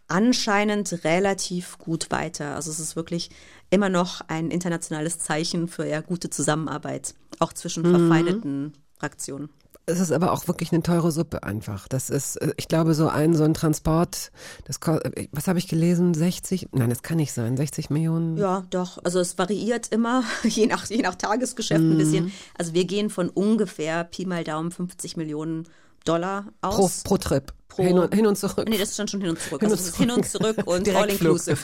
anscheinend 0.09 1.05
relativ 1.05 1.79
gut 1.79 2.11
weiter. 2.11 2.55
Also 2.55 2.71
es 2.71 2.81
ist 2.81 2.97
wirklich 2.97 3.31
immer 3.71 3.89
noch 3.89 4.21
ein 4.29 4.51
internationales 4.51 5.19
Zeichen 5.19 5.69
für 5.69 5.87
ja 5.87 6.01
gute 6.01 6.31
Zusammenarbeit, 6.31 7.15
auch 7.39 7.53
zwischen 7.53 7.85
verfeindeten 7.85 8.73
Fraktionen. 8.99 9.51
Es 9.89 10.01
ist 10.01 10.11
aber 10.11 10.33
auch 10.33 10.49
wirklich 10.49 10.73
eine 10.73 10.83
teure 10.83 11.13
Suppe 11.13 11.45
einfach. 11.45 11.87
Das 11.87 12.11
ist, 12.11 12.37
äh, 12.37 12.53
ich 12.57 12.67
glaube, 12.67 12.93
so 12.95 13.07
ein, 13.09 13.35
so 13.35 13.45
ein 13.45 13.55
Transport, 13.55 14.33
das, 14.65 14.79
äh, 14.79 15.29
was 15.31 15.47
habe 15.47 15.61
ich 15.61 15.69
gelesen? 15.69 16.13
60? 16.13 16.71
Nein, 16.73 16.91
das 16.91 17.03
kann 17.03 17.19
nicht 17.19 17.33
sein. 17.33 17.57
60 17.57 17.91
Millionen? 17.91 18.37
Ja, 18.37 18.65
doch. 18.71 18.99
Also 19.05 19.21
es 19.21 19.39
variiert 19.39 19.93
immer, 19.93 20.25
je 20.43 20.67
nach, 20.67 20.87
je 20.87 21.03
nach 21.03 21.15
Tagesgeschäft 21.15 21.81
ein 21.81 21.99
bisschen. 21.99 22.33
Also 22.59 22.75
wir 22.75 22.85
gehen 22.85 23.11
von 23.11 23.29
ungefähr 23.29 24.03
Pi 24.03 24.27
mal 24.27 24.43
Daumen 24.43 24.73
50 24.73 25.17
Millionen 25.17 25.69
Dollar 26.07 26.47
Pro, 26.63 26.69
aus. 26.85 27.03
pro 27.03 27.17
Trip. 27.19 27.53
Pro- 27.69 27.83
hin, 27.83 27.99
und, 27.99 28.15
hin 28.15 28.27
und 28.27 28.37
zurück. 28.37 28.67
Nee, 28.69 28.79
das 28.79 28.91
ist 28.91 28.99
dann 28.99 29.09
schon 29.09 29.21
hin 29.21 29.31
und 29.31 29.41
zurück. 29.41 29.61
Hin 29.61 29.71
also 29.71 29.91
und 29.91 29.97
hin 29.97 30.11
und 30.11 30.27
zurück 30.27 30.57
und 30.65 30.89
all 30.95 31.11
inclusive. 31.11 31.59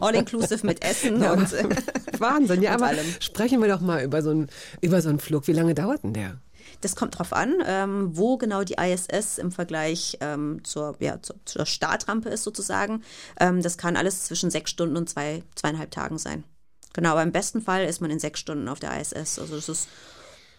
all 0.00 0.14
inclusive 0.14 0.66
mit 0.66 0.84
Essen 0.84 1.22
Ja, 1.22 1.32
und 1.32 1.54
aber- 1.54 1.76
Wahnsinn. 2.18 2.62
Ja, 2.62 2.70
und 2.72 2.76
aber 2.82 2.86
allem. 2.88 3.06
sprechen 3.20 3.62
wir 3.62 3.68
doch 3.68 3.80
mal 3.80 4.02
über 4.04 4.20
so 4.22 4.30
einen, 4.30 4.48
über 4.82 5.00
so 5.00 5.08
einen 5.08 5.20
Flug. 5.20 5.46
Wie 5.46 5.52
lange 5.52 5.74
dauert 5.74 6.02
denn 6.04 6.12
der? 6.12 6.40
Das 6.82 6.94
kommt 6.96 7.18
drauf 7.18 7.32
an, 7.32 7.54
ähm, 7.66 8.10
wo 8.16 8.36
genau 8.36 8.62
die 8.62 8.74
ISS 8.74 9.38
im 9.38 9.50
Vergleich 9.50 10.18
ähm, 10.20 10.60
zur, 10.64 10.96
ja, 11.00 11.20
zur, 11.22 11.36
zur 11.44 11.64
Startrampe 11.66 12.28
ist 12.28 12.44
sozusagen. 12.44 13.02
Ähm, 13.40 13.62
das 13.62 13.78
kann 13.78 13.96
alles 13.96 14.24
zwischen 14.24 14.50
sechs 14.50 14.70
Stunden 14.70 14.96
und 14.96 15.08
zwei, 15.08 15.42
zweieinhalb 15.54 15.90
Tagen 15.90 16.18
sein. 16.18 16.44
Genau, 16.92 17.10
aber 17.12 17.22
im 17.22 17.32
besten 17.32 17.62
Fall 17.62 17.84
ist 17.84 18.00
man 18.00 18.10
in 18.10 18.18
sechs 18.20 18.38
Stunden 18.40 18.68
auf 18.68 18.80
der 18.80 19.00
ISS. 19.00 19.38
Also 19.38 19.56
das 19.56 19.68
ist 19.68 19.88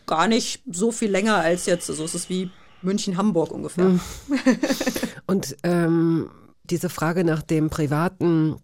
gar 0.07 0.27
nicht 0.27 0.61
so 0.71 0.91
viel 0.91 1.11
länger 1.11 1.35
als 1.35 1.67
jetzt. 1.67 1.89
Also 1.89 2.03
es 2.03 2.15
ist 2.15 2.29
wie 2.29 2.49
München-Hamburg 2.81 3.51
ungefähr. 3.51 3.99
Und 5.27 5.57
ähm, 5.63 6.29
diese 6.63 6.89
Frage 6.89 7.23
nach 7.23 7.41
dem 7.41 7.69
privaten 7.69 8.57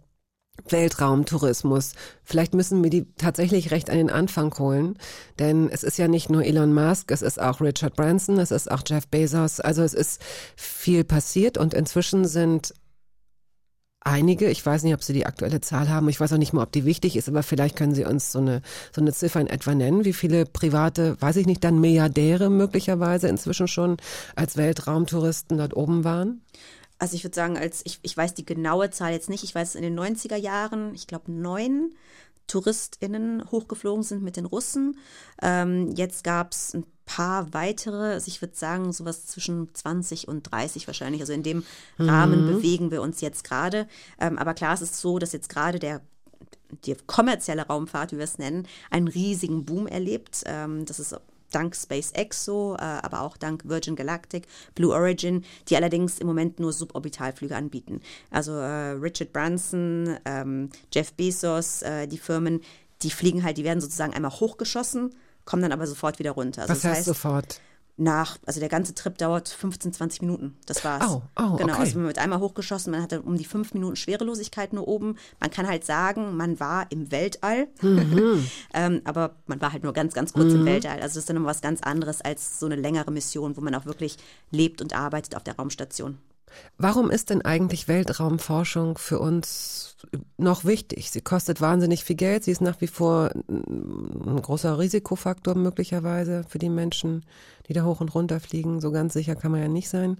Weltraumtourismus, 0.69 1.93
vielleicht 2.23 2.53
müssen 2.53 2.81
wir 2.81 2.89
die 2.89 3.05
tatsächlich 3.17 3.71
recht 3.71 3.89
an 3.89 3.97
den 3.97 4.09
Anfang 4.09 4.57
holen, 4.57 4.97
denn 5.37 5.69
es 5.69 5.83
ist 5.83 5.97
ja 5.97 6.07
nicht 6.07 6.29
nur 6.29 6.45
Elon 6.45 6.73
Musk, 6.73 7.11
es 7.11 7.21
ist 7.21 7.41
auch 7.41 7.59
Richard 7.59 7.95
Branson, 7.95 8.39
es 8.39 8.51
ist 8.51 8.71
auch 8.71 8.81
Jeff 8.87 9.07
Bezos, 9.07 9.59
also 9.59 9.83
es 9.83 9.93
ist 9.93 10.21
viel 10.55 11.03
passiert 11.03 11.57
und 11.57 11.73
inzwischen 11.73 12.25
sind 12.25 12.73
einige, 14.05 14.49
ich 14.49 14.65
weiß 14.65 14.83
nicht, 14.83 14.93
ob 14.93 15.03
Sie 15.03 15.13
die 15.13 15.25
aktuelle 15.25 15.59
Zahl 15.59 15.89
haben, 15.89 16.07
ich 16.07 16.19
weiß 16.19 16.31
auch 16.31 16.37
nicht 16.37 16.53
mal, 16.53 16.63
ob 16.63 16.71
die 16.71 16.85
wichtig 16.85 17.17
ist, 17.17 17.27
aber 17.27 17.43
vielleicht 17.43 17.75
können 17.75 17.93
Sie 17.93 18.05
uns 18.05 18.31
so 18.31 18.39
eine, 18.39 18.61
so 18.93 19.01
eine 19.01 19.11
Ziffer 19.11 19.41
in 19.41 19.47
etwa 19.47 19.75
nennen, 19.75 20.05
wie 20.05 20.13
viele 20.13 20.45
private, 20.45 21.19
weiß 21.19 21.35
ich 21.37 21.47
nicht, 21.47 21.63
dann 21.63 21.81
Milliardäre 21.81 22.49
möglicherweise 22.49 23.27
inzwischen 23.27 23.67
schon 23.67 23.97
als 24.35 24.55
Weltraumtouristen 24.55 25.57
dort 25.57 25.75
oben 25.75 26.03
waren? 26.03 26.41
Also 26.97 27.15
ich 27.15 27.23
würde 27.25 27.35
sagen, 27.35 27.57
als 27.57 27.81
ich, 27.83 27.99
ich 28.03 28.15
weiß 28.15 28.35
die 28.35 28.45
genaue 28.45 28.89
Zahl 28.89 29.11
jetzt 29.11 29.29
nicht. 29.29 29.43
Ich 29.43 29.53
weiß, 29.53 29.75
in 29.75 29.81
den 29.81 29.99
90er 29.99 30.37
Jahren, 30.37 30.95
ich 30.95 31.07
glaube, 31.07 31.29
neun 31.31 31.93
TouristInnen 32.47 33.49
hochgeflogen 33.51 34.03
sind 34.03 34.23
mit 34.23 34.37
den 34.37 34.45
Russen. 34.45 34.97
Ähm, 35.41 35.91
jetzt 35.95 36.23
gab 36.23 36.51
es 36.51 36.73
ein 36.73 36.85
paar 37.05 37.53
weitere, 37.53 38.13
also 38.13 38.27
ich 38.27 38.41
würde 38.41 38.55
sagen, 38.55 38.91
sowas 38.91 39.27
zwischen 39.27 39.73
20 39.73 40.27
und 40.27 40.51
30 40.51 40.87
wahrscheinlich. 40.87 41.21
Also 41.21 41.33
in 41.33 41.43
dem 41.43 41.63
Rahmen 41.99 42.47
bewegen 42.47 42.91
wir 42.91 43.01
uns 43.01 43.21
jetzt 43.21 43.43
gerade. 43.43 43.87
Ähm, 44.19 44.37
aber 44.37 44.53
klar, 44.53 44.73
es 44.73 44.81
ist 44.81 44.99
so, 44.99 45.19
dass 45.19 45.33
jetzt 45.33 45.49
gerade 45.49 45.79
der 45.79 46.01
die 46.83 46.95
kommerzielle 47.05 47.67
Raumfahrt, 47.67 48.11
wie 48.11 48.17
wir 48.17 48.23
es 48.23 48.37
nennen, 48.37 48.67
einen 48.89 49.07
riesigen 49.07 49.65
Boom 49.65 49.87
erlebt. 49.87 50.43
Ähm, 50.45 50.85
das 50.85 50.99
ist 50.99 51.15
dank 51.55 51.75
SpaceX 51.75 52.43
so, 52.45 52.75
äh, 52.77 52.81
aber 52.81 53.21
auch 53.21 53.37
dank 53.37 53.63
Virgin 53.65 53.95
Galactic, 53.95 54.47
Blue 54.75 54.93
Origin, 54.93 55.45
die 55.69 55.75
allerdings 55.75 56.19
im 56.19 56.27
Moment 56.27 56.59
nur 56.59 56.73
Suborbitalflüge 56.73 57.55
anbieten. 57.55 58.01
Also 58.29 58.51
äh, 58.53 58.91
Richard 58.91 59.31
Branson, 59.31 60.17
ähm, 60.25 60.69
Jeff 60.93 61.13
Bezos, 61.13 61.81
äh, 61.81 62.07
die 62.07 62.17
Firmen, 62.17 62.61
die 63.01 63.09
fliegen 63.09 63.43
halt, 63.43 63.57
die 63.57 63.63
werden 63.63 63.81
sozusagen 63.81 64.13
einmal 64.13 64.31
hochgeschossen, 64.31 65.15
kommen 65.45 65.61
dann 65.61 65.71
aber 65.71 65.87
sofort 65.87 66.19
wieder 66.19 66.31
runter. 66.31 66.63
Also 66.63 66.73
Was 66.73 66.81
das 66.81 66.89
heißt 66.89 66.97
heißt, 66.99 67.07
sofort? 67.07 67.61
Nach, 67.97 68.37
also 68.45 68.59
der 68.59 68.69
ganze 68.69 68.93
Trip 68.93 69.17
dauert 69.17 69.47
15, 69.47 69.93
20 69.93 70.21
Minuten. 70.21 70.57
Das 70.65 70.83
war's. 70.83 71.09
Oh, 71.09 71.21
oh, 71.37 71.55
genau, 71.55 71.73
okay. 71.73 71.81
also 71.81 71.97
man 71.97 72.07
wird 72.07 72.17
einmal 72.19 72.39
hochgeschossen, 72.39 72.91
man 72.91 73.01
hat 73.01 73.11
dann 73.11 73.21
um 73.21 73.37
die 73.37 73.45
fünf 73.45 73.73
Minuten 73.73 73.95
Schwerelosigkeit 73.95 74.73
nur 74.73 74.87
oben. 74.87 75.15
Man 75.39 75.49
kann 75.49 75.67
halt 75.67 75.85
sagen, 75.85 76.35
man 76.35 76.59
war 76.59 76.87
im 76.91 77.11
Weltall, 77.11 77.67
Mhm. 77.81 78.45
ähm, 78.73 79.01
aber 79.05 79.35
man 79.47 79.61
war 79.61 79.71
halt 79.71 79.83
nur 79.83 79.93
ganz, 79.93 80.13
ganz 80.13 80.33
kurz 80.33 80.53
im 80.53 80.65
Weltall. 80.65 80.95
Also 80.95 81.15
das 81.15 81.17
ist 81.17 81.29
dann 81.29 81.37
immer 81.37 81.47
was 81.47 81.61
ganz 81.61 81.81
anderes 81.81 82.21
als 82.21 82.59
so 82.59 82.65
eine 82.65 82.75
längere 82.75 83.11
Mission, 83.11 83.55
wo 83.57 83.61
man 83.61 83.75
auch 83.75 83.85
wirklich 83.85 84.17
lebt 84.51 84.81
und 84.81 84.95
arbeitet 84.95 85.35
auf 85.35 85.43
der 85.43 85.55
Raumstation. 85.55 86.17
Warum 86.77 87.09
ist 87.09 87.29
denn 87.29 87.41
eigentlich 87.43 87.87
Weltraumforschung 87.87 88.97
für 88.97 89.19
uns 89.19 89.97
noch 90.37 90.65
wichtig? 90.65 91.11
Sie 91.11 91.21
kostet 91.21 91.61
wahnsinnig 91.61 92.03
viel 92.03 92.15
Geld. 92.15 92.43
Sie 92.43 92.51
ist 92.51 92.61
nach 92.61 92.81
wie 92.81 92.87
vor 92.87 93.31
ein 93.49 94.41
großer 94.41 94.77
Risikofaktor 94.77 95.55
möglicherweise 95.55 96.43
für 96.47 96.59
die 96.59 96.69
Menschen, 96.69 97.25
die 97.67 97.73
da 97.73 97.83
hoch 97.83 98.01
und 98.01 98.13
runter 98.13 98.39
fliegen. 98.39 98.81
So 98.81 98.91
ganz 98.91 99.13
sicher 99.13 99.35
kann 99.35 99.51
man 99.51 99.61
ja 99.61 99.67
nicht 99.67 99.89
sein. 99.89 100.17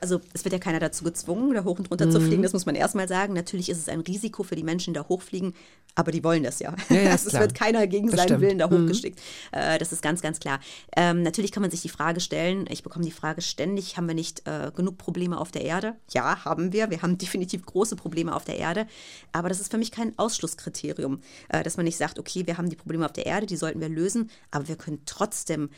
Also 0.00 0.20
es 0.32 0.44
wird 0.44 0.52
ja 0.52 0.58
keiner 0.58 0.80
dazu 0.80 1.04
gezwungen, 1.04 1.54
da 1.54 1.64
hoch 1.64 1.78
und 1.78 1.90
runter 1.90 2.10
zu 2.10 2.18
Mhm. 2.20 2.26
fliegen, 2.26 2.42
das 2.42 2.52
muss 2.52 2.66
man 2.66 2.74
erstmal 2.74 3.08
sagen. 3.08 3.34
Natürlich 3.34 3.68
ist 3.68 3.78
es 3.78 3.88
ein 3.88 4.00
Risiko 4.00 4.42
für 4.42 4.56
die 4.56 4.62
Menschen, 4.62 4.94
die 4.94 4.98
da 5.00 5.06
hochfliegen, 5.08 5.54
aber 5.94 6.12
die 6.12 6.24
wollen 6.24 6.42
das 6.42 6.58
ja. 6.60 6.74
Ja, 6.88 6.96
ja, 7.00 7.10
Also 7.10 7.28
es 7.32 7.38
wird 7.38 7.54
keiner 7.54 7.86
gegen 7.86 8.06
Das 8.08 8.16
seinen 8.16 8.26
stimmt. 8.28 8.40
Mhm. 8.40 8.46
Willen 8.46 8.58
da 8.58 8.70
hochgeschickt. 8.70 9.20
Äh, 9.52 9.78
das 9.78 9.92
ist 9.92 10.02
ganz, 10.02 10.22
ganz 10.22 10.40
klar. 10.40 10.60
Ähm, 10.96 11.22
natürlich 11.22 11.52
kann 11.52 11.60
man 11.62 11.70
sich 11.70 11.82
die 11.82 11.88
Frage 11.88 12.20
stellen, 12.20 12.64
ich 12.70 12.82
bekomme 12.82 13.04
die 13.04 13.10
Frage 13.10 13.42
ständig, 13.42 13.96
haben 13.96 14.06
wir 14.08 14.14
nicht 14.14 14.46
äh, 14.46 14.70
genug 14.74 14.98
Probleme 14.98 15.38
auf 15.38 15.50
der 15.50 15.62
Erde? 15.62 15.94
Ja, 16.12 16.44
haben 16.44 16.72
wir. 16.72 16.90
Wir 16.90 17.02
haben 17.02 17.18
definitiv 17.18 17.66
große 17.66 17.96
Probleme 17.96 18.34
auf 18.34 18.44
der 18.44 18.56
Erde. 18.58 18.86
Aber 19.32 19.48
das 19.48 19.60
ist 19.60 19.70
für 19.70 19.78
mich 19.78 19.90
kein 19.92 20.18
Ausschlusskriterium, 20.18 21.20
äh, 21.48 21.62
dass 21.62 21.76
man 21.76 21.84
nicht 21.84 21.96
sagt, 21.96 22.18
okay, 22.18 22.46
wir 22.46 22.56
haben 22.58 22.68
die 22.70 22.76
Probleme 22.76 23.04
auf 23.04 23.12
der 23.12 23.26
Erde, 23.26 23.46
die 23.46 23.56
sollten 23.56 23.80
wir 23.80 23.88
lösen, 23.88 24.30
aber 24.50 24.68
wir 24.68 24.76
können 24.76 25.02
trotzdem 25.06 25.70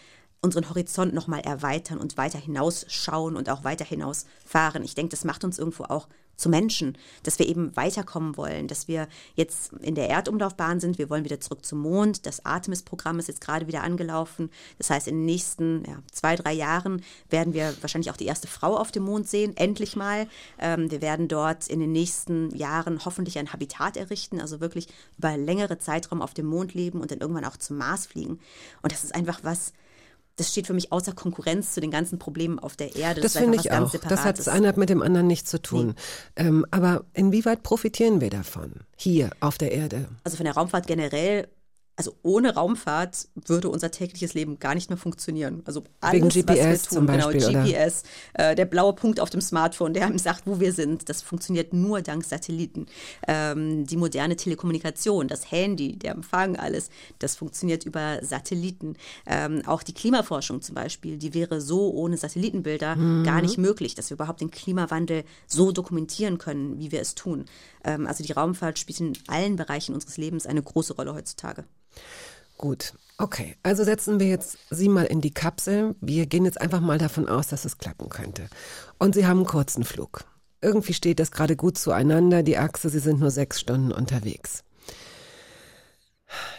unseren 0.43 0.69
Horizont 0.69 1.15
nochmal 1.15 1.41
erweitern 1.41 1.99
und 1.99 2.17
weiter 2.17 2.39
hinausschauen 2.39 3.37
und 3.37 3.49
auch 3.49 3.63
weiter 3.63 3.85
hinausfahren. 3.85 4.83
Ich 4.83 4.97
denke, 4.97 5.11
das 5.11 5.25
macht 5.25 5.45
uns 5.45 5.59
irgendwo 5.59 5.85
auch 5.85 6.09
zu 6.37 6.49
Menschen, 6.49 6.99
dass 7.23 7.39
wir 7.39 7.47
eben 7.47 7.77
weiterkommen 7.77 8.37
wollen, 8.37 8.67
dass 8.67 8.89
wir 8.89 9.07
jetzt 9.37 9.73
in 9.75 9.95
der 9.95 10.09
Erdumlaufbahn 10.09 10.81
sind, 10.81 10.99
wir 10.99 11.09
wollen 11.09 11.25
wieder 11.25 11.41
zurück 11.41 11.65
zum 11.65 11.79
Mond. 11.81 12.27
Das 12.27 12.45
Artemis-Programm 12.45 13.21
ist 13.21 13.29
jetzt 13.29 13.41
gerade 13.41 13.69
wieder 13.69 13.85
angelaufen. 13.85 14.51
Das 14.79 14.91
heißt, 14.91 15.07
in 15.07 15.19
den 15.19 15.27
nächsten 15.27 15.85
ja, 15.87 15.99
zwei, 16.11 16.35
drei 16.35 16.53
Jahren 16.53 17.03
werden 17.31 17.55
wir 17.55 17.75
wahrscheinlich 17.81 18.11
auch 18.11 18.17
die 18.17 18.27
erste 18.27 18.49
Frau 18.49 18.77
auf 18.77 18.91
dem 18.91 19.05
Mond 19.05 19.29
sehen, 19.29 19.57
endlich 19.57 19.95
mal. 19.95 20.27
Ähm, 20.59 20.91
wir 20.91 21.01
werden 21.01 21.29
dort 21.29 21.69
in 21.69 21.79
den 21.79 21.93
nächsten 21.93 22.51
Jahren 22.57 23.05
hoffentlich 23.05 23.39
ein 23.39 23.53
Habitat 23.53 23.97
errichten, 23.97 24.41
also 24.41 24.61
wirklich 24.61 24.89
über 25.19 25.37
längere 25.37 25.79
Zeitraum 25.79 26.23
auf 26.23 26.35
dem 26.35 26.47
Mond 26.47 26.75
leben 26.75 27.01
und 27.01 27.13
dann 27.13 27.21
irgendwann 27.21 27.45
auch 27.45 27.57
zum 27.57 27.77
Mars 27.77 28.07
fliegen. 28.07 28.41
Und 28.83 28.91
das 28.91 29.05
ist 29.05 29.15
einfach 29.15 29.41
was, 29.45 29.73
das 30.37 30.51
steht 30.51 30.67
für 30.67 30.73
mich 30.73 30.93
außer 30.93 31.13
Konkurrenz 31.13 31.73
zu 31.73 31.81
den 31.81 31.91
ganzen 31.91 32.19
Problemen 32.19 32.59
auf 32.59 32.77
der 32.77 32.97
Erde. 32.97 33.21
Das 33.21 33.35
ist 33.35 33.41
finde 33.41 33.59
ich 33.59 33.71
auch. 33.71 33.91
Das 33.91 34.25
hat 34.25 34.39
das 34.39 34.49
eine 34.49 34.69
hat 34.69 34.77
mit 34.77 34.89
dem 34.89 35.03
anderen 35.03 35.27
nichts 35.27 35.51
zu 35.51 35.61
tun. 35.61 35.95
Ähm, 36.37 36.65
aber 36.71 37.05
inwieweit 37.13 37.63
profitieren 37.63 38.21
wir 38.21 38.31
davon 38.31 38.73
hier 38.97 39.31
auf 39.41 39.59
der 39.59 39.73
Erde? 39.73 40.09
Also 40.25 40.37
von 40.37 40.45
der 40.45 40.55
Raumfahrt 40.55 40.87
generell, 40.87 41.49
also 41.97 42.15
ohne 42.23 42.55
Raumfahrt 42.55 43.29
würde 43.35 43.69
unser 43.69 43.91
tägliches 43.91 44.35
Leben 44.35 44.59
gar 44.59 44.75
nicht 44.75 44.89
mehr 44.89 44.97
funktionieren. 44.97 45.63
Also 45.67 45.85
alles, 46.01 46.15
Wegen 46.15 46.27
was 46.27 46.57
wir 46.57 46.65
GPS 46.67 46.83
tun, 46.85 46.97
zum 46.99 47.07
Beispiel, 47.07 47.41
genau? 47.41 47.65
GPS, 47.65 48.03
äh, 48.35 48.55
der 48.55 48.65
blaue 48.65 48.95
Punkt 48.95 49.21
auf 49.21 49.31
dem 49.31 49.41
Smartphone, 49.41 49.93
der 49.93 50.07
einem 50.07 50.19
sagt, 50.19 50.47
wo 50.47 50.59
wir 50.59 50.73
sind, 50.73 51.09
das 51.09 51.21
funktioniert 51.23 51.73
nur 51.75 52.01
dank 52.01 52.25
Satelliten. 52.25 52.87
Ähm, 53.29 53.87
die 53.87 53.97
moderne 53.97 54.37
Telekommunikation, 54.37 55.29
das 55.29 55.51
Handy, 55.51 55.99
der 55.99 56.13
Empfang, 56.13 56.57
alles, 56.57 56.89
das 57.19 57.37
funktioniert 57.37 57.85
über 57.85 58.21
Satelliten. 58.23 58.97
Ähm, 59.27 59.63
auch 59.67 59.83
die 59.83 59.95
Klimaforschung 59.95 60.63
zum 60.63 60.75
Beispiel, 60.75 61.19
die 61.19 61.35
wäre 61.35 61.61
so 61.61 61.91
ohne 61.93 62.17
Satellitenbilder 62.17 62.97
Mhm. 62.97 63.25
gar 63.25 63.43
nicht 63.43 63.59
möglich, 63.59 63.95
dass 63.95 64.11
wir 64.11 64.15
überhaupt 64.15 64.41
den 64.41 64.51
Klimawandel 64.51 65.25
so 65.47 65.73
dokumentieren 65.73 66.39
können, 66.39 66.79
wie 66.79 66.91
wir 66.91 67.01
es 67.01 67.15
tun. 67.15 67.45
Ähm, 67.85 68.07
also 68.07 68.25
die 68.25 68.33
Raumfahrt 68.33 68.79
spielt 68.79 69.01
in 69.01 69.13
allen 69.29 69.57
Bereichen 69.57 69.95
unseres 69.95 70.17
Lebens 70.17 70.47
eine 70.47 70.63
große 70.63 70.95
Rolle 70.95 71.15
heutzutage. 71.15 71.65
Gut, 72.59 72.95
okay. 73.19 73.57
Also 73.63 73.85
setzen 73.85 74.21
wir 74.21 74.29
jetzt 74.29 74.59
Sie 74.71 74.89
mal 74.89 75.05
in 75.07 75.21
die 75.21 75.35
Kapsel. 75.35 75.97
Wir 76.01 76.27
gehen 76.27 76.45
jetzt 76.45 76.61
einfach 76.61 76.81
mal 76.81 76.99
davon 76.99 77.29
aus, 77.29 77.49
dass 77.49 77.65
es 77.65 77.79
klappen 77.79 78.09
könnte. 78.09 78.49
Und 78.99 79.15
Sie 79.15 79.27
haben 79.27 79.39
einen 79.39 79.47
kurzen 79.47 79.85
Flug. 79.85 80.25
Irgendwie 80.61 80.95
steht 80.95 81.19
das 81.19 81.33
gerade 81.33 81.57
gut 81.57 81.77
zueinander, 81.77 82.45
die 82.45 82.57
Achse, 82.57 82.89
Sie 82.89 83.01
sind 83.01 83.19
nur 83.19 83.33
sechs 83.33 83.59
Stunden 83.59 83.91
unterwegs. 83.91 84.63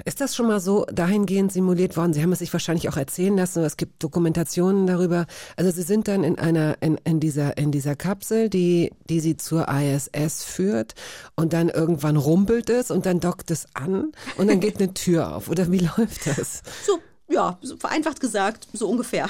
Ist 0.05 0.21
das 0.21 0.35
schon 0.35 0.47
mal 0.47 0.59
so 0.59 0.85
dahingehend 0.91 1.51
simuliert 1.51 1.97
worden? 1.97 2.13
Sie 2.13 2.21
haben 2.21 2.31
es 2.31 2.39
sich 2.39 2.53
wahrscheinlich 2.53 2.89
auch 2.89 2.97
erzählen 2.97 3.35
lassen, 3.35 3.63
es 3.63 3.77
gibt 3.77 4.03
Dokumentationen 4.03 4.87
darüber. 4.87 5.25
Also 5.55 5.71
Sie 5.71 5.83
sind 5.83 6.07
dann 6.07 6.23
in 6.23 6.37
einer, 6.37 6.77
in, 6.81 6.97
in 7.03 7.19
dieser, 7.19 7.57
in 7.57 7.71
dieser 7.71 7.95
Kapsel, 7.95 8.49
die, 8.49 8.91
die 9.09 9.19
Sie 9.19 9.37
zur 9.37 9.67
ISS 9.67 10.43
führt 10.43 10.95
und 11.35 11.53
dann 11.53 11.69
irgendwann 11.69 12.17
rumpelt 12.17 12.69
es 12.69 12.91
und 12.91 13.05
dann 13.05 13.19
dockt 13.19 13.51
es 13.51 13.67
an 13.73 14.11
und 14.37 14.47
dann 14.47 14.59
geht 14.59 14.77
eine 14.77 14.93
Tür 14.93 15.35
auf. 15.35 15.49
Oder 15.49 15.71
wie 15.71 15.79
läuft 15.79 16.27
das? 16.27 16.61
So, 16.85 16.99
Ja, 17.29 17.57
so 17.61 17.77
vereinfacht 17.77 18.19
gesagt, 18.19 18.67
so 18.73 18.87
ungefähr. 18.89 19.27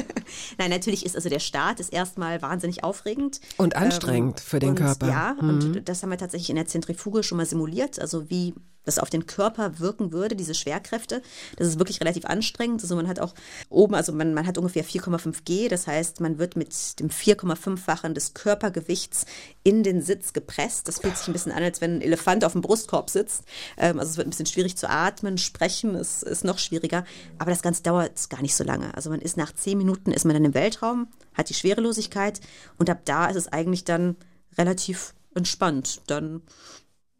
Nein, 0.58 0.70
natürlich 0.70 1.06
ist 1.06 1.16
also 1.16 1.28
der 1.28 1.38
Start 1.38 1.80
ist 1.80 1.92
erstmal 1.92 2.42
wahnsinnig 2.42 2.84
aufregend. 2.84 3.40
Und 3.56 3.76
anstrengend 3.76 4.40
ähm, 4.40 4.44
für 4.44 4.58
den 4.58 4.70
und, 4.70 4.74
Körper. 4.76 5.08
Ja, 5.08 5.36
mhm. 5.40 5.48
und 5.48 5.88
das 5.88 6.02
haben 6.02 6.10
wir 6.10 6.18
tatsächlich 6.18 6.50
in 6.50 6.56
der 6.56 6.66
Zentrifuge 6.66 7.22
schon 7.22 7.38
mal 7.38 7.46
simuliert, 7.46 7.98
also 8.00 8.28
wie 8.28 8.54
das 8.88 8.98
auf 8.98 9.10
den 9.10 9.26
Körper 9.26 9.78
wirken 9.78 10.12
würde, 10.12 10.34
diese 10.34 10.54
Schwerkräfte. 10.54 11.22
Das 11.56 11.68
ist 11.68 11.78
wirklich 11.78 12.00
relativ 12.00 12.24
anstrengend. 12.24 12.82
Also 12.82 12.96
man 12.96 13.06
hat 13.06 13.20
auch 13.20 13.34
oben, 13.68 13.94
also 13.94 14.12
man, 14.12 14.34
man 14.34 14.46
hat 14.46 14.58
ungefähr 14.58 14.84
4,5 14.84 15.44
G, 15.44 15.68
das 15.68 15.86
heißt, 15.86 16.20
man 16.20 16.38
wird 16.38 16.56
mit 16.56 16.98
dem 16.98 17.10
4,5-fachen 17.10 18.14
des 18.14 18.34
Körpergewichts 18.34 19.26
in 19.62 19.82
den 19.82 20.02
Sitz 20.02 20.32
gepresst. 20.32 20.88
Das 20.88 21.00
fühlt 21.00 21.16
sich 21.16 21.28
ein 21.28 21.32
bisschen 21.32 21.52
an, 21.52 21.62
als 21.62 21.80
wenn 21.80 21.96
ein 21.96 22.02
Elefant 22.02 22.44
auf 22.44 22.52
dem 22.52 22.62
Brustkorb 22.62 23.10
sitzt. 23.10 23.44
Ähm, 23.76 23.98
also 23.98 24.10
es 24.10 24.16
wird 24.16 24.26
ein 24.26 24.30
bisschen 24.30 24.46
schwierig 24.46 24.76
zu 24.76 24.88
atmen, 24.88 25.38
sprechen 25.38 25.94
ist, 25.94 26.22
ist 26.22 26.44
noch 26.44 26.58
schwieriger. 26.58 27.04
Aber 27.38 27.50
das 27.50 27.62
Ganze 27.62 27.82
dauert 27.82 28.30
gar 28.30 28.42
nicht 28.42 28.56
so 28.56 28.64
lange. 28.64 28.94
Also 28.94 29.10
man 29.10 29.20
ist 29.20 29.36
nach 29.36 29.52
zehn 29.52 29.78
Minuten 29.78 30.12
ist 30.12 30.24
man 30.24 30.34
dann 30.34 30.44
im 30.44 30.54
Weltraum, 30.54 31.08
hat 31.34 31.50
die 31.50 31.54
Schwerelosigkeit 31.54 32.40
und 32.78 32.88
ab 32.90 33.00
da 33.04 33.26
ist 33.26 33.36
es 33.36 33.48
eigentlich 33.48 33.84
dann 33.84 34.16
relativ 34.56 35.14
entspannt. 35.34 36.02
Dann 36.06 36.42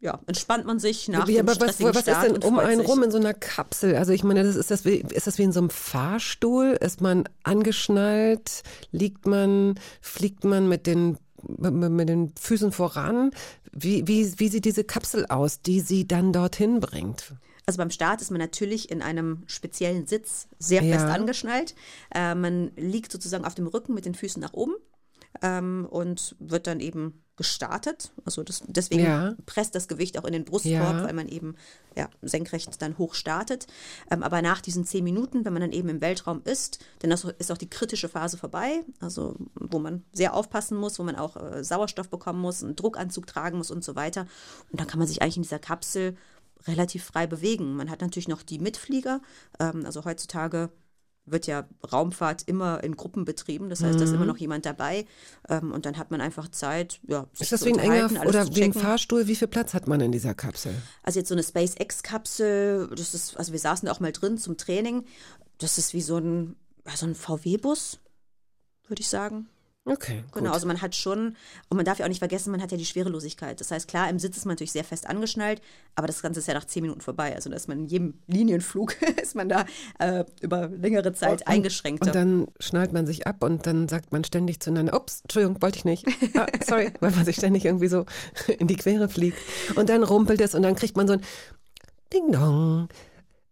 ja, 0.01 0.19
entspannt 0.27 0.65
man 0.65 0.79
sich 0.79 1.09
nach 1.09 1.27
ja, 1.27 1.43
dem 1.43 1.49
aber 1.49 1.59
was, 1.59 1.81
was 1.81 1.97
ist 1.97 2.07
denn 2.07 2.37
um 2.37 2.57
einen 2.57 2.79
rum 2.81 3.03
in 3.03 3.11
so 3.11 3.17
einer 3.17 3.33
Kapsel? 3.33 3.95
Also 3.97 4.13
ich 4.13 4.23
meine, 4.23 4.43
das 4.43 4.55
ist, 4.55 4.71
das 4.71 4.85
wie, 4.85 5.01
ist 5.01 5.27
das 5.27 5.37
wie 5.37 5.43
in 5.43 5.51
so 5.51 5.59
einem 5.59 5.69
Fahrstuhl? 5.69 6.77
Ist 6.79 7.01
man 7.01 7.27
angeschnallt? 7.43 8.63
Liegt 8.91 9.25
man, 9.25 9.77
fliegt 9.99 10.45
man 10.45 10.69
mit 10.69 10.87
den, 10.87 11.17
mit 11.47 12.07
den 12.07 12.33
Füßen 12.39 12.71
voran? 12.71 13.31
Wie, 13.73 14.07
wie, 14.07 14.39
wie 14.39 14.47
sieht 14.47 14.63
diese 14.63 14.85
Kapsel 14.85 15.25
aus, 15.25 15.61
die 15.61 15.81
sie 15.81 16.07
dann 16.07 16.31
dorthin 16.31 16.79
bringt? 16.79 17.33
Also 17.65 17.77
beim 17.77 17.91
Start 17.91 18.21
ist 18.21 18.31
man 18.31 18.39
natürlich 18.39 18.89
in 18.89 19.01
einem 19.01 19.43
speziellen 19.47 20.07
Sitz 20.07 20.47
sehr 20.59 20.81
fest 20.81 21.05
ja. 21.05 21.13
angeschnallt. 21.13 21.75
Äh, 22.15 22.35
man 22.35 22.71
liegt 22.77 23.11
sozusagen 23.11 23.43
auf 23.43 23.53
dem 23.53 23.67
Rücken 23.67 23.93
mit 23.93 24.05
den 24.05 24.15
Füßen 24.15 24.41
nach 24.41 24.53
oben 24.53 24.73
ähm, 25.41 25.87
und 25.89 26.35
wird 26.39 26.67
dann 26.67 26.79
eben 26.79 27.23
gestartet. 27.39 28.11
Also 28.25 28.43
das, 28.43 28.63
deswegen 28.67 29.03
ja. 29.03 29.33
presst 29.45 29.73
das 29.73 29.87
Gewicht 29.87 30.19
auch 30.19 30.25
in 30.25 30.33
den 30.33 30.43
Brustkorb, 30.43 30.73
ja. 30.73 31.03
weil 31.05 31.13
man 31.13 31.29
eben 31.29 31.55
ja, 31.95 32.09
senkrecht 32.21 32.81
dann 32.81 32.97
hoch 32.97 33.13
startet. 33.13 33.65
Ähm, 34.11 34.23
aber 34.23 34.41
nach 34.41 34.59
diesen 34.59 34.83
zehn 34.83 35.05
Minuten, 35.05 35.45
wenn 35.45 35.53
man 35.53 35.61
dann 35.61 35.71
eben 35.71 35.87
im 35.87 36.01
Weltraum 36.01 36.41
ist, 36.43 36.79
dann 36.99 37.11
ist 37.11 37.49
auch 37.49 37.57
die 37.57 37.69
kritische 37.69 38.09
Phase 38.09 38.37
vorbei, 38.37 38.83
also 38.99 39.37
wo 39.55 39.79
man 39.79 40.03
sehr 40.11 40.33
aufpassen 40.33 40.77
muss, 40.77 40.99
wo 40.99 41.03
man 41.03 41.15
auch 41.15 41.37
äh, 41.37 41.63
Sauerstoff 41.63 42.09
bekommen 42.09 42.41
muss, 42.41 42.61
einen 42.61 42.75
Druckanzug 42.75 43.25
tragen 43.25 43.57
muss 43.57 43.71
und 43.71 43.85
so 43.85 43.95
weiter. 43.95 44.27
Und 44.71 44.81
dann 44.81 44.87
kann 44.87 44.99
man 44.99 45.07
sich 45.07 45.21
eigentlich 45.21 45.37
in 45.37 45.43
dieser 45.43 45.59
Kapsel 45.59 46.17
relativ 46.67 47.05
frei 47.05 47.25
bewegen. 47.25 47.77
Man 47.77 47.89
hat 47.89 48.01
natürlich 48.01 48.27
noch 48.27 48.43
die 48.43 48.59
Mitflieger. 48.59 49.21
Ähm, 49.61 49.85
also 49.85 50.03
heutzutage 50.03 50.71
wird 51.31 51.47
ja 51.47 51.67
Raumfahrt 51.91 52.43
immer 52.47 52.83
in 52.83 52.95
Gruppen 52.95 53.25
betrieben. 53.25 53.69
Das 53.69 53.83
heißt, 53.83 53.95
mhm. 53.95 53.97
da 53.99 54.03
ist 54.05 54.11
immer 54.11 54.21
mhm. 54.21 54.27
noch 54.27 54.37
jemand 54.37 54.65
dabei. 54.65 55.05
Ähm, 55.47 55.71
und 55.71 55.85
dann 55.85 55.97
hat 55.97 56.11
man 56.11 56.21
einfach 56.21 56.49
Zeit, 56.49 56.99
ja, 57.07 57.27
Ist 57.39 57.51
das 57.51 57.65
wie 57.65 57.73
ein 57.73 57.79
enger 57.79 58.25
oder 58.25 58.55
wie 58.55 58.63
ein 58.63 58.73
Fahrstuhl? 58.73 59.27
Wie 59.27 59.35
viel 59.35 59.47
Platz 59.47 59.73
hat 59.73 59.87
man 59.87 60.01
in 60.01 60.11
dieser 60.11 60.33
Kapsel? 60.33 60.73
Also 61.03 61.19
jetzt 61.19 61.29
so 61.29 61.35
eine 61.35 61.43
SpaceX-Kapsel, 61.43 62.89
das 62.95 63.13
ist, 63.13 63.37
also 63.37 63.51
wir 63.51 63.59
saßen 63.59 63.85
da 63.85 63.91
auch 63.91 63.99
mal 63.99 64.11
drin 64.11 64.37
zum 64.37 64.57
Training. 64.57 65.05
Das 65.57 65.77
ist 65.77 65.93
wie 65.93 66.01
so 66.01 66.17
ein, 66.17 66.55
so 66.95 67.05
ein 67.05 67.15
VW-Bus, 67.15 67.99
würde 68.87 69.01
ich 69.01 69.07
sagen. 69.07 69.47
Okay. 69.85 70.23
Genau, 70.33 70.47
gut. 70.47 70.53
also 70.53 70.67
man 70.67 70.81
hat 70.81 70.95
schon, 70.95 71.35
und 71.69 71.77
man 71.77 71.85
darf 71.85 71.99
ja 71.99 72.05
auch 72.05 72.09
nicht 72.09 72.19
vergessen, 72.19 72.51
man 72.51 72.61
hat 72.61 72.71
ja 72.71 72.77
die 72.77 72.85
Schwerelosigkeit. 72.85 73.59
Das 73.59 73.71
heißt, 73.71 73.87
klar, 73.87 74.09
im 74.09 74.19
Sitz 74.19 74.37
ist 74.37 74.45
man 74.45 74.53
natürlich 74.53 74.71
sehr 74.71 74.83
fest 74.83 75.07
angeschnallt, 75.07 75.61
aber 75.95 76.07
das 76.07 76.21
Ganze 76.21 76.41
ist 76.41 76.47
ja 76.47 76.53
nach 76.53 76.65
zehn 76.65 76.83
Minuten 76.83 77.01
vorbei. 77.01 77.33
Also 77.33 77.49
da 77.49 77.55
ist 77.55 77.67
man 77.67 77.79
in 77.79 77.85
jedem 77.87 78.13
Linienflug, 78.27 78.95
ist 79.21 79.35
man 79.35 79.49
da 79.49 79.65
äh, 79.97 80.25
über 80.41 80.67
längere 80.67 81.13
Zeit 81.13 81.41
und, 81.41 81.47
eingeschränkt. 81.47 82.05
Und 82.05 82.13
dann 82.13 82.47
schnallt 82.59 82.93
man 82.93 83.07
sich 83.07 83.25
ab 83.25 83.43
und 83.43 83.65
dann 83.65 83.87
sagt 83.87 84.11
man 84.11 84.23
ständig 84.23 84.59
zueinander, 84.59 84.95
ups, 84.95 85.21
Entschuldigung, 85.21 85.61
wollte 85.61 85.77
ich 85.77 85.85
nicht. 85.85 86.05
Ah, 86.35 86.45
sorry, 86.65 86.93
weil 86.99 87.11
man 87.11 87.25
sich 87.25 87.35
ständig 87.35 87.65
irgendwie 87.65 87.87
so 87.87 88.05
in 88.59 88.67
die 88.67 88.75
Quere 88.75 89.09
fliegt. 89.09 89.37
Und 89.75 89.89
dann 89.89 90.03
rumpelt 90.03 90.39
es 90.41 90.53
und 90.53 90.61
dann 90.61 90.75
kriegt 90.75 90.95
man 90.95 91.07
so 91.07 91.13
ein 91.13 91.21
Ding 92.13 92.31
Dong. 92.31 92.87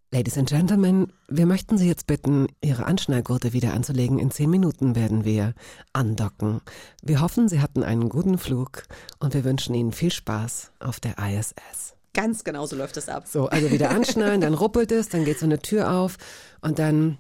Ladies 0.10 0.38
and 0.38 0.48
Gentlemen, 0.48 1.12
wir 1.28 1.46
möchten 1.46 1.78
Sie 1.78 1.86
jetzt 1.86 2.08
bitten, 2.08 2.48
Ihre 2.62 2.86
Anschnallgurte 2.86 3.52
wieder 3.52 3.74
anzulegen. 3.74 4.20
In 4.20 4.32
zehn 4.32 4.50
Minuten 4.50 4.96
werden 4.96 5.26
wir 5.26 5.54
andocken. 5.92 6.62
Wir 7.02 7.20
hoffen, 7.20 7.50
Sie 7.50 7.60
hatten 7.60 7.84
einen 7.84 8.08
guten 8.08 8.38
Flug 8.38 8.84
und 9.20 9.34
wir 9.34 9.44
wünschen 9.44 9.76
Ihnen 9.76 9.92
viel 9.92 10.14
Spaß 10.14 10.72
auf 10.80 11.02
der 11.02 11.18
ISS. 11.18 11.94
Ganz 12.14 12.46
genau 12.46 12.66
so 12.66 12.78
läuft 12.78 12.96
es 12.96 13.10
ab. 13.10 13.28
So, 13.28 13.48
also 13.48 13.70
wieder 13.70 13.90
anschnallen, 13.90 14.40
dann 14.40 14.54
ruppelt 14.54 14.94
es, 14.94 15.10
dann 15.10 15.26
geht 15.26 15.40
so 15.40 15.46
eine 15.46 15.60
Tür 15.60 15.92
auf 15.92 16.16
und 16.62 16.80
dann 16.80 17.18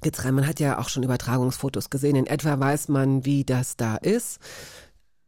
geht's 0.00 0.24
rein. 0.24 0.34
Man 0.34 0.46
hat 0.46 0.58
ja 0.58 0.78
auch 0.78 0.88
schon 0.88 1.02
Übertragungsfotos 1.02 1.90
gesehen. 1.90 2.16
In 2.16 2.26
etwa 2.26 2.58
weiß 2.58 2.88
man, 2.88 3.26
wie 3.26 3.44
das 3.44 3.76
da 3.76 3.96
ist. 3.96 4.38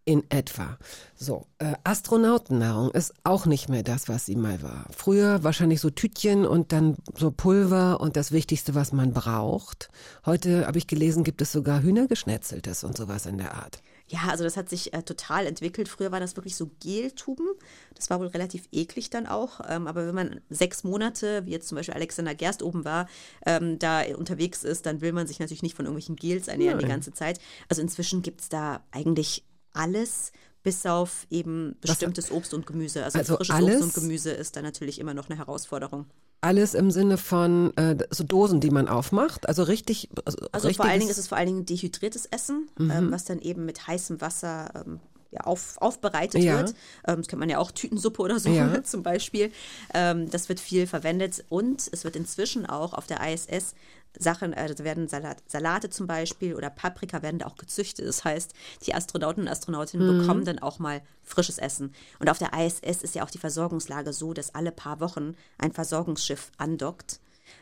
In 0.07 0.31
etwa. 0.31 0.77
So, 1.15 1.47
äh, 1.59 1.73
Astronautennahrung 1.83 2.91
ist 2.91 3.15
auch 3.25 3.47
nicht 3.47 3.71
mehr 3.71 3.83
das, 3.83 4.07
was 4.07 4.27
sie 4.27 4.37
mal 4.37 4.63
war. 4.63 4.85
Früher 4.95 5.43
wahrscheinlich 5.43 5.81
so 5.81 5.89
Tütchen 5.89 6.45
und 6.45 6.73
dann 6.73 6.97
so 7.17 7.31
Pulver 7.31 8.01
und 8.01 8.17
das 8.17 8.31
Wichtigste, 8.31 8.75
was 8.75 8.93
man 8.93 9.15
braucht. 9.15 9.89
Heute 10.27 10.67
habe 10.67 10.77
ich 10.77 10.87
gelesen, 10.87 11.25
gibt 11.25 11.41
es 11.41 11.53
sogar 11.53 11.83
Hühnergeschnetzeltes 11.83 12.85
und 12.85 12.99
sowas 12.99 13.25
in 13.25 13.39
der 13.39 13.55
Art. 13.55 13.81
Ja, 14.07 14.29
also 14.29 14.45
das 14.45 14.59
hat 14.59 14.69
sich 14.69 14.93
äh, 14.93 15.03
total 15.03 15.47
entwickelt. 15.47 15.89
Früher 15.89 16.13
war 16.13 16.21
das 16.21 16.37
wirklich 16.37 16.57
so 16.57 16.71
Geltuben. 16.81 17.49
Das 17.95 18.11
war 18.11 18.21
wohl 18.21 18.27
relativ 18.27 18.69
eklig 18.73 19.09
dann 19.09 19.27
auch. 19.27 19.61
Ähm, 19.67 19.87
aber 19.87 20.07
wenn 20.07 20.15
man 20.15 20.41
sechs 20.51 20.85
Monate, 20.85 21.47
wie 21.47 21.53
jetzt 21.53 21.69
zum 21.69 21.77
Beispiel 21.77 21.95
Alexander 21.95 22.35
Gerst 22.35 22.63
oben 22.63 22.85
war, 22.85 23.09
ähm, 23.47 23.79
da 23.79 24.03
unterwegs 24.17 24.65
ist, 24.65 24.85
dann 24.85 25.01
will 25.01 25.13
man 25.13 25.27
sich 25.27 25.39
natürlich 25.39 25.63
nicht 25.63 25.77
von 25.77 25.87
irgendwelchen 25.87 26.17
Gels 26.17 26.49
ernähren 26.49 26.77
Nein. 26.77 26.85
die 26.85 26.91
ganze 26.91 27.13
Zeit. 27.15 27.41
Also 27.71 27.81
inzwischen 27.81 28.21
gibt 28.21 28.43
es 28.43 28.51
da 28.51 28.85
eigentlich 28.91 29.45
alles 29.75 30.33
bis 30.63 30.87
auf 30.87 31.27
eben 31.31 31.77
bestimmtes 31.81 32.31
Was, 32.31 32.37
Obst 32.37 32.55
und 32.55 32.67
Gemüse. 32.67 33.05
Also, 33.05 33.19
also 33.19 33.37
frisches 33.37 33.55
alles, 33.55 33.83
Obst 33.83 33.97
und 33.97 34.03
Gemüse 34.03 34.31
ist 34.31 34.57
da 34.57 34.63
natürlich 34.63 34.99
immer 34.99 35.15
noch 35.15 35.29
eine 35.29 35.39
Herausforderung. 35.39 36.07
Alles 36.41 36.75
im 36.75 36.91
Sinne 36.91 37.19
von 37.19 37.77
äh, 37.77 37.97
so 38.11 38.25
Dosen, 38.25 38.61
die 38.61 38.71
man 38.71 38.89
aufmacht, 38.89 39.49
also 39.49 39.63
richtig. 39.63 40.09
Also, 40.25 40.47
also 40.53 40.71
vor 40.73 40.87
allen 40.87 41.01
Dingen 41.01 41.11
ist 41.11 41.19
es 41.19 41.29
vor 41.29 41.39
allen 41.39 41.47
Dingen 41.47 41.67
dehydriertes 41.67 42.27
Essen, 42.27 42.69
mhm. 42.79 42.91
ähm, 42.91 43.13
was 43.13 43.25
dann 43.25 43.41
eben 43.41 43.67
mit 43.67 43.87
heißem 43.87 44.21
Wasser 44.21 44.71
ähm, 44.75 45.01
ja, 45.35 45.41
auf, 45.41 45.77
aufbereitet 45.79 46.43
ja. 46.43 46.59
wird. 46.59 46.75
Ähm, 47.07 47.17
das 47.19 47.29
kennt 47.29 47.41
man 47.41 47.51
ja 47.51 47.59
auch 47.59 47.71
Tütensuppe 47.71 48.23
oder 48.23 48.39
so 48.39 48.49
ja. 48.49 48.83
zum 48.85 49.03
Beispiel. 49.03 49.53
Ähm, 49.93 50.31
das 50.31 50.49
wird 50.49 50.61
viel 50.61 50.87
verwendet 50.87 51.45
und 51.49 51.89
es 51.93 52.05
wird 52.05 52.17
inzwischen 52.17 52.67
auch 52.67 52.95
auf 52.95 53.07
der 53.07 53.21
ISS 53.27 53.75
Sachen, 54.19 54.55
also 54.55 54.85
werden 54.85 55.09
Salat, 55.09 55.43
Salate 55.47 55.91
zum 55.91 56.07
Beispiel 56.07 56.55
oder 56.55 56.71
Paprika 56.71 57.23
werden 57.23 57.39
da 57.39 57.47
auch 57.47 57.57
gezüchtet. 57.57 58.07
Das 58.07 58.25
heißt, 58.25 58.53
die 58.87 58.95
Astronauten 58.95 59.45
und 59.45 59.49
Astronautinnen 59.49 60.17
mhm. 60.17 60.21
bekommen 60.21 60.45
dann 60.45 60.59
auch 60.59 60.79
mal 60.79 61.03
frisches 61.23 61.59
Essen. 61.59 61.93
Und 62.19 62.31
auf 62.31 62.39
der 62.39 62.53
ISS 62.53 63.03
ist 63.03 63.15
ja 63.15 63.25
auch 63.25 63.31
die 63.31 63.39
Versorgungslage 63.39 64.13
so, 64.13 64.33
dass 64.33 64.55
alle 64.55 64.73
paar 64.73 65.01
Wochen 65.01 65.35
ein 65.59 65.73
Versorgungsschiff 65.73 66.53
andockt. 66.59 67.21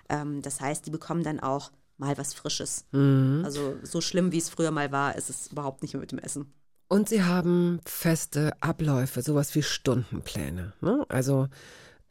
Ähm, 0.08 0.42
das 0.42 0.60
heißt, 0.60 0.86
die 0.86 0.90
bekommen 0.90 1.22
dann 1.22 1.40
auch 1.40 1.72
mal 1.98 2.16
was 2.18 2.34
Frisches. 2.34 2.84
Mhm. 2.92 3.42
Also 3.44 3.76
so 3.82 4.00
schlimm, 4.00 4.32
wie 4.32 4.38
es 4.38 4.50
früher 4.50 4.70
mal 4.70 4.92
war, 4.92 5.16
ist 5.16 5.30
es 5.30 5.48
überhaupt 5.52 5.82
nicht 5.82 5.94
mehr 5.94 6.00
mit 6.00 6.12
dem 6.12 6.18
Essen. 6.18 6.52
Und 6.88 7.08
sie 7.08 7.22
haben 7.22 7.80
feste 7.86 8.52
Abläufe, 8.60 9.22
sowas 9.22 9.54
wie 9.54 9.62
Stundenpläne. 9.62 10.74
Ne? 10.82 11.06
Also 11.08 11.48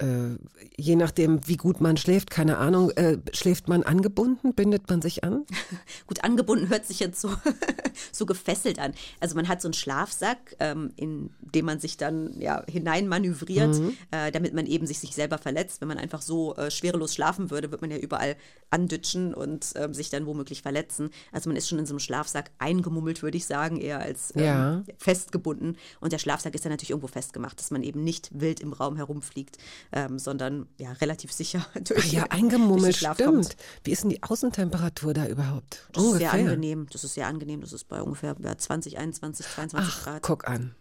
äh, 0.02 0.38
je 0.78 0.96
nachdem, 0.96 1.48
wie 1.48 1.58
gut 1.58 1.80
man 1.80 1.96
schläft, 1.96 2.30
keine 2.32 2.58
Ahnung, 2.58 2.90
äh, 2.92 3.18
schläft 3.34 3.68
man 3.68 3.84
angebunden, 3.84 4.54
bindet 4.54 4.90
man 4.90 5.02
sich 5.02 5.24
an? 5.24 5.46
gut, 6.08 6.24
angebunden 6.24 6.70
hört 6.70 6.86
sich 6.86 7.00
jetzt 7.00 7.22
so, 7.22 7.30
so 8.12 8.26
gefesselt 8.26 8.80
an. 8.80 8.94
Also 9.20 9.36
man 9.36 9.48
hat 9.48 9.62
so 9.62 9.68
einen 9.68 9.74
Schlafsack, 9.74 10.56
ähm, 10.60 10.92
in 10.96 11.30
dem 11.42 11.66
man 11.66 11.80
sich 11.80 11.98
dann 11.98 12.40
ja, 12.40 12.64
hineinmanövriert, 12.68 13.76
mhm. 13.76 13.98
äh, 14.12 14.32
damit 14.32 14.54
man 14.54 14.66
eben 14.66 14.88
sich, 14.88 15.00
sich 15.00 15.14
selber 15.14 15.38
verletzt. 15.38 15.82
Wenn 15.82 15.88
man 15.88 15.98
einfach 15.98 16.22
so 16.22 16.56
äh, 16.56 16.72
schwerelos 16.72 17.14
schlafen 17.14 17.52
würde, 17.52 17.72
wird 17.72 17.82
man 17.82 17.92
ja 17.92 17.98
überall 17.98 18.36
andütschen 18.72 19.34
und 19.34 19.74
ähm, 19.76 19.94
sich 19.94 20.10
dann 20.10 20.26
womöglich 20.26 20.62
verletzen. 20.62 21.12
Also 21.32 21.50
man 21.50 21.58
ist 21.58 21.70
schon 21.70 21.80
in 21.80 21.86
so 21.86 21.94
einem 21.94 22.00
Schlafsack 22.00 22.52
eingemummelt, 22.58 23.24
würde 23.24 23.38
ich 23.38 23.46
sagen, 23.46 23.78
eher 23.78 24.00
als 24.00 24.34
ähm, 24.36 24.44
ja. 24.44 24.84
festgebunden. 24.98 25.78
Und 26.00 26.14
der 26.14 26.20
Schlafsack 26.20 26.56
ist 26.56 26.66
dann 26.66 26.72
natürlich 26.72 26.92
irgendwo 26.92 27.08
festgemacht, 27.08 27.60
dass 27.60 27.72
man 27.72 27.84
eben 27.84 28.04
nicht 28.04 28.30
wild 28.34 28.60
im 28.60 28.74
Raum 28.74 28.96
herumfliegt 28.96 29.58
ähm, 29.92 30.20
sondern 30.20 30.68
ja 30.78 30.92
relativ 30.94 31.32
sicher 31.32 31.66
durch. 31.84 32.08
Ach 32.08 32.12
ja, 32.12 32.24
eingemummelt, 32.30 32.98
stimmt. 32.98 33.18
Kommt. 33.18 33.56
Wie 33.84 33.92
ist 33.92 34.04
denn 34.04 34.10
die 34.10 34.24
Außentemperatur 34.24 35.14
da 35.14 35.28
überhaupt? 35.28 35.88
Das 35.94 36.04
ungefähr. 36.04 36.28
ist 36.28 36.32
sehr 36.34 36.42
angenehm. 36.42 36.88
Das 36.92 37.04
ist 37.04 37.14
sehr 37.14 37.28
angenehm. 37.28 37.62
Das 37.62 37.74
ist 37.74 37.88
bei 37.88 38.02
ungefähr 38.02 38.36
ja, 38.42 38.58
20, 38.58 38.98
21, 38.98 39.46
22 39.46 39.94
Ach, 39.94 40.04
Grad. 40.04 40.22
Guck 40.24 40.48
an. 40.48 40.76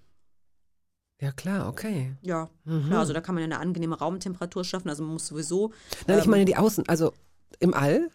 Ja, 1.21 1.33
klar, 1.33 1.69
okay. 1.69 2.17
Ja, 2.23 2.49
mhm. 2.65 2.87
klar, 2.87 3.01
also 3.01 3.13
da 3.13 3.21
kann 3.21 3.35
man 3.35 3.45
eine 3.45 3.59
angenehme 3.59 3.99
Raumtemperatur 3.99 4.65
schaffen. 4.65 4.89
Also 4.89 5.03
man 5.03 5.13
muss 5.13 5.27
sowieso. 5.27 5.73
Nein, 6.07 6.17
ähm, 6.17 6.23
ich 6.23 6.27
meine 6.29 6.45
die 6.47 6.57
Außen, 6.57 6.89
also 6.89 7.13
im 7.59 7.75
All? 7.75 8.11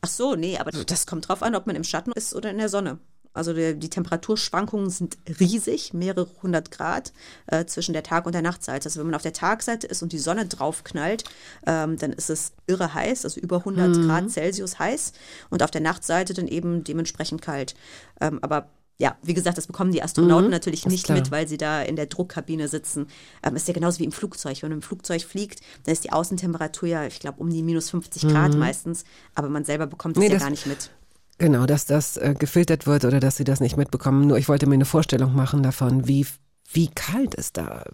Ach 0.00 0.08
so, 0.08 0.34
nee, 0.34 0.58
aber 0.58 0.70
das 0.70 1.06
kommt 1.06 1.28
drauf 1.28 1.42
an, 1.42 1.54
ob 1.54 1.66
man 1.66 1.76
im 1.76 1.84
Schatten 1.84 2.12
ist 2.12 2.34
oder 2.34 2.50
in 2.50 2.58
der 2.58 2.68
Sonne. 2.68 2.98
Also 3.34 3.52
die, 3.52 3.78
die 3.78 3.90
Temperaturschwankungen 3.90 4.90
sind 4.90 5.16
riesig, 5.38 5.92
mehrere 5.92 6.26
hundert 6.42 6.72
Grad 6.72 7.12
äh, 7.46 7.64
zwischen 7.66 7.92
der 7.92 8.02
Tag- 8.02 8.26
und 8.26 8.34
der 8.34 8.42
Nachtseite. 8.42 8.86
Also 8.86 8.98
wenn 8.98 9.06
man 9.06 9.14
auf 9.14 9.22
der 9.22 9.32
Tagseite 9.32 9.86
ist 9.86 10.02
und 10.02 10.12
die 10.12 10.18
Sonne 10.18 10.46
drauf 10.46 10.82
knallt, 10.82 11.22
ähm, 11.66 11.96
dann 11.98 12.12
ist 12.12 12.30
es 12.30 12.52
irre 12.66 12.94
heiß, 12.94 13.24
also 13.24 13.38
über 13.38 13.58
100 13.58 13.96
Mhm. 13.96 14.06
Grad 14.08 14.30
Celsius 14.30 14.78
heiß 14.80 15.12
und 15.50 15.62
auf 15.62 15.70
der 15.70 15.82
Nachtseite 15.82 16.34
dann 16.34 16.48
eben 16.48 16.82
dementsprechend 16.82 17.40
kalt. 17.40 17.76
Ähm, 18.20 18.40
aber 18.42 18.70
ja, 19.00 19.16
wie 19.22 19.34
gesagt, 19.34 19.56
das 19.56 19.66
bekommen 19.68 19.92
die 19.92 20.02
Astronauten 20.02 20.50
natürlich 20.50 20.84
Mhm. 20.84 20.90
ist 20.90 21.08
nicht 21.08 21.08
mit, 21.10 21.30
weil 21.30 21.46
sie 21.46 21.56
da 21.56 21.82
in 21.82 21.94
der 21.96 22.06
Druckkabine 22.06 22.66
sitzen. 22.66 23.06
Ähm, 23.44 23.54
ist 23.54 23.68
ja 23.68 23.74
genauso 23.74 24.00
wie 24.00 24.04
im 24.04 24.12
Flugzeug. 24.12 24.60
Wenn 24.62 24.70
man 24.70 24.78
im 24.78 24.82
Flugzeug 24.82 25.22
fliegt, 25.22 25.60
dann 25.84 25.92
ist 25.92 26.02
die 26.04 26.10
Außentemperatur 26.12 26.88
ja, 26.88 27.06
ich 27.06 27.20
glaube, 27.20 27.38
um 27.40 27.48
die 27.50 27.62
minus 27.62 27.90
50 27.90 28.22
Grad 28.28 28.56
meistens, 28.56 29.04
aber 29.36 29.48
man 29.48 29.64
selber 29.64 29.86
bekommt 29.86 30.16
es 30.16 30.20
Mhm. 30.20 30.26
Nee, 30.26 30.28
ja 30.28 30.34
das- 30.34 30.42
gar 30.42 30.50
nicht 30.50 30.66
mit. 30.66 30.90
Genau, 31.38 31.66
dass 31.66 31.86
das 31.86 32.16
äh, 32.16 32.34
gefiltert 32.36 32.88
wird 32.88 33.04
oder 33.04 33.20
dass 33.20 33.36
sie 33.36 33.44
das 33.44 33.60
nicht 33.60 33.76
mitbekommen. 33.76 34.26
Nur 34.26 34.38
ich 34.38 34.48
wollte 34.48 34.66
mir 34.66 34.74
eine 34.74 34.84
Vorstellung 34.84 35.36
machen 35.36 35.62
davon, 35.62 36.08
wie, 36.08 36.26
wie 36.72 36.88
kalt 36.88 37.36
es 37.36 37.52
da 37.52 37.84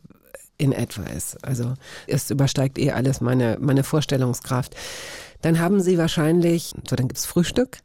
in 0.56 0.72
etwa 0.72 1.02
ist. 1.02 1.44
Also 1.44 1.74
es 2.06 2.30
übersteigt 2.30 2.78
eh 2.78 2.92
alles 2.92 3.20
meine, 3.20 3.58
meine 3.60 3.84
Vorstellungskraft. 3.84 4.74
Dann 5.42 5.58
haben 5.58 5.82
sie 5.82 5.98
wahrscheinlich, 5.98 6.72
so 6.88 6.96
dann 6.96 7.08
gibt's 7.08 7.26
Frühstück, 7.26 7.80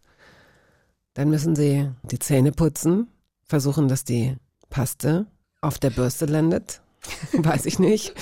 dann 1.20 1.32
müssen 1.32 1.54
sie 1.54 1.92
die 2.04 2.18
Zähne 2.18 2.54
putzen, 2.54 3.10
versuchen, 3.44 3.90
dass 3.90 4.06
die 4.06 4.38
Paste 4.70 5.26
auf 5.60 5.78
der 5.78 5.90
Bürste 5.90 6.26
landet. 6.26 6.80
weiß 7.34 7.66
ich 7.66 7.78
nicht. 7.78 8.14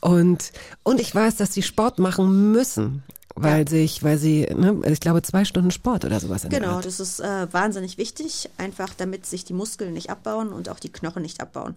Und, 0.00 0.52
und 0.82 0.98
ich 0.98 1.14
weiß, 1.14 1.36
dass 1.36 1.52
sie 1.52 1.62
Sport 1.62 1.98
machen 1.98 2.50
müssen. 2.50 3.02
Weil 3.34 3.68
sich, 3.68 4.02
weil 4.02 4.16
sie, 4.16 4.46
ne, 4.46 4.80
ich 4.86 4.98
glaube, 4.98 5.20
zwei 5.20 5.44
Stunden 5.44 5.70
Sport 5.70 6.06
oder 6.06 6.18
sowas 6.20 6.44
in 6.44 6.50
Genau, 6.50 6.80
das 6.80 7.00
ist 7.00 7.20
äh, 7.20 7.52
wahnsinnig 7.52 7.98
wichtig, 7.98 8.48
einfach 8.56 8.94
damit 8.94 9.26
sich 9.26 9.44
die 9.44 9.52
Muskeln 9.52 9.92
nicht 9.92 10.08
abbauen 10.08 10.48
und 10.48 10.70
auch 10.70 10.80
die 10.80 10.90
Knochen 10.90 11.20
nicht 11.20 11.42
abbauen. 11.42 11.76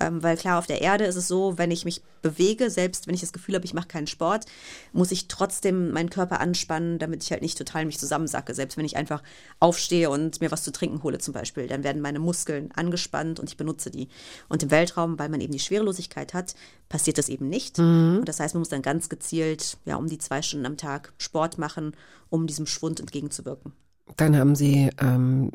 Ähm, 0.00 0.22
weil 0.22 0.36
klar, 0.36 0.58
auf 0.58 0.66
der 0.66 0.80
Erde 0.80 1.04
ist 1.04 1.16
es 1.16 1.28
so, 1.28 1.58
wenn 1.58 1.70
ich 1.70 1.84
mich 1.84 2.02
bewege, 2.22 2.70
selbst 2.70 3.06
wenn 3.06 3.14
ich 3.14 3.20
das 3.20 3.32
Gefühl 3.32 3.54
habe, 3.54 3.64
ich 3.64 3.74
mache 3.74 3.88
keinen 3.88 4.06
Sport, 4.06 4.46
muss 4.92 5.10
ich 5.10 5.28
trotzdem 5.28 5.90
meinen 5.90 6.10
Körper 6.10 6.40
anspannen, 6.40 6.98
damit 6.98 7.22
ich 7.22 7.30
halt 7.32 7.42
nicht 7.42 7.58
total 7.58 7.84
mich 7.84 7.98
zusammensacke. 7.98 8.54
Selbst 8.54 8.76
wenn 8.76 8.84
ich 8.84 8.96
einfach 8.96 9.22
aufstehe 9.60 10.10
und 10.10 10.40
mir 10.40 10.50
was 10.50 10.62
zu 10.62 10.72
trinken 10.72 11.02
hole 11.02 11.18
zum 11.18 11.34
Beispiel, 11.34 11.66
dann 11.66 11.84
werden 11.84 12.02
meine 12.02 12.18
Muskeln 12.18 12.70
angespannt 12.72 13.40
und 13.40 13.48
ich 13.48 13.56
benutze 13.56 13.90
die. 13.90 14.08
Und 14.48 14.62
im 14.62 14.70
Weltraum, 14.70 15.18
weil 15.18 15.28
man 15.28 15.40
eben 15.40 15.52
die 15.52 15.58
Schwerelosigkeit 15.58 16.34
hat, 16.34 16.54
passiert 16.88 17.18
das 17.18 17.28
eben 17.28 17.48
nicht. 17.48 17.78
Und 18.18 18.24
das 18.24 18.40
heißt, 18.40 18.54
man 18.54 18.60
muss 18.60 18.68
dann 18.68 18.82
ganz 18.82 19.08
gezielt, 19.08 19.78
ja, 19.84 19.96
um 19.96 20.08
die 20.08 20.18
zwei 20.18 20.42
Stunden 20.42 20.66
am 20.66 20.76
Tag 20.76 21.12
Sport 21.18 21.58
machen, 21.58 21.96
um 22.30 22.46
diesem 22.46 22.66
Schwund 22.66 23.00
entgegenzuwirken. 23.00 23.72
Dann 24.16 24.36
haben 24.36 24.54
sie 24.54 24.90
ähm, 25.00 25.50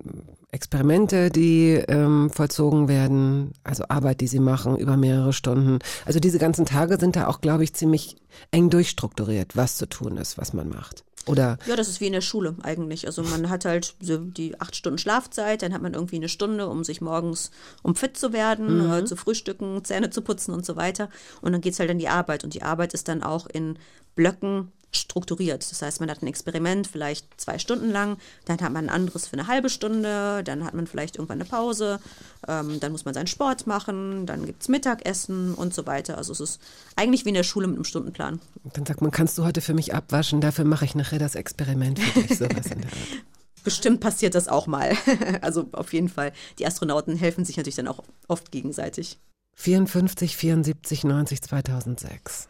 Experimente, 0.52 1.32
die 1.32 1.84
ähm, 1.88 2.30
vollzogen 2.30 2.88
werden, 2.88 3.54
also 3.64 3.86
Arbeit, 3.90 4.22
die 4.22 4.28
sie 4.28 4.40
machen 4.40 4.78
über 4.78 4.98
mehrere 4.98 5.34
Stunden. 5.34 5.80
Also 6.06 6.20
diese 6.20 6.38
ganzen 6.38 6.66
Tage 6.66 7.00
sind 7.00 7.16
da 7.16 7.28
auch, 7.28 7.42
glaube 7.42 7.64
ich, 7.64 7.74
ziemlich 7.74 8.18
eng 8.52 8.70
durchstrukturiert, 8.70 9.56
was 9.58 9.78
zu 9.78 9.88
tun 9.88 10.18
ist, 10.18 10.38
was 10.38 10.54
man 10.54 10.70
macht. 10.70 11.04
Oder 11.26 11.58
Ja, 11.66 11.76
das 11.76 11.88
ist 11.88 12.02
wie 12.02 12.08
in 12.08 12.14
der 12.14 12.22
Schule 12.22 12.56
eigentlich. 12.64 13.08
Also 13.08 13.24
man 13.24 13.50
hat 13.50 13.66
halt 13.66 13.96
so 14.02 14.18
die 14.18 14.60
acht 14.60 14.76
Stunden 14.76 14.98
Schlafzeit, 14.98 15.62
dann 15.62 15.74
hat 15.74 15.82
man 15.82 15.94
irgendwie 15.94 16.18
eine 16.18 16.30
Stunde, 16.30 16.68
um 16.68 16.84
sich 16.84 17.02
morgens, 17.02 17.52
um 17.82 17.96
fit 17.96 18.18
zu 18.18 18.34
werden, 18.34 18.92
äh, 18.92 19.06
zu 19.06 19.16
frühstücken, 19.16 19.84
Zähne 19.86 20.10
zu 20.10 20.22
putzen 20.22 20.54
und 20.54 20.66
so 20.66 20.76
weiter. 20.76 21.10
Und 21.42 21.54
dann 21.54 21.62
geht's 21.62 21.80
halt 21.80 21.90
an 21.90 22.00
die 22.00 22.10
Arbeit. 22.10 22.44
Und 22.44 22.54
die 22.54 22.64
Arbeit 22.64 22.94
ist 22.94 23.08
dann 23.08 23.24
auch 23.24 23.48
in 23.48 23.80
Blöcken 24.15 24.72
strukturiert. 24.95 25.69
Das 25.69 25.81
heißt, 25.81 25.99
man 25.99 26.10
hat 26.10 26.22
ein 26.22 26.27
Experiment 26.27 26.88
vielleicht 26.88 27.26
zwei 27.40 27.57
Stunden 27.57 27.90
lang, 27.90 28.18
dann 28.45 28.61
hat 28.61 28.72
man 28.72 28.85
ein 28.85 28.90
anderes 28.90 29.27
für 29.27 29.34
eine 29.34 29.48
halbe 29.48 29.69
Stunde, 29.69 30.44
dann 30.44 30.64
hat 30.64 30.73
man 30.73 30.88
vielleicht 30.88 31.15
irgendwann 31.15 31.41
eine 31.41 31.49
Pause, 31.49 31.99
ähm, 32.48 32.80
dann 32.80 32.91
muss 32.91 33.06
man 33.06 33.14
seinen 33.14 33.27
Sport 33.27 33.68
machen, 33.68 34.26
dann 34.26 34.45
gibt's 34.45 34.69
Mittagessen 34.69 35.53
und 35.56 35.73
so 35.73 35.85
weiter. 35.85 36.18
Also 36.18 36.31
es 36.31 36.40
ist 36.40 36.61
eigentlich 36.95 37.26
wie 37.26 37.30
in 37.30 37.35
der 37.35 37.44
Schule 37.44 37.68
mit 37.68 37.76
einem 37.76 37.85
Stundenplan. 37.85 38.40
dann 38.73 38.85
sagt 38.85 39.02
man, 39.02 39.11
kannst 39.11 39.38
du 39.38 39.44
heute 39.44 39.61
für 39.61 39.73
mich 39.73 39.94
abwaschen, 39.94 40.41
dafür 40.41 40.65
mache 40.65 40.85
ich 40.85 40.95
nachher 40.95 41.19
das 41.19 41.35
Experiment 41.35 41.99
für 41.99 42.22
dich, 42.22 42.38
sowas 42.38 42.68
in 42.68 42.81
der 42.81 42.91
Art. 42.91 43.23
Bestimmt 43.64 44.02
passiert 44.02 44.35
das 44.35 44.48
auch 44.48 44.68
mal. 44.68 44.95
Also 45.41 45.69
auf 45.72 45.94
jeden 45.94 46.10
Fall. 46.10 46.34
Die 46.60 46.65
Astronauten 46.65 47.15
helfen 47.15 47.45
sich 47.45 47.57
natürlich 47.57 47.76
dann 47.76 47.88
auch 47.88 48.03
oft 48.27 48.52
gegenseitig. 48.52 49.19
54, 49.56 50.35
74, 50.35 51.03
90, 51.03 51.41
2006. 51.41 52.49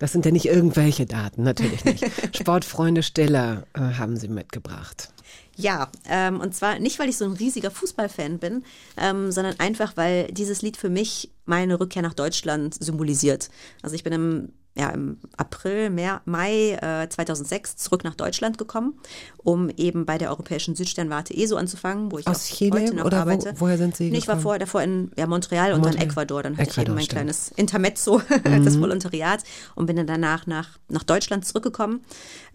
Das 0.00 0.12
sind 0.12 0.24
ja 0.24 0.32
nicht 0.32 0.46
irgendwelche 0.46 1.04
Daten, 1.04 1.42
natürlich 1.42 1.84
nicht. 1.84 2.04
Sportfreunde 2.36 3.02
Stiller 3.02 3.66
äh, 3.74 3.80
haben 3.80 4.16
sie 4.16 4.28
mitgebracht. 4.28 5.12
Ja, 5.56 5.90
ähm, 6.08 6.40
und 6.40 6.54
zwar 6.54 6.78
nicht, 6.78 6.98
weil 6.98 7.10
ich 7.10 7.18
so 7.18 7.26
ein 7.26 7.32
riesiger 7.32 7.70
Fußballfan 7.70 8.38
bin, 8.38 8.64
ähm, 8.96 9.30
sondern 9.30 9.60
einfach, 9.60 9.98
weil 9.98 10.32
dieses 10.32 10.62
Lied 10.62 10.78
für 10.78 10.88
mich 10.88 11.30
meine 11.44 11.78
Rückkehr 11.78 12.00
nach 12.00 12.14
Deutschland 12.14 12.82
symbolisiert. 12.82 13.50
Also 13.82 13.94
ich 13.94 14.02
bin 14.02 14.14
im, 14.14 14.52
ja, 14.80 14.88
im 14.90 15.18
April, 15.36 15.90
Mai 16.24 16.72
äh, 16.80 17.06
2006 17.08 17.76
zurück 17.76 18.02
nach 18.02 18.14
Deutschland 18.14 18.56
gekommen, 18.56 18.94
um 19.36 19.68
eben 19.76 20.06
bei 20.06 20.16
der 20.16 20.30
Europäischen 20.30 20.74
Südsternwarte 20.74 21.36
ESO 21.36 21.56
anzufangen, 21.56 22.10
wo 22.10 22.18
ich 22.18 22.26
Aus 22.26 22.50
auch 22.50 22.56
Chile 22.56 22.80
heute 22.80 22.94
noch 22.94 23.04
oder 23.04 23.18
wo- 23.18 23.20
arbeite. 23.20 23.52
woher 23.58 23.76
sind 23.76 23.94
Sie 23.96 24.10
Nee, 24.10 24.18
ich 24.18 24.28
war 24.28 24.38
vorher 24.40 24.58
davor 24.58 24.82
in 24.82 25.12
ja, 25.16 25.26
Montreal 25.26 25.72
und 25.74 25.84
dann 25.84 25.92
Montreal. 25.92 26.10
Ecuador. 26.10 26.42
Dann 26.42 26.54
hatte 26.56 26.62
ich 26.62 26.68
Ecuador, 26.70 26.84
eben 26.86 26.94
mein 26.94 27.04
stimmt. 27.04 27.12
Mhm. 27.12 27.24
kleines 27.26 27.52
Intermezzo, 27.56 28.22
das 28.64 28.80
Volontariat 28.80 29.44
und 29.74 29.84
bin 29.86 29.96
dann 29.96 30.06
danach 30.06 30.46
nach, 30.46 30.78
nach 30.88 31.02
Deutschland 31.02 31.44
zurückgekommen, 31.46 32.00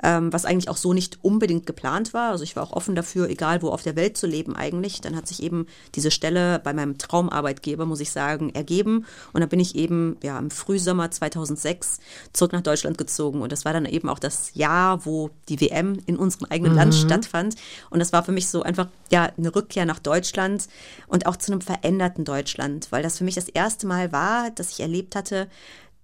ähm, 0.03 0.33
was 0.33 0.45
eigentlich 0.45 0.69
auch 0.69 0.77
so 0.77 0.93
nicht 0.93 1.19
unbedingt 1.21 1.65
geplant 1.67 2.13
war. 2.15 2.31
Also 2.31 2.43
ich 2.43 2.55
war 2.55 2.63
auch 2.63 2.73
offen 2.73 2.95
dafür, 2.95 3.29
egal 3.29 3.61
wo 3.61 3.69
auf 3.69 3.83
der 3.83 3.95
Welt 3.95 4.17
zu 4.17 4.25
leben 4.25 4.55
eigentlich. 4.55 4.99
Dann 5.01 5.15
hat 5.15 5.27
sich 5.27 5.43
eben 5.43 5.67
diese 5.93 6.09
Stelle 6.09 6.59
bei 6.63 6.73
meinem 6.73 6.97
Traumarbeitgeber, 6.97 7.85
muss 7.85 7.99
ich 7.99 8.09
sagen, 8.11 8.49
ergeben. 8.55 9.05
Und 9.33 9.41
dann 9.41 9.49
bin 9.49 9.59
ich 9.59 9.75
eben 9.75 10.17
ja 10.23 10.39
im 10.39 10.49
Frühsommer 10.49 11.11
2006 11.11 11.99
zurück 12.33 12.53
nach 12.53 12.61
Deutschland 12.61 12.97
gezogen. 12.97 13.41
Und 13.41 13.51
das 13.51 13.65
war 13.65 13.73
dann 13.73 13.85
eben 13.85 14.09
auch 14.09 14.19
das 14.19 14.53
Jahr, 14.53 15.05
wo 15.05 15.29
die 15.49 15.59
WM 15.61 15.99
in 16.05 16.17
unserem 16.17 16.47
eigenen 16.49 16.75
Land 16.75 16.95
stattfand. 16.95 17.55
Und 17.89 17.99
das 17.99 18.13
war 18.13 18.23
für 18.23 18.31
mich 18.31 18.47
so 18.47 18.63
einfach 18.63 18.87
ja 19.11 19.31
eine 19.37 19.55
Rückkehr 19.55 19.85
nach 19.85 19.99
Deutschland 19.99 20.67
und 21.07 21.25
auch 21.25 21.35
zu 21.35 21.51
einem 21.51 21.61
veränderten 21.61 22.25
Deutschland, 22.25 22.87
weil 22.91 23.03
das 23.03 23.17
für 23.17 23.23
mich 23.23 23.35
das 23.35 23.49
erste 23.49 23.87
Mal 23.87 24.11
war, 24.11 24.51
dass 24.51 24.71
ich 24.71 24.79
erlebt 24.79 25.15
hatte, 25.15 25.47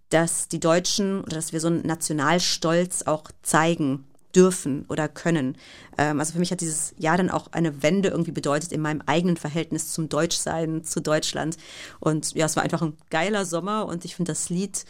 dass 0.10 0.48
die 0.48 0.60
Deutschen 0.60 1.22
oder 1.22 1.36
dass 1.36 1.54
wir 1.54 1.60
so 1.60 1.68
einen 1.68 1.86
Nationalstolz 1.86 3.04
auch 3.04 3.24
zeigen 3.44 4.06
dürfen 4.36 4.86
oder 4.88 5.08
können. 5.08 5.58
Ähm, 5.98 6.20
also 6.20 6.34
für 6.34 6.40
mich 6.40 6.52
hat 6.52 6.62
dieses 6.62 6.94
Jahr 6.98 7.18
dann 7.18 7.30
auch 7.30 7.52
eine 7.52 7.84
Wende 7.84 8.10
irgendwie 8.10 8.32
bedeutet 8.32 8.72
in 8.72 8.82
meinem 8.82 9.02
eigenen 9.06 9.38
Verhältnis 9.38 9.92
zum 9.94 10.10
Deutschsein, 10.10 10.84
zu 10.84 11.02
Deutschland. 11.02 11.58
Und 12.00 12.34
ja, 12.34 12.46
es 12.46 12.56
war 12.56 12.64
einfach 12.64 12.82
ein 12.82 12.98
geiler 13.10 13.46
Sommer 13.46 13.86
und 13.86 14.06
ich 14.06 14.16
finde 14.16 14.32
das 14.32 14.50
Lied 14.50 14.86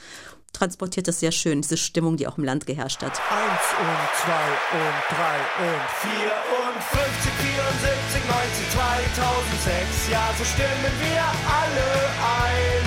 transportiert 0.53 1.07
das 1.07 1.19
sehr 1.19 1.31
schön, 1.31 1.61
diese 1.61 1.77
Stimmung, 1.77 2.17
die 2.17 2.27
auch 2.27 2.37
im 2.37 2.43
Land 2.43 2.65
geherrscht 2.65 3.01
hat. 3.01 3.13
Eins 3.31 3.67
und 3.79 4.01
zwei 4.21 4.47
und 4.77 4.97
drei 5.09 5.37
und 5.65 5.83
vier 6.03 6.33
und 6.61 6.77
50, 6.83 7.31
74, 7.31 8.21
90, 8.27 8.69
2006. 8.71 10.11
Ja, 10.11 10.29
so 10.37 10.43
stimmen 10.43 10.93
wir 10.99 11.23
alle 11.47 11.89
ein. 12.45 12.83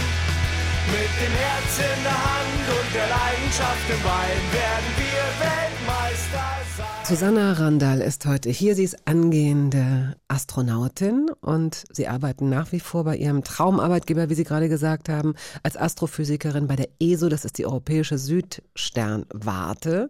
Mit 0.92 1.10
dem 1.18 1.32
Herz 1.32 1.78
in 1.78 2.02
der 2.04 2.12
Hand 2.12 2.64
und 2.68 2.94
der 2.94 3.08
Leidenschaft 3.08 3.90
im 3.90 4.02
Bein 4.02 4.42
werden 4.52 4.90
wir 4.96 5.22
Weltmeister 5.40 6.46
sein. 6.76 6.93
Susanna 7.06 7.52
Randall 7.52 8.00
ist 8.00 8.24
heute 8.24 8.48
hier. 8.48 8.74
Sie 8.74 8.84
ist 8.84 9.06
angehende 9.06 10.16
Astronautin 10.26 11.28
und 11.42 11.84
sie 11.92 12.08
arbeiten 12.08 12.48
nach 12.48 12.72
wie 12.72 12.80
vor 12.80 13.04
bei 13.04 13.14
ihrem 13.18 13.44
Traumarbeitgeber, 13.44 14.30
wie 14.30 14.34
Sie 14.34 14.44
gerade 14.44 14.70
gesagt 14.70 15.10
haben, 15.10 15.34
als 15.62 15.76
Astrophysikerin 15.76 16.66
bei 16.66 16.76
der 16.76 16.88
ESO, 17.00 17.28
das 17.28 17.44
ist 17.44 17.58
die 17.58 17.66
Europäische 17.66 18.16
Südsternwarte, 18.16 20.08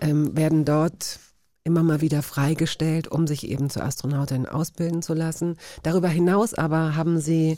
ähm, 0.00 0.36
werden 0.36 0.64
dort 0.64 1.20
immer 1.62 1.84
mal 1.84 2.00
wieder 2.00 2.22
freigestellt, 2.22 3.06
um 3.06 3.28
sich 3.28 3.48
eben 3.48 3.70
zur 3.70 3.84
Astronautin 3.84 4.46
ausbilden 4.46 5.02
zu 5.02 5.14
lassen. 5.14 5.56
Darüber 5.84 6.08
hinaus 6.08 6.54
aber 6.54 6.96
haben 6.96 7.20
sie 7.20 7.56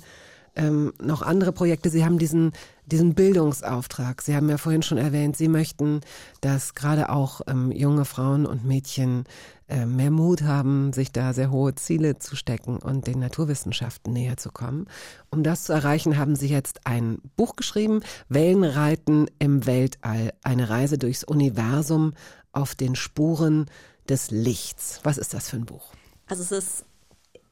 ähm, 0.59 0.93
noch 1.01 1.22
andere 1.22 1.52
Projekte. 1.52 1.89
Sie 1.89 2.05
haben 2.05 2.18
diesen, 2.18 2.52
diesen 2.86 3.14
Bildungsauftrag. 3.14 4.20
Sie 4.20 4.35
haben 4.35 4.51
ja 4.51 4.59
vorhin 4.59 4.82
schon 4.82 4.98
erwähnt, 4.98 5.36
Sie 5.36 5.48
möchten, 5.48 6.01
dass 6.40 6.74
gerade 6.74 7.09
auch 7.09 7.40
ähm, 7.47 7.72
junge 7.72 8.05
Frauen 8.05 8.44
und 8.44 8.64
Mädchen 8.64 9.24
äh, 9.68 9.86
mehr 9.86 10.10
Mut 10.10 10.43
haben, 10.43 10.93
sich 10.93 11.12
da 11.12 11.32
sehr 11.32 11.51
hohe 11.51 11.74
Ziele 11.76 12.18
zu 12.18 12.36
stecken 12.36 12.78
und 12.78 13.06
den 13.06 13.20
Naturwissenschaften 13.20 14.12
näher 14.12 14.36
zu 14.36 14.51
kommen. 14.51 14.86
Um 15.30 15.43
das 15.43 15.64
zu 15.64 15.72
erreichen, 15.72 16.18
haben 16.18 16.36
Sie 16.36 16.48
jetzt 16.48 16.80
ein 16.85 17.18
Buch 17.36 17.55
geschrieben, 17.56 18.01
Wellenreiten 18.28 19.30
im 19.39 19.64
Weltall, 19.64 20.32
eine 20.43 20.68
Reise 20.68 20.98
durchs 20.98 21.24
Universum 21.24 22.14
auf 22.52 22.74
den 22.74 22.97
Spuren 22.97 23.66
des 24.09 24.30
Lichts. 24.30 25.01
Was 25.05 25.18
ist 25.18 25.35
das 25.35 25.51
für 25.51 25.56
ein 25.56 25.66
Buch? 25.66 25.93
Also 26.26 26.43
es 26.43 26.52
ist 26.52 26.85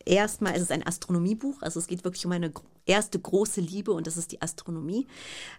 erstmal 0.05 0.55
ist 0.55 0.63
es 0.63 0.71
ein 0.71 0.87
Astronomiebuch, 0.87 1.63
also 1.63 1.79
es 1.79 1.87
geht 1.87 2.05
wirklich 2.05 2.25
um 2.25 2.33
eine 2.33 2.51
erste 2.87 3.19
große 3.19 3.61
Liebe 3.61 3.93
und 3.93 4.07
das 4.07 4.17
ist 4.17 4.33
die 4.33 4.41
Astronomie. 4.43 5.07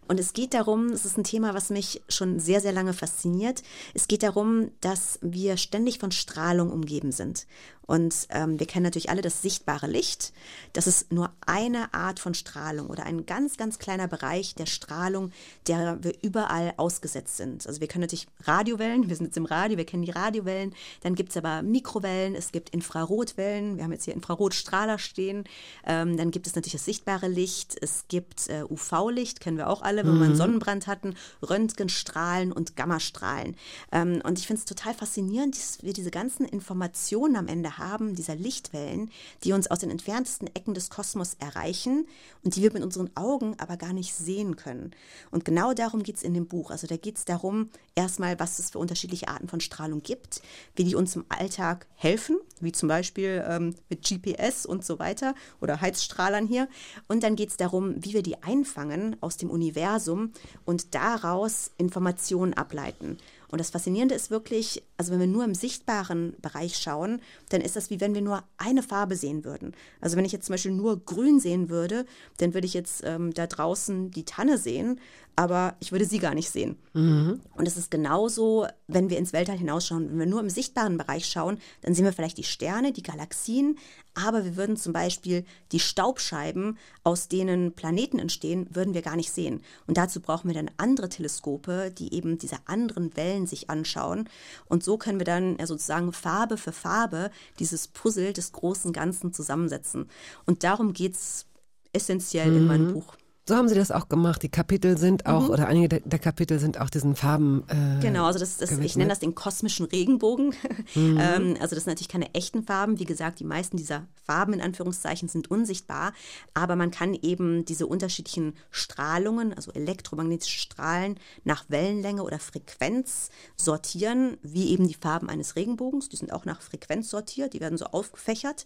Und 0.08 0.20
es 0.20 0.34
geht 0.34 0.54
darum, 0.54 0.88
es 0.88 1.06
ist 1.06 1.18
ein 1.18 1.24
Thema, 1.24 1.54
was 1.54 1.70
mich 1.70 2.02
schon 2.10 2.40
sehr, 2.40 2.62
sehr 2.62 2.72
lange 2.72 2.94
fasziniert. 2.94 3.64
Es 3.94 4.08
geht 4.08 4.24
darum, 4.24 4.72
dass 4.82 5.20
wir 5.22 5.58
ständig 5.58 6.00
von 6.00 6.12
Strahlung 6.12 6.72
umgeben 6.72 7.12
sind. 7.12 7.46
Und 7.88 8.28
ähm, 8.32 8.60
wir 8.60 8.68
kennen 8.68 8.84
natürlich 8.84 9.10
alle 9.10 9.22
das 9.22 9.42
sichtbare 9.42 9.88
Licht. 9.88 10.34
Das 10.74 10.88
ist 10.88 11.14
nur 11.14 11.32
eine 11.46 11.94
Art 11.94 12.20
von 12.20 12.34
Strahlung 12.34 12.88
oder 12.88 13.06
ein 13.06 13.26
ganz, 13.26 13.56
ganz 13.56 13.80
kleiner 13.80 14.10
Bereich 14.10 14.56
der 14.56 14.66
Strahlung, 14.66 15.32
der 15.68 16.04
wir 16.04 16.14
überall 16.22 16.74
ausgesetzt 16.76 17.38
sind. 17.38 17.66
Also 17.66 17.80
wir 17.80 17.88
können 17.88 18.02
natürlich 18.02 18.28
Radiowellen, 18.44 19.08
wir 19.08 19.16
sind 19.16 19.28
jetzt 19.28 19.38
im 19.38 19.46
Radio, 19.46 19.78
wir 19.78 19.86
kennen 19.86 20.04
die 20.04 20.12
Radiowellen. 20.12 20.76
Dann 21.02 21.16
gibt 21.16 21.30
es 21.30 21.38
aber 21.38 21.62
Mikrowellen, 21.62 22.36
es 22.36 22.52
gibt 22.52 22.72
Infrarotwellen. 22.72 23.78
Wir 23.78 23.86
haben 23.86 23.94
jetzt 23.94 24.04
hier 24.04 24.16
Infrarotstrahler 24.16 25.00
stehen. 25.00 25.46
Ähm, 25.86 26.18
dann 26.18 26.32
gibt 26.32 26.46
es 26.46 26.56
natürlich 26.56 26.74
das 26.74 26.86
sichtbare 26.86 27.17
Licht. 27.26 27.76
Es 27.82 28.06
gibt 28.08 28.50
äh, 28.50 28.64
UV-Licht, 28.70 29.40
kennen 29.40 29.58
wir 29.58 29.70
auch 29.70 29.82
alle, 29.82 30.06
wenn 30.06 30.16
mhm. 30.16 30.20
wir 30.20 30.26
einen 30.28 30.36
Sonnenbrand 30.36 30.86
hatten. 30.86 31.16
Röntgenstrahlen 31.42 32.52
und 32.52 32.76
Gammastrahlen. 32.76 33.56
Ähm, 33.92 34.22
und 34.24 34.38
ich 34.38 34.46
finde 34.46 34.60
es 34.60 34.66
total 34.66 34.94
faszinierend, 34.94 35.58
dass 35.58 35.82
wir 35.82 35.94
diese 35.94 36.12
ganzen 36.12 36.46
Informationen 36.46 37.36
am 37.36 37.48
Ende 37.48 37.80
haben, 37.80 38.16
dieser 38.16 38.36
Lichtwellen, 38.36 39.10
die 39.44 39.54
uns 39.54 39.72
aus 39.72 39.80
den 39.80 39.90
entferntesten 39.90 40.48
Ecken 40.56 40.76
des 40.76 40.92
Kosmos 40.92 41.36
erreichen 41.40 42.08
und 42.44 42.56
die 42.56 42.62
wir 42.62 42.72
mit 42.72 42.84
unseren 42.84 43.10
Augen 43.16 43.56
aber 43.58 43.78
gar 43.78 43.94
nicht 43.94 44.14
sehen 44.14 44.56
können. 44.56 44.92
Und 45.32 45.46
genau 45.46 45.74
darum 45.74 46.04
geht 46.04 46.18
es 46.18 46.24
in 46.24 46.34
dem 46.34 46.48
Buch. 46.48 46.70
Also 46.70 46.86
da 46.86 46.98
geht 46.98 47.18
es 47.18 47.26
darum, 47.26 47.70
erstmal, 47.96 48.40
was 48.40 48.60
es 48.60 48.70
für 48.70 48.80
unterschiedliche 48.80 49.28
Arten 49.28 49.48
von 49.48 49.60
Strahlung 49.60 50.04
gibt, 50.04 50.42
wie 50.76 50.84
die 50.84 50.96
uns 50.96 51.16
im 51.16 51.26
Alltag 51.30 51.88
helfen, 51.96 52.38
wie 52.60 52.72
zum 52.72 52.90
Beispiel 52.90 53.44
ähm, 53.48 53.76
mit 53.90 54.04
GPS 54.04 54.66
und 54.66 54.86
so 54.86 55.00
weiter 55.00 55.36
oder 55.62 55.82
Heizstrahlern 55.82 56.48
hier. 56.48 56.68
Und 57.08 57.24
dann 57.24 57.36
geht 57.36 57.50
es 57.50 57.58
darum, 57.58 57.96
wie 58.04 58.14
wir 58.14 58.24
die 58.24 58.42
einfangen 58.44 59.16
aus 59.22 59.38
dem 59.38 59.50
Universum 59.50 60.32
und 60.66 60.94
daraus 60.94 61.72
Informationen 61.78 62.54
ableiten. 62.54 63.18
Und 63.50 63.60
das 63.60 63.70
Faszinierende 63.70 64.14
ist 64.14 64.30
wirklich, 64.30 64.84
also 64.98 65.12
wenn 65.12 65.22
wir 65.22 65.28
nur 65.28 65.46
im 65.46 65.56
sichtbaren 65.56 66.36
Bereich 66.42 66.78
schauen, 66.78 67.22
dann 67.50 67.62
ist 67.62 67.78
das 67.78 67.90
wie 67.90 68.02
wenn 68.02 68.14
wir 68.14 68.22
nur 68.22 68.44
eine 68.58 68.84
Farbe 68.84 69.16
sehen 69.16 69.46
würden. 69.46 69.74
Also 70.02 70.18
wenn 70.18 70.26
ich 70.26 70.34
jetzt 70.34 70.48
zum 70.48 70.54
Beispiel 70.54 70.72
nur 70.74 71.00
grün 71.00 71.40
sehen 71.40 71.70
würde, 71.70 72.06
dann 72.38 72.54
würde 72.54 72.68
ich 72.68 72.74
jetzt 72.74 73.04
ähm, 73.06 73.34
da 73.34 73.48
draußen 73.48 74.12
die 74.12 74.26
Tanne 74.26 74.58
sehen, 74.58 75.00
aber 75.38 75.76
ich 75.80 75.92
würde 75.92 76.06
sie 76.06 76.18
gar 76.18 76.34
nicht 76.34 76.50
sehen. 76.50 76.78
Mhm. 76.94 77.42
Und 77.56 77.68
es 77.68 77.78
ist 77.78 77.92
genauso, 77.92 78.66
wenn 78.88 79.12
wir 79.12 79.20
ins 79.20 79.34
Weltall 79.34 79.58
hinausschauen. 79.58 80.10
Wenn 80.10 80.20
wir 80.20 80.26
nur 80.26 80.40
im 80.40 80.50
sichtbaren 80.50 80.98
Bereich 80.98 81.28
schauen, 81.28 81.60
dann 81.82 81.94
sehen 81.94 82.06
wir 82.06 82.12
vielleicht 82.12 82.40
die 82.40 82.44
Sterne, 82.44 82.92
die 82.92 83.04
Galaxien, 83.04 83.78
aber 84.16 84.46
wir 84.46 84.58
würden 84.58 84.78
zum 84.78 84.94
Beispiel 84.94 85.46
die 85.72 85.80
Staubscheiben, 85.80 86.80
aus 87.04 87.28
denen 87.28 87.74
Planeten 87.74 88.18
entstehen, 88.18 88.68
würden 88.74 88.96
wir 88.96 89.04
gar 89.04 89.16
nicht 89.16 89.32
sehen. 89.32 89.62
Und 89.86 89.98
dazu 89.98 90.22
brauchen 90.22 90.48
wir 90.48 90.56
dann 90.56 90.72
andere 90.78 91.08
Teleskope, 91.08 91.92
die 91.96 92.16
eben 92.16 92.40
diese 92.40 92.58
anderen 92.66 93.16
Wellen 93.16 93.46
sich 93.46 93.70
anschauen. 93.70 94.28
Und 94.66 94.84
so 94.84 94.98
können 94.98 95.20
wir 95.20 95.26
dann 95.26 95.58
sozusagen 95.64 96.14
Farbe 96.14 96.58
für 96.58 96.72
Farbe 96.72 97.30
dieses 97.60 97.88
Puzzle 97.88 98.34
des 98.34 98.54
großen 98.54 98.92
Ganzen 98.92 99.34
zusammensetzen. 99.34 100.10
Und 100.48 100.64
darum 100.64 100.94
geht 100.94 101.14
es 101.14 101.46
essentiell 101.94 102.50
mhm. 102.50 102.58
in 102.58 102.66
meinem 102.66 102.94
Buch. 102.94 103.14
So 103.48 103.56
haben 103.56 103.70
Sie 103.70 103.76
das 103.76 103.92
auch 103.92 104.10
gemacht. 104.10 104.44
Die 104.44 104.50
Kapitel 104.50 104.98
sind 104.98 105.26
auch, 105.26 105.44
mhm. 105.44 105.50
oder 105.52 105.68
einige 105.68 106.02
der, 106.02 106.20
Kapitel 106.20 106.60
sind 106.60 106.82
auch 106.82 106.90
diesen 106.90 107.16
Farben. 107.16 107.64
Äh, 107.70 108.02
genau, 108.02 108.26
also 108.26 108.40
das, 108.40 108.58
das 108.58 108.78
ich 108.78 108.98
nenne 108.98 109.10
das 109.10 109.20
den 109.20 109.36
kosmischen 109.36 109.86
Regenbogen. 109.86 110.54
Mhm. 110.96 111.20
ähm, 111.20 111.58
also 111.60 111.76
das 111.76 111.84
sind 111.84 111.88
natürlich 111.88 112.08
keine 112.08 112.34
echten 112.34 112.64
Farben. 112.64 112.98
Wie 112.98 113.06
gesagt, 113.06 113.40
die 113.40 113.44
meisten 113.44 113.78
dieser 113.78 114.06
Farben 114.26 114.54
in 114.54 114.62
Anführungszeichen 114.62 115.28
sind 115.28 115.52
unsichtbar, 115.52 116.14
aber 116.54 116.76
man 116.76 116.92
kann 116.92 117.14
eben 117.14 117.66
diese 117.66 117.88
unterschiedlichen 117.88 118.54
Strahlungen, 118.72 119.54
also 119.54 119.72
elektromagnetische 119.72 120.60
Strahlen, 120.60 121.20
nach 121.44 121.66
Wellenlänge 121.68 122.24
oder 122.24 122.40
Frequenz 122.40 123.30
sortieren, 123.58 124.38
wie 124.44 124.70
eben 124.70 124.88
die 124.88 124.94
Farben 124.94 125.30
eines 125.30 125.56
Regenbogens. 125.56 126.10
Die 126.10 126.16
sind 126.16 126.32
auch 126.32 126.46
nach 126.46 126.62
Frequenz 126.62 127.10
sortiert, 127.10 127.54
die 127.54 127.60
werden 127.60 127.78
so 127.78 127.86
aufgefächert. 127.86 128.66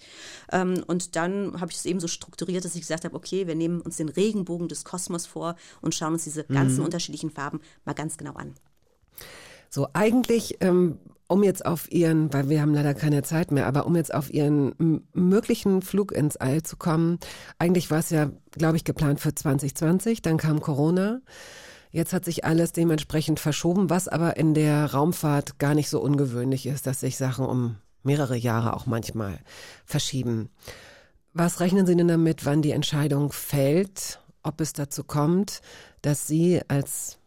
Ähm, 0.52 0.84
und 0.88 1.16
dann 1.16 1.60
habe 1.60 1.72
ich 1.72 1.78
es 1.78 1.86
eben 1.86 2.00
so 2.00 2.08
strukturiert, 2.08 2.64
dass 2.64 2.76
ich 2.76 2.82
gesagt 2.82 3.04
habe, 3.04 3.16
okay, 3.16 3.48
wir 3.48 3.56
nehmen 3.56 3.82
uns 3.82 3.98
den 3.98 4.10
Regenbogen 4.10 4.68
des 4.72 4.84
Kosmos 4.84 5.26
vor 5.26 5.56
und 5.82 5.94
schauen 5.96 6.14
uns 6.14 6.24
diese 6.24 6.44
ganzen 6.46 6.80
mhm. 6.80 6.86
unterschiedlichen 6.86 7.30
Farben 7.30 7.60
mal 7.86 7.94
ganz 7.94 8.18
genau 8.18 8.34
an. 8.34 8.56
So, 9.70 9.88
eigentlich, 9.94 10.58
ähm, 10.60 11.00
um 11.28 11.44
jetzt 11.44 11.66
auf 11.66 11.90
Ihren, 11.92 12.34
weil 12.34 12.50
wir 12.50 12.62
haben 12.62 12.74
leider 12.74 12.94
keine 12.94 13.24
Zeit 13.24 13.52
mehr, 13.52 13.68
aber 13.68 13.86
um 13.86 13.96
jetzt 13.96 14.14
auf 14.14 14.34
Ihren 14.34 15.06
möglichen 15.14 15.82
Flug 15.82 16.12
ins 16.12 16.36
All 16.36 16.62
zu 16.62 16.76
kommen, 16.76 17.20
eigentlich 17.58 17.90
war 17.90 18.00
es 18.00 18.10
ja, 18.10 18.32
glaube 18.52 18.76
ich, 18.76 18.84
geplant 18.84 19.22
für 19.22 19.34
2020, 19.34 20.22
dann 20.22 20.36
kam 20.38 20.60
Corona. 20.60 21.22
Jetzt 21.90 22.12
hat 22.12 22.26
sich 22.26 22.44
alles 22.44 22.74
dementsprechend 22.74 23.40
verschoben, 23.40 23.90
was 23.90 24.10
aber 24.10 24.36
in 24.36 24.54
der 24.54 24.92
Raumfahrt 24.92 25.58
gar 25.58 25.74
nicht 25.74 25.90
so 25.90 26.02
ungewöhnlich 26.02 26.66
ist, 26.66 26.86
dass 26.86 27.00
sich 27.00 27.16
Sachen 27.18 27.46
um 27.46 27.78
mehrere 28.04 28.36
Jahre 28.36 28.76
auch 28.76 28.86
manchmal 28.86 29.40
verschieben. 29.86 30.50
Was 31.34 31.62
rechnen 31.62 31.86
Sie 31.86 31.96
denn 31.96 32.10
damit, 32.10 32.46
wann 32.46 32.62
die 32.62 32.72
Entscheidung 32.72 33.32
fällt, 33.32 34.21
ob 34.44 34.62
es 34.62 34.74
dazu 34.74 35.04
kommt, 35.04 35.62
dass 36.02 36.28
Sie 36.28 36.62
als 36.68 37.18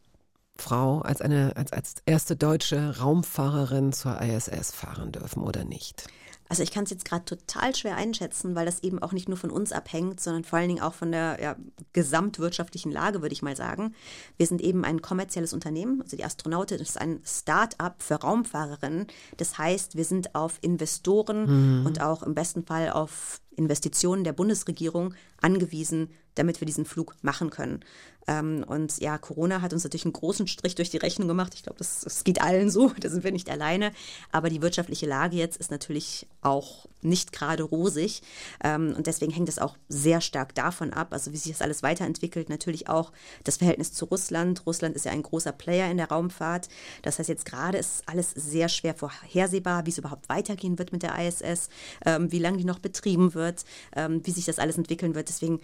Frau, 0.56 1.00
als 1.00 1.20
eine, 1.20 1.56
als, 1.56 1.72
als 1.72 1.94
erste 2.06 2.36
deutsche 2.36 2.98
Raumfahrerin 2.98 3.92
zur 3.92 4.20
ISS 4.20 4.72
fahren 4.72 5.12
dürfen 5.12 5.42
oder 5.42 5.64
nicht? 5.64 6.06
Also 6.54 6.62
ich 6.62 6.70
kann 6.70 6.84
es 6.84 6.90
jetzt 6.90 7.04
gerade 7.04 7.24
total 7.24 7.74
schwer 7.74 7.96
einschätzen, 7.96 8.54
weil 8.54 8.64
das 8.64 8.84
eben 8.84 9.00
auch 9.00 9.10
nicht 9.10 9.28
nur 9.28 9.36
von 9.36 9.50
uns 9.50 9.72
abhängt, 9.72 10.20
sondern 10.20 10.44
vor 10.44 10.60
allen 10.60 10.68
Dingen 10.68 10.82
auch 10.82 10.94
von 10.94 11.10
der 11.10 11.36
ja, 11.42 11.56
gesamtwirtschaftlichen 11.92 12.92
Lage, 12.92 13.22
würde 13.22 13.32
ich 13.32 13.42
mal 13.42 13.56
sagen. 13.56 13.92
Wir 14.36 14.46
sind 14.46 14.60
eben 14.60 14.84
ein 14.84 15.02
kommerzielles 15.02 15.52
Unternehmen, 15.52 16.00
also 16.00 16.16
die 16.16 16.22
Astronautin 16.22 16.78
ist 16.78 16.96
ein 16.96 17.20
Start-up 17.24 18.04
für 18.04 18.14
Raumfahrerinnen. 18.14 19.08
Das 19.36 19.58
heißt, 19.58 19.96
wir 19.96 20.04
sind 20.04 20.36
auf 20.36 20.58
Investoren 20.60 21.80
mhm. 21.80 21.86
und 21.86 22.00
auch 22.00 22.22
im 22.22 22.36
besten 22.36 22.64
Fall 22.64 22.90
auf 22.90 23.40
Investitionen 23.56 24.22
der 24.22 24.32
Bundesregierung 24.32 25.14
angewiesen, 25.40 26.10
damit 26.36 26.60
wir 26.60 26.66
diesen 26.66 26.84
Flug 26.84 27.16
machen 27.22 27.50
können. 27.50 27.80
Ähm, 28.26 28.64
und 28.66 29.00
ja, 29.00 29.18
Corona 29.18 29.60
hat 29.60 29.72
uns 29.72 29.84
natürlich 29.84 30.04
einen 30.04 30.12
großen 30.12 30.46
Strich 30.46 30.74
durch 30.74 30.90
die 30.90 30.96
Rechnung 30.96 31.28
gemacht. 31.28 31.54
Ich 31.54 31.62
glaube, 31.62 31.78
das, 31.78 32.00
das 32.00 32.24
geht 32.24 32.40
allen 32.40 32.70
so, 32.70 32.92
da 33.00 33.08
sind 33.08 33.24
wir 33.24 33.32
nicht 33.32 33.50
alleine. 33.50 33.92
Aber 34.32 34.48
die 34.48 34.62
wirtschaftliche 34.62 35.06
Lage 35.06 35.36
jetzt 35.36 35.56
ist 35.56 35.70
natürlich 35.70 36.26
auch 36.42 36.86
nicht 37.02 37.32
gerade 37.32 37.62
rosig. 37.62 38.22
Ähm, 38.62 38.94
und 38.96 39.06
deswegen 39.06 39.32
hängt 39.32 39.48
es 39.48 39.58
auch 39.58 39.76
sehr 39.88 40.20
stark 40.20 40.54
davon 40.54 40.92
ab, 40.92 41.08
also 41.12 41.32
wie 41.32 41.36
sich 41.36 41.52
das 41.52 41.62
alles 41.62 41.82
weiterentwickelt. 41.82 42.48
Natürlich 42.48 42.88
auch 42.88 43.12
das 43.44 43.58
Verhältnis 43.58 43.92
zu 43.92 44.06
Russland. 44.06 44.66
Russland 44.66 44.96
ist 44.96 45.04
ja 45.04 45.12
ein 45.12 45.22
großer 45.22 45.52
Player 45.52 45.90
in 45.90 45.98
der 45.98 46.08
Raumfahrt. 46.08 46.68
Das 47.02 47.18
heißt, 47.18 47.28
jetzt 47.28 47.44
gerade 47.44 47.78
ist 47.78 48.02
alles 48.06 48.30
sehr 48.30 48.68
schwer 48.68 48.94
vorhersehbar, 48.94 49.86
wie 49.86 49.90
es 49.90 49.98
überhaupt 49.98 50.28
weitergehen 50.28 50.78
wird 50.78 50.92
mit 50.92 51.02
der 51.02 51.18
ISS, 51.18 51.68
ähm, 52.04 52.32
wie 52.32 52.38
lange 52.38 52.58
die 52.58 52.64
noch 52.64 52.78
betrieben 52.78 53.34
wird, 53.34 53.64
ähm, 53.94 54.20
wie 54.24 54.30
sich 54.30 54.46
das 54.46 54.58
alles 54.58 54.78
entwickeln 54.78 55.14
wird. 55.14 55.28
Deswegen 55.28 55.60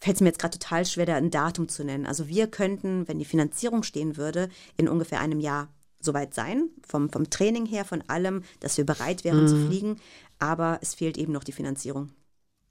fällt 0.00 0.16
es 0.16 0.20
mir 0.20 0.28
jetzt 0.28 0.38
gerade 0.38 0.58
total 0.58 0.86
schwer, 0.86 1.06
da 1.06 1.16
ein 1.16 1.30
Datum 1.30 1.68
zu 1.68 1.84
nennen. 1.84 2.06
Also 2.06 2.28
wir 2.28 2.46
könnten, 2.46 3.06
wenn 3.06 3.18
die 3.18 3.24
Finanzierung 3.24 3.82
stehen 3.82 4.16
würde, 4.16 4.48
in 4.76 4.88
ungefähr 4.88 5.20
einem 5.20 5.40
Jahr 5.40 5.68
soweit 6.00 6.34
sein, 6.34 6.70
vom, 6.86 7.10
vom 7.10 7.28
Training 7.28 7.66
her, 7.66 7.84
von 7.84 8.02
allem, 8.08 8.42
dass 8.60 8.78
wir 8.78 8.86
bereit 8.86 9.24
wären 9.24 9.42
mhm. 9.42 9.48
zu 9.48 9.66
fliegen. 9.66 9.96
Aber 10.38 10.78
es 10.80 10.94
fehlt 10.94 11.18
eben 11.18 11.32
noch 11.32 11.44
die 11.44 11.52
Finanzierung. 11.52 12.10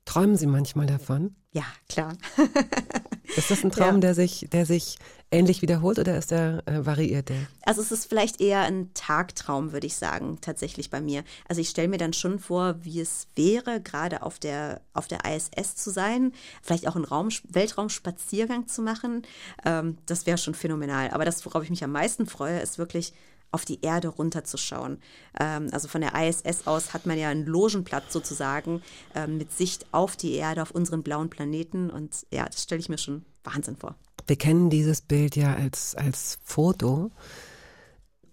Träumen 0.06 0.38
Sie 0.38 0.48
manchmal 0.48 0.88
davon? 0.88 1.36
Ja, 1.52 1.66
klar. 1.88 2.18
ist 3.36 3.52
das 3.52 3.64
ein 3.64 3.72
Traum, 3.72 3.96
ja. 3.96 4.00
der 4.00 4.16
sich, 4.16 4.48
der 4.52 4.66
sich 4.66 4.98
ähnlich 5.32 5.62
wiederholt 5.62 6.00
oder 6.00 6.18
ist 6.18 6.32
der 6.32 6.64
äh, 6.66 6.86
variiert 6.86 7.30
der? 7.30 7.48
Also 7.64 7.82
es 7.82 7.92
ist 7.92 8.08
vielleicht 8.08 8.42
eher 8.42 8.62
ein 8.62 8.92
Tagtraum, 8.94 9.72
würde 9.72 9.88
ich 9.88 9.96
sagen, 9.96 10.40
tatsächlich 10.42 10.90
bei 10.90 11.02
mir. 11.02 11.24
Also 11.48 11.62
ich 11.62 11.70
stelle 11.70 11.88
mir 11.88 11.98
dann 11.98 12.14
schon 12.14 12.40
vor, 12.40 12.76
wie 12.84 13.00
es 13.00 13.28
wäre, 13.36 13.82
gerade 13.82 14.24
auf 14.24 14.40
der 14.40 14.82
auf 14.94 15.08
der 15.08 15.20
ISS 15.26 15.76
zu 15.76 15.92
sein, 15.92 16.34
vielleicht 16.62 16.88
auch 16.88 16.96
einen 16.96 17.06
Raum, 17.06 17.30
Weltraumspaziergang 17.48 18.68
zu 18.68 18.82
machen. 18.82 19.24
Ähm, 19.66 19.98
das 20.06 20.26
wäre 20.26 20.38
schon 20.38 20.56
phänomenal. 20.56 21.12
Aber 21.12 21.26
das, 21.26 21.46
worauf 21.46 21.64
ich 21.64 21.70
mich 21.70 21.84
am 21.84 21.92
meisten 21.92 22.26
freue, 22.26 22.60
ist 22.60 22.80
wirklich 22.80 23.14
auf 23.52 23.66
die 23.66 23.82
Erde 23.82 24.10
runterzuschauen. 24.10 25.00
Ähm, 25.40 25.70
also 25.72 25.88
von 25.88 26.02
der 26.02 26.14
ISS 26.16 26.68
aus 26.68 26.94
hat 26.94 27.06
man 27.06 27.18
ja 27.18 27.30
einen 27.30 27.46
Logenplatz 27.46 28.14
sozusagen 28.14 28.82
ähm, 29.16 29.38
mit 29.38 29.52
Sicht 29.52 29.86
auf 29.92 30.16
die 30.16 30.34
Erde, 30.34 30.62
auf 30.62 30.72
unseren 30.72 31.04
blauen 31.04 31.30
Planeten. 31.30 31.90
Und 31.90 32.26
ja, 32.32 32.46
das 32.46 32.64
stelle 32.64 32.80
ich 32.80 32.90
mir 32.90 32.98
schon 32.98 33.26
Wahnsinn 33.44 33.76
vor. 33.76 33.96
Wir 34.28 34.38
kennen 34.38 34.70
dieses 34.70 35.02
Bild 35.02 35.36
ja 35.36 35.56
als, 35.56 35.96
als 35.96 36.40
Foto. 36.44 37.12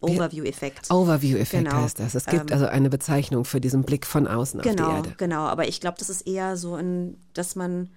Overview-Effekt. 0.00 0.90
Overview-Effekt 0.90 1.64
genau. 1.64 1.82
heißt 1.82 1.98
das. 1.98 2.14
Es 2.14 2.26
gibt 2.26 2.50
ähm, 2.50 2.54
also 2.54 2.66
eine 2.66 2.90
Bezeichnung 2.90 3.44
für 3.44 3.60
diesen 3.60 3.82
Blick 3.82 4.06
von 4.06 4.26
außen 4.26 4.60
genau, 4.60 4.84
auf 4.84 4.90
die 4.90 4.96
Erde. 4.96 5.14
Genau, 5.16 5.46
aber 5.46 5.68
ich 5.68 5.80
glaube, 5.80 5.96
das 5.98 6.10
ist 6.10 6.26
eher 6.26 6.56
so, 6.56 6.74
ein, 6.74 7.16
dass 7.32 7.56
man 7.56 7.90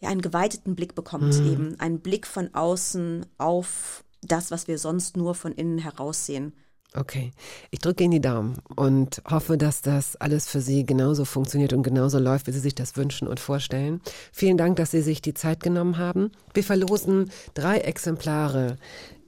ja, 0.00 0.08
einen 0.08 0.20
geweiteten 0.20 0.74
Blick 0.74 0.94
bekommt, 0.94 1.38
mhm. 1.40 1.52
eben 1.52 1.80
einen 1.80 2.00
Blick 2.00 2.26
von 2.26 2.52
außen 2.54 3.26
auf 3.38 4.04
das, 4.22 4.50
was 4.50 4.68
wir 4.68 4.78
sonst 4.78 5.16
nur 5.16 5.34
von 5.34 5.52
innen 5.52 5.78
heraus 5.78 6.26
sehen. 6.26 6.52
Okay, 6.94 7.32
ich 7.70 7.80
drücke 7.80 8.04
Ihnen 8.04 8.12
die 8.12 8.20
Daumen 8.20 8.58
und 8.74 9.20
hoffe, 9.28 9.58
dass 9.58 9.82
das 9.82 10.16
alles 10.16 10.48
für 10.48 10.60
Sie 10.60 10.86
genauso 10.86 11.24
funktioniert 11.24 11.72
und 11.72 11.82
genauso 11.82 12.18
läuft, 12.18 12.46
wie 12.46 12.52
Sie 12.52 12.60
sich 12.60 12.74
das 12.74 12.96
wünschen 12.96 13.28
und 13.28 13.38
vorstellen. 13.38 14.00
Vielen 14.32 14.56
Dank, 14.56 14.76
dass 14.76 14.92
Sie 14.92 15.02
sich 15.02 15.20
die 15.20 15.34
Zeit 15.34 15.62
genommen 15.62 15.98
haben. 15.98 16.30
Wir 16.54 16.64
verlosen 16.64 17.30
drei 17.54 17.78
Exemplare 17.78 18.78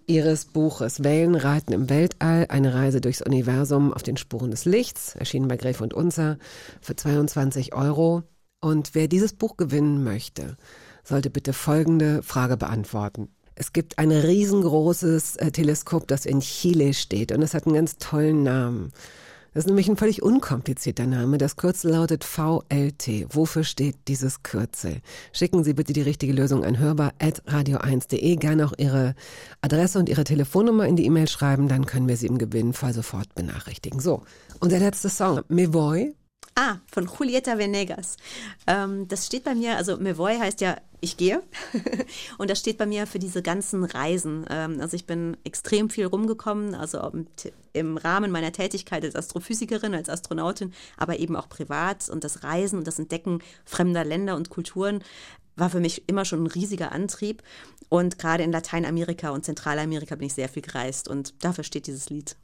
Ihres 0.06 0.46
Buches 0.46 1.04
Wellen 1.04 1.34
reiten 1.34 1.74
im 1.74 1.90
Weltall, 1.90 2.46
eine 2.48 2.72
Reise 2.72 3.02
durchs 3.02 3.20
Universum 3.20 3.92
auf 3.92 4.02
den 4.02 4.16
Spuren 4.16 4.50
des 4.50 4.64
Lichts, 4.64 5.14
erschienen 5.16 5.48
bei 5.48 5.58
Gräf 5.58 5.82
und 5.82 5.92
Unzer, 5.92 6.38
für 6.80 6.96
22 6.96 7.74
Euro. 7.74 8.22
Und 8.60 8.94
wer 8.94 9.08
dieses 9.08 9.34
Buch 9.34 9.58
gewinnen 9.58 10.02
möchte, 10.02 10.56
sollte 11.04 11.28
bitte 11.28 11.52
folgende 11.52 12.22
Frage 12.22 12.56
beantworten. 12.56 13.28
Es 13.60 13.72
gibt 13.72 13.98
ein 13.98 14.12
riesengroßes 14.12 15.34
äh, 15.36 15.50
Teleskop, 15.50 16.06
das 16.06 16.26
in 16.26 16.38
Chile 16.38 16.94
steht 16.94 17.32
und 17.32 17.42
es 17.42 17.54
hat 17.54 17.66
einen 17.66 17.74
ganz 17.74 17.96
tollen 17.96 18.44
Namen. 18.44 18.92
Das 19.52 19.64
ist 19.64 19.66
nämlich 19.66 19.88
ein 19.88 19.96
völlig 19.96 20.22
unkomplizierter 20.22 21.06
Name. 21.06 21.38
Das 21.38 21.56
Kürzel 21.56 21.90
lautet 21.90 22.22
VLT. 22.22 23.26
Wofür 23.30 23.64
steht 23.64 23.96
dieses 24.06 24.44
Kürzel? 24.44 25.00
Schicken 25.32 25.64
Sie 25.64 25.74
bitte 25.74 25.92
die 25.92 26.02
richtige 26.02 26.32
Lösung 26.32 26.64
an 26.64 26.78
hörbar.radio1.de. 26.78 28.36
Gerne 28.36 28.64
auch 28.64 28.74
Ihre 28.78 29.16
Adresse 29.60 29.98
und 29.98 30.08
Ihre 30.08 30.22
Telefonnummer 30.22 30.86
in 30.86 30.94
die 30.94 31.06
E-Mail 31.06 31.26
schreiben, 31.26 31.66
dann 31.66 31.84
können 31.84 32.06
wir 32.06 32.16
Sie 32.16 32.28
im 32.28 32.38
Gewinnfall 32.38 32.94
sofort 32.94 33.34
benachrichtigen. 33.34 33.98
So, 33.98 34.22
und 34.60 34.70
der 34.70 34.78
letzte 34.78 35.08
Song, 35.08 35.40
Me 35.48 35.74
Voy. 35.74 36.14
Ah, 36.60 36.78
von 36.90 37.06
Julieta 37.06 37.56
Venegas. 37.56 38.16
Ähm, 38.66 39.06
das 39.06 39.26
steht 39.26 39.44
bei 39.44 39.54
mir, 39.54 39.76
also 39.76 39.96
Me 39.98 40.18
Voy 40.18 40.36
heißt 40.38 40.60
ja 40.60 40.76
ich 41.00 41.16
gehe. 41.16 41.40
und 42.38 42.50
das 42.50 42.58
steht 42.58 42.78
bei 42.78 42.86
mir 42.86 43.06
für 43.06 43.20
diese 43.20 43.42
ganzen 43.42 43.84
Reisen. 43.84 44.44
Ähm, 44.50 44.80
also 44.80 44.96
ich 44.96 45.06
bin 45.06 45.36
extrem 45.44 45.88
viel 45.88 46.06
rumgekommen, 46.06 46.74
also 46.74 47.12
im 47.74 47.96
Rahmen 47.96 48.32
meiner 48.32 48.50
Tätigkeit 48.50 49.04
als 49.04 49.14
Astrophysikerin, 49.14 49.94
als 49.94 50.08
Astronautin, 50.08 50.74
aber 50.96 51.20
eben 51.20 51.36
auch 51.36 51.48
privat. 51.48 52.08
Und 52.08 52.24
das 52.24 52.42
Reisen 52.42 52.80
und 52.80 52.88
das 52.88 52.98
Entdecken 52.98 53.38
fremder 53.64 54.04
Länder 54.04 54.34
und 54.34 54.50
Kulturen 54.50 55.04
war 55.54 55.70
für 55.70 55.78
mich 55.78 56.08
immer 56.08 56.24
schon 56.24 56.42
ein 56.42 56.48
riesiger 56.48 56.90
Antrieb. 56.90 57.44
Und 57.88 58.18
gerade 58.18 58.42
in 58.42 58.50
Lateinamerika 58.50 59.30
und 59.30 59.44
Zentralamerika 59.44 60.16
bin 60.16 60.26
ich 60.26 60.34
sehr 60.34 60.48
viel 60.48 60.62
gereist 60.62 61.06
und 61.06 61.44
dafür 61.44 61.62
steht 61.62 61.86
dieses 61.86 62.10
Lied. 62.10 62.34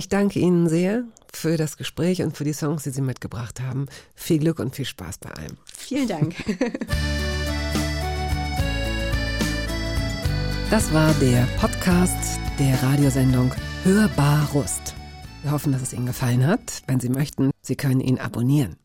Ich 0.00 0.08
danke 0.08 0.38
Ihnen 0.38 0.66
sehr 0.66 1.04
für 1.30 1.58
das 1.58 1.76
Gespräch 1.76 2.22
und 2.22 2.34
für 2.34 2.44
die 2.44 2.54
Songs, 2.54 2.84
die 2.84 2.90
Sie 2.90 3.02
mitgebracht 3.02 3.60
haben. 3.60 3.84
Viel 4.14 4.38
Glück 4.38 4.58
und 4.58 4.74
viel 4.74 4.86
Spaß 4.86 5.18
bei 5.18 5.28
allem. 5.28 5.58
Vielen 5.76 6.08
Dank. 6.08 6.36
Das 10.70 10.94
war 10.94 11.12
der 11.14 11.48
Podcast 11.58 12.38
der 12.60 12.80
Radiosendung 12.80 13.52
Hörbar 13.82 14.48
Rust. 14.54 14.94
Wir 15.42 15.50
hoffen, 15.50 15.72
dass 15.72 15.82
es 15.82 15.92
Ihnen 15.92 16.06
gefallen 16.06 16.46
hat. 16.46 16.84
Wenn 16.86 17.00
Sie 17.00 17.08
möchten, 17.08 17.50
Sie 17.60 17.74
können 17.74 18.00
ihn 18.00 18.20
abonnieren. 18.20 18.76